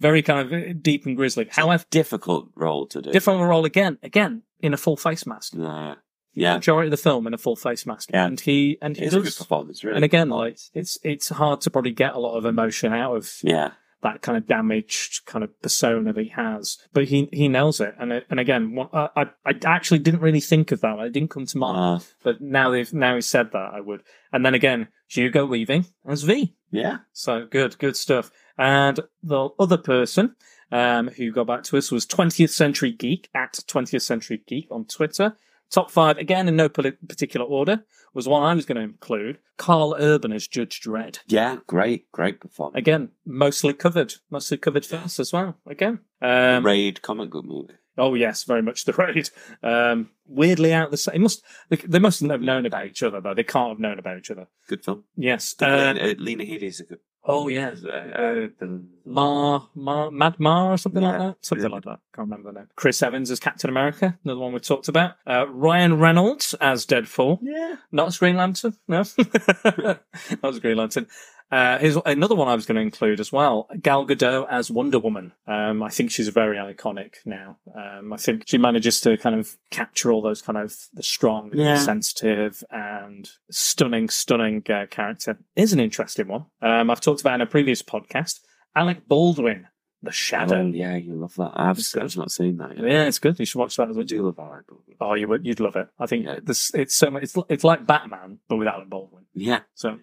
Very 0.00 0.22
kind 0.22 0.52
of 0.52 0.82
deep 0.82 1.06
and 1.06 1.16
grisly. 1.16 1.46
However, 1.50 1.84
Difficult 1.90 2.50
role 2.54 2.86
to 2.88 3.02
do. 3.02 3.12
different 3.12 3.40
role 3.40 3.64
again. 3.64 3.98
Again, 4.02 4.42
in 4.60 4.74
a 4.74 4.76
full 4.76 4.96
face 4.96 5.26
mask. 5.26 5.54
Yeah. 5.56 5.94
Yeah. 6.36 6.54
Majority 6.54 6.86
of 6.88 6.90
the 6.92 6.96
film 6.98 7.26
in 7.26 7.34
a 7.34 7.38
full 7.38 7.56
face 7.56 7.86
mask. 7.86 8.10
Yeah. 8.12 8.26
And 8.26 8.38
he 8.38 8.78
and 8.82 8.96
he 8.96 9.04
It's 9.04 9.14
a 9.14 9.18
good 9.18 9.24
does. 9.24 9.38
performance, 9.38 9.82
really. 9.82 9.96
And 9.96 10.04
again, 10.04 10.28
like 10.28 10.58
it's 10.74 10.98
it's 11.02 11.30
hard 11.30 11.60
to 11.62 11.70
probably 11.70 11.92
get 11.92 12.14
a 12.14 12.18
lot 12.20 12.36
of 12.36 12.44
emotion 12.44 12.92
out 12.92 13.16
of 13.16 13.32
yeah. 13.42 13.70
that 14.02 14.20
kind 14.22 14.36
of 14.38 14.46
damaged 14.46 15.24
kind 15.26 15.42
of 15.42 15.50
persona 15.62 16.12
that 16.12 16.22
he 16.22 16.28
has. 16.30 16.78
But 16.92 17.04
he 17.06 17.28
he 17.32 17.48
nails 17.48 17.80
it. 17.80 17.94
And 17.98 18.12
it, 18.12 18.26
and 18.30 18.38
again, 18.38 18.78
I 18.92 19.26
I 19.46 19.54
actually 19.64 20.00
didn't 20.00 20.20
really 20.20 20.40
think 20.40 20.70
of 20.72 20.82
that. 20.82 20.98
It 21.00 21.12
didn't 21.12 21.30
come 21.30 21.46
to 21.46 21.58
mind. 21.58 22.02
Uh, 22.02 22.04
But 22.22 22.40
now 22.42 22.70
they've 22.70 22.92
now 22.92 23.14
he 23.14 23.22
said 23.22 23.52
that, 23.52 23.70
I 23.74 23.80
would. 23.80 24.02
And 24.32 24.44
then 24.44 24.54
again, 24.54 24.88
Hugo 25.08 25.46
Weaving 25.46 25.86
as 26.06 26.22
V. 26.22 26.54
yeah. 26.70 26.98
So 27.12 27.46
good, 27.50 27.78
good 27.78 27.96
stuff. 27.96 28.30
And 28.58 29.00
the 29.22 29.48
other 29.58 29.78
person 29.78 30.34
um, 30.72 31.08
who 31.08 31.30
got 31.32 31.46
back 31.46 31.62
to 31.64 31.76
us 31.78 31.90
was 31.90 32.04
20th 32.06 32.50
Century 32.50 32.90
Geek 32.92 33.28
at 33.34 33.52
20th 33.68 34.02
Century 34.02 34.42
Geek 34.46 34.66
on 34.70 34.84
Twitter. 34.84 35.36
Top 35.70 35.90
five, 35.90 36.16
again 36.18 36.48
in 36.48 36.56
no 36.56 36.68
particular 36.68 37.44
order, 37.44 37.84
was 38.14 38.28
one 38.28 38.42
I 38.42 38.54
was 38.54 38.64
going 38.64 38.76
to 38.76 38.82
include. 38.82 39.38
Karl 39.58 39.96
Urban 39.98 40.32
as 40.32 40.46
Judge 40.46 40.80
Dredd. 40.80 41.18
Yeah. 41.26 41.58
Great. 41.66 42.10
Great 42.12 42.40
performance. 42.40 42.78
Again, 42.78 43.10
mostly 43.24 43.72
covered, 43.72 44.14
mostly 44.30 44.56
covered 44.58 44.86
first 44.86 45.18
as 45.18 45.32
well. 45.32 45.56
Again, 45.66 46.00
um, 46.22 46.64
Raid 46.64 47.02
comic 47.02 47.30
book 47.30 47.44
movie. 47.44 47.74
Oh 47.98 48.14
yes, 48.14 48.44
very 48.44 48.60
much 48.62 48.84
the 48.84 48.92
raid. 48.92 49.30
Um, 49.62 50.10
weirdly 50.26 50.72
out 50.72 50.90
the 50.90 50.96
same. 50.98 51.22
Must 51.22 51.42
they, 51.70 51.76
they 51.76 51.98
must 51.98 52.20
have 52.20 52.42
known 52.42 52.66
about 52.66 52.86
each 52.86 53.02
other 53.02 53.20
though. 53.20 53.34
They 53.34 53.42
can't 53.42 53.70
have 53.70 53.78
known 53.78 53.98
about 53.98 54.18
each 54.18 54.30
other. 54.30 54.48
Good 54.68 54.84
film. 54.84 55.04
Yes. 55.16 55.54
Uh, 55.60 55.64
Uh, 55.66 55.94
uh, 56.00 56.14
Lena 56.18 56.44
Headey 56.44 56.62
is 56.64 56.80
a 56.80 56.84
good. 56.84 56.98
Oh 57.26 57.48
yeah. 57.48 57.68
Uh, 57.70 58.48
the- 58.58 58.82
Mar, 59.08 59.68
Mar, 59.74 60.10
Mad 60.10 60.40
Mar 60.40 60.72
or 60.72 60.76
something 60.78 61.02
like 61.02 61.18
that. 61.18 61.36
Something 61.40 61.70
like 61.70 61.84
that. 61.84 62.00
Can't 62.14 62.28
remember 62.28 62.52
the 62.52 62.58
name. 62.60 62.68
Chris 62.74 63.00
Evans 63.02 63.30
as 63.30 63.38
Captain 63.38 63.70
America, 63.70 64.18
another 64.24 64.40
one 64.40 64.52
we 64.52 64.58
talked 64.58 64.88
about. 64.88 65.12
Uh, 65.26 65.46
Ryan 65.48 65.98
Reynolds 66.00 66.54
as 66.60 66.84
Deadpool. 66.86 67.38
yeah. 67.42 67.76
Not 67.92 68.08
as 68.08 68.18
Green 68.18 68.36
Lantern, 68.36 68.74
no. 68.88 69.04
Not 69.64 70.00
as 70.42 70.58
Green 70.58 70.76
Lantern. 70.76 71.06
Uh, 71.50 71.78
here's 71.78 71.96
another 72.06 72.34
one 72.34 72.48
I 72.48 72.54
was 72.56 72.66
going 72.66 72.74
to 72.76 72.82
include 72.82 73.20
as 73.20 73.30
well. 73.32 73.68
Gal 73.80 74.04
Gadot 74.06 74.46
as 74.50 74.70
Wonder 74.70 74.98
Woman. 74.98 75.32
Um, 75.46 75.82
I 75.82 75.88
think 75.90 76.10
she's 76.10 76.28
very 76.28 76.56
iconic 76.56 77.14
now. 77.24 77.58
Um, 77.74 78.12
I 78.12 78.16
think 78.16 78.42
she 78.46 78.58
manages 78.58 79.00
to 79.02 79.16
kind 79.16 79.38
of 79.38 79.56
capture 79.70 80.10
all 80.10 80.22
those 80.22 80.42
kind 80.42 80.58
of 80.58 80.74
the 80.92 81.04
strong, 81.04 81.50
Yeah. 81.54 81.76
sensitive, 81.78 82.64
and 82.70 83.28
stunning, 83.50 84.08
stunning 84.08 84.64
uh, 84.68 84.86
character. 84.90 85.38
Is 85.54 85.72
an 85.72 85.80
interesting 85.80 86.26
one. 86.28 86.46
Um, 86.62 86.90
I've 86.90 87.00
talked 87.00 87.20
about 87.20 87.36
in 87.36 87.40
a 87.42 87.46
previous 87.46 87.80
podcast. 87.82 88.40
Alec 88.74 89.06
Baldwin, 89.08 89.68
The 90.02 90.12
Shadow. 90.12 90.62
Oh, 90.62 90.66
yeah, 90.66 90.96
you 90.96 91.14
love 91.14 91.34
that. 91.36 91.52
I've, 91.54 91.78
I've 91.98 92.16
not 92.16 92.30
seen 92.32 92.56
that. 92.58 92.76
Yet. 92.76 92.86
Yeah, 92.86 93.04
it's 93.04 93.18
good. 93.20 93.38
You 93.38 93.46
should 93.46 93.58
watch 93.60 93.76
that 93.76 93.88
as 93.88 93.96
I 93.96 94.00
well. 94.00 94.06
do 94.06 94.22
love 94.26 94.38
Alec 94.38 94.66
Baldwin. 94.66 94.96
Oh, 95.00 95.14
you 95.14 95.28
would, 95.28 95.46
you'd 95.46 95.60
love 95.60 95.76
it. 95.76 95.88
I 95.98 96.06
think 96.06 96.26
Yeah. 96.26 96.40
this, 96.42 96.74
it's 96.74 96.94
so 96.94 97.10
much, 97.10 97.22
it's, 97.22 97.36
it's 97.48 97.64
like 97.64 97.86
Batman, 97.86 98.40
but 98.48 98.56
with 98.56 98.66
Alec 98.68 98.90
Baldwin. 98.90 99.24
Yeah, 99.32 99.60
So 99.74 99.98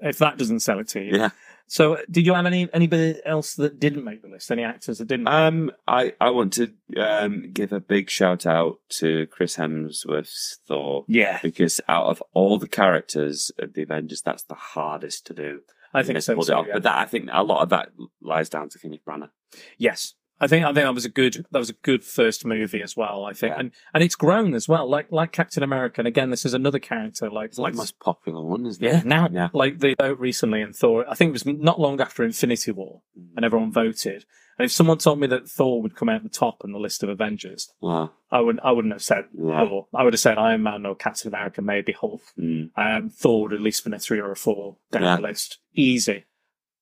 if 0.00 0.18
that 0.18 0.38
doesn't 0.38 0.60
sell 0.60 0.78
it 0.78 0.88
to 0.88 1.00
you. 1.00 1.16
yeah. 1.16 1.30
So 1.70 1.98
did 2.10 2.24
you 2.24 2.32
have 2.32 2.46
any, 2.46 2.66
anybody 2.72 3.20
else 3.26 3.54
that 3.56 3.78
didn't 3.78 4.02
make 4.02 4.22
the 4.22 4.28
list? 4.28 4.50
Any 4.50 4.64
actors 4.64 4.98
that 4.98 5.08
didn't? 5.08 5.28
Um, 5.28 5.70
I 5.86 6.14
I 6.18 6.30
want 6.30 6.54
to 6.54 6.72
um 6.96 7.50
give 7.52 7.72
a 7.72 7.80
big 7.80 8.08
shout 8.08 8.46
out 8.46 8.78
to 9.00 9.26
Chris 9.26 9.56
Hemsworth's 9.56 10.60
Thor 10.66 11.04
yeah, 11.08 11.40
because 11.42 11.80
out 11.86 12.06
of 12.06 12.22
all 12.32 12.58
the 12.58 12.68
characters 12.68 13.50
of 13.58 13.74
the 13.74 13.82
Avengers, 13.82 14.22
that's 14.22 14.44
the 14.44 14.54
hardest 14.54 15.26
to 15.26 15.34
do. 15.34 15.60
I 15.92 16.02
think 16.02 16.22
so. 16.22 16.34
too, 16.34 16.52
yeah. 16.66 16.74
But 16.74 16.82
that 16.84 16.98
I 16.98 17.04
think 17.04 17.28
a 17.32 17.42
lot 17.42 17.62
of 17.62 17.68
that 17.70 17.90
lies 18.22 18.48
down 18.48 18.68
to 18.70 18.78
Kenneth 18.78 19.04
Branagh. 19.06 19.30
Yes. 19.76 20.14
I 20.40 20.46
think 20.46 20.64
I 20.64 20.68
think 20.68 20.84
that 20.84 20.94
was 20.94 21.04
a 21.04 21.08
good 21.08 21.46
that 21.50 21.58
was 21.58 21.70
a 21.70 21.74
good 21.82 22.04
first 22.04 22.44
movie 22.44 22.80
as 22.82 22.96
well. 22.96 23.24
I 23.24 23.32
think, 23.32 23.52
Yeah. 23.54 23.60
and 23.60 23.72
and 23.92 24.04
it's 24.04 24.14
grown 24.14 24.54
as 24.54 24.68
well. 24.68 24.88
Like 24.88 25.10
like 25.10 25.32
Captain 25.32 25.62
America, 25.62 26.00
and 26.00 26.06
again, 26.08 26.30
this 26.30 26.44
is 26.44 26.54
another 26.54 26.78
character 26.78 27.28
like 27.30 27.50
It's 27.50 27.58
like 27.58 27.72
the 27.72 27.78
most 27.78 27.98
popular 27.98 28.42
one, 28.44 28.64
isn't 28.66 28.82
yeah 28.84 29.00
it? 29.00 29.04
now 29.06 29.28
Yeah. 29.32 29.48
like 29.52 29.78
they 29.80 29.94
vote 29.94 30.18
recently 30.20 30.60
in 30.60 30.72
Thor. 30.72 31.04
I 31.08 31.14
think 31.14 31.30
it 31.30 31.32
was 31.32 31.46
not 31.46 31.80
long 31.80 32.00
after 32.00 32.22
Infinity 32.24 32.70
War, 32.72 33.02
and 33.36 33.44
everyone 33.44 33.72
voted. 33.72 34.24
And 34.58 34.64
if 34.64 34.72
someone 34.72 34.98
told 34.98 35.20
me 35.20 35.28
that 35.28 35.48
Thor 35.48 35.80
would 35.82 35.94
come 35.94 36.08
out 36.08 36.24
the 36.24 36.28
top 36.28 36.62
on 36.64 36.72
the 36.72 36.80
list 36.80 37.04
of 37.04 37.08
Avengers, 37.08 37.70
Wow. 37.80 38.10
I 38.30 38.40
would 38.40 38.58
I 38.62 38.70
wouldn't 38.72 38.94
have 38.94 39.02
said 39.02 39.24
Yeah. 39.32 39.64
Thor. 39.66 39.86
I 39.94 40.02
would 40.04 40.12
have 40.12 40.20
said 40.20 40.36
Iron 40.38 40.62
Man 40.64 40.84
or 40.86 40.94
Captain 40.96 41.28
America, 41.28 41.62
maybe 41.62 41.92
Hulk. 41.92 42.22
Mm. 42.38 42.70
Um, 42.76 43.08
Thor 43.10 43.42
would 43.42 43.52
at 43.52 43.60
least 43.60 43.82
been 43.84 43.94
a 43.94 43.98
three 43.98 44.20
or 44.20 44.30
a 44.32 44.36
four 44.36 44.76
down 44.92 45.02
Yeah. 45.02 45.16
the 45.16 45.22
list, 45.22 45.58
easy. 45.74 46.24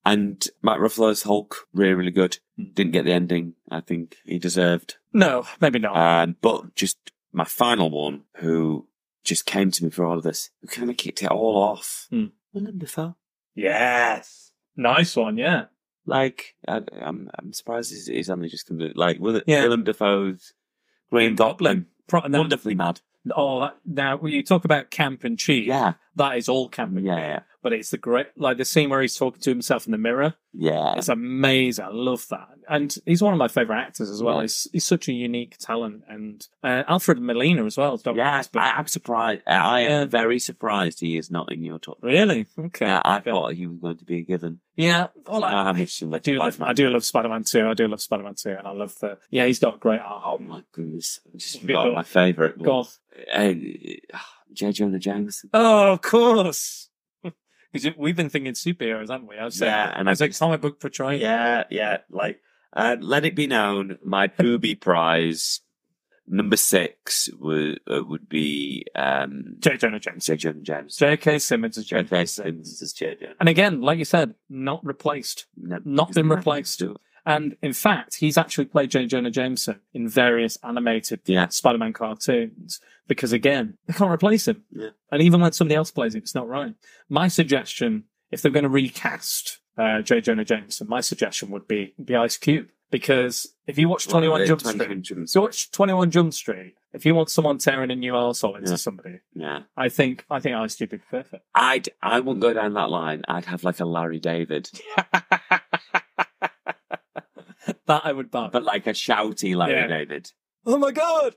And 0.05 0.47
Matt 0.63 0.79
Ruffalo's 0.79 1.23
Hulk, 1.25 1.67
really, 1.73 1.95
really 1.95 2.11
good. 2.13 2.39
Mm. 2.59 2.75
Didn't 2.75 2.93
get 2.93 3.05
the 3.05 3.13
ending 3.13 3.55
I 3.71 3.81
think 3.81 4.17
he 4.25 4.39
deserved. 4.39 4.97
No, 5.13 5.47
maybe 5.61 5.79
not. 5.79 5.97
Um, 5.97 6.37
but 6.41 6.75
just 6.75 6.97
my 7.33 7.45
final 7.45 7.91
one, 7.91 8.23
who 8.37 8.87
just 9.25 9.45
came 9.47 9.71
to 9.73 9.85
me 9.85 9.91
for 9.91 10.05
all 10.07 10.17
of 10.17 10.23
this, 10.25 10.51
who 10.63 10.69
kind 10.69 10.89
of 10.91 10.97
kicked 10.97 11.23
it 11.23 11.31
all 11.31 11.57
off. 11.63 12.07
Hmm. 12.11 12.27
Willem 12.53 12.79
Dafoe. 12.79 13.17
yes, 13.55 14.53
nice 14.77 15.17
one. 15.17 15.37
Yeah, 15.37 15.65
Like, 16.07 16.55
I, 16.67 16.83
I'm 17.01 17.29
I'm 17.39 17.53
surprised 17.53 17.93
he's, 18.09 18.31
only 18.31 18.49
just 18.49 18.67
come 18.69 18.79
to, 18.79 18.93
like, 18.95 19.19
Will, 19.19 19.43
Yeah. 19.47 19.63
Willem 19.65 19.85
Dafoe's 19.85 20.53
Green 21.11 21.35
Goblin. 21.35 21.87
Pro- 22.07 22.23
Wonderfully 22.29 22.75
mad. 22.75 23.01
Oh, 23.35 23.61
that, 23.61 23.77
now 23.85 24.17
when 24.17 24.33
you 24.33 24.43
talk 24.45 24.65
about 24.65 24.91
camp 24.91 25.25
and 25.25 25.37
cheese, 25.39 25.67
Yeah. 25.67 25.95
that 26.15 26.37
is 26.39 26.49
all 26.49 26.69
camp 26.69 26.97
and 26.97 27.05
Yeah, 27.05 27.15
cheese. 27.17 27.23
yeah. 27.25 27.41
But 27.67 27.73
it's 27.73 27.91
the 27.91 27.99
great, 27.99 28.29
like 28.37 28.59
the 28.59 28.65
scene 28.65 28.91
where 28.91 29.03
he's 29.03 29.17
talking 29.17 29.41
to 29.41 29.51
himself 29.51 29.87
in 29.87 29.91
the 29.91 29.99
mirror. 29.99 30.35
Yeah. 30.53 30.95
It's 30.97 31.09
amazing. 31.09 31.85
I 31.85 31.89
love 31.91 32.25
that, 32.31 32.47
and 32.69 32.95
he's 33.05 33.21
one 33.23 33.33
of 33.35 33.39
my 33.41 33.49
favorite 33.49 33.81
actors 33.81 34.09
as 34.09 34.23
well. 34.23 34.37
Yeah. 34.37 34.43
He's 34.43 34.69
he's 34.73 34.85
such 34.85 35.09
a 35.09 35.13
unique 35.13 35.59
talent, 35.59 36.05
and 36.09 36.47
uh, 36.63 36.85
Alfred 36.87 37.21
Molina 37.21 37.65
as 37.65 37.77
well. 37.77 38.01
Yeah, 38.15 38.39
Whisper. 38.39 38.61
I, 38.61 38.71
I'm 38.79 38.87
surprised. 38.87 39.43
I 39.49 39.81
am 39.81 39.91
Yeah. 39.91 40.05
very 40.05 40.39
surprised 40.39 41.01
he 41.01 41.17
is 41.19 41.29
not 41.29 41.51
in 41.51 41.65
your 41.65 41.81
top. 41.81 41.99
really? 42.03 42.47
Okay. 42.57 42.87
Yeah, 42.87 43.03
I 43.05 43.17
Okay. 43.19 43.31
thought 43.33 43.55
he 43.55 43.67
was 43.67 43.79
going 43.81 43.97
to 43.97 44.05
be 44.05 44.19
a 44.19 44.23
given. 44.23 44.61
Yeah. 44.77 45.09
Well, 45.27 45.43
I 45.43 45.53
I, 45.53 45.65
haven't 45.67 46.03
I 46.15 46.19
do 46.21 46.39
love, 46.39 46.55
Spider-Man. 46.55 46.71
I 46.71 46.73
do 46.73 46.89
love 46.91 47.05
Spider-Man 47.05 47.45
too. 47.45 47.67
I 47.69 47.75
do 47.75 47.89
love 47.89 48.01
Spider-Man 48.01 48.35
too, 48.37 48.51
and 48.57 48.67
I 48.69 48.71
love 48.71 48.95
the. 49.01 49.19
Yeah, 49.31 49.47
he's 49.47 49.59
got 49.59 49.81
great 49.81 50.01
art. 50.01 50.23
Oh 50.25 50.39
my 50.39 50.63
goodness! 50.71 51.19
I 51.27 51.37
just 51.37 51.61
forgot 51.61 51.93
my 51.93 52.05
favourite. 52.05 52.63
Go 52.63 52.73
on. 52.73 52.87
Uh, 53.35 53.55
J. 54.53 54.71
Jonah 54.73 54.99
Jameson. 55.01 55.51
Oh, 55.53 55.93
of 55.95 56.03
course. 56.03 56.86
Because 57.73 57.97
we've 57.97 58.17
been 58.17 58.31
thinking 58.31 58.53
superheroes, 58.53 59.11
haven't 59.11 59.29
we? 59.29 59.37
I 59.37 59.45
was 59.45 59.61
Yeah, 59.61 59.93
and 59.95 60.09
I 60.09 60.13
as 60.13 60.21
a 60.21 60.29
comic 60.31 60.61
book 60.61 60.81
portrayal. 60.81 61.21
Yeah, 61.21 61.65
yeah. 61.71 61.99
Like, 62.11 62.41
uh, 62.73 62.97
let 63.01 63.25
it 63.25 63.35
be 63.35 63.47
known, 63.47 63.99
my 64.05 64.27
booby 64.27 64.75
prize 64.75 65.61
number 66.29 66.57
six 66.57 67.29
would 67.39 67.81
uh, 67.91 68.03
would 68.05 68.29
be 68.29 68.85
um, 68.95 69.57
J. 69.59 69.77
Jonah 69.77 70.01
Jameson. 70.01 70.37
J. 70.37 70.49
Jonah 70.49 70.63
Jameson. 70.63 71.09
J.K. 71.09 71.39
Simmons 71.39 71.79
is 71.79 71.87
J. 71.87 72.03
J. 72.03 72.25
Simmons 72.27 72.83
as 72.83 72.93
J. 72.93 73.17
Jonah. 73.21 73.35
And 73.41 73.49
again, 73.49 73.81
like 73.81 73.99
you 73.99 74.05
said, 74.05 74.35
not 74.49 74.85
replaced. 74.85 75.47
No, 75.57 75.79
Not 75.85 76.13
been 76.13 76.29
replaced. 76.29 76.83
And 77.27 77.57
in 77.61 77.73
fact, 77.73 78.15
he's 78.17 78.39
actually 78.39 78.67
played 78.67 78.91
J. 78.93 79.07
Jonah 79.07 79.31
Jameson 79.33 79.81
in 79.93 80.09
various 80.09 80.57
animated 80.63 81.21
Yeah. 81.27 81.49
Spider-Man 81.49 81.93
cartoons 81.93 82.81
because 83.09 83.33
again, 83.33 83.77
they 83.87 83.93
can't 83.95 84.11
replace 84.13 84.47
him. 84.47 84.63
Yeah. 84.71 84.91
And 85.11 85.21
even 85.23 85.41
when 85.41 85.51
somebody 85.53 85.75
else 85.77 85.91
plays 85.91 86.15
it, 86.15 86.19
it's 86.19 86.35
not 86.37 86.49
right. 86.49 86.75
My 87.09 87.27
suggestion, 87.29 88.05
if 88.31 88.41
they're 88.43 88.53
going 88.53 88.63
to 88.63 88.69
recast 88.69 89.59
uh, 89.77 90.03
J. 90.03 90.21
Jonah 90.21 90.45
Jameson, 90.45 90.89
my 90.89 91.01
suggestion 91.01 91.51
would 91.51 91.67
be 91.69 91.95
be 92.03 92.15
Ice 92.17 92.37
Cube 92.37 92.69
because 92.91 93.49
if 93.67 93.77
you 93.77 93.89
watch 93.89 94.07
Twenty 94.09 94.29
One 94.29 94.47
Jump 94.47 94.61
Street, 94.63 95.03
Jump 95.03 95.29
so 95.29 95.41
watch 95.43 95.71
Twenty 95.73 95.93
One 95.93 96.11
Jump 96.11 96.33
Street. 96.33 96.75
If 96.93 97.05
you 97.05 97.15
want 97.15 97.29
someone 97.29 97.59
tearing 97.59 97.91
a 97.91 97.97
new 97.97 98.13
arsehole 98.15 98.57
into 98.57 98.71
Yeah. 98.71 98.77
somebody, 98.77 99.19
Yeah. 99.35 99.63
I 99.77 99.89
think 99.91 100.25
I 100.31 100.41
think 100.41 100.55
Ice 100.57 100.77
Cube 100.77 100.93
would 100.93 101.01
be 101.03 101.07
perfect. 101.11 101.45
I'd, 101.55 101.89
I 102.03 102.21
wouldn't 102.21 102.41
go 102.41 102.55
down 102.55 102.73
that 102.75 102.89
line. 102.89 103.23
I'd 103.29 103.45
have 103.47 103.65
like 103.65 103.81
a 103.81 103.85
Larry 103.85 104.19
David, 104.21 104.71
that 107.87 108.03
I 108.05 108.13
would 108.13 108.31
buy. 108.31 108.49
but 108.53 108.63
like 108.65 108.87
a 108.87 108.91
shouty 108.91 109.55
Larry 109.57 109.73
Yeah. 109.75 109.87
David. 109.87 110.31
Oh 110.65 110.79
my 110.79 110.91
god! 110.93 111.35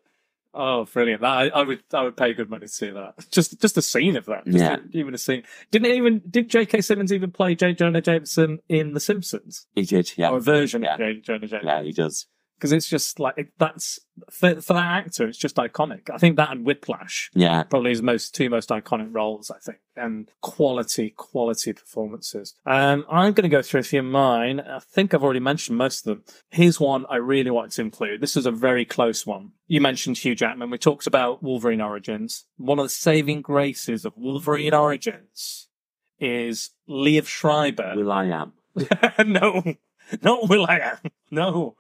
Oh, 0.54 0.86
brilliant! 0.86 1.22
That, 1.22 1.28
I, 1.32 1.48
I 1.50 1.62
would, 1.64 1.84
I 1.94 2.02
would 2.02 2.18
pay 2.18 2.34
good 2.34 2.50
money 2.50 2.66
to 2.66 2.72
see 2.72 2.90
that. 2.90 3.14
Just, 3.32 3.62
just 3.62 3.78
a 3.78 3.84
scene 3.84 4.18
of 4.18 4.26
that. 4.26 4.46
Just 4.46 4.58
Yeah. 4.58 4.78
a- 4.78 4.98
even 4.98 5.14
a 5.14 5.18
scene. 5.20 5.44
Didn't 5.70 5.92
even? 5.92 6.22
Did 6.28 6.50
J.K. 6.50 6.82
Simmons 6.82 7.14
even 7.14 7.30
play 7.32 7.54
J. 7.54 7.74
Jonah 7.74 8.02
Jameson 8.02 8.58
in 8.68 8.94
The 8.94 9.00
Simpsons 9.00 9.68
He 9.76 9.84
did, 9.84 10.12
yeah. 10.18 10.30
or 10.32 10.38
a 10.38 10.42
version 10.42 10.82
Yeah. 10.82 10.94
of 10.94 11.00
J. 11.00 11.20
Jonah 11.22 11.46
Jameson? 11.48 11.68
Yeah, 11.68 11.84
he 11.84 11.92
does. 11.92 12.26
Because 12.60 12.73
it's 12.73 12.90
just 12.90 13.22
like 13.22 13.36
it, 13.38 13.53
that's 13.57 13.99
for, 14.30 14.60
for 14.60 14.73
that 14.73 14.86
actor. 15.06 15.26
It's 15.27 15.38
just 15.38 15.56
iconic. 15.56 16.10
I 16.14 16.18
think 16.18 16.36
that 16.36 16.52
and 16.52 16.65
Whiplash 16.65 17.31
Yeah. 17.34 17.64
probably 17.64 17.91
his 17.91 18.02
most 18.02 18.36
two 18.36 18.49
most 18.49 18.68
iconic 18.69 19.07
roles. 19.15 19.49
I 19.49 19.60
think 19.60 19.77
and 19.95 20.30
quality, 20.41 21.11
quality 21.15 21.72
performances. 21.73 22.53
Um, 22.65 23.06
I'm 23.10 23.31
going 23.34 23.49
to 23.49 23.56
go 23.56 23.61
through 23.61 23.80
a 23.80 23.84
few 23.84 23.99
of 23.99 24.06
mine. 24.06 24.60
I 24.60 24.80
think 24.80 25.14
I've 25.14 25.23
already 25.23 25.40
mentioned 25.40 25.77
most 25.77 26.06
of 26.06 26.18
them. 26.18 26.23
Here's 26.49 26.80
one 26.80 27.06
I 27.10 27.15
really 27.15 27.49
wanted 27.52 27.72
to 27.72 27.81
include. 27.81 28.19
This 28.19 28.36
is 28.36 28.45
a 28.45 28.52
very 28.52 28.84
close 28.86 29.26
one. 29.26 29.52
You 29.68 29.80
mentioned 29.80 30.18
Hugh 30.18 30.36
Jackman. 30.36 30.69
We 30.69 30.77
talked 30.77 31.07
about 31.07 31.41
Wolverine 31.41 31.81
Origins. 31.81 32.45
One 32.57 32.80
of 32.80 32.86
the 32.86 32.90
saving 32.90 33.41
graces 33.41 34.03
of 34.03 34.14
Wolverine 34.18 34.73
Origins 34.73 35.68
is 36.19 36.72
Liev 36.90 37.27
Schreiber. 37.27 37.94
Will 37.95 38.11
I 38.11 38.26
am. 38.26 38.53
no, 39.26 39.64
not 40.22 40.49
Will 40.49 40.65
I 40.68 40.80
am. 40.80 41.11
No. 41.31 41.76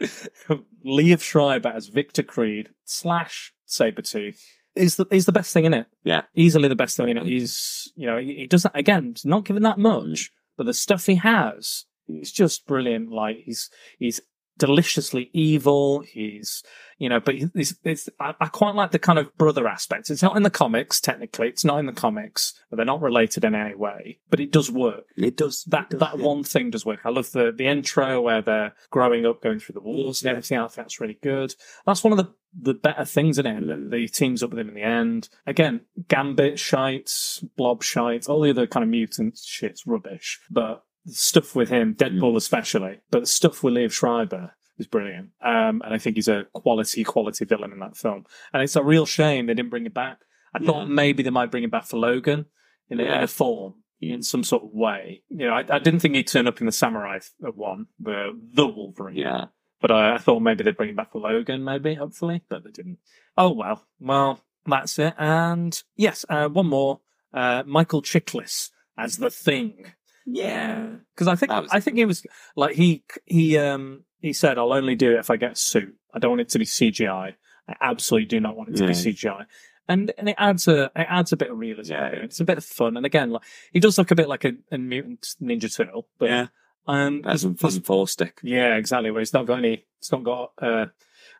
Liev 0.00 1.20
Schreiber 1.20 1.68
as 1.68 1.88
Victor 1.88 2.22
Creed 2.22 2.70
slash 2.84 3.52
Sabretooth 3.66 4.40
is 4.74 4.96
the 4.96 5.06
is 5.10 5.26
the 5.26 5.32
best 5.32 5.52
thing 5.52 5.64
in 5.64 5.74
it. 5.74 5.86
Yeah. 6.04 6.22
Easily 6.34 6.68
the 6.68 6.76
best 6.76 6.96
thing 6.96 7.08
in 7.08 7.18
it. 7.18 7.26
He's 7.26 7.92
you 7.96 8.06
know, 8.06 8.18
he, 8.18 8.34
he 8.36 8.46
does 8.46 8.62
that 8.62 8.76
again, 8.76 9.14
not 9.24 9.44
given 9.44 9.62
that 9.64 9.78
much, 9.78 10.30
but 10.56 10.66
the 10.66 10.74
stuff 10.74 11.06
he 11.06 11.16
has 11.16 11.86
is 12.08 12.32
just 12.32 12.66
brilliant. 12.66 13.10
Like 13.10 13.38
he's 13.44 13.70
he's 13.98 14.20
deliciously 14.58 15.30
evil. 15.32 16.00
He's 16.00 16.62
you 16.98 17.08
know, 17.08 17.20
but 17.20 17.36
he's, 17.36 17.76
it's, 17.84 18.08
I, 18.18 18.34
I 18.40 18.46
quite 18.46 18.74
like 18.74 18.90
the 18.90 18.98
kind 18.98 19.18
of 19.18 19.36
brother 19.38 19.68
aspect. 19.68 20.10
It's 20.10 20.22
not 20.22 20.36
in 20.36 20.42
the 20.42 20.50
comics, 20.50 21.00
technically. 21.00 21.48
It's 21.48 21.64
not 21.64 21.78
in 21.78 21.86
the 21.86 21.92
comics, 21.92 22.54
but 22.68 22.76
they're 22.76 22.84
not 22.84 23.00
related 23.00 23.44
in 23.44 23.54
any 23.54 23.76
way. 23.76 24.18
But 24.30 24.40
it 24.40 24.50
does 24.50 24.70
work 24.70 25.04
It 25.16 25.36
does. 25.36 25.64
that 25.64 25.84
it 25.84 25.90
does, 25.90 26.00
that 26.00 26.18
yeah. 26.18 26.24
one 26.24 26.42
thing 26.42 26.70
does 26.70 26.84
work. 26.84 27.00
I 27.04 27.10
love 27.10 27.30
the 27.30 27.52
the 27.56 27.66
intro 27.66 28.20
where 28.20 28.42
they're 28.42 28.74
growing 28.90 29.24
up, 29.26 29.42
going 29.42 29.60
through 29.60 29.74
the 29.74 29.80
wars 29.80 30.22
and 30.22 30.30
everything. 30.30 30.58
I 30.58 30.62
think 30.62 30.74
that's 30.74 31.00
really 31.00 31.18
good. 31.22 31.54
That's 31.86 32.02
one 32.02 32.12
of 32.12 32.18
the 32.18 32.34
the 32.60 32.74
better 32.74 33.04
things 33.04 33.38
in 33.38 33.46
it. 33.46 33.90
that 33.90 33.96
He 33.96 34.08
teams 34.08 34.42
up 34.42 34.50
with 34.50 34.58
him 34.58 34.68
in 34.68 34.74
the 34.74 34.82
end. 34.82 35.28
Again, 35.46 35.82
Gambit 36.08 36.58
shites, 36.58 37.44
Blob 37.56 37.84
shites, 37.84 38.28
all 38.28 38.40
the 38.40 38.50
other 38.50 38.66
kind 38.66 38.82
of 38.82 38.90
mutant 38.90 39.38
shit's 39.38 39.86
rubbish. 39.86 40.40
But 40.50 40.82
the 40.87 40.87
stuff 41.08 41.54
with 41.54 41.68
him, 41.68 41.94
Deadpool 41.94 42.36
especially, 42.36 43.00
but 43.10 43.20
the 43.20 43.26
stuff 43.26 43.62
with 43.62 43.74
Liev 43.74 43.92
Schreiber 43.92 44.52
is 44.78 44.86
brilliant. 44.86 45.30
Um, 45.42 45.82
and 45.84 45.94
I 45.94 45.98
think 45.98 46.16
he's 46.16 46.28
a 46.28 46.44
quality, 46.52 47.04
quality 47.04 47.44
villain 47.44 47.72
in 47.72 47.80
that 47.80 47.96
film. 47.96 48.24
And 48.52 48.62
it's 48.62 48.76
a 48.76 48.82
real 48.82 49.06
shame 49.06 49.46
they 49.46 49.54
didn't 49.54 49.70
bring 49.70 49.86
it 49.86 49.94
back. 49.94 50.18
I 50.54 50.60
thought 50.60 50.86
maybe 50.88 51.22
they 51.22 51.30
might 51.30 51.50
bring 51.50 51.64
it 51.64 51.70
back 51.70 51.84
for 51.84 51.98
Logan 51.98 52.46
in, 52.88 53.00
a, 53.00 53.04
in 53.04 53.22
a 53.24 53.26
form, 53.26 53.74
in 54.00 54.22
some 54.22 54.42
sort 54.42 54.64
of 54.64 54.70
way. 54.72 55.22
You 55.28 55.46
know, 55.46 55.52
I, 55.52 55.64
I 55.68 55.78
didn't 55.78 56.00
think 56.00 56.14
he'd 56.14 56.26
turn 56.26 56.46
up 56.46 56.60
in 56.60 56.66
the 56.66 56.72
Samurai 56.72 57.18
th- 57.18 57.54
one, 57.54 57.86
the 58.00 58.30
the 58.52 58.66
Wolverine. 58.66 59.16
Yeah. 59.16 59.46
But 59.80 59.90
I, 59.90 60.14
I 60.14 60.18
thought 60.18 60.40
maybe 60.40 60.64
they'd 60.64 60.76
bring 60.76 60.90
him 60.90 60.96
back 60.96 61.12
for 61.12 61.20
Logan, 61.20 61.64
maybe, 61.64 61.94
hopefully, 61.94 62.42
but 62.48 62.64
they 62.64 62.70
didn't. 62.70 62.98
Oh 63.36 63.52
well, 63.52 63.86
well, 64.00 64.40
that's 64.66 64.98
it. 64.98 65.14
And 65.18 65.80
yes, 65.96 66.24
uh, 66.28 66.48
one 66.48 66.66
more. 66.66 67.00
Uh, 67.32 67.62
Michael 67.66 68.02
Chiklis 68.02 68.70
as 68.96 69.18
the 69.18 69.30
thing. 69.30 69.92
Yeah. 70.30 70.88
Because 71.14 71.28
I 71.28 71.36
think 71.36 71.50
was- 71.52 71.70
I 71.70 71.80
think 71.80 71.96
he 71.96 72.04
was 72.04 72.24
like 72.56 72.74
he 72.76 73.02
he 73.24 73.56
um 73.58 74.04
he 74.20 74.32
said 74.32 74.58
I'll 74.58 74.72
only 74.72 74.94
do 74.94 75.12
it 75.14 75.18
if 75.20 75.30
I 75.30 75.36
get 75.36 75.52
a 75.52 75.56
suit. 75.56 75.94
I 76.12 76.18
don't 76.18 76.30
want 76.32 76.40
it 76.42 76.48
to 76.50 76.58
be 76.58 76.64
CGI. 76.64 77.34
I 77.68 77.74
absolutely 77.80 78.26
do 78.26 78.40
not 78.40 78.56
want 78.56 78.70
it 78.70 78.76
to 78.76 78.86
be 78.86 78.92
CGI. 78.92 79.46
And 79.88 80.12
and 80.18 80.28
it 80.28 80.36
adds 80.38 80.68
a 80.68 80.84
it 80.94 81.06
adds 81.08 81.32
a 81.32 81.36
bit 81.36 81.50
of 81.50 81.58
realism. 81.58 81.92
Yeah. 81.92 82.08
to 82.10 82.16
it. 82.18 82.24
It's 82.24 82.40
a 82.40 82.44
bit 82.44 82.58
of 82.58 82.64
fun. 82.64 82.96
And 82.96 83.06
again, 83.06 83.30
like 83.30 83.42
he 83.72 83.80
does 83.80 83.96
look 83.98 84.10
a 84.10 84.14
bit 84.14 84.28
like 84.28 84.44
a, 84.44 84.52
a 84.70 84.78
mutant 84.78 85.26
ninja 85.42 85.74
turtle. 85.74 86.08
But 86.18 86.28
yeah. 86.28 86.46
um 86.86 87.22
That's 87.22 87.42
there's- 87.42 87.42
some 87.42 87.54
fun 87.54 87.80
four 87.82 88.06
stick. 88.08 88.38
yeah, 88.42 88.76
exactly. 88.76 89.10
Where 89.10 89.22
it's 89.22 89.32
not 89.32 89.46
got 89.46 89.58
any, 89.58 89.84
it's 89.98 90.12
not 90.12 90.24
got 90.24 90.52
uh, 90.60 90.86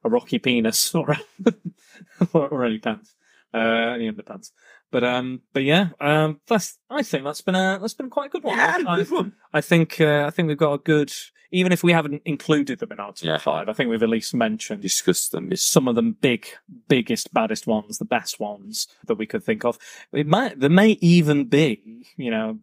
a 0.04 0.08
rocky 0.08 0.38
penis 0.38 0.94
or 0.94 1.16
or, 2.32 2.48
or 2.48 2.64
any 2.64 2.78
pants, 2.78 3.14
uh, 3.54 3.58
any 3.94 4.10
underpants. 4.10 4.50
But 4.90 5.04
um, 5.04 5.42
but 5.52 5.64
yeah, 5.64 5.90
um, 6.00 6.40
that's. 6.46 6.78
I 6.88 7.02
think 7.02 7.24
that's 7.24 7.40
been 7.42 7.54
a 7.54 7.78
that's 7.80 7.94
been 7.94 8.10
quite 8.10 8.26
a 8.26 8.30
good 8.30 8.44
one. 8.44 8.56
Yeah, 8.56 8.78
I, 8.86 8.96
good 8.96 9.10
one. 9.10 9.32
I 9.52 9.60
think 9.60 10.00
uh, 10.00 10.24
I 10.26 10.30
think 10.30 10.48
we've 10.48 10.56
got 10.56 10.72
a 10.74 10.78
good. 10.78 11.12
Even 11.50 11.72
if 11.72 11.82
we 11.82 11.92
haven't 11.92 12.20
included 12.26 12.78
them 12.78 12.92
in 12.92 13.00
our 13.00 13.08
top 13.12 13.22
Yeah. 13.24 13.38
five, 13.38 13.70
I 13.70 13.72
think 13.72 13.88
we've 13.88 14.02
at 14.02 14.08
least 14.10 14.34
mentioned 14.34 14.82
discussed 14.82 15.32
them. 15.32 15.50
some 15.56 15.88
of 15.88 15.94
them 15.94 16.14
big, 16.20 16.46
biggest, 16.88 17.32
baddest 17.32 17.66
ones, 17.66 17.96
the 17.96 18.04
best 18.04 18.38
ones 18.38 18.86
that 19.06 19.14
we 19.14 19.24
could 19.24 19.42
think 19.42 19.64
of. 19.64 19.78
It 20.12 20.26
might 20.26 20.60
there 20.60 20.68
may 20.68 20.98
even 21.00 21.46
be, 21.46 22.04
you 22.18 22.30
know, 22.30 22.58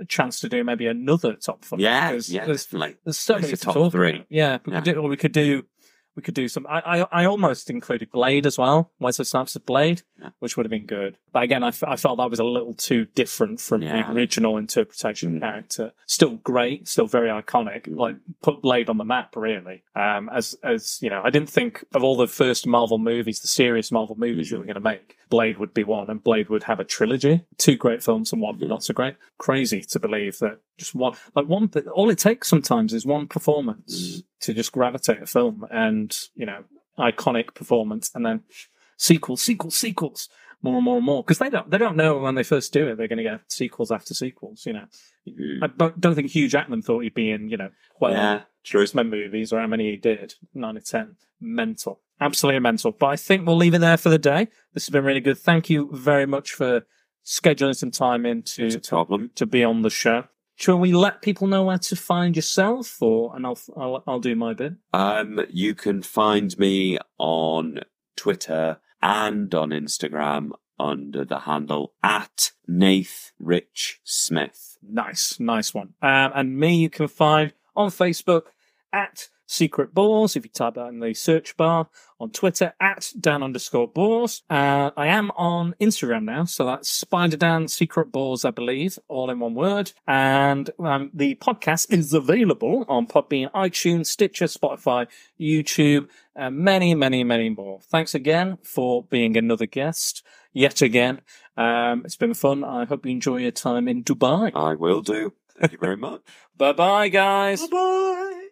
a 0.00 0.04
chance 0.04 0.38
to 0.40 0.48
do 0.48 0.62
maybe 0.62 0.86
another 0.86 1.34
top 1.34 1.64
five. 1.64 1.80
Yeah, 1.80 2.10
There's- 2.10 2.28
yeah, 2.30 2.44
there's 2.46 2.64
definitely. 2.66 2.96
there's 3.04 3.18
so 3.18 3.34
many 3.36 3.48
a 3.48 3.56
to 3.56 3.56
top 3.56 3.74
talk 3.74 3.92
three. 3.92 4.10
about. 4.16 4.26
Yeah, 4.28 4.58
we 4.64 4.72
Yeah. 4.72 4.80
could 4.82 4.94
do, 4.94 5.00
or 5.00 5.08
we 5.08 5.16
could 5.16 5.32
do, 5.32 5.64
we 6.16 6.22
could 6.22 6.34
do 6.34 6.48
some. 6.48 6.66
I, 6.66 7.02
I, 7.02 7.06
I 7.12 7.24
almost 7.26 7.70
included 7.70 8.10
Blade 8.10 8.46
as 8.46 8.58
well. 8.58 8.90
Wesley 8.98 9.26
Snipes' 9.26 9.56
Blade, 9.58 10.02
Yeah. 10.20 10.30
which 10.38 10.56
would 10.56 10.64
have 10.64 10.70
been 10.70 10.86
good. 10.86 11.18
But 11.32 11.42
again, 11.42 11.62
I, 11.62 11.68
f- 11.68 11.84
I 11.84 11.96
felt 11.96 12.16
that 12.16 12.30
was 12.30 12.38
a 12.38 12.44
little 12.44 12.72
too 12.72 13.04
different 13.14 13.60
from 13.60 13.82
Yeah. 13.82 14.02
the 14.10 14.12
original 14.18 14.56
interpretation 14.56 15.34
Mm. 15.36 15.40
character. 15.40 15.92
Still 16.06 16.36
great, 16.36 16.88
still 16.88 17.06
very 17.06 17.28
iconic. 17.28 17.82
Mm. 17.82 17.96
Like 17.96 18.16
put 18.42 18.62
Blade 18.62 18.88
on 18.88 18.96
the 18.96 19.04
map, 19.04 19.36
really. 19.36 19.82
Um, 19.94 20.30
as 20.32 20.56
as 20.62 20.98
you 21.02 21.10
know, 21.10 21.20
I 21.22 21.28
didn't 21.30 21.50
think 21.50 21.84
of 21.94 22.02
all 22.02 22.16
the 22.16 22.26
first 22.26 22.66
Marvel 22.66 22.96
movies, 22.98 23.40
the 23.40 23.48
serious 23.48 23.92
Marvel 23.92 24.16
movies 24.18 24.48
that 24.50 24.58
we're 24.58 24.64
going 24.64 24.74
to 24.74 24.80
make, 24.80 25.16
Blade 25.28 25.58
would 25.58 25.74
be 25.74 25.84
one, 25.84 26.08
and 26.08 26.22
Blade 26.24 26.48
would 26.48 26.62
have 26.62 26.80
a 26.80 26.84
trilogy, 26.84 27.44
two 27.58 27.76
great 27.76 28.02
films 28.02 28.32
and 28.32 28.40
one 28.40 28.58
not 28.60 28.82
so 28.84 28.94
great. 28.94 29.16
Crazy 29.38 29.82
to 29.82 29.98
believe 30.00 30.38
that 30.38 30.60
just 30.78 30.94
one, 30.94 31.14
like 31.34 31.46
one, 31.46 31.70
all 31.94 32.08
it 32.10 32.18
takes 32.18 32.48
sometimes 32.48 32.94
is 32.94 33.04
one 33.04 33.26
performance 33.28 34.20
Mm. 34.20 34.24
to 34.40 34.54
just 34.54 34.72
gravitate 34.72 35.20
a 35.22 35.26
film, 35.26 35.66
and 35.70 36.16
you 36.34 36.46
know, 36.46 36.64
iconic 36.98 37.52
performance, 37.54 38.10
and 38.14 38.24
then 38.24 38.42
sequels, 38.96 39.42
sequels, 39.42 39.76
sequels, 39.76 40.28
more 40.62 40.76
and 40.76 40.84
more 40.84 40.96
and 40.96 41.06
more, 41.06 41.22
because 41.22 41.38
they 41.38 41.50
don't 41.50 41.70
they 41.70 41.78
don't 41.78 41.96
know 41.96 42.18
when 42.18 42.34
they 42.34 42.42
first 42.42 42.72
do 42.72 42.88
it 42.88 42.96
they're 42.96 43.08
going 43.08 43.18
to 43.18 43.22
get 43.22 43.40
sequels 43.48 43.90
after 43.90 44.14
sequels. 44.14 44.64
You 44.66 44.74
know, 44.74 44.84
Mm. 45.28 45.58
I 45.60 45.66
don't, 45.66 46.00
don't 46.00 46.14
think 46.14 46.30
Hugh 46.30 46.48
Jackman 46.48 46.82
thought 46.82 47.02
he'd 47.02 47.12
be 47.12 47.32
in 47.32 47.48
you 47.48 47.56
know 47.56 47.70
well 48.00 48.12
yeah, 48.12 48.42
true. 48.62 48.86
Movies 48.94 49.52
or 49.52 49.58
how 49.60 49.66
many 49.66 49.90
he 49.90 49.96
did. 49.96 50.34
Nine 50.54 50.76
or 50.76 50.80
ten. 50.80 51.16
Mental. 51.40 52.00
Absolutely 52.20 52.60
mental. 52.60 52.92
But 52.92 53.06
I 53.06 53.16
think 53.16 53.44
we'll 53.44 53.56
leave 53.56 53.74
it 53.74 53.80
there 53.80 53.96
for 53.96 54.08
the 54.08 54.18
day. 54.18 54.46
This 54.72 54.86
has 54.86 54.90
been 54.92 55.04
really 55.04 55.20
good. 55.20 55.36
Thank 55.36 55.68
you 55.68 55.90
very 55.92 56.26
much 56.26 56.52
for 56.52 56.86
scheduling 57.24 57.74
some 57.74 57.90
time 57.90 58.24
in 58.24 58.42
to, 58.44 58.66
It's 58.66 58.76
a 58.76 58.80
problem. 58.80 59.32
to 59.34 59.46
be 59.46 59.64
on 59.64 59.82
the 59.82 59.90
show. 59.90 60.24
Shall 60.54 60.78
we 60.78 60.92
let 60.94 61.20
people 61.22 61.48
know 61.48 61.64
where 61.64 61.76
to 61.78 61.96
find 61.96 62.36
yourself 62.36 63.02
or, 63.02 63.34
and 63.34 63.44
I'll, 63.44 63.58
I'll, 63.76 64.04
I'll 64.06 64.20
do 64.20 64.36
my 64.36 64.54
bit. 64.54 64.74
Um, 64.94 65.44
you 65.50 65.74
can 65.74 66.02
find 66.02 66.56
me 66.58 66.98
on 67.18 67.80
Twitter 68.16 68.78
and 69.02 69.54
on 69.54 69.70
Instagram 69.70 70.50
under 70.78 71.24
the 71.24 71.40
handle 71.40 71.92
at 72.02 72.52
Nath 72.66 73.32
Rich 73.38 74.00
Smith. 74.04 74.78
Nice, 74.82 75.40
nice 75.40 75.72
one. 75.72 75.94
Um, 76.02 76.32
and 76.34 76.58
me, 76.58 76.76
you 76.76 76.90
can 76.90 77.08
find 77.08 77.52
on 77.74 77.90
Facebook 77.90 78.44
at 78.92 79.28
Secret 79.46 79.94
Bores, 79.94 80.36
if 80.36 80.44
you 80.44 80.50
type 80.50 80.74
that 80.74 80.88
in 80.88 81.00
the 81.00 81.14
search 81.14 81.56
bar, 81.56 81.88
on 82.18 82.30
Twitter 82.30 82.74
at 82.80 83.12
Dan 83.18 83.42
underscore 83.42 83.88
Bores. 83.88 84.42
Uh, 84.50 84.90
I 84.96 85.06
am 85.06 85.30
on 85.36 85.74
Instagram 85.80 86.24
now, 86.24 86.44
so 86.44 86.66
that's 86.66 86.88
Spider 86.88 87.36
Dan 87.36 87.68
Secret 87.68 88.10
Bores, 88.10 88.44
I 88.44 88.50
believe, 88.50 88.98
all 89.08 89.30
in 89.30 89.38
one 89.38 89.54
word. 89.54 89.92
And 90.06 90.70
um, 90.78 91.10
the 91.14 91.36
podcast 91.36 91.92
is 91.92 92.12
available 92.12 92.84
on 92.88 93.06
Podbean, 93.06 93.50
iTunes, 93.52 94.06
Stitcher, 94.06 94.46
Spotify, 94.46 95.06
YouTube, 95.40 96.08
and 96.34 96.56
many, 96.56 96.94
many, 96.94 97.22
many 97.24 97.48
more. 97.50 97.80
Thanks 97.80 98.14
again 98.14 98.58
for 98.62 99.04
being 99.04 99.36
another 99.36 99.66
guest 99.66 100.22
yet 100.52 100.82
again. 100.82 101.20
Um, 101.56 102.02
it's 102.04 102.16
been 102.16 102.34
fun. 102.34 102.64
I 102.64 102.84
hope 102.84 103.06
you 103.06 103.12
enjoy 103.12 103.38
your 103.38 103.50
time 103.50 103.88
in 103.88 104.02
Dubai. 104.02 104.52
I 104.54 104.74
will 104.74 105.02
do. 105.02 105.34
Thank 105.58 105.72
you 105.72 105.78
very 105.78 105.96
much. 105.96 106.22
Bye 106.56 106.72
bye, 106.72 107.08
guys. 107.08 107.60
Bye 107.60 107.68
bye. 107.70 108.45